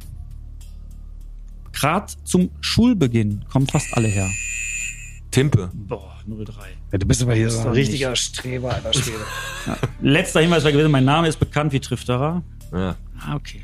Gerade 1.72 2.14
zum 2.24 2.50
Schulbeginn 2.62 3.44
kommen 3.52 3.68
fast 3.68 3.88
alle 3.96 4.08
her. 4.08 4.30
Timpe. 5.32 5.70
Boah, 5.74 6.16
03. 6.26 6.54
Ja, 6.94 6.98
du 6.98 7.06
bist 7.06 7.22
aber 7.22 7.36
hier 7.36 7.50
so 7.50 7.68
ein 7.68 7.74
richtiger 7.74 8.16
Streber, 8.16 8.74
alter 8.74 8.94
Schwede. 8.94 9.26
Letzter 10.02 10.40
Hinweis 10.40 10.64
war 10.64 10.72
gewesen, 10.72 10.92
mein 10.92 11.04
Name 11.04 11.28
ist 11.28 11.38
bekannt 11.38 11.74
wie 11.74 11.82
Trifterer. 11.82 12.42
Ja. 12.72 12.96
Ah, 13.20 13.36
okay. 13.36 13.62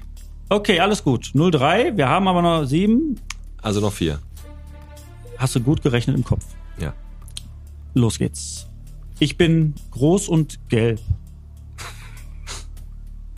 Okay, 0.50 0.82
alles 0.82 1.02
gut. 1.02 1.32
03, 1.34 1.96
wir 1.96 2.10
haben 2.10 2.28
aber 2.28 2.42
noch 2.42 2.66
sieben. 2.66 3.22
Also 3.62 3.80
noch 3.80 3.94
vier. 3.94 4.20
Hast 5.38 5.56
du 5.56 5.62
gut 5.62 5.82
gerechnet 5.82 6.18
im 6.18 6.26
Kopf. 6.26 6.44
Ja. 6.78 6.94
Los 7.94 8.18
geht's. 8.18 8.68
Ich 9.20 9.38
bin 9.38 9.76
groß 9.92 10.28
und 10.28 10.60
gelb. 10.68 11.00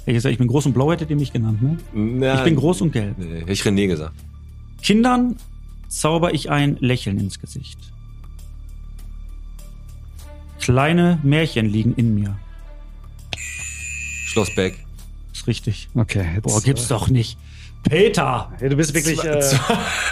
Ich 0.05 0.13
gesagt, 0.13 0.31
ich 0.33 0.37
bin 0.37 0.47
groß 0.47 0.65
und 0.65 0.73
blau, 0.73 0.91
hättet 0.91 1.09
ihr 1.09 1.15
mich 1.15 1.31
genannt, 1.31 1.61
ne? 1.61 1.77
Na, 1.93 2.35
Ich 2.39 2.43
bin 2.43 2.55
groß 2.55 2.81
und 2.81 2.91
gelb. 2.91 3.17
Nee, 3.17 3.43
ich 3.47 3.61
René 3.61 3.87
gesagt. 3.87 4.13
Kindern 4.81 5.37
zauber 5.87 6.33
ich 6.33 6.49
ein 6.49 6.75
Lächeln 6.81 7.19
ins 7.19 7.39
Gesicht. 7.39 7.79
Kleine 10.59 11.19
Märchen 11.23 11.65
liegen 11.67 11.93
in 11.95 12.15
mir. 12.15 12.37
Schloss 14.25 14.53
Beck. 14.55 14.77
Ist 15.33 15.47
richtig. 15.47 15.89
Okay, 15.95 16.25
jetzt, 16.35 16.43
Boah, 16.43 16.61
gibt's 16.61 16.87
doch 16.87 17.09
nicht. 17.09 17.37
Peter! 17.83 18.51
Äh, 18.59 18.69
du 18.69 18.75
bist 18.77 18.93
wirklich 18.93 19.23
äh, 19.23 19.41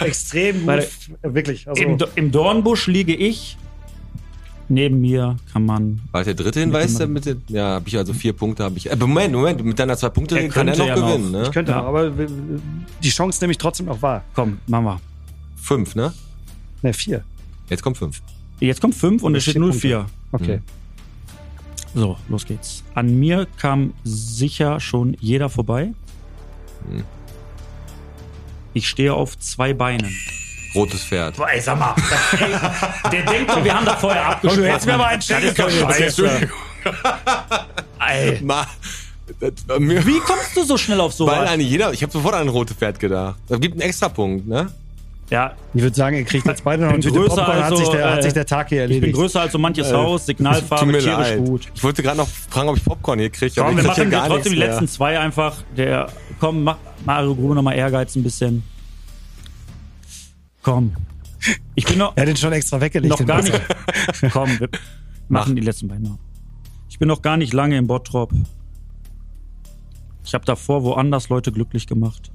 extrem 0.04 0.66
gut. 0.66 0.68
Äh, 1.22 1.34
wirklich. 1.34 1.66
Also, 1.68 1.82
Im, 1.82 1.98
Do- 1.98 2.08
Im 2.16 2.30
Dornbusch 2.30 2.86
liege 2.86 3.14
ich. 3.14 3.56
Neben 4.72 5.02
mir 5.02 5.36
kann 5.52 5.66
man. 5.66 6.00
War 6.12 6.24
der 6.24 6.32
dritte 6.32 6.60
Hinweis? 6.60 6.98
Mit 7.06 7.26
den, 7.26 7.42
ja, 7.48 7.74
habe 7.74 7.86
ich 7.88 7.98
also 7.98 8.14
vier 8.14 8.32
Punkte. 8.32 8.64
Habe 8.64 8.78
ich. 8.78 8.90
Äh, 8.90 8.96
Moment, 8.96 9.34
Moment. 9.34 9.62
Mit 9.62 9.78
deiner 9.78 9.98
zwei 9.98 10.08
Punkte 10.08 10.40
Er 10.40 10.48
kann 10.48 10.66
er 10.66 10.74
noch 10.78 10.86
könnte 10.86 11.00
ja 11.00 11.06
gewinnen, 11.06 11.30
noch. 11.30 11.40
ne? 11.40 11.44
ich 11.46 11.52
könnte 11.52 11.72
Ja. 11.72 11.78
noch, 11.82 11.88
aber 11.88 12.10
die 12.10 13.10
Chance 13.10 13.44
nehme 13.44 13.50
ich 13.50 13.58
trotzdem 13.58 13.84
noch 13.84 14.00
wahr. 14.00 14.24
Komm, 14.34 14.58
machen 14.66 14.84
wir. 14.86 15.00
Fünf, 15.56 15.94
ne? 15.94 16.14
Ne, 16.80 16.94
vier. 16.94 17.22
Jetzt 17.68 17.82
kommt 17.82 17.98
fünf. 17.98 18.22
Jetzt 18.60 18.80
kommt 18.80 18.94
5 18.94 19.22
und 19.24 19.34
es 19.34 19.42
steht 19.42 19.54
Vier 19.74 20.02
0-4. 20.02 20.04
Okay. 20.32 20.60
So, 21.94 22.16
los 22.28 22.46
geht's. 22.46 22.82
An 22.94 23.18
mir 23.18 23.46
kam 23.58 23.92
sicher 24.04 24.80
schon 24.80 25.16
jeder 25.20 25.50
vorbei. 25.50 25.92
Hm. 26.88 27.02
Ich 28.72 28.88
stehe 28.88 29.12
auf 29.12 29.38
zwei 29.38 29.74
Beinen. 29.74 30.14
Rotes 30.74 31.04
Pferd. 31.04 31.36
Boah, 31.36 31.48
ey, 31.50 31.60
sag 31.60 31.78
mal. 31.78 31.94
ey, 32.40 33.10
der 33.10 33.22
denkt 33.32 33.50
doch, 33.50 33.62
wir 33.64 33.74
haben 33.74 33.84
da 33.86 33.96
vorher 33.96 34.26
abgesprochen. 34.26 34.62
du 34.64 34.68
hättest 34.68 34.86
mir 34.86 34.96
mal 34.96 35.04
einen 35.06 35.18
Das 35.20 35.26
schenken 35.26 35.54
können 35.54 35.78
scheiße. 35.90 36.48
Ey, 38.08 38.38
Ma, 38.42 38.66
das, 39.40 39.52
Wie 39.78 40.18
kommst 40.20 40.56
du 40.56 40.64
so 40.64 40.76
schnell 40.76 41.00
auf 41.00 41.12
weil 41.12 41.16
sowas? 41.16 41.50
eigentlich 41.50 41.70
jeder, 41.70 41.92
ich 41.92 42.02
habe 42.02 42.12
sofort 42.12 42.34
an 42.34 42.42
ein 42.42 42.48
rotes 42.48 42.76
Pferd 42.76 42.98
gedacht. 42.98 43.36
Da 43.48 43.56
gibt 43.56 43.74
einen 43.74 43.82
extra 43.82 44.08
Punkt, 44.08 44.46
ne? 44.48 44.68
Ja, 45.30 45.52
Ich 45.72 45.80
würde 45.80 45.96
sagen, 45.96 46.16
ihr 46.16 46.24
kriegt 46.24 46.44
jetzt 46.46 46.62
beide 46.62 46.82
noch 46.84 46.92
bin 46.92 47.00
Tüte 47.00 47.14
größer 47.18 47.36
Popcorn, 47.36 47.56
hat, 47.64 47.70
als 47.72 47.78
sich 47.80 47.88
der, 47.88 48.10
hat 48.10 48.18
äh, 48.18 48.22
sich 48.22 48.32
der 48.34 48.44
Tag 48.44 48.68
hier 48.68 48.82
ich 48.82 48.88
bin 48.88 48.96
erledigt. 48.96 49.16
größer 49.18 49.40
als 49.40 49.52
so 49.52 49.58
manches 49.58 49.90
Haus, 49.90 50.20
Tut 50.22 50.26
Signalfarbe, 50.26 50.92
tierisch 50.98 51.06
leid. 51.06 51.38
gut. 51.38 51.68
Ich 51.74 51.82
wollte 51.82 52.02
gerade 52.02 52.18
noch 52.18 52.28
fragen, 52.50 52.68
ob 52.68 52.76
ich 52.76 52.84
Popcorn 52.84 53.18
hier 53.18 53.30
kriege. 53.30 53.52
Komm, 53.56 53.76
wir 53.76 53.84
machen 53.84 54.10
trotzdem 54.10 54.52
die 54.52 54.58
letzten 54.58 54.88
zwei 54.88 55.18
einfach. 55.18 55.54
Der, 55.74 56.08
komm, 56.38 56.64
mach 56.64 56.76
Mario 57.06 57.34
Grube 57.34 57.54
nochmal 57.54 57.76
Ehrgeiz 57.78 58.14
ein 58.14 58.22
bisschen. 58.22 58.62
Komm. 60.62 60.94
Ich 61.74 61.84
bin 61.84 61.98
noch, 61.98 62.12
er 62.16 62.22
hat 62.22 62.28
den 62.28 62.36
schon 62.36 62.52
extra 62.52 62.80
weggelegt. 62.80 63.18
noch 63.18 63.26
gar 63.26 63.42
nicht. 63.42 63.60
Komm, 64.32 64.48
wir 64.60 64.68
machen 65.28 65.56
die 65.56 65.62
letzten 65.62 65.88
beiden 65.88 66.04
noch. 66.04 66.18
Ich 66.88 66.98
bin 66.98 67.08
noch 67.08 67.22
gar 67.22 67.36
nicht 67.36 67.52
lange 67.52 67.76
im 67.76 67.86
Bottrop. 67.86 68.32
Ich 70.24 70.34
habe 70.34 70.44
davor 70.44 70.84
woanders 70.84 71.28
Leute 71.28 71.50
glücklich 71.50 71.86
gemacht. 71.86 72.30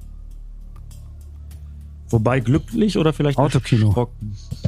Wobei 2.10 2.40
glücklich 2.40 2.98
oder 2.98 3.12
vielleicht 3.12 3.38
Autokino. 3.38 4.08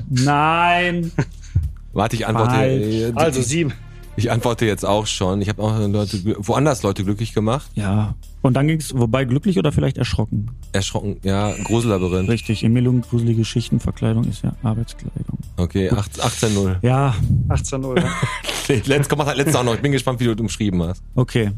Nein. 0.09 1.13
Warte, 1.93 2.17
ich 2.17 2.27
antworte. 2.27 2.51
Falsch. 2.51 2.85
äh, 2.95 3.13
Also 3.15 3.43
sieben. 3.43 3.73
Ich 4.17 4.31
antworte 4.31 4.67
jetzt 4.67 4.85
auch 4.85 5.07
schon. 5.07 5.41
Ich 5.41 5.49
habe 5.49 5.63
auch 5.63 5.79
Leute, 5.79 6.37
woanders 6.39 6.83
Leute 6.83 7.05
glücklich 7.05 7.33
gemacht. 7.33 7.71
Ja. 7.75 8.15
Und 8.43 8.55
dann 8.55 8.67
ging's, 8.69 8.93
wobei 8.95 9.25
glücklich 9.25 9.59
oder 9.59 9.73
vielleicht 9.73 9.99
erschrocken. 9.99 10.51
Erschrocken, 10.73 11.17
ja, 11.23 11.53
Grusellabyrinth. 11.65 12.29
Richtig, 12.29 12.65
Empfehlung, 12.65 13.03
gruselige 13.03 13.39
Geschichten, 13.41 13.81
Verkleidung 13.81 14.25
ist 14.25 14.43
ja 14.43 14.53
Arbeitskleidung. 14.63 15.39
Okay, 15.57 15.91
acht- 15.91 16.21
18-0. 16.23 16.77
Ja, 16.83 17.15
18-0. 17.49 17.95
ne? 17.95 18.05
Nee, 18.69 18.83
Letzt, 18.87 19.09
komm, 19.11 19.19
mach 19.19 19.35
letztes 19.35 19.57
auch 19.57 19.65
noch. 19.65 19.75
Ich 19.75 19.81
bin 19.81 19.91
gespannt, 19.91 20.21
wie 20.21 20.25
du 20.25 20.33
es 20.33 20.41
umschrieben 20.41 20.83
hast. 20.83 21.03
okay. 21.15 21.51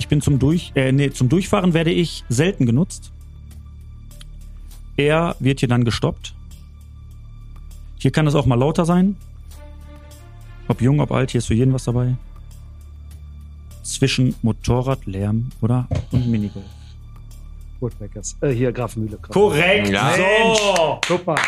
Ich 0.00 0.06
bin 0.06 0.20
zum 0.20 0.38
Durch, 0.38 0.70
äh, 0.76 0.92
nee, 0.92 1.10
zum 1.10 1.28
Durchfahren 1.28 1.74
werde 1.74 1.90
ich 1.90 2.22
selten 2.28 2.66
genutzt. 2.66 3.10
Er 4.96 5.34
wird 5.40 5.58
hier 5.60 5.68
dann 5.68 5.84
gestoppt. 5.84 6.34
Hier 7.98 8.12
kann 8.12 8.26
es 8.28 8.36
auch 8.36 8.46
mal 8.46 8.54
lauter 8.58 8.84
sein. 8.84 9.16
Ob 10.68 10.80
jung, 10.80 11.00
ob 11.00 11.10
alt, 11.12 11.30
hier 11.30 11.38
ist 11.38 11.46
für 11.46 11.54
jeden 11.54 11.72
was 11.72 11.84
dabei. 11.84 12.14
Zwischen 13.82 14.34
Motorrad, 14.42 15.06
Lärm 15.06 15.50
oder 15.62 15.88
und 16.12 16.28
Minigolf. 16.30 16.64
Woodpeckers. 17.80 18.36
Äh, 18.40 18.50
hier, 18.50 18.72
Grafenmühle. 18.72 19.16
Korrekt. 19.18 19.88
Ja. 19.88 20.12
So. 20.16 21.00
Guck 21.06 21.26
mal. 21.26 21.38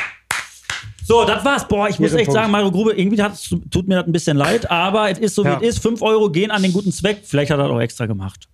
So, 1.05 1.25
das 1.25 1.45
war's. 1.45 1.67
Boah, 1.67 1.89
ich 1.89 1.99
muss 1.99 2.13
echt 2.13 2.27
Punkt. 2.27 2.33
sagen, 2.41 2.53
Mario 2.53 2.71
Grube, 2.71 2.93
irgendwie 2.93 3.21
hat, 3.21 3.37
tut 3.71 3.89
mir 3.89 3.97
das 3.97 4.07
ein 4.07 4.13
bisschen 4.13 4.37
leid, 4.37 4.71
aber 4.71 5.11
es 5.11 5.19
ist 5.19 5.35
so, 5.35 5.45
Ja. 5.45 5.61
wie 5.61 5.67
es 5.67 5.77
ist. 5.77 5.83
5 5.83 6.01
Euro 6.03 6.31
gehen 6.31 6.51
an 6.53 6.63
den 6.63 6.73
guten 6.73 6.93
Zweck. 6.93 7.23
Vielleicht 7.25 7.51
hat 7.51 7.59
er 7.59 7.65
das 7.65 7.73
auch 7.73 7.81
extra 7.81 8.07
gemacht. 8.07 8.49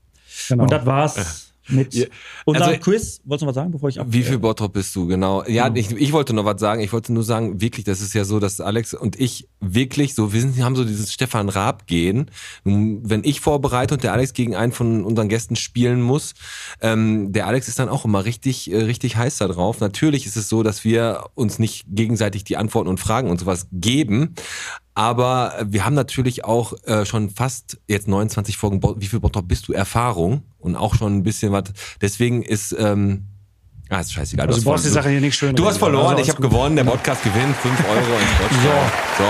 Genau. 0.49 0.63
Und 0.65 0.73
das 0.73 0.87
war's 0.87 1.46
mit 1.69 1.95
Ja, 1.95 2.07
unserem 2.45 2.69
also- 2.71 2.81
Quiz. 2.81 3.21
Wolltest 3.25 3.43
du 3.43 3.47
noch 3.47 3.49
was 3.49 3.55
sagen, 3.55 3.71
bevor 3.73 3.89
ich 3.89 4.01
ab? 4.01 4.07
Wie 4.11 4.23
viel 4.23 4.39
Bottrop 4.39 4.73
bist 4.73 4.95
du, 4.95 5.07
genau? 5.07 5.45
Ja, 5.47 5.71
ich, 5.75 5.91
ich 5.93 6.13
wollte 6.13 6.33
noch 6.33 6.45
was 6.45 6.61
sagen. 6.61 6.81
Ich 6.81 6.93
wollte 6.93 7.13
nur 7.13 7.23
sagen, 7.23 7.61
wirklich, 7.61 7.85
das 7.85 8.01
ist 8.01 8.15
ja 8.15 8.25
so, 8.25 8.39
dass 8.41 8.61
Alex 8.61 8.95
und 8.95 9.19
ich 9.19 9.49
wirklich 9.61 10.15
so, 10.15 10.33
wir 10.33 10.41
sind, 10.41 10.63
haben 10.63 10.77
so 10.77 10.85
dieses 10.85 11.13
Stefan 11.13 11.49
Raab 11.49 11.87
gehen. 11.87 12.31
Wenn 12.65 13.23
ich 13.25 13.41
vorbereite 13.41 13.95
und 13.95 14.03
der 14.03 14.13
Alex 14.13 14.33
gegen 14.33 14.55
einen 14.55 14.73
von 14.73 15.05
unseren 15.05 15.29
Gästen 15.29 15.57
spielen 15.57 16.03
muss, 16.03 16.35
ähm, 16.81 17.33
der 17.33 17.47
Alex 17.47 17.69
ist 17.69 17.79
dann 17.79 17.89
auch 17.89 18.05
immer 18.05 18.25
richtig, 18.25 18.71
äh, 18.71 18.77
richtig 18.83 19.17
heiß 19.17 19.39
da 19.39 19.49
drauf. 19.49 19.81
Natürlich 19.81 20.27
ist 20.27 20.37
es 20.37 20.49
so, 20.49 20.63
dass 20.63 20.85
wir 20.85 21.25
uns 21.35 21.59
nicht 21.59 21.85
gegenseitig 21.89 22.45
die 22.45 22.57
Antworten 22.57 22.89
und 22.89 23.01
Fragen 23.01 23.31
und 23.31 23.41
sowas 23.41 23.67
geben. 23.73 24.35
Aber 24.97 25.53
wir 25.63 25.85
haben 25.85 25.93
natürlich 25.93 26.47
auch 26.47 26.73
äh, 26.85 27.05
schon 27.05 27.29
fast 27.29 27.79
jetzt 27.87 28.09
29 28.09 28.57
Folgen, 28.57 28.81
wie 28.99 29.07
viel 29.07 29.21
Bottrop 29.21 29.47
bist 29.47 29.69
du, 29.69 29.75
Erfahrung 29.75 30.43
und 30.59 30.75
auch 30.75 30.95
schon 30.95 31.19
ein 31.19 31.23
bisschen 31.23 31.53
was. 31.53 31.65
Deswegen 32.01 32.43
ist, 32.43 32.75
ähm, 32.79 33.27
ah, 33.91 34.01
ist 34.01 34.13
scheißegal. 34.13 34.47
Also 34.49 34.61
du 34.61 34.65
brauchst 34.67 34.85
die. 34.85 34.91
Sache 34.91 35.09
hier 35.11 35.21
nicht 35.21 35.37
schön 35.37 35.55
Du 35.55 35.67
hast 35.67 35.79
verloren, 35.79 36.11
Also 36.17 36.23
ich 36.23 36.29
habe 36.31 36.41
gewonnen, 36.43 36.77
der 36.77 36.85
Podcast 36.85 37.23
gewinnt, 37.23 37.55
5 37.57 37.89
Euro 37.89 37.99
ins 37.99 38.33
Podcast. 38.41 38.93
So, 39.19 39.25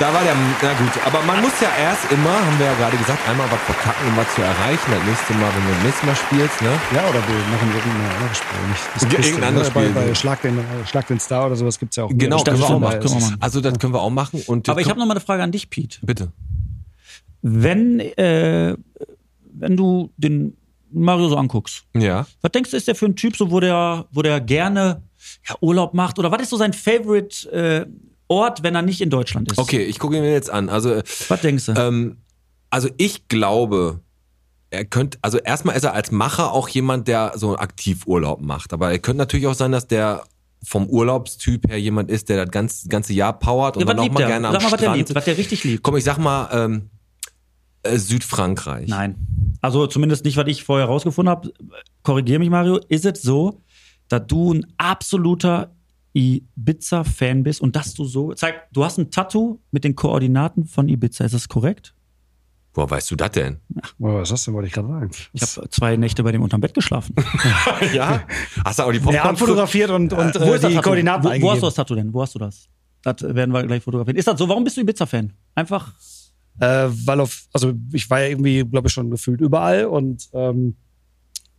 da 0.00 0.12
war 0.14 0.22
der, 0.22 0.34
na 0.62 0.72
gut, 0.72 0.92
aber 1.04 1.22
man 1.22 1.40
muss 1.42 1.52
ja 1.60 1.68
erst 1.78 2.10
immer, 2.10 2.30
haben 2.32 2.58
wir 2.58 2.66
ja 2.66 2.74
gerade 2.74 2.96
gesagt, 2.96 3.28
einmal 3.28 3.46
was 3.50 3.60
verkacken, 3.60 4.08
um 4.08 4.16
was 4.16 4.34
zu 4.34 4.40
erreichen. 4.42 4.90
Das 4.90 5.04
nächste 5.04 5.32
Mal, 5.34 5.50
wenn 5.54 5.66
du 5.66 5.72
das 5.74 5.82
nächste 5.84 6.06
Mal 6.06 6.16
spielst, 6.16 6.62
ne? 6.62 6.72
Ja, 6.94 7.02
oder 7.08 7.20
wir 7.20 7.36
machen 7.52 7.68
irgendein 7.74 8.10
anderes 8.16 8.38
Spiel. 8.38 8.60
Nicht 8.68 8.84
das 8.94 9.26
irgendein 9.26 9.40
ne? 9.40 9.46
anderes 9.46 9.70
bei, 9.70 9.82
Spiel. 9.82 9.94
Bei 9.94 10.14
Schlag, 10.14 10.42
den, 10.42 10.58
Schlag 10.86 11.06
den 11.08 11.20
Star 11.20 11.46
oder 11.46 11.56
sowas 11.56 11.78
gibt's 11.78 11.96
ja 11.96 12.04
auch. 12.04 12.10
Genau, 12.14 12.42
können 12.42 12.58
wir 12.58 12.64
auch 12.66 12.78
machen. 12.78 12.82
daher 12.82 12.98
können 13.00 13.12
wir 13.14 13.18
ist- 13.18 13.24
machen. 13.30 13.36
Also 13.40 13.60
das 13.60 13.78
können 13.78 13.92
wir 13.94 14.00
auch 14.00 14.10
machen. 14.10 14.42
Und 14.46 14.68
Aber 14.68 14.80
ich 14.80 14.88
habe 14.88 14.98
noch 14.98 15.06
mal 15.06 15.12
eine 15.14 15.20
Frage 15.20 15.42
an 15.42 15.52
dich, 15.52 15.68
Pete. 15.70 15.98
bitte. 16.02 16.32
Wenn, 17.42 18.00
äh, 18.00 18.76
wenn 19.52 19.76
du 19.76 20.10
den 20.16 20.56
Mario 20.92 21.28
so 21.28 21.36
anguckst, 21.36 21.84
Ja. 21.96 22.26
was 22.42 22.52
denkst 22.52 22.70
du, 22.70 22.76
ist 22.76 22.88
der 22.88 22.94
für 22.94 23.06
ein 23.06 23.16
Typ, 23.16 23.36
so, 23.36 23.50
wo 23.50 23.60
der, 23.60 24.06
wo 24.12 24.22
der 24.22 24.40
gerne 24.40 25.02
ja, 25.48 25.54
Urlaub 25.60 25.94
macht? 25.94 26.18
Oder 26.18 26.30
was 26.32 26.42
ist 26.42 26.50
so 26.50 26.56
sein 26.56 26.72
Favorite 26.72 27.50
äh, 27.50 27.86
Ort, 28.28 28.62
wenn 28.62 28.74
er 28.74 28.82
nicht 28.82 29.00
in 29.00 29.10
Deutschland 29.10 29.50
ist? 29.50 29.58
Okay, 29.58 29.82
ich 29.82 29.98
gucke 29.98 30.16
ihn 30.16 30.22
mir 30.22 30.32
jetzt 30.32 30.50
an. 30.50 30.68
Also, 30.68 30.92
äh, 30.92 31.02
Was 31.28 31.40
denkst 31.40 31.66
du? 31.66 31.72
ähm, 31.72 32.18
also 32.70 32.88
ich 32.98 33.26
glaube, 33.28 34.00
er 34.70 34.84
könnte, 34.84 35.18
also 35.22 35.38
erstmal 35.38 35.76
ist 35.76 35.82
er 35.84 35.94
als 35.94 36.12
Macher 36.12 36.52
auch 36.52 36.68
jemand, 36.68 37.08
der 37.08 37.32
so 37.34 37.56
aktiv 37.56 38.06
Urlaub 38.06 38.40
macht. 38.40 38.72
Aber 38.72 38.92
er 38.92 38.98
könnte 39.00 39.18
natürlich 39.18 39.48
auch 39.48 39.54
sein, 39.54 39.72
dass 39.72 39.88
der 39.88 40.22
vom 40.62 40.86
Urlaubstyp 40.86 41.68
her 41.68 41.80
jemand 41.80 42.10
ist, 42.10 42.28
der 42.28 42.44
das 42.44 42.52
ganze, 42.52 42.88
ganze 42.88 43.12
Jahr 43.14 43.38
powert 43.38 43.76
und 43.76 43.80
ja, 43.82 43.86
dann 43.86 43.98
auch 43.98 44.08
mal 44.10 44.18
der? 44.18 44.26
gerne 44.28 44.48
am 44.48 44.52
Sag 44.54 44.62
mal, 44.62 44.72
was 44.72 44.80
der 44.80 44.94
liebt, 44.94 45.14
was 45.14 45.24
der 45.24 45.36
richtig 45.36 45.64
liebt. 45.64 45.82
Komm, 45.82 45.96
ich 45.96 46.04
sag 46.04 46.18
mal, 46.18 46.48
ähm, 46.52 46.90
äh, 47.82 47.98
Südfrankreich. 47.98 48.88
Nein. 48.88 49.16
Also 49.60 49.86
zumindest 49.86 50.24
nicht, 50.24 50.36
was 50.36 50.46
ich 50.46 50.64
vorher 50.64 50.86
rausgefunden 50.86 51.30
habe. 51.30 51.52
Korrigiere 52.02 52.38
mich, 52.38 52.50
Mario. 52.50 52.80
Ist 52.88 53.04
es 53.04 53.22
so, 53.22 53.62
dass 54.08 54.26
du 54.26 54.54
ein 54.54 54.66
absoluter 54.78 55.74
Ibiza-Fan 56.14 57.42
bist 57.42 57.60
und 57.60 57.76
dass 57.76 57.94
du 57.94 58.04
so. 58.04 58.32
Zeig, 58.34 58.72
du 58.72 58.84
hast 58.84 58.98
ein 58.98 59.10
Tattoo 59.10 59.60
mit 59.70 59.84
den 59.84 59.94
Koordinaten 59.94 60.66
von 60.66 60.88
Ibiza. 60.88 61.24
Ist 61.24 61.34
das 61.34 61.48
korrekt? 61.48 61.94
Woher 62.74 62.90
weißt 62.90 63.10
du 63.10 63.16
das 63.16 63.32
denn? 63.32 63.58
Oh, 63.98 64.14
was 64.14 64.30
hast 64.30 64.46
du 64.46 64.50
denn, 64.50 64.56
wollte 64.56 64.68
ich 64.68 64.72
gerade 64.72 64.88
sagen. 64.88 65.10
Ich 65.32 65.42
habe 65.42 65.68
zwei 65.70 65.96
Nächte 65.96 66.22
bei 66.22 66.30
dem 66.30 66.42
unterm 66.42 66.60
Bett 66.60 66.72
geschlafen. 66.72 67.16
ja? 67.92 68.22
Hast 68.64 68.78
du 68.78 68.84
auch 68.84 68.92
die 68.92 68.98
Er 68.98 69.02
Popcorn 69.02 69.28
abfotografiert 69.28 69.90
und, 69.90 70.12
und 70.12 70.34
wo 70.36 70.44
äh, 70.52 70.54
ist 70.54 70.62
das 70.62 70.70
die 70.70 70.76
Tattoo? 70.76 70.82
Koordinaten 70.82 71.24
wo, 71.24 71.42
wo 71.42 71.50
hast 71.50 71.62
du 71.62 71.66
das 71.66 71.74
Tattoo 71.74 71.94
denn? 71.96 72.12
Wo 72.14 72.22
hast 72.22 72.34
du 72.34 72.38
das? 72.38 72.68
Das 73.02 73.22
werden 73.22 73.52
wir 73.52 73.64
gleich 73.64 73.82
fotografieren. 73.82 74.16
Ist 74.16 74.28
das 74.28 74.38
so? 74.38 74.48
Warum 74.48 74.62
bist 74.62 74.76
du 74.76 74.82
Ibiza-Fan? 74.82 75.32
Einfach. 75.54 75.94
Äh, 76.60 76.88
weil 77.06 77.20
auf, 77.20 77.46
also 77.52 77.72
ich 77.92 78.08
war 78.10 78.20
ja 78.20 78.28
irgendwie, 78.28 78.64
glaube 78.64 78.88
ich, 78.88 78.92
schon 78.92 79.10
gefühlt 79.10 79.40
überall 79.40 79.86
und 79.86 80.28
ähm, 80.32 80.76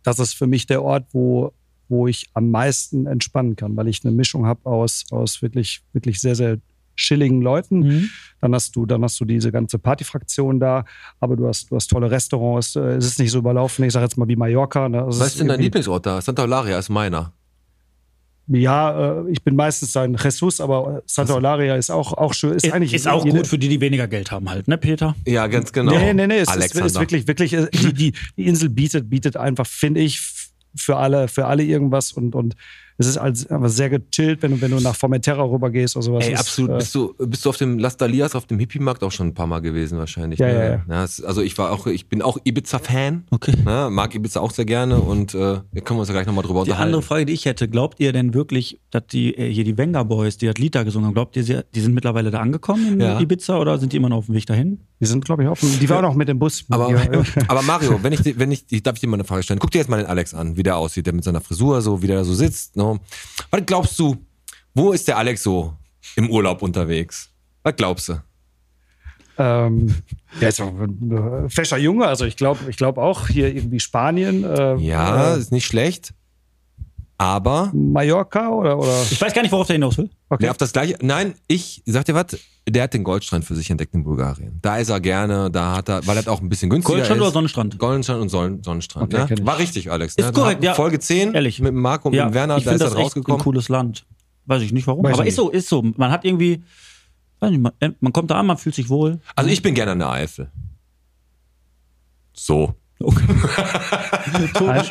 das 0.02 0.18
ist 0.18 0.34
für 0.34 0.46
mich 0.46 0.66
der 0.66 0.82
Ort, 0.82 1.06
wo, 1.12 1.52
wo 1.88 2.06
ich 2.06 2.30
am 2.34 2.50
meisten 2.50 3.06
entspannen 3.06 3.56
kann, 3.56 3.76
weil 3.76 3.88
ich 3.88 4.04
eine 4.04 4.12
Mischung 4.12 4.46
habe 4.46 4.64
aus, 4.64 5.04
aus 5.10 5.42
wirklich, 5.42 5.82
wirklich 5.92 6.20
sehr, 6.20 6.34
sehr 6.34 6.58
chilligen 6.96 7.42
Leuten. 7.42 7.80
Mhm. 7.80 8.10
Dann 8.40 8.54
hast 8.54 8.76
du, 8.76 8.86
dann 8.86 9.02
hast 9.02 9.18
du 9.20 9.24
diese 9.24 9.50
ganze 9.50 9.78
Partyfraktion 9.78 10.60
da, 10.60 10.84
aber 11.20 11.36
du 11.36 11.46
hast, 11.48 11.70
du 11.70 11.76
hast 11.76 11.88
tolle 11.88 12.10
Restaurants. 12.10 12.76
äh, 12.76 12.96
Es 12.96 13.06
ist 13.06 13.18
nicht 13.18 13.30
so 13.30 13.38
überlaufen. 13.38 13.84
Ich 13.84 13.92
sage 13.92 14.04
jetzt 14.04 14.16
mal 14.16 14.28
wie 14.28 14.36
Mallorca. 14.36 14.88
Ne? 14.88 15.02
Also 15.02 15.20
Was 15.20 15.28
ist 15.28 15.40
denn 15.40 15.48
dein 15.48 15.60
Lieblingsort 15.60 16.06
da? 16.06 16.20
Santa 16.20 16.42
Eularia 16.42 16.78
ist 16.78 16.90
meiner. 16.90 17.32
Ja, 18.48 19.20
äh, 19.22 19.30
ich 19.30 19.42
bin 19.42 19.54
meistens 19.54 19.96
ein 19.96 20.16
Jesus, 20.22 20.60
aber 20.60 21.02
Santa 21.06 21.34
Eularia 21.34 21.76
ist 21.76 21.90
auch, 21.90 22.12
auch 22.12 22.34
schön. 22.34 22.52
Ist, 22.54 22.70
eigentlich 22.72 22.92
ist 22.92 23.06
auch 23.06 23.24
jede- 23.24 23.38
gut 23.38 23.46
für 23.46 23.58
die, 23.58 23.68
die 23.68 23.80
weniger 23.80 24.08
Geld 24.08 24.30
haben, 24.32 24.50
halt, 24.50 24.66
ne, 24.68 24.76
Peter? 24.78 25.14
Ja, 25.26 25.46
ganz 25.46 25.72
genau. 25.72 25.92
Nee, 25.92 26.12
nee, 26.12 26.26
nee, 26.26 26.36
es 26.38 26.42
ist, 26.42 26.48
Alexander. 26.48 26.86
ist 26.86 26.98
wirklich, 26.98 27.28
wirklich, 27.28 27.52
äh, 27.52 27.68
die, 27.72 27.92
die, 27.92 28.12
die 28.36 28.46
Insel 28.46 28.68
bietet, 28.68 29.08
bietet 29.08 29.36
einfach, 29.36 29.66
finde 29.66 30.00
ich, 30.00 30.20
für 30.74 30.96
alle, 30.96 31.28
für 31.28 31.46
alle 31.46 31.62
irgendwas 31.62 32.12
und, 32.12 32.34
und 32.34 32.56
es 33.02 33.08
ist 33.08 33.18
als, 33.18 33.46
einfach 33.48 33.68
sehr 33.68 33.90
gechillt, 33.90 34.42
wenn 34.42 34.52
du, 34.52 34.60
wenn 34.60 34.70
du 34.70 34.80
nach 34.80 34.94
Formentera 34.96 35.42
rübergehst 35.42 35.96
oder 35.96 36.02
sowas. 36.04 36.26
Ey, 36.26 36.32
ist, 36.34 36.40
absolut. 36.40 36.70
Äh, 36.70 36.76
bist, 36.78 36.94
du, 36.94 37.14
bist 37.18 37.44
du 37.44 37.48
auf 37.50 37.56
dem 37.56 37.78
Las 37.78 37.96
Dalias, 37.96 38.34
auf 38.34 38.46
dem 38.46 38.58
Hippie-Markt 38.58 39.02
auch 39.04 39.12
schon 39.12 39.28
ein 39.28 39.34
paar 39.34 39.46
Mal 39.46 39.60
gewesen 39.60 39.98
wahrscheinlich? 39.98 40.38
Ja, 40.40 40.46
ne? 40.46 40.82
ja, 40.88 40.94
ja. 40.94 41.04
es- 41.04 41.22
also 41.22 41.42
ich 41.42 41.56
war 41.58 41.70
auch, 41.72 41.86
ich 41.86 42.08
bin 42.08 42.22
auch 42.22 42.38
Ibiza-Fan. 42.44 43.24
Okay. 43.30 43.52
Ne? 43.64 43.88
Mag 43.90 44.14
Ibiza 44.14 44.40
auch 44.40 44.50
sehr 44.52 44.64
gerne 44.64 45.00
und 45.00 45.34
äh, 45.34 45.60
wir 45.70 45.82
können 45.82 45.98
uns 46.00 46.08
ja 46.08 46.14
gleich 46.14 46.26
nochmal 46.26 46.44
drüber 46.44 46.64
Die 46.64 46.70
unterhalten. 46.70 46.86
andere 46.88 47.02
Frage, 47.02 47.26
die 47.26 47.32
ich 47.32 47.44
hätte, 47.44 47.68
glaubt 47.68 48.00
ihr 48.00 48.12
denn 48.12 48.34
wirklich, 48.34 48.80
dass 48.90 49.06
die 49.08 49.36
äh, 49.36 49.52
hier 49.52 49.64
die 49.64 49.76
Venga 49.76 50.02
Boys, 50.02 50.38
die 50.38 50.46
das 50.46 50.56
Lied 50.56 50.74
da 50.74 50.82
gesungen 50.82 51.06
haben, 51.08 51.14
glaubt 51.14 51.36
ihr, 51.36 51.44
sie- 51.44 51.60
die 51.74 51.80
sind 51.80 51.94
mittlerweile 51.94 52.30
da 52.30 52.40
angekommen 52.40 52.94
in 52.94 53.00
Ja. 53.00 53.20
Ibiza 53.20 53.58
oder 53.58 53.78
sind 53.78 53.92
die 53.92 53.96
immer 53.96 54.08
noch 54.08 54.18
auf 54.18 54.26
dem 54.26 54.34
Weg 54.34 54.46
dahin? 54.46 54.80
die 55.00 55.06
sind, 55.08 55.24
glaube 55.24 55.42
ich, 55.42 55.48
offen. 55.48 55.68
Die 55.80 55.88
waren 55.88 56.04
auch 56.04 56.14
mit 56.14 56.28
dem 56.28 56.38
Bus. 56.38 56.64
aber, 56.70 56.88
Ja, 56.88 57.00
aber 57.48 57.62
Mario, 57.62 57.98
wenn 58.04 58.12
ich, 58.12 58.38
wenn 58.38 58.52
ich, 58.52 58.64
ich 58.70 58.84
darf 58.84 58.94
ich 58.94 59.00
dir 59.00 59.08
mal 59.08 59.16
eine 59.16 59.24
Frage 59.24 59.42
stellen. 59.42 59.58
Guck 59.58 59.72
dir 59.72 59.78
jetzt 59.78 59.88
mal 59.88 59.96
den 59.96 60.06
Alex 60.06 60.32
an, 60.32 60.56
wie 60.56 60.62
der 60.62 60.76
aussieht, 60.76 61.06
der 61.06 61.12
mit 61.12 61.24
seiner 61.24 61.40
Frisur 61.40 61.82
so, 61.82 62.02
wie 62.02 62.06
der 62.06 62.18
da 62.18 62.24
so 62.24 62.34
sitzt. 62.34 62.76
Ne? 62.76 62.91
Was 63.50 63.62
glaubst 63.66 63.98
du, 63.98 64.16
wo 64.74 64.92
ist 64.92 65.06
der 65.08 65.18
Alex 65.18 65.42
so 65.42 65.74
im 66.16 66.30
Urlaub 66.30 66.62
unterwegs? 66.62 67.30
Was 67.62 67.76
glaubst 67.76 68.08
du? 68.08 68.22
ähm, 69.38 69.94
der 70.40 70.50
ist 70.50 70.60
ein 70.60 71.10
äh, 71.44 71.48
fescher 71.48 71.78
Junge, 71.78 72.06
also 72.06 72.26
ich 72.26 72.36
glaube 72.36 72.60
ich 72.68 72.76
glaub 72.76 72.98
auch 72.98 73.28
hier 73.28 73.54
irgendwie 73.54 73.80
Spanien. 73.80 74.44
Äh, 74.44 74.76
Ja, 74.76 75.34
äh, 75.34 75.38
ist 75.38 75.52
nicht 75.52 75.66
schlecht. 75.66 76.12
Aber 77.18 77.70
Mallorca 77.72 78.48
oder, 78.48 78.78
oder 78.78 79.02
Ich 79.10 79.20
weiß 79.20 79.32
gar 79.32 79.42
nicht, 79.42 79.52
worauf 79.52 79.66
der 79.68 79.74
hinaus 79.74 79.96
will. 79.98 80.10
okay. 80.28 80.44
Nee, 80.44 80.50
auf 80.50 80.56
das 80.56 80.72
gleiche. 80.72 80.96
Nein, 81.02 81.34
ich 81.46 81.82
sag 81.86 82.04
dir 82.04 82.14
was, 82.14 82.36
der 82.68 82.82
hat 82.84 82.94
den 82.94 83.04
Goldstrand 83.04 83.44
für 83.44 83.54
sich 83.54 83.70
entdeckt 83.70 83.94
in 83.94 84.02
Bulgarien. 84.02 84.58
Da 84.62 84.78
ist 84.78 84.88
er 84.88 85.00
gerne, 85.00 85.50
da 85.50 85.76
hat 85.76 85.88
er, 85.88 86.04
weil 86.06 86.16
er 86.16 86.26
auch 86.28 86.40
ein 86.40 86.48
bisschen 86.48 86.68
günstiger 86.70 86.96
Goldstrand 86.96 87.20
ist. 87.20 87.24
oder 87.26 87.32
Sonnenstrand? 87.32 87.78
Goldenstrand 87.78 88.22
und 88.22 88.28
Sonnen- 88.28 88.62
Sonnenstrand. 88.64 89.14
Okay, 89.14 89.34
ne? 89.34 89.46
War 89.46 89.58
richtig, 89.58 89.90
Alex. 89.90 90.14
Ist 90.16 90.26
ne? 90.26 90.32
korrekt, 90.32 90.62
Da- 90.62 90.66
ja. 90.68 90.74
Folge 90.74 90.98
10 90.98 91.34
Ehrlich. 91.34 91.60
mit 91.60 91.68
dem 91.68 91.80
Marco 91.80 92.08
und 92.08 92.14
mit 92.16 92.20
dem 92.24 92.34
Werner, 92.34 92.56
ich 92.56 92.64
da 92.64 92.72
ist 92.72 92.80
das 92.80 92.90
er 92.92 92.98
echt 92.98 92.98
ein 92.98 93.02
rausgekommen. 93.04 93.40
cooles 93.40 93.68
Land. 93.68 94.04
Weiß 94.46 94.62
ich 94.62 94.72
nicht 94.72 94.86
warum. 94.88 95.04
Weiß 95.04 95.14
aber 95.14 95.22
ich 95.22 95.28
ist 95.28 95.36
so, 95.36 95.50
ist 95.50 95.68
so. 95.68 95.82
Man 95.82 96.10
hat 96.10 96.24
irgendwie, 96.24 96.64
weiß 97.38 97.50
nicht, 97.52 97.60
man, 97.60 97.72
man 98.00 98.12
kommt 98.12 98.30
da 98.32 98.40
an, 98.40 98.46
man 98.46 98.56
fühlt 98.58 98.74
sich 98.74 98.88
wohl. 98.88 99.20
Also 99.36 99.48
ich 99.50 99.62
bin 99.62 99.74
gerne 99.74 99.92
in 99.92 100.00
der 100.00 100.10
Eifel. 100.10 100.50
So. 102.32 102.74
Nein, 104.60 104.84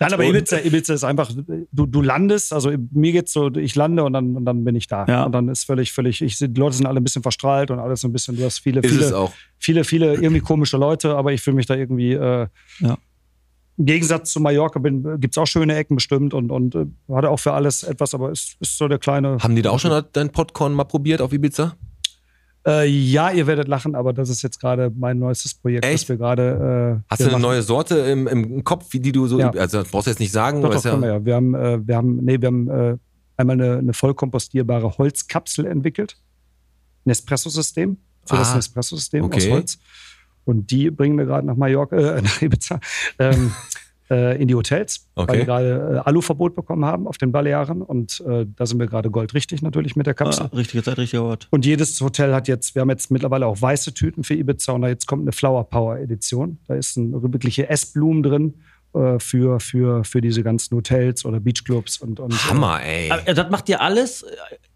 Nein, 0.00 0.12
aber 0.12 0.24
Ibiza, 0.24 0.58
Ibiza 0.58 0.94
ist 0.94 1.04
einfach, 1.04 1.30
du, 1.72 1.86
du 1.86 2.02
landest, 2.02 2.52
also 2.52 2.70
mir 2.92 3.12
geht's 3.12 3.32
so, 3.32 3.50
ich 3.54 3.74
lande 3.74 4.04
und 4.04 4.12
dann, 4.12 4.36
und 4.36 4.44
dann 4.44 4.64
bin 4.64 4.74
ich 4.76 4.86
da. 4.86 5.04
Ja. 5.06 5.24
Und 5.24 5.32
dann 5.32 5.48
ist 5.48 5.64
völlig, 5.64 5.92
völlig, 5.92 6.22
ich, 6.22 6.38
die 6.38 6.46
Leute 6.46 6.76
sind 6.76 6.86
alle 6.86 7.00
ein 7.00 7.04
bisschen 7.04 7.22
verstrahlt 7.22 7.70
und 7.70 7.78
alles 7.78 8.00
so 8.00 8.08
ein 8.08 8.12
bisschen, 8.12 8.36
du 8.36 8.44
hast 8.44 8.58
viele, 8.58 8.80
Ist 8.80 8.90
viele, 8.90 9.04
es 9.04 9.30
viele, 9.58 9.84
viele 9.84 10.14
irgendwie 10.14 10.40
komische 10.40 10.76
Leute, 10.76 11.16
aber 11.16 11.32
ich 11.32 11.40
fühle 11.40 11.56
mich 11.56 11.66
da 11.66 11.74
irgendwie, 11.74 12.12
äh, 12.12 12.46
Ja. 12.80 12.98
im 13.78 13.86
Gegensatz 13.86 14.32
zu 14.32 14.40
Mallorca 14.40 14.78
bin, 14.78 15.20
gibt's 15.20 15.38
auch 15.38 15.46
schöne 15.46 15.74
Ecken 15.76 15.96
bestimmt 15.96 16.34
und, 16.34 16.50
und 16.50 16.74
äh, 16.74 16.86
hatte 17.12 17.30
auch 17.30 17.38
für 17.38 17.52
alles 17.52 17.82
etwas, 17.82 18.14
aber 18.14 18.30
es 18.30 18.56
ist 18.60 18.76
so 18.78 18.88
der 18.88 18.98
kleine. 18.98 19.38
Haben 19.40 19.56
die 19.56 19.62
da 19.62 19.70
auch 19.70 19.78
schon 19.80 20.04
dein 20.12 20.30
Popcorn 20.30 20.72
mal 20.74 20.84
probiert 20.84 21.20
auf 21.20 21.32
Ibiza? 21.32 21.76
Äh, 22.66 22.86
ja, 22.88 23.30
ihr 23.32 23.46
werdet 23.48 23.66
lachen, 23.66 23.94
aber 23.96 24.12
das 24.12 24.28
ist 24.28 24.42
jetzt 24.42 24.60
gerade 24.60 24.92
mein 24.96 25.18
neuestes 25.18 25.54
Projekt, 25.54 25.84
Echt? 25.84 26.04
das 26.04 26.08
wir 26.10 26.16
gerade. 26.16 27.00
Äh, 27.02 27.04
Hast 27.10 27.20
du 27.20 27.24
eine 27.24 27.32
machen. 27.32 27.42
neue 27.42 27.62
Sorte 27.62 27.96
im, 27.98 28.28
im 28.28 28.62
Kopf, 28.62 28.88
die 28.92 29.10
du 29.12 29.26
so, 29.26 29.38
Ja. 29.40 29.50
also 29.50 29.82
das 29.82 29.90
brauchst 29.90 30.06
du 30.06 30.10
jetzt 30.10 30.20
nicht 30.20 30.30
sagen, 30.32 30.62
Doch, 30.62 30.70
doch, 30.72 30.84
ja, 30.84 31.00
wir 31.00 31.08
ja. 31.08 31.24
Wir 31.24 31.34
haben, 31.34 31.54
äh, 31.54 31.86
wir 31.86 31.96
haben, 31.96 32.16
nee, 32.24 32.40
wir 32.40 32.46
haben 32.46 32.70
äh, 32.70 32.96
einmal 33.36 33.54
eine, 33.60 33.78
eine 33.78 33.92
vollkompostierbare 33.94 34.96
Holzkapsel 34.96 35.66
entwickelt. 35.66 36.16
Nespresso-System. 37.04 37.96
Für 38.26 38.36
das 38.36 38.52
Ah, 38.52 38.56
Nespresso-System 38.56 39.24
okay. 39.24 39.38
aus 39.38 39.48
Holz. 39.50 39.78
Und 40.44 40.70
die 40.70 40.90
bringen 40.90 41.18
wir 41.18 41.24
gerade 41.24 41.46
nach 41.46 41.56
Mallorca, 41.56 41.96
äh, 41.96 42.22
nach 42.22 42.40
Ibiza, 42.42 42.78
ähm, 43.18 43.52
äh, 44.12 44.40
in 44.40 44.46
die 44.48 44.54
Hotels, 44.54 45.08
Okay. 45.14 45.28
weil 45.32 45.38
wir 45.38 45.44
gerade 45.46 45.94
äh, 45.96 46.08
Aluverbot 46.08 46.54
bekommen 46.54 46.84
haben 46.84 47.06
auf 47.08 47.16
den 47.18 47.32
Balearen. 47.32 47.82
Und 47.82 48.22
äh, 48.28 48.46
da 48.56 48.66
sind 48.66 48.78
wir 48.78 48.86
gerade 48.86 49.10
goldrichtig 49.10 49.62
natürlich 49.62 49.96
mit 49.96 50.06
der 50.06 50.14
Kapsel. 50.14 50.46
Ah, 50.52 50.56
richtige 50.56 50.82
Zeit, 50.82 50.98
richtiger 50.98 51.24
Ort. 51.24 51.48
Und 51.50 51.64
jedes 51.66 52.00
Hotel 52.00 52.34
hat 52.34 52.46
jetzt, 52.48 52.74
wir 52.74 52.82
haben 52.82 52.90
jetzt 52.90 53.10
mittlerweile 53.10 53.46
auch 53.46 53.60
weiße 53.60 53.94
Tüten 53.94 54.22
für 54.22 54.34
Ibiza 54.34 54.72
und 54.72 54.82
da 54.82 54.88
jetzt 54.88 55.06
kommt 55.06 55.22
eine 55.22 55.32
Flower 55.32 55.64
Power 55.68 55.98
Edition. 55.98 56.58
Da 56.68 56.74
ist 56.74 56.96
ein 56.96 57.12
wirkliche 57.32 57.68
Essblumen 57.70 58.22
drin 58.22 58.54
äh, 58.94 59.18
für, 59.18 59.58
für, 59.60 60.04
für 60.04 60.20
diese 60.20 60.42
ganzen 60.42 60.76
Hotels 60.76 61.24
oder 61.24 61.40
Beachclubs 61.40 61.98
und, 61.98 62.20
und 62.20 62.32
Hammer, 62.50 62.80
ey. 62.84 63.10
Aber, 63.10 63.26
äh, 63.26 63.34
das 63.34 63.50
macht 63.50 63.68
ihr 63.70 63.80
alles, 63.80 64.22
äh, 64.22 64.26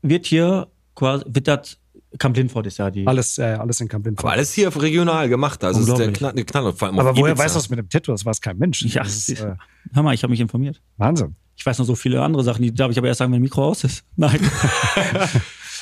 wird 0.03 0.27
hier 0.27 0.69
quasi, 0.95 1.25
wird 1.29 1.47
das, 1.49 1.79
Camp 2.19 2.37
Lindford 2.37 2.67
ist 2.67 2.79
ja 2.79 2.91
die. 2.91 3.07
alles, 3.07 3.39
äh, 3.39 3.43
alles 3.43 3.81
in 3.81 3.89
Camp 3.89 4.07
Aber 4.17 4.33
alles 4.33 4.53
hier 4.53 4.75
regional 4.75 5.29
gemacht. 5.29 5.63
Also 5.65 5.81
es 5.81 5.89
ist 5.89 5.99
der. 5.99 6.13
Knall, 6.13 6.33
Knall 6.45 6.73
vor 6.73 6.89
allem 6.89 6.99
Aber 6.99 7.17
woher 7.17 7.33
Ibiza. 7.33 7.45
weißt 7.45 7.55
du 7.55 7.59
das 7.59 7.69
mit 7.71 7.79
dem 7.79 7.89
Tattoo? 7.89 8.13
Das 8.13 8.25
weiß 8.25 8.41
kein 8.41 8.57
Mensch. 8.59 8.83
Ja, 8.83 9.03
das 9.03 9.29
ist, 9.29 9.41
äh, 9.41 9.55
Hör 9.93 10.03
mal, 10.03 10.15
ich 10.15 10.23
habe 10.23 10.31
mich 10.31 10.41
informiert. 10.41 10.81
Wahnsinn. 10.97 11.35
Ich 11.57 11.65
weiß 11.67 11.79
noch 11.79 11.87
so 11.87 11.95
viele 11.95 12.23
andere 12.23 12.45
Sachen, 12.45 12.63
die 12.63 12.73
darf 12.73 12.91
ich 12.91 12.99
aber 12.99 13.09
erst 13.09 13.19
sagen, 13.19 13.33
wenn 13.33 13.41
das 13.41 13.45
Mikro 13.51 13.65
aus 13.67 13.85
ist. 13.85 14.05
Nein. 14.17 14.39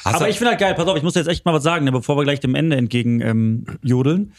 Aber 0.04 0.28
ich 0.28 0.36
finde 0.36 0.50
halt 0.50 0.60
geil, 0.60 0.74
pass 0.74 0.86
auf, 0.86 0.96
ich 0.96 1.02
muss 1.02 1.14
jetzt 1.14 1.28
echt 1.28 1.44
mal 1.46 1.54
was 1.54 1.62
sagen, 1.62 1.84
ne, 1.86 1.92
bevor 1.92 2.16
wir 2.16 2.24
gleich 2.24 2.40
dem 2.40 2.54
Ende 2.54 2.76
entgegen 2.76 3.20
ähm, 3.22 3.64
jodeln. 3.82 4.32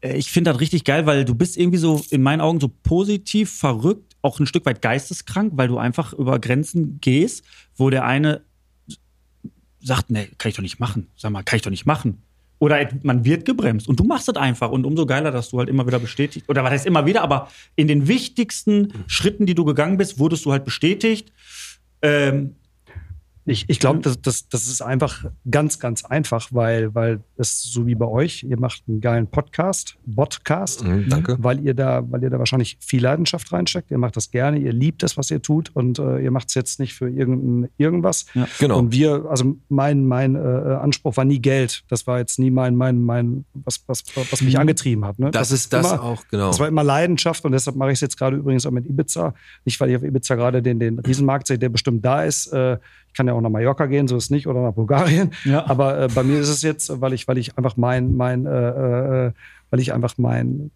Äh, 0.00 0.16
Ich 0.16 0.30
finde 0.32 0.50
das 0.50 0.60
richtig 0.60 0.82
geil, 0.84 1.06
weil 1.06 1.24
du 1.24 1.34
bist 1.36 1.56
irgendwie 1.56 1.78
so 1.78 2.02
in 2.10 2.20
meinen 2.22 2.40
Augen 2.40 2.58
so 2.60 2.68
positiv 2.68 3.52
verrückt, 3.52 4.16
auch 4.22 4.40
ein 4.40 4.46
Stück 4.46 4.66
weit 4.66 4.82
geisteskrank, 4.82 5.52
weil 5.54 5.68
du 5.68 5.78
einfach 5.78 6.12
über 6.14 6.38
Grenzen 6.40 6.98
gehst, 7.00 7.44
wo 7.76 7.90
der 7.90 8.04
eine 8.04 8.42
sagt, 9.84 10.10
nee, 10.10 10.28
kann 10.38 10.48
ich 10.48 10.56
doch 10.56 10.62
nicht 10.62 10.80
machen. 10.80 11.08
Sag 11.16 11.30
mal, 11.30 11.42
kann 11.42 11.56
ich 11.56 11.62
doch 11.62 11.70
nicht 11.70 11.86
machen. 11.86 12.22
Oder 12.58 12.88
man 13.02 13.24
wird 13.24 13.44
gebremst 13.44 13.88
und 13.88 14.00
du 14.00 14.04
machst 14.04 14.28
es 14.28 14.36
einfach 14.36 14.70
und 14.70 14.86
umso 14.86 15.06
geiler, 15.06 15.30
dass 15.30 15.50
du 15.50 15.58
halt 15.58 15.68
immer 15.68 15.86
wieder 15.86 15.98
bestätigt, 15.98 16.48
oder 16.48 16.64
was 16.64 16.70
heißt 16.70 16.86
immer 16.86 17.04
wieder, 17.04 17.22
aber 17.22 17.50
in 17.76 17.88
den 17.88 18.08
wichtigsten 18.08 19.04
Schritten, 19.06 19.44
die 19.44 19.54
du 19.54 19.64
gegangen 19.64 19.98
bist, 19.98 20.18
wurdest 20.18 20.44
du 20.46 20.52
halt 20.52 20.64
bestätigt. 20.64 21.32
Ähm, 22.00 22.56
Ich, 23.46 23.66
ich 23.68 23.78
glaube, 23.78 24.00
das, 24.00 24.20
das, 24.22 24.48
das 24.48 24.66
ist 24.68 24.80
einfach 24.80 25.26
ganz, 25.50 25.78
ganz 25.78 26.04
einfach, 26.04 26.48
weil, 26.52 26.94
weil 26.94 27.20
es 27.36 27.62
so 27.62 27.86
wie 27.86 27.94
bei 27.94 28.06
euch, 28.06 28.42
ihr 28.42 28.58
macht 28.58 28.84
einen 28.88 29.02
geilen 29.02 29.26
Podcast, 29.26 29.96
Podcast, 30.16 30.82
Mhm, 30.84 31.08
danke. 31.10 31.36
weil 31.40 31.60
ihr 31.60 31.74
da, 31.74 32.02
weil 32.10 32.22
ihr 32.22 32.30
da 32.30 32.38
wahrscheinlich 32.38 32.78
viel 32.80 33.02
Leidenschaft 33.02 33.52
reinsteckt. 33.52 33.90
Ihr 33.90 33.98
macht 33.98 34.16
das 34.16 34.30
gerne, 34.30 34.58
ihr 34.58 34.72
liebt 34.72 35.02
das, 35.02 35.16
was 35.18 35.30
ihr 35.30 35.42
tut 35.42 35.70
und 35.74 35.98
äh, 35.98 36.20
ihr 36.20 36.30
macht 36.30 36.48
es 36.48 36.54
jetzt 36.54 36.80
nicht 36.80 36.94
für 36.94 37.08
irgendein, 37.10 37.70
irgendwas. 37.76 38.24
Genau. 38.58 38.78
Und 38.78 38.92
wir, 38.92 39.26
also 39.28 39.56
mein, 39.68 40.06
mein 40.06 40.36
äh, 40.36 40.38
Anspruch 40.38 41.16
war 41.18 41.24
nie 41.26 41.38
Geld. 41.40 41.84
Das 41.88 42.06
war 42.06 42.18
jetzt 42.18 42.38
nie 42.38 42.50
mein, 42.50 42.74
mein, 42.76 43.02
mein, 43.02 43.44
was, 43.52 43.82
was, 43.86 44.04
was 44.30 44.40
mich 44.40 44.58
angetrieben 44.58 45.04
hat. 45.04 45.18
Ne? 45.18 45.30
Das 45.30 45.50
ist 45.52 45.72
das 45.72 45.92
immer, 45.92 46.02
auch, 46.02 46.24
genau. 46.30 46.48
Das 46.48 46.60
war 46.60 46.68
immer 46.68 46.82
Leidenschaft 46.84 47.44
und 47.44 47.52
deshalb 47.52 47.76
mache 47.76 47.90
ich 47.90 47.96
es 47.96 48.00
jetzt 48.00 48.16
gerade 48.16 48.36
übrigens 48.36 48.64
auch 48.64 48.70
mit 48.70 48.86
Ibiza. 48.86 49.34
Nicht, 49.66 49.78
weil 49.80 49.90
ich 49.90 49.96
auf 49.96 50.02
Ibiza 50.02 50.34
gerade 50.34 50.62
den, 50.62 50.80
den 50.80 50.98
Riesenmarkt 50.98 51.46
sehe, 51.46 51.58
der 51.58 51.68
bestimmt 51.68 52.04
da 52.04 52.24
ist. 52.24 52.46
Äh, 52.46 52.78
ich 53.14 53.16
kann 53.16 53.28
ja 53.28 53.34
auch 53.34 53.40
nach 53.40 53.50
Mallorca 53.50 53.86
gehen, 53.86 54.08
so 54.08 54.16
ist 54.16 54.24
es 54.24 54.30
nicht, 54.30 54.48
oder 54.48 54.60
nach 54.60 54.72
Bulgarien. 54.72 55.30
Ja. 55.44 55.64
Aber 55.68 56.00
äh, 56.00 56.08
bei 56.12 56.24
mir 56.24 56.40
ist 56.40 56.48
es 56.48 56.62
jetzt, 56.62 57.00
weil 57.00 57.12
ich, 57.12 57.28
weil 57.28 57.38
ich 57.38 57.56
einfach 57.56 57.76
mein, 57.76 58.16
mein, 58.16 58.44
äh, 58.44 59.28
äh, 59.28 59.32
weil 59.70 59.78
ich 59.78 59.92
einfach 59.92 60.14
mein, 60.18 60.72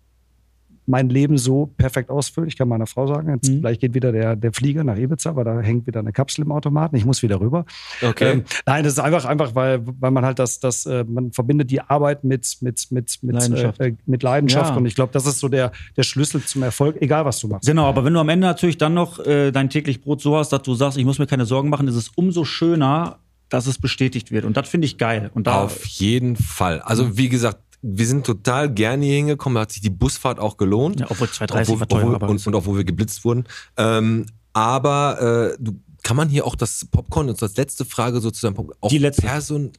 mein 0.88 1.08
Leben 1.10 1.38
so 1.38 1.66
perfekt 1.76 2.10
ausfülle. 2.10 2.46
Ich 2.46 2.56
kann 2.56 2.66
meiner 2.68 2.86
Frau 2.86 3.06
sagen, 3.06 3.32
jetzt 3.32 3.48
Mhm. 3.50 3.60
gleich 3.60 3.78
geht 3.78 3.94
wieder 3.94 4.10
der, 4.10 4.36
der 4.36 4.52
Flieger 4.52 4.82
nach 4.84 4.96
Ibiza, 4.96 5.36
weil 5.36 5.44
da 5.44 5.60
hängt 5.60 5.86
wieder 5.86 6.00
eine 6.00 6.12
Kapsel 6.12 6.44
im 6.44 6.52
Automaten. 6.52 6.96
Ich 6.96 7.04
muss 7.04 7.22
wieder 7.22 7.40
rüber. 7.40 7.64
Okay. 8.02 8.32
Ähm, 8.32 8.44
nein, 8.66 8.84
das 8.84 8.94
ist 8.94 8.98
einfach, 8.98 9.24
einfach, 9.26 9.54
weil, 9.54 9.82
weil 10.00 10.10
man 10.10 10.24
halt 10.24 10.38
das, 10.38 10.60
das, 10.60 10.86
äh, 10.86 11.04
man 11.04 11.32
verbindet 11.32 11.70
die 11.70 11.80
Arbeit 11.80 12.24
mit, 12.24 12.56
mit, 12.60 12.86
mit, 12.90 13.18
mit 13.22 13.34
Leidenschaft. 13.34 13.80
Äh, 13.80 13.94
mit 14.06 14.22
Leidenschaft. 14.22 14.70
Ja. 14.70 14.76
Und 14.76 14.86
ich 14.86 14.94
glaube, 14.94 15.12
das 15.12 15.26
ist 15.26 15.38
so 15.40 15.48
der, 15.48 15.72
der 15.96 16.02
Schlüssel 16.02 16.42
zum 16.42 16.62
Erfolg, 16.62 16.96
egal 17.00 17.24
was 17.24 17.38
du 17.40 17.48
machst. 17.48 17.66
Genau, 17.66 17.84
aber 17.86 18.04
wenn 18.04 18.14
du 18.14 18.20
am 18.20 18.28
Ende 18.28 18.46
natürlich 18.46 18.78
dann 18.78 18.94
noch 18.94 19.18
äh, 19.24 19.50
dein 19.52 19.68
täglich 19.70 20.00
Brot 20.00 20.20
so 20.22 20.36
hast, 20.36 20.50
dass 20.52 20.62
du 20.62 20.74
sagst, 20.74 20.96
ich 20.98 21.04
muss 21.04 21.18
mir 21.18 21.26
keine 21.26 21.44
Sorgen 21.44 21.68
machen, 21.68 21.86
ist 21.88 21.94
es 21.96 22.08
umso 22.14 22.44
schöner, 22.44 23.18
dass 23.50 23.66
es 23.66 23.78
bestätigt 23.78 24.30
wird. 24.30 24.44
Und 24.44 24.56
das 24.56 24.68
finde 24.68 24.86
ich 24.86 24.98
geil. 24.98 25.30
Und 25.34 25.46
da, 25.46 25.64
Auf 25.64 25.84
jeden 25.84 26.36
Fall. 26.36 26.80
Also 26.80 27.16
wie 27.16 27.28
gesagt, 27.28 27.58
wir 27.82 28.06
sind 28.06 28.26
total 28.26 28.72
gerne 28.72 29.04
hier 29.04 29.16
hingekommen. 29.16 29.54
Da 29.56 29.60
hat 29.62 29.72
sich 29.72 29.82
die 29.82 29.90
Busfahrt 29.90 30.38
auch 30.40 30.56
gelohnt. 30.56 31.00
Ja, 31.00 31.06
obwohl 31.10 31.28
2,30 31.28 31.60
Obwohl- 31.62 31.80
war 31.80 31.88
teurer 31.88 32.14
obwohl- 32.16 32.28
und, 32.30 32.46
und 32.46 32.54
obwohl 32.54 32.76
wir 32.78 32.84
geblitzt 32.84 33.24
wurden. 33.24 33.44
Ähm, 33.76 34.26
aber 34.52 35.52
äh, 35.52 35.56
du, 35.60 35.78
kann 36.02 36.16
man 36.16 36.28
hier 36.28 36.46
auch 36.46 36.54
das 36.56 36.86
Popcorn, 36.90 37.26
das 37.28 37.42
als 37.42 37.56
letzte 37.56 37.84
Frage 37.84 38.20
sozusagen, 38.20 38.56
auch 38.80 38.88
Die 38.88 38.98
letzte. 38.98 39.22
Person, 39.22 39.72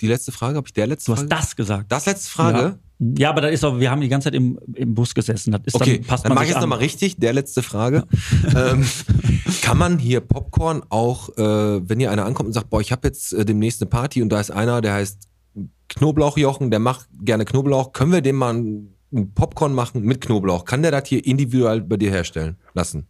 die 0.00 0.06
letzte 0.08 0.32
Frage, 0.32 0.56
habe 0.56 0.66
ich 0.66 0.72
der 0.72 0.86
letzte 0.86 1.06
du 1.10 1.12
hast 1.12 1.20
Frage? 1.20 1.28
das 1.28 1.56
gesagt. 1.56 1.92
Das 1.92 2.06
letzte 2.06 2.30
Frage? 2.30 2.78
Ja. 2.98 3.06
ja, 3.18 3.30
aber 3.30 3.40
das 3.42 3.52
ist 3.52 3.64
auch, 3.64 3.78
wir 3.78 3.90
haben 3.90 4.00
die 4.00 4.08
ganze 4.08 4.26
Zeit 4.26 4.34
im, 4.34 4.58
im 4.74 4.94
Bus 4.94 5.14
gesessen. 5.14 5.52
Das 5.52 5.60
ist 5.66 5.74
Okay, 5.74 5.98
dann 5.98 6.06
passt 6.06 6.24
dann 6.24 6.34
mache 6.34 6.46
ich 6.46 6.54
an. 6.54 6.60
nochmal 6.62 6.78
richtig. 6.78 7.16
Der 7.18 7.32
letzte 7.32 7.62
Frage. 7.62 8.04
ähm, 8.56 8.84
kann 9.62 9.76
man 9.78 9.98
hier 9.98 10.20
Popcorn 10.20 10.82
auch, 10.88 11.28
äh, 11.36 11.88
wenn 11.88 11.98
hier 11.98 12.10
einer 12.10 12.24
ankommt 12.24 12.48
und 12.48 12.52
sagt, 12.52 12.70
boah, 12.70 12.80
ich 12.80 12.92
habe 12.92 13.06
jetzt 13.08 13.32
äh, 13.32 13.44
demnächst 13.44 13.80
eine 13.82 13.88
Party 13.90 14.22
und 14.22 14.28
da 14.30 14.40
ist 14.40 14.50
einer, 14.50 14.80
der 14.80 14.94
heißt 14.94 15.28
Knoblauchjochen, 15.88 16.70
der 16.70 16.80
macht 16.80 17.08
gerne 17.20 17.44
Knoblauch. 17.44 17.92
Können 17.92 18.12
wir 18.12 18.20
dem 18.20 18.36
mal 18.36 18.54
ein 18.54 19.32
Popcorn 19.34 19.74
machen 19.74 20.02
mit 20.02 20.20
Knoblauch? 20.20 20.64
Kann 20.64 20.82
der 20.82 20.90
das 20.90 21.08
hier 21.08 21.24
individuell 21.24 21.80
bei 21.82 21.96
dir 21.96 22.10
herstellen 22.10 22.56
lassen? 22.72 23.06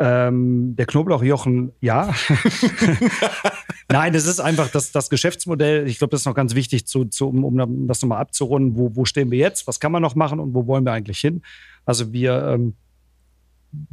Ähm, 0.00 0.74
der 0.76 0.86
Knoblauchjochen, 0.86 1.72
ja. 1.80 2.12
Nein, 3.88 4.12
das 4.12 4.26
ist 4.26 4.40
einfach 4.40 4.68
das, 4.70 4.90
das 4.90 5.08
Geschäftsmodell. 5.08 5.86
Ich 5.86 5.98
glaube, 5.98 6.10
das 6.10 6.22
ist 6.22 6.26
noch 6.26 6.34
ganz 6.34 6.54
wichtig, 6.54 6.86
zu, 6.86 7.04
zu, 7.04 7.28
um, 7.28 7.44
um 7.44 7.86
das 7.86 8.02
nochmal 8.02 8.20
abzurunden. 8.20 8.76
Wo, 8.76 8.96
wo 8.96 9.04
stehen 9.04 9.30
wir 9.30 9.38
jetzt? 9.38 9.66
Was 9.68 9.78
kann 9.78 9.92
man 9.92 10.02
noch 10.02 10.14
machen 10.14 10.40
und 10.40 10.54
wo 10.54 10.66
wollen 10.66 10.84
wir 10.84 10.92
eigentlich 10.92 11.20
hin? 11.20 11.42
Also 11.84 12.12
wir, 12.12 12.44
ähm, 12.44 12.74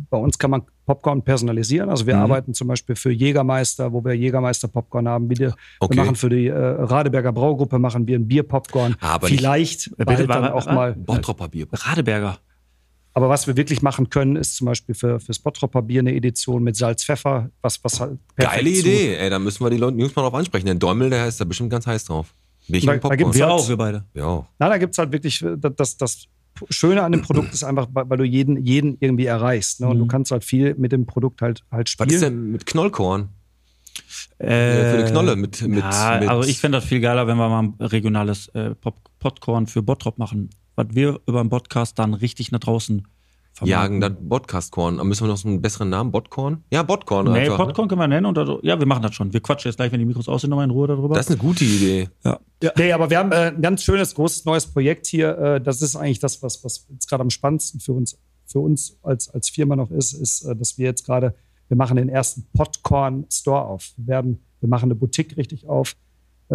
bei 0.10 0.18
uns 0.18 0.40
kann 0.40 0.52
man 0.52 0.64
Popcorn 0.86 1.22
personalisieren. 1.22 1.90
Also 1.90 2.06
wir 2.08 2.16
Mhm. 2.16 2.22
arbeiten 2.24 2.54
zum 2.54 2.68
Beispiel 2.68 2.96
für 2.96 3.12
Jägermeister, 3.12 3.92
wo 3.94 4.04
wir 4.04 4.14
Jägermeister 4.14 4.68
Popcorn 4.68 5.08
haben. 5.08 5.30
Wir, 5.30 5.54
Okay. 5.80 5.96
wir 5.96 6.04
machen 6.04 6.16
für 6.16 6.30
die 6.30 6.48
äh, 6.48 6.54
Radeberger 6.58 7.32
Braugruppe 7.32 7.80
machen 7.80 8.08
wir 8.08 8.18
ein 8.18 8.28
Bierpopcorn. 8.28 8.96
Aber 9.00 9.30
nicht- 9.30 9.40
Vielleicht 9.40 9.90
Bitte, 9.98 10.06
bald 10.06 10.30
dann 10.30 10.44
wa- 10.44 10.52
auch 10.54 10.66
wa- 10.66 10.74
mal. 10.74 10.94
Bottropper 10.96 11.48
Bier. 11.50 11.68
Radeberger. 11.72 12.38
Aber 13.14 13.28
was 13.28 13.46
wir 13.46 13.58
wirklich 13.58 13.82
machen 13.82 14.10
können, 14.10 14.38
ist 14.38 14.56
zum 14.56 14.66
Beispiel 14.68 14.96
für, 14.96 15.20
für 15.20 15.34
Spottropper 15.34 15.82
Bier 15.82 16.00
eine 16.00 16.16
Edition 16.16 16.64
mit 16.64 16.78
Salz, 16.78 17.04
Pfeffer, 17.04 17.50
was, 17.62 17.84
was 17.84 18.00
halt 18.00 18.18
Geile 18.38 18.70
Idee. 18.70 19.16
Ey, 19.16 19.30
da 19.30 19.38
müssen 19.38 19.64
wir 19.66 19.70
die 19.70 19.76
Leute, 19.78 19.98
Jungs 19.98 20.16
mal 20.16 20.22
drauf 20.24 20.34
ansprechen. 20.34 20.66
Der 20.66 20.76
Däumel, 20.76 21.10
der 21.10 21.28
ist 21.28 21.40
da 21.42 21.46
bestimmt 21.46 21.70
ganz 21.70 21.86
heiß 21.86 22.06
drauf. 22.06 22.34
Da- 22.70 22.80
da 22.80 22.92
Popcorn. 22.94 23.18
gibt's 23.18 23.36
Wir 23.38 23.46
halt- 23.48 23.54
auch, 23.60 23.68
wir 23.68 23.76
beide. 23.78 24.06
ja. 24.14 24.24
auch. 24.26 24.46
Na, 24.60 24.70
da 24.70 24.78
gibt's 24.78 24.98
halt 24.98 25.12
wirklich, 25.12 25.42
äh, 25.44 25.58
das, 25.58 25.98
das 25.98 26.26
Schöne 26.70 27.04
an 27.04 27.12
dem 27.12 27.22
Produkt 27.22 27.54
ist 27.54 27.64
einfach, 27.64 27.88
weil 27.92 28.18
du 28.18 28.24
jeden, 28.24 28.58
jeden 28.66 28.98
irgendwie 29.00 29.26
erreichst. 29.26 29.80
Ne? 29.82 29.88
Und 29.88 30.00
du 30.00 30.06
kannst 30.08 30.32
halt 30.32 30.44
viel 30.44 30.76
mit 30.76 30.92
dem 30.92 31.06
Produkt 31.06 31.42
halt, 31.42 31.64
halt 31.72 31.88
Mhm. 31.90 32.00
Was 32.00 32.08
ist 32.08 32.14
spielen. 32.20 32.22
denn 32.22 32.52
mit 32.52 32.66
Knollkorn? 32.66 33.30
Äh, 34.38 34.48
für 34.48 34.98
eine 35.00 35.06
Knolle 35.12 35.36
mit- 35.36 35.62
mit- 35.68 35.80
ja, 35.80 36.18
mit- 36.20 36.30
also 36.30 36.48
ich 36.50 36.60
fände 36.60 36.78
das 36.80 36.86
viel 36.86 37.00
geiler, 37.02 37.28
wenn 37.28 37.38
wir 37.38 37.50
mal 37.50 37.64
ein 37.64 37.74
regionales 37.80 38.48
äh, 38.50 38.74
Pop 38.76 38.96
Popcorn 39.20 39.68
für 39.68 39.84
Bottrop 39.84 40.18
machen. 40.18 40.50
Was 40.76 40.88
wir 40.92 41.20
über 41.28 41.44
den 41.44 41.50
Podcast 41.50 42.00
dann 42.00 42.14
richtig 42.16 42.52
nach 42.52 42.60
draußen 42.60 43.08
Jagen, 43.64 44.02
dann 44.02 44.28
Podcastkorn. 44.28 44.98
Da 44.98 45.04
müssen 45.04 45.24
wir 45.24 45.28
noch 45.28 45.38
so 45.38 45.48
einen 45.48 45.62
besseren 45.62 45.90
Namen. 45.90 46.12
Botkorn? 46.12 46.64
Ja, 46.72 46.84
Botkorn. 46.84 47.32
Nee, 47.32 47.40
einfach, 47.40 47.60
ne? 47.60 47.66
Popcorn 47.66 47.88
können 47.88 48.02
wir 48.02 48.08
nennen. 48.08 48.26
Und 48.26 48.36
da, 48.36 48.58
ja, 48.64 48.80
wir 48.80 48.88
machen 48.88 49.04
das 49.04 49.14
schon. 49.14 49.32
Wir 49.34 49.40
quatschen 49.40 49.70
jetzt 49.70 49.78
gleich, 49.78 49.92
wenn 49.92 50.00
die 50.00 50.06
Mikros 50.06 50.28
aus 50.28 50.42
sind, 50.42 50.50
nochmal 50.50 50.66
in 50.66 50.72
Ruhe 50.72 50.88
darüber. 50.88 51.16
Das 51.16 51.30
ist 51.30 51.32
eine 51.32 51.42
gute 51.42 51.64
Idee. 51.64 52.10
ja. 52.24 52.40
Ja. 52.64 52.72
Nee, 52.78 52.92
aber 52.92 53.10
wir 53.10 53.18
haben 53.18 53.32
äh, 53.32 53.48
ein 53.48 53.62
ganz 53.62 53.84
schönes, 53.84 54.14
großes 54.14 54.46
neues 54.46 54.68
Projekt 54.68 55.08
hier. 55.08 55.38
Äh, 55.38 55.62
das 55.62 55.82
ist 55.82 55.96
eigentlich 55.96 56.20
das, 56.20 56.44
was, 56.44 56.64
was 56.64 56.86
jetzt 56.90 57.10
gerade 57.10 57.22
am 57.22 57.32
spannendsten 57.32 57.80
für 57.80 57.94
uns, 57.94 58.18
für 58.46 58.60
uns 58.60 58.98
als, 59.02 59.30
als 59.30 59.50
Firma 59.50 59.76
noch 59.76 59.90
ist, 59.90 60.14
ist, 60.14 60.44
äh, 60.44 60.56
dass 60.56 60.78
wir 60.78 60.86
jetzt 60.86 61.06
gerade, 61.06 61.34
wir 61.70 61.78
machen 61.78 61.98
den 61.98 62.10
ersten 62.10 62.48
Popcorn 62.54 63.26
Store 63.32 63.66
auf. 63.66 63.94
Wir 63.98 64.08
werden, 64.08 64.44
wir 64.60 64.70
machen 64.70 64.86
eine 64.86 64.96
Boutique 64.96 65.38
richtig 65.38 65.68
auf, 65.68 65.96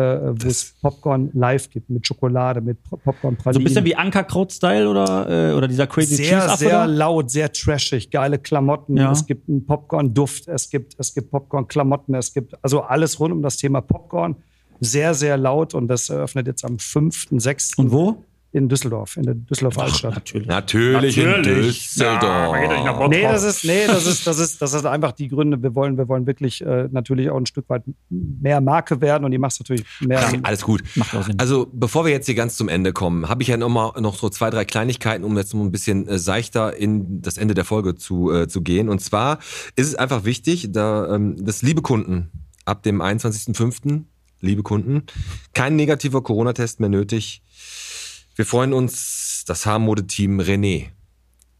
wo 0.00 0.48
es 0.48 0.74
Popcorn 0.82 1.30
live 1.32 1.70
gibt, 1.70 1.88
mit 1.90 2.06
Schokolade, 2.06 2.60
mit 2.60 2.82
Pop- 2.84 3.02
Popcorn 3.02 3.34
So 3.36 3.42
Pralinen. 3.42 3.62
ein 3.62 3.64
bisschen 3.64 3.84
wie 3.86 3.96
Ankerkraut-Style 3.96 4.88
oder, 4.88 5.50
äh, 5.52 5.54
oder 5.54 5.66
dieser 5.68 5.86
Crazy 5.86 6.16
sehr, 6.16 6.40
Cheese 6.40 6.56
sehr 6.58 6.80
Affe 6.80 6.90
laut, 6.92 7.30
sehr 7.30 7.50
trashig, 7.52 8.10
geile 8.10 8.38
Klamotten. 8.38 8.96
Ja. 8.96 9.10
Es 9.12 9.24
gibt 9.26 9.48
einen 9.48 9.64
Popcorn-Duft, 9.64 10.48
es 10.48 10.68
gibt, 10.70 10.94
es 10.98 11.14
gibt 11.14 11.30
Popcorn-Klamotten, 11.30 12.14
es 12.14 12.32
gibt 12.34 12.54
also 12.62 12.82
alles 12.82 13.18
rund 13.20 13.32
um 13.32 13.42
das 13.42 13.56
Thema 13.56 13.80
Popcorn. 13.80 14.36
Sehr, 14.80 15.14
sehr 15.14 15.38
laut 15.38 15.72
und 15.74 15.88
das 15.88 16.10
eröffnet 16.10 16.46
jetzt 16.46 16.62
am 16.62 16.76
5.6. 16.76 17.78
Und 17.78 17.92
wo? 17.92 18.22
In 18.56 18.68
Düsseldorf, 18.68 19.16
in 19.16 19.24
der 19.24 19.34
Düsseldorfer 19.34 19.82
Altstadt. 19.82 20.14
Natürlich. 20.14 20.48
Natürlich, 20.48 21.18
in 21.18 21.26
Natürlich. 21.26 21.78
Düsseldorf. 21.78 23.08
Nee, 23.08 23.22
das 23.22 23.44
ist, 23.44 23.64
nee, 23.64 23.86
das 23.86 24.06
ist, 24.06 24.26
das 24.26 24.38
ist, 24.38 24.62
das 24.62 24.72
ist 24.72 24.86
einfach 24.86 25.12
die 25.12 25.28
Gründe. 25.28 25.62
Wir 25.62 25.74
wollen, 25.74 25.98
wir 25.98 26.08
wollen 26.08 26.26
wirklich 26.26 26.64
äh, 26.64 26.88
natürlich 26.90 27.30
auch 27.30 27.36
ein 27.36 27.46
Stück 27.46 27.68
weit 27.68 27.82
mehr 28.08 28.60
Marke 28.60 29.00
werden 29.00 29.24
und 29.24 29.30
die 29.30 29.38
macht 29.38 29.60
natürlich 29.60 29.84
mehr. 30.00 30.22
Ach, 30.22 30.32
alles 30.42 30.62
gut. 30.62 30.82
Macht 30.94 31.14
auch 31.14 31.22
Sinn. 31.22 31.34
Also, 31.38 31.68
bevor 31.70 32.06
wir 32.06 32.12
jetzt 32.12 32.26
hier 32.26 32.34
ganz 32.34 32.56
zum 32.56 32.68
Ende 32.68 32.92
kommen, 32.92 33.28
habe 33.28 33.42
ich 33.42 33.48
ja 33.48 33.58
noch 33.58 33.68
mal 33.68 33.92
noch 34.00 34.16
so 34.16 34.30
zwei, 34.30 34.48
drei 34.48 34.64
Kleinigkeiten, 34.64 35.22
um 35.24 35.36
jetzt 35.36 35.54
noch 35.54 35.60
ein 35.60 35.70
bisschen 35.70 36.08
äh, 36.08 36.18
seichter 36.18 36.76
in 36.76 37.20
das 37.20 37.36
Ende 37.36 37.52
der 37.52 37.64
Folge 37.64 37.94
zu, 37.94 38.32
äh, 38.32 38.48
zu 38.48 38.62
gehen. 38.62 38.88
Und 38.88 39.00
zwar 39.00 39.38
ist 39.76 39.88
es 39.88 39.94
einfach 39.94 40.24
wichtig, 40.24 40.68
da, 40.72 41.14
ähm, 41.14 41.36
dass 41.44 41.62
liebe 41.62 41.82
Kunden 41.82 42.30
ab 42.64 42.82
dem 42.82 43.02
21.05., 43.02 44.04
liebe 44.40 44.62
Kunden, 44.62 45.04
kein 45.54 45.76
negativer 45.76 46.22
Corona-Test 46.22 46.80
mehr 46.80 46.88
nötig. 46.88 47.42
Wir 48.36 48.44
freuen 48.44 48.74
uns, 48.74 49.44
das 49.46 49.64
Haarmode-Team 49.64 50.40
René. 50.40 50.88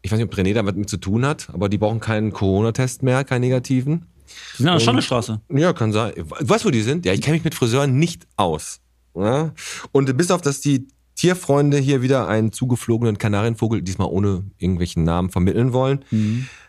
Ich 0.02 0.12
weiß 0.12 0.18
nicht, 0.18 0.26
ob 0.26 0.34
René 0.34 0.52
damit 0.52 0.76
mit 0.76 0.90
zu 0.90 0.98
tun 0.98 1.24
hat, 1.24 1.48
aber 1.50 1.70
die 1.70 1.78
brauchen 1.78 2.00
keinen 2.00 2.34
Corona-Test 2.34 3.02
mehr, 3.02 3.24
keinen 3.24 3.40
negativen. 3.40 4.04
Die 4.52 4.58
sind 4.58 4.68
an 4.68 4.74
der 4.74 4.84
Schandestraße. 4.84 5.40
Ja, 5.48 5.72
kann 5.72 5.92
sein. 5.92 6.12
Weißt 6.16 6.64
du, 6.64 6.68
wo 6.68 6.70
die 6.70 6.82
sind? 6.82 7.06
Ja, 7.06 7.14
ich 7.14 7.22
kenne 7.22 7.36
mich 7.36 7.44
mit 7.44 7.54
Friseuren 7.54 7.98
nicht 7.98 8.26
aus. 8.36 8.80
Ja? 9.14 9.54
Und 9.90 10.14
bis 10.18 10.30
auf, 10.30 10.42
dass 10.42 10.60
die 10.60 10.86
Tierfreunde 11.14 11.78
hier 11.78 12.02
wieder 12.02 12.28
einen 12.28 12.52
zugeflogenen 12.52 13.16
Kanarienvogel, 13.16 13.80
diesmal 13.80 14.08
ohne 14.08 14.44
irgendwelchen 14.58 15.02
Namen, 15.02 15.30
vermitteln 15.30 15.72
wollen, 15.72 16.04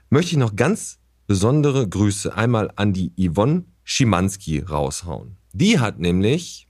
möchte 0.10 0.32
ich 0.32 0.38
noch 0.38 0.56
ganz 0.56 1.00
besondere 1.28 1.86
Grüße 1.86 2.34
einmal 2.34 2.72
an 2.78 2.94
die 2.94 3.12
Yvonne 3.20 3.66
Schimanski 3.84 4.60
raushauen. 4.60 5.36
Die 5.52 5.80
hat 5.80 6.00
nämlich 6.00 6.66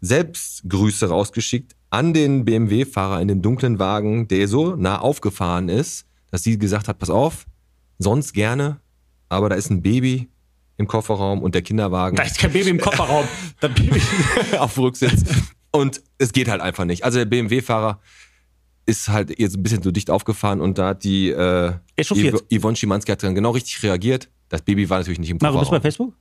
selbst 0.00 0.68
Grüße 0.68 1.08
rausgeschickt 1.08 1.75
an 1.90 2.12
den 2.12 2.44
BMW-Fahrer 2.44 3.20
in 3.20 3.28
dem 3.28 3.42
dunklen 3.42 3.78
Wagen, 3.78 4.28
der 4.28 4.48
so 4.48 4.76
nah 4.76 4.98
aufgefahren 4.98 5.68
ist, 5.68 6.06
dass 6.30 6.42
sie 6.42 6.58
gesagt 6.58 6.88
hat, 6.88 6.98
pass 6.98 7.10
auf, 7.10 7.46
sonst 7.98 8.32
gerne, 8.32 8.80
aber 9.28 9.48
da 9.48 9.54
ist 9.56 9.70
ein 9.70 9.82
Baby 9.82 10.28
im 10.76 10.86
Kofferraum 10.86 11.42
und 11.42 11.54
der 11.54 11.62
Kinderwagen 11.62 12.16
Da 12.16 12.24
ist 12.24 12.38
kein 12.38 12.52
Baby 12.52 12.70
im 12.70 12.78
Kofferraum. 12.80 13.24
Das 13.60 13.72
Baby. 13.74 14.00
auf 14.58 14.76
Rücksitz. 14.76 15.24
Und 15.70 16.02
es 16.18 16.32
geht 16.32 16.48
halt 16.48 16.60
einfach 16.60 16.84
nicht. 16.84 17.04
Also 17.04 17.18
der 17.18 17.24
BMW-Fahrer 17.26 18.00
ist 18.84 19.08
halt 19.08 19.38
jetzt 19.38 19.56
ein 19.56 19.62
bisschen 19.62 19.82
so 19.82 19.90
dicht 19.90 20.10
aufgefahren 20.10 20.60
und 20.60 20.78
da 20.78 20.88
hat 20.88 21.04
die 21.04 21.30
äh. 21.30 21.72
Yv- 21.98 22.42
Yvonne 22.52 22.76
Schimanski 22.76 23.10
hat 23.12 23.22
dann 23.22 23.34
genau 23.34 23.50
richtig 23.52 23.82
reagiert. 23.82 24.28
Das 24.48 24.62
Baby 24.62 24.88
war 24.90 24.98
natürlich 24.98 25.18
nicht 25.18 25.30
im 25.30 25.38
Na, 25.40 25.50
du 25.50 25.58
bist 25.58 25.70
bei 25.70 25.78
Kofferraum. 25.78 25.82
Facebook? 25.82 26.14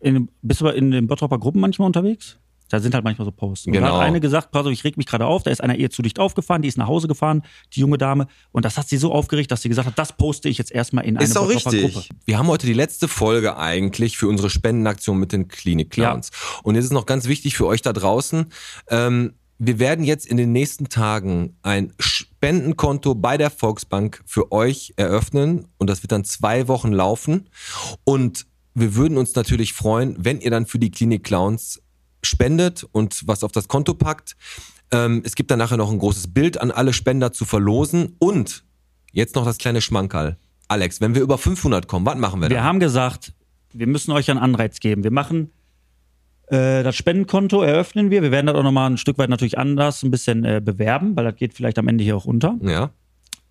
In, 0.00 0.28
bist 0.42 0.60
du 0.60 0.68
in 0.68 0.90
den 0.92 1.06
Bottropper 1.08 1.38
Gruppen 1.38 1.60
manchmal 1.60 1.86
unterwegs? 1.86 2.38
Da 2.68 2.80
sind 2.80 2.94
halt 2.94 3.04
manchmal 3.04 3.24
so 3.24 3.32
Posts. 3.32 3.66
Und 3.66 3.72
Genau. 3.72 3.86
da 3.88 3.92
hat 3.94 4.00
eine 4.02 4.20
gesagt, 4.20 4.50
pass 4.50 4.66
auf, 4.66 4.72
ich 4.72 4.84
reg 4.84 4.96
mich 4.96 5.06
gerade 5.06 5.26
auf, 5.26 5.42
da 5.42 5.50
ist 5.50 5.62
einer 5.62 5.76
ihr 5.76 5.90
zu 5.90 6.02
dicht 6.02 6.18
aufgefahren, 6.18 6.62
die 6.62 6.68
ist 6.68 6.76
nach 6.78 6.86
Hause 6.88 7.08
gefahren, 7.08 7.42
die 7.74 7.80
junge 7.80 7.98
Dame. 7.98 8.26
Und 8.52 8.64
das 8.64 8.76
hat 8.76 8.88
sie 8.88 8.96
so 8.98 9.12
aufgeregt, 9.12 9.50
dass 9.50 9.62
sie 9.62 9.68
gesagt 9.68 9.86
hat, 9.88 9.98
das 9.98 10.16
poste 10.16 10.48
ich 10.48 10.58
jetzt 10.58 10.70
erstmal 10.72 11.04
in 11.04 11.16
eine 11.16 11.24
Ist 11.24 11.36
auch 11.36 11.48
richtig. 11.48 11.92
Gruppe. 11.94 12.08
Wir 12.26 12.38
haben 12.38 12.46
heute 12.48 12.66
die 12.66 12.72
letzte 12.74 13.08
Folge 13.08 13.56
eigentlich 13.56 14.18
für 14.18 14.28
unsere 14.28 14.50
Spendenaktion 14.50 15.18
mit 15.18 15.32
den 15.32 15.48
Klinik-Clowns. 15.48 16.30
Und 16.62 16.74
jetzt 16.74 16.84
ist 16.84 16.92
noch 16.92 17.06
ganz 17.06 17.26
wichtig 17.26 17.56
für 17.56 17.66
euch 17.66 17.82
da 17.82 17.92
draußen. 17.92 18.46
Ähm, 18.90 19.34
wir 19.60 19.78
werden 19.80 20.04
jetzt 20.04 20.26
in 20.26 20.36
den 20.36 20.52
nächsten 20.52 20.88
Tagen 20.88 21.56
ein 21.62 21.92
Spendenkonto 21.98 23.14
bei 23.14 23.36
der 23.36 23.50
Volksbank 23.50 24.22
für 24.26 24.52
euch 24.52 24.92
eröffnen. 24.96 25.66
Und 25.78 25.88
das 25.90 26.02
wird 26.02 26.12
dann 26.12 26.24
zwei 26.24 26.68
Wochen 26.68 26.92
laufen. 26.92 27.48
Und 28.04 28.46
wir 28.74 28.94
würden 28.94 29.18
uns 29.18 29.34
natürlich 29.34 29.72
freuen, 29.72 30.14
wenn 30.18 30.40
ihr 30.40 30.50
dann 30.52 30.66
für 30.66 30.78
die 30.78 30.90
Klinik-Clowns 30.90 31.82
spendet 32.22 32.84
und 32.92 33.22
was 33.26 33.44
auf 33.44 33.52
das 33.52 33.68
Konto 33.68 33.94
packt. 33.94 34.36
Ähm, 34.90 35.22
es 35.24 35.34
gibt 35.34 35.50
dann 35.50 35.58
nachher 35.58 35.76
noch 35.76 35.90
ein 35.90 35.98
großes 35.98 36.32
Bild 36.32 36.60
an 36.60 36.70
alle 36.70 36.92
Spender 36.92 37.32
zu 37.32 37.44
verlosen. 37.44 38.16
Und 38.18 38.64
jetzt 39.12 39.34
noch 39.34 39.44
das 39.44 39.58
kleine 39.58 39.80
Schmankerl. 39.80 40.36
Alex, 40.68 41.00
wenn 41.00 41.14
wir 41.14 41.22
über 41.22 41.38
500 41.38 41.86
kommen, 41.88 42.04
was 42.06 42.16
machen 42.16 42.40
wir 42.40 42.48
Wir 42.50 42.56
dann? 42.56 42.64
haben 42.64 42.80
gesagt, 42.80 43.32
wir 43.72 43.86
müssen 43.86 44.12
euch 44.12 44.30
einen 44.30 44.40
Anreiz 44.40 44.80
geben. 44.80 45.04
Wir 45.04 45.10
machen 45.10 45.50
äh, 46.48 46.82
das 46.82 46.96
Spendenkonto, 46.96 47.62
eröffnen 47.62 48.10
wir. 48.10 48.22
Wir 48.22 48.30
werden 48.30 48.46
das 48.46 48.56
auch 48.56 48.62
nochmal 48.62 48.90
ein 48.90 48.96
Stück 48.98 49.18
weit 49.18 49.28
natürlich 49.30 49.58
anders 49.58 50.02
ein 50.02 50.10
bisschen 50.10 50.44
äh, 50.44 50.60
bewerben, 50.64 51.16
weil 51.16 51.24
das 51.24 51.36
geht 51.36 51.54
vielleicht 51.54 51.78
am 51.78 51.88
Ende 51.88 52.04
hier 52.04 52.16
auch 52.16 52.24
unter. 52.24 52.56
Ja. 52.62 52.90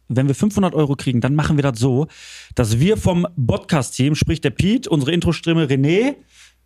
wenn 0.10 0.28
wir 0.28 0.36
500 0.36 0.74
Euro 0.74 0.96
kriegen, 0.96 1.22
dann 1.22 1.36
machen 1.36 1.58
wir 1.58 1.64
das 1.64 1.80
so, 1.80 2.08
dass 2.56 2.80
wir 2.80 2.98
vom 2.98 3.28
Podcast-Team, 3.36 4.16
sprich 4.16 4.42
der 4.42 4.52
Pete, 4.52 4.90
unsere 4.90 5.12
Intro-Stimme 5.12 5.66
René, 5.68 6.16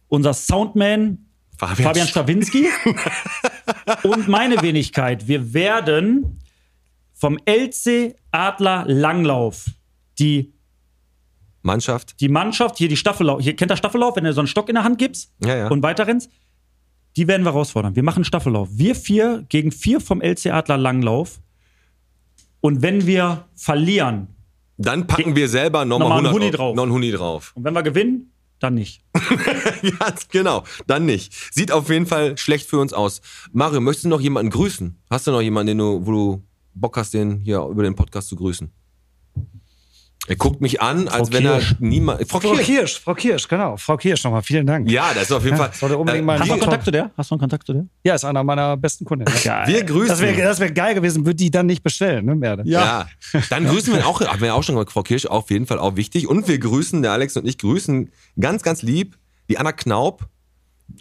unser 0.08 0.34
Soundman 0.34 1.26
Fabian 1.68 1.88
Fabian 1.88 2.08
Strawinski 2.08 2.68
und 4.04 4.28
meine 4.28 4.62
Wenigkeit, 4.64 5.28
wir 5.28 5.54
werden 5.54 6.40
vom 7.14 7.38
LC 7.46 8.16
Adler 8.32 8.86
Langlauf 8.88 9.66
die, 10.18 10.54
Mannschaft. 11.62 12.20
die 12.20 12.30
Mannschaft, 12.30 12.80
hier 12.80 12.88
die 12.88 12.98
Staffellauf, 12.98 13.42
hier 13.42 13.56
kennt 13.56 13.72
ihr 13.72 13.78
Staffellauf, 13.78 14.16
wenn 14.16 14.24
du 14.24 14.34
so 14.34 14.42
einen 14.42 14.48
Stock 14.48 14.70
in 14.70 14.76
der 14.76 14.84
Hand 14.84 14.98
gibst 14.98 15.32
Ja, 15.46 15.56
ja. 15.56 15.68
und 15.68 15.84
weiter 15.84 16.08
rennst, 16.08 16.32
die 17.16 17.28
werden 17.28 17.44
wir 17.46 17.52
herausfordern. 17.52 17.96
Wir 17.96 18.04
machen 18.04 18.24
Staffellauf. 18.24 18.70
Wir 18.72 18.96
vier 18.96 19.46
gegen 19.50 19.72
vier 19.72 20.00
vom 20.02 20.20
LC 20.22 20.48
Adler 20.48 20.78
Langlauf. 20.78 21.42
Und 22.62 22.82
wenn 22.82 23.06
wir 23.06 23.46
verlieren, 23.56 24.30
Dann 24.78 25.06
packen 25.06 25.36
wir 25.36 25.48
selber 25.48 25.86
nochmal 25.86 26.08
Nochmal 26.08 26.18
einen 26.20 26.28
100 26.28 26.42
Huni 26.44 26.52
drauf. 26.58 26.76
Noch 26.76 26.84
einen 26.84 26.92
Huni 26.94 27.12
drauf. 27.12 27.52
Und 27.56 27.64
wenn 27.66 27.74
wir 27.74 27.84
gewinnen, 27.84 28.32
dann 28.62 28.76
nicht. 28.76 29.04
ja, 29.82 30.14
genau. 30.30 30.64
Dann 30.88 31.06
nicht. 31.06 31.34
Sieht 31.54 31.72
auf 31.72 31.90
jeden 31.90 32.06
Fall 32.06 32.38
schlecht 32.38 32.70
für 32.70 32.80
uns 32.80 32.94
aus. 32.94 33.22
Mario, 33.52 33.82
möchtest 33.82 34.06
du 34.06 34.10
noch 34.10 34.22
jemanden 34.22 34.52
grüßen? 34.52 35.02
Hast 35.10 35.28
du 35.28 35.32
noch 35.32 35.42
jemanden, 35.42 35.68
den 35.68 35.78
du, 35.80 36.06
wo 36.06 36.12
du 36.12 36.48
Bock 36.74 36.98
hast, 36.98 37.14
den 37.14 37.40
hier 37.40 37.62
über 37.64 37.84
den 37.84 37.96
Podcast 37.96 38.30
zu 38.30 38.36
grüßen? 38.36 38.72
Er 40.28 40.36
guckt 40.36 40.62
mich 40.62 40.80
an, 40.82 41.08
als 41.08 41.32
wenn 41.34 41.42
Kirsch. 41.44 41.72
er 41.72 41.78
niemand. 41.80 42.30
Frau 42.30 42.40
Frau 42.40 42.52
Kirsch. 42.54 42.66
Kirsch, 42.66 43.00
Frau 43.00 43.16
Kirsch, 43.16 43.48
genau. 43.48 43.76
Frau 43.78 43.98
Kirsch 43.98 44.24
nochmal, 44.24 44.44
vielen 44.44 44.68
Dank. 44.68 44.90
Ja, 44.90 45.12
das 45.16 45.24
ist 45.24 45.32
auf 45.32 45.44
jeden 45.44 45.58
Ja, 45.58 45.64
Fall. 45.66 45.74
sollte 45.74 45.98
unbedingt 45.98 46.26
mal 46.26 46.34
äh, 46.34 46.36
ein 46.36 46.40
Hast 46.42 46.48
du 46.48 46.50
wir, 46.50 46.54
einen 46.54 46.62
Kontakt 46.62 46.86
zu 46.86 46.92
der? 46.92 47.12
Hast 47.18 47.32
du 47.32 47.36
einen 47.36 47.40
Kontakt 47.40 47.66
zu 47.66 47.74
der? 47.74 47.86
Ja, 48.04 48.14
ist 48.16 48.24
einer 48.24 48.44
meiner 48.44 48.78
besten 48.78 49.04
Kunden. 49.04 49.26
Geil. 49.44 49.68
wir 49.68 49.84
grüßen. 49.84 50.10
Das 50.10 50.22
wäre 50.22 50.40
das 50.42 50.60
wär 50.60 50.72
geil 50.72 50.94
gewesen, 50.94 51.26
würde 51.26 51.36
die 51.38 51.50
dann 51.50 51.66
nicht 51.66 51.82
bestellen, 51.82 52.26
ne, 52.26 52.36
Merde? 52.36 52.62
Ja. 52.66 53.08
Dann 53.50 53.66
grüßen 53.66 53.94
wir 53.94 54.06
auch, 54.06 54.22
haben 54.22 54.42
wir 54.42 54.54
auch 54.54 54.62
schon 54.64 54.76
gesagt, 54.76 54.92
Frau 54.92 55.02
Kirsch, 55.02 55.26
auf 55.26 55.50
jeden 55.50 55.66
Fall 55.66 55.80
auch 55.80 55.96
wichtig. 55.96 56.28
Und 56.28 56.48
wir 56.48 56.60
grüßen, 56.60 57.02
der 57.02 57.14
Alex 57.14 57.36
und 57.36 57.48
ich 57.48 57.58
grüßen 57.58 58.12
ganz, 58.40 58.62
ganz 58.62 58.84
lieb 58.84 59.18
die 59.50 59.58
Anna 59.58 59.72
Knaub, 59.72 60.28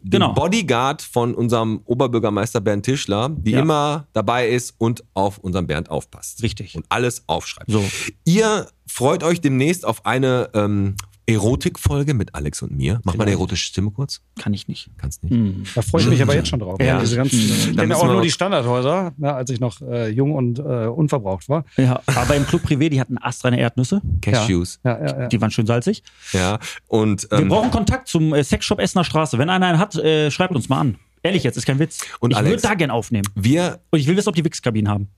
den 0.02 0.10
Genau. 0.20 0.32
Bodyguard 0.34 1.02
von 1.02 1.34
unserem 1.34 1.80
Oberbürgermeister 1.84 2.60
Bernd 2.60 2.84
Tischler, 2.84 3.28
die 3.30 3.52
Ja. 3.52 3.60
immer 3.60 4.06
dabei 4.12 4.48
ist 4.48 4.74
und 4.78 5.04
auf 5.14 5.38
unseren 5.38 5.66
Bernd 5.66 5.90
aufpasst. 5.90 6.42
Richtig. 6.42 6.76
Und 6.76 6.86
alles 6.88 7.24
aufschreibt. 7.26 7.70
So. 7.70 7.84
Ihr 8.24 8.66
freut 8.86 9.22
euch 9.22 9.40
demnächst 9.40 9.84
auf 9.84 10.04
eine 10.06 10.50
ähm, 10.54 10.96
Erotikfolge 11.32 12.14
mit 12.14 12.34
Alex 12.34 12.62
und 12.62 12.76
mir. 12.76 13.00
Mach 13.04 13.16
mal 13.16 13.24
eine 13.24 13.32
erotische 13.32 13.66
Stimme 13.66 13.90
kurz. 13.90 14.20
Kann 14.38 14.54
ich 14.54 14.68
nicht. 14.68 14.90
Kannst 14.96 15.22
nicht. 15.22 15.76
Da 15.76 15.82
freue 15.82 16.02
ich 16.02 16.08
mich 16.08 16.22
aber 16.22 16.34
jetzt 16.34 16.48
schon 16.48 16.60
drauf. 16.60 16.80
Ja. 16.80 17.00
Diese 17.00 17.16
ganzen, 17.16 17.38
ich 17.38 17.66
Dann 17.66 17.76
kenne 17.76 17.96
auch 17.96 18.04
wir 18.04 18.12
nur 18.12 18.22
die 18.22 18.30
Standardhäuser, 18.30 19.12
ne, 19.16 19.34
als 19.34 19.50
ich 19.50 19.60
noch 19.60 19.80
äh, 19.80 20.08
jung 20.08 20.34
und 20.34 20.58
äh, 20.58 20.86
unverbraucht 20.86 21.48
war. 21.48 21.64
Ja, 21.76 22.00
aber 22.06 22.36
im 22.36 22.46
Club 22.46 22.62
Privé, 22.64 22.88
die 22.88 23.00
hatten 23.00 23.18
astreine 23.18 23.58
Erdnüsse. 23.58 24.00
Cashews. 24.20 24.80
Ja, 24.84 24.98
ja, 24.98 25.20
ja. 25.20 25.28
Die 25.28 25.40
waren 25.40 25.50
schön 25.50 25.66
salzig. 25.66 26.02
Ja. 26.32 26.58
Und, 26.88 27.30
Wir 27.30 27.38
ähm, 27.38 27.48
brauchen 27.48 27.70
Kontakt 27.70 28.08
zum 28.08 28.34
äh, 28.34 28.44
Sexshop 28.44 28.80
Essener 28.80 29.04
Straße. 29.04 29.38
Wenn 29.38 29.50
einer 29.50 29.66
einen 29.66 29.78
hat, 29.78 29.94
äh, 29.96 30.30
schreibt 30.30 30.54
uns 30.54 30.68
mal 30.68 30.80
an. 30.80 30.96
Ehrlich 31.22 31.44
jetzt, 31.44 31.56
ist 31.56 31.66
kein 31.66 31.78
Witz. 31.78 32.00
Und 32.20 32.30
ich 32.32 32.38
würde 32.38 32.62
da 32.62 32.74
gern 32.74 32.90
aufnehmen. 32.90 33.28
wir 33.34 33.80
Und 33.90 33.98
ich 33.98 34.06
will 34.06 34.16
wissen, 34.16 34.30
ob 34.30 34.34
die 34.34 34.44
Wichskabinen 34.44 34.90
haben. 34.90 35.08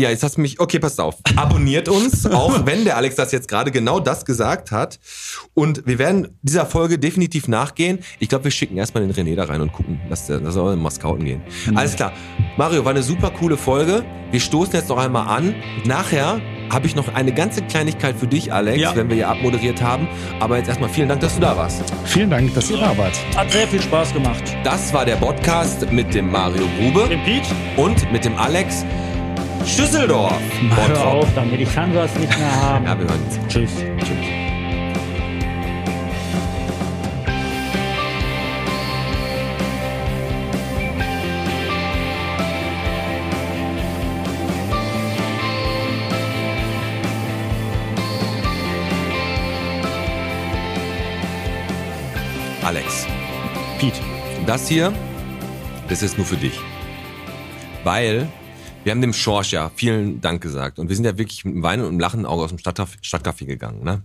Ja, 0.00 0.08
jetzt 0.08 0.22
hast 0.22 0.38
du 0.38 0.40
mich. 0.40 0.58
Okay, 0.60 0.78
passt 0.78 0.98
auf. 0.98 1.16
Abonniert 1.36 1.88
uns, 1.90 2.24
auch 2.30 2.64
wenn 2.64 2.84
der 2.84 2.96
Alex 2.96 3.16
das 3.16 3.32
jetzt 3.32 3.48
gerade 3.48 3.70
genau 3.70 4.00
das 4.00 4.24
gesagt 4.24 4.70
hat. 4.70 4.98
Und 5.52 5.86
wir 5.86 5.98
werden 5.98 6.38
dieser 6.40 6.64
Folge 6.64 6.98
definitiv 6.98 7.48
nachgehen. 7.48 7.98
Ich 8.18 8.30
glaube, 8.30 8.44
wir 8.44 8.50
schicken 8.50 8.78
erstmal 8.78 9.06
den 9.06 9.12
René 9.12 9.36
da 9.36 9.44
rein 9.44 9.60
und 9.60 9.72
gucken, 9.72 10.00
dass 10.08 10.26
der, 10.26 10.40
dass 10.40 10.56
er 10.56 10.74
mal 10.76 10.90
scouten 10.90 11.24
gehen. 11.26 11.42
Alles 11.74 11.96
klar. 11.96 12.12
Mario, 12.56 12.84
war 12.84 12.92
eine 12.92 13.02
super 13.02 13.30
coole 13.30 13.58
Folge. 13.58 14.02
Wir 14.30 14.40
stoßen 14.40 14.72
jetzt 14.74 14.88
noch 14.88 14.96
einmal 14.98 15.26
an. 15.28 15.54
Nachher 15.84 16.40
habe 16.72 16.86
ich 16.86 16.94
noch 16.94 17.12
eine 17.14 17.34
ganze 17.34 17.62
Kleinigkeit 17.62 18.16
für 18.16 18.28
dich, 18.28 18.52
Alex, 18.52 18.78
Ja. 18.80 18.94
wenn 18.96 19.08
wir 19.08 19.16
hier 19.16 19.28
abmoderiert 19.28 19.82
haben. 19.82 20.08
Aber 20.38 20.56
jetzt 20.56 20.68
erstmal 20.68 20.88
vielen 20.88 21.08
Dank, 21.08 21.20
dass 21.20 21.34
du 21.34 21.40
da 21.40 21.56
warst. 21.56 21.82
Vielen 22.06 22.30
Dank, 22.30 22.54
dass 22.54 22.70
ihr 22.70 22.78
da 22.78 22.96
wart. 22.96 23.12
Hat 23.36 23.50
sehr 23.50 23.66
viel 23.68 23.82
Spaß 23.82 24.14
gemacht. 24.14 24.42
Das 24.64 24.92
war 24.94 25.04
der 25.04 25.16
Podcast 25.16 25.90
mit 25.90 26.14
dem 26.14 26.30
Mario 26.30 26.64
Grube 26.78 27.08
Den 27.08 27.22
Pete? 27.24 27.48
und 27.76 28.10
mit 28.12 28.24
dem 28.24 28.36
Alex 28.38 28.84
Schüsseldorf. 29.66 30.32
Hör 30.74 30.88
Bottrop. 30.88 31.22
auf 31.22 31.28
damit, 31.34 31.60
ich 31.60 31.74
kann 31.74 31.90
nicht 31.90 32.38
mehr 32.38 32.62
haben. 32.62 32.84
Ja, 32.86 32.98
wir 32.98 33.06
hören 33.06 33.20
uns. 33.22 33.38
Tschüss. 33.48 33.70
Tschüss. 33.98 34.40
Alex. 52.62 53.06
Pete. 53.80 53.98
Das 54.46 54.68
hier, 54.68 54.92
das 55.88 56.02
ist 56.02 56.16
nur 56.16 56.26
für 56.26 56.36
dich. 56.36 56.58
Weil 57.82 58.28
wir 58.84 58.92
haben 58.92 59.00
dem 59.00 59.12
Schorsch 59.12 59.52
ja 59.52 59.70
vielen 59.74 60.20
Dank 60.20 60.42
gesagt. 60.42 60.78
Und 60.78 60.88
wir 60.88 60.96
sind 60.96 61.04
ja 61.04 61.18
wirklich 61.18 61.44
mit 61.44 61.54
einem 61.54 61.62
Weinen 61.62 61.82
und 61.82 61.88
einem 61.88 62.00
lachenden 62.00 62.26
Auge 62.26 62.44
aus 62.44 62.50
dem 62.50 62.58
Stadtcafé, 62.58 62.96
Stadtcafé 63.02 63.44
gegangen. 63.44 63.84
Ne? 63.84 64.02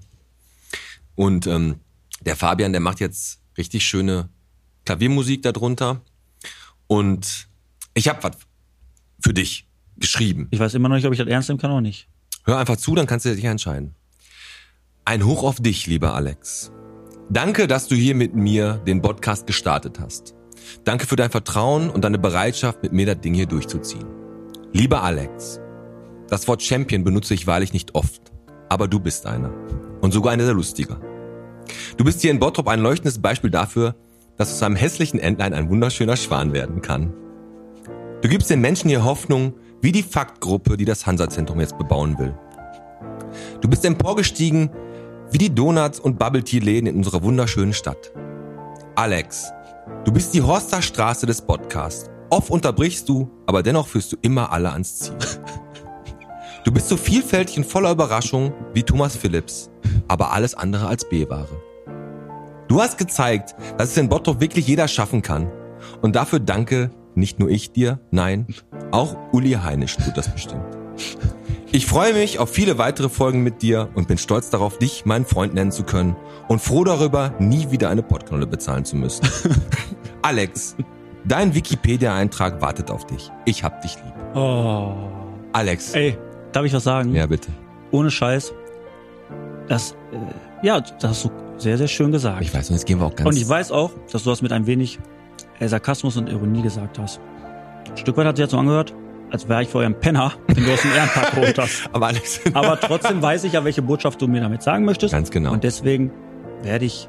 Und 1.16 1.48
ähm, 1.48 1.76
der 2.22 2.36
Fabian, 2.36 2.74
der 2.74 2.82
macht 2.82 3.00
jetzt 3.00 3.40
richtig 3.58 3.86
schöne 3.86 4.30
Klaviermusik 4.86 5.44
darunter. 5.44 6.02
Und 6.88 7.48
ich 7.94 8.08
habe 8.10 8.22
was 8.24 8.38
für 9.22 9.34
dich 9.34 9.68
geschrieben. 9.98 10.48
Ich 10.52 10.60
weiß 10.60 10.74
immer 10.74 10.90
noch 10.90 10.96
nicht, 10.96 11.06
ob 11.06 11.14
ich 11.14 11.20
das 11.20 11.28
ernst 11.28 11.50
nehmen 11.50 11.60
kann 11.60 11.72
oder 11.72 11.82
nicht. 11.82 12.08
Hör 12.44 12.58
einfach 12.58 12.78
zu, 12.78 12.94
dann 12.96 13.08
kannst 13.08 13.26
du 13.26 13.34
dich 13.34 13.46
entscheiden. 13.46 13.96
Ein 15.06 15.26
Hoch 15.26 15.44
auf 15.44 15.60
dich, 15.60 15.88
lieber 15.88 16.14
Alex. 16.14 16.72
Danke, 17.30 17.68
dass 17.68 17.88
du 17.88 17.96
hier 17.96 18.14
mit 18.14 18.36
mir 18.36 18.82
den 18.86 19.02
Podcast 19.02 19.48
gestartet 19.48 20.00
hast. 20.00 20.36
Danke 20.84 21.08
für 21.08 21.16
dein 21.16 21.32
Vertrauen 21.32 21.90
und 21.90 22.04
deine 22.04 22.20
Bereitschaft, 22.20 22.84
mit 22.84 22.92
mir 22.92 23.06
das 23.06 23.22
Ding 23.22 23.34
hier 23.34 23.48
durchzuziehen. 23.48 24.06
Lieber 24.76 25.04
Alex, 25.04 25.62
das 26.28 26.50
Wort 26.50 26.62
Champion 26.62 27.06
benutze 27.06 27.34
ich 27.34 27.48
wahrlich 27.48 27.72
nicht 27.72 27.96
oft, 27.96 28.34
aber 28.68 28.90
du 28.90 29.00
bist 29.00 29.26
einer. 29.26 29.50
Und 30.02 30.12
sogar 30.12 30.34
einer 30.34 30.44
der 30.44 30.54
lustiger. 30.54 31.00
Du 31.96 32.04
bist 32.04 32.20
hier 32.20 32.30
in 32.30 32.40
Bottrop 32.40 32.68
ein 32.68 32.82
leuchtendes 32.82 33.22
Beispiel 33.22 33.50
dafür, 33.50 33.96
dass 34.36 34.52
aus 34.52 34.62
einem 34.62 34.76
hässlichen 34.76 35.18
Entlein 35.18 35.54
ein 35.54 35.70
wunderschöner 35.70 36.18
Schwan 36.18 36.52
werden 36.52 36.82
kann. 36.82 37.14
Du 38.22 38.28
gibst 38.28 38.50
den 38.50 38.60
Menschen 38.60 38.90
hier 38.90 39.06
Hoffnung, 39.06 39.54
wie 39.80 39.94
die 39.94 40.04
Faktgruppe, 40.04 40.76
die 40.76 40.84
das 40.84 41.08
Hansa-Zentrum 41.08 41.62
jetzt 41.62 41.78
bebauen 41.78 42.20
will. 42.20 42.38
Du 43.62 43.70
bist 43.70 43.86
emporgestiegen 43.86 44.72
wie 45.32 45.38
die 45.38 45.56
Donuts- 45.56 46.02
und 46.02 46.20
Bubble-Tea-Läden 46.20 46.88
in 46.88 46.98
unserer 46.98 47.24
wunderschönen 47.24 47.72
Stadt. 47.72 48.12
Alex, 48.96 49.54
du 50.04 50.12
bist 50.12 50.34
die 50.34 50.42
Horster 50.42 50.82
Straße 50.82 51.26
des 51.26 51.42
Podcasts. 51.42 52.10
Oft 52.30 52.50
unterbrichst 52.50 53.08
du, 53.08 53.30
aber 53.46 53.64
dennoch 53.64 53.88
führst 53.88 54.12
du 54.12 54.18
immer 54.22 54.52
alle 54.52 54.72
ans 54.72 55.00
Ziel. 55.00 55.18
Du 56.64 56.72
bist 56.72 56.90
so 56.90 56.98
vielfältig 56.98 57.58
und 57.58 57.66
voller 57.66 57.92
Überraschung 57.92 58.52
wie 58.74 58.82
Thomas 58.82 59.16
Phillips, 59.16 59.70
aber 60.08 60.32
alles 60.32 60.56
andere 60.56 60.88
als 60.88 61.08
B-Ware. 61.08 61.62
Du 62.68 62.82
hast 62.82 62.98
gezeigt, 62.98 63.56
dass 63.78 63.90
es 63.90 63.98
in 63.98 64.10
Bottrop 64.10 64.42
wirklich 64.42 64.68
jeder 64.68 64.88
schaffen 64.88 65.22
kann. 65.22 65.52
Und 66.02 66.16
dafür 66.16 66.40
danke 66.40 66.90
nicht 67.14 67.40
nur 67.40 67.50
ich 67.50 67.72
dir, 67.72 68.00
nein, 68.12 68.48
auch 68.92 69.16
Uli 69.32 69.52
Heinisch 69.52 69.98
tut 69.98 70.18
das 70.18 70.34
bestimmt. 70.34 70.66
Ich 71.72 71.86
freue 71.86 72.14
mich 72.14 72.40
auf 72.40 72.50
viele 72.50 72.78
weitere 72.78 73.10
Folgen 73.10 73.44
mit 73.44 73.62
dir 73.62 73.90
und 73.96 74.08
bin 74.08 74.18
stolz 74.18 74.50
darauf, 74.50 74.78
dich 74.78 75.06
meinen 75.06 75.26
Freund 75.26 75.54
nennen 75.54 75.72
zu 75.72 75.84
können 75.84 76.16
und 76.48 76.62
froh 76.62 76.84
darüber, 76.84 77.34
nie 77.40 77.70
wieder 77.70 77.90
eine 77.90 78.02
Pottknolle 78.02 78.48
bezahlen 78.48 78.86
zu 78.86 78.96
müssen. 78.96 79.28
Alex, 80.22 80.76
dein 81.28 81.54
Wikipedia-Eintrag 81.56 82.62
wartet 82.62 82.92
auf 82.92 83.06
dich. 83.06 83.32
Ich 83.46 83.64
hab 83.64 83.82
dich 83.82 83.96
lieb. 83.96 84.14
Oh. 84.36 84.94
Alex. 85.54 85.94
Ey, 85.94 86.18
darf 86.52 86.66
ich 86.66 86.74
was 86.74 86.84
sagen? 86.84 87.14
Ja, 87.14 87.26
bitte. 87.26 87.50
Ohne 87.92 88.12
Scheiß. 88.12 88.54
Das, 89.68 89.92
äh, 90.12 90.66
ja, 90.66 90.80
das 90.82 91.04
hast 91.04 91.26
du 91.26 91.32
sehr, 91.58 91.78
sehr 91.78 91.88
schön 91.88 92.12
gesagt. 92.12 92.42
Ich 92.42 92.54
weiß, 92.54 92.70
und 92.70 92.76
jetzt 92.76 92.86
gehen 92.86 93.00
wir 93.00 93.06
auch 93.06 93.16
ganz. 93.16 93.30
Und 93.30 93.38
ich 93.38 93.48
weiß 93.48 93.72
auch, 93.72 93.92
dass 94.12 94.24
du 94.24 94.30
das 94.30 94.42
mit 94.42 94.52
ein 94.52 94.68
wenig 94.68 95.00
äh, 95.60 95.68
Sarkasmus 95.68 96.18
und 96.18 96.30
Ironie 96.30 96.62
gesagt 96.62 97.00
hast. 97.00 97.20
Ein 97.90 97.98
Stück 97.98 98.18
weit 98.18 98.28
hat 98.28 98.36
sich 98.36 98.44
jetzt 98.44 98.52
so 98.52 98.58
angehört, 98.58 98.94
als 99.32 99.48
wäre 99.48 99.64
ich 99.64 99.70
vor 99.70 99.82
eurem 99.82 100.00
Penner, 100.00 100.34
den 100.50 100.66
du 100.66 100.74
aus 100.74 100.82
dem 100.82 100.92
Ehrenpark 100.92 101.32
geholt 101.36 101.58
hast. 101.58 101.90
aber 101.94 102.08
Alex. 102.08 102.42
Aber 102.54 102.80
trotzdem 102.80 103.22
weiß 103.22 103.44
ich 103.46 103.54
ja, 103.54 103.64
welche 103.64 103.82
Botschaft 103.82 104.22
du 104.22 104.28
mir 104.28 104.42
damit 104.42 104.62
sagen 104.62 104.86
möchtest. 104.86 105.14
Ganz 105.14 105.32
genau. 105.32 105.54
Und 105.54 105.64
deswegen 105.64 106.12
werde 106.62 106.86
ich, 106.86 107.08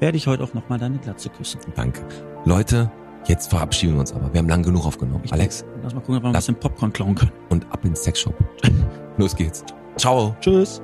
werde 0.00 0.16
ich 0.16 0.26
heute 0.26 0.42
auch 0.42 0.54
nochmal 0.54 0.78
deine 0.78 0.98
Glatze 0.98 1.28
küssen. 1.30 1.60
Danke. 1.76 2.02
Leute, 2.44 2.90
jetzt 3.26 3.50
verabschieden 3.50 3.94
wir 3.94 4.00
uns 4.00 4.12
aber. 4.12 4.32
Wir 4.32 4.38
haben 4.38 4.48
lang 4.48 4.62
genug 4.62 4.86
aufgenommen. 4.86 5.22
Ich 5.24 5.32
Alex, 5.32 5.64
Lass 5.82 5.94
mal 5.94 6.00
gucken, 6.00 6.16
ob 6.16 6.22
wir 6.24 6.28
ein 6.28 6.32
bisschen 6.32 6.54
Popcorn 6.56 6.92
klauen 6.92 7.14
können. 7.14 7.32
und 7.50 7.66
ab 7.72 7.84
ins 7.84 8.02
Sexshop. 8.02 8.34
Los 9.16 9.34
geht's. 9.36 9.64
Ciao. 9.96 10.34
Tschüss. 10.40 10.80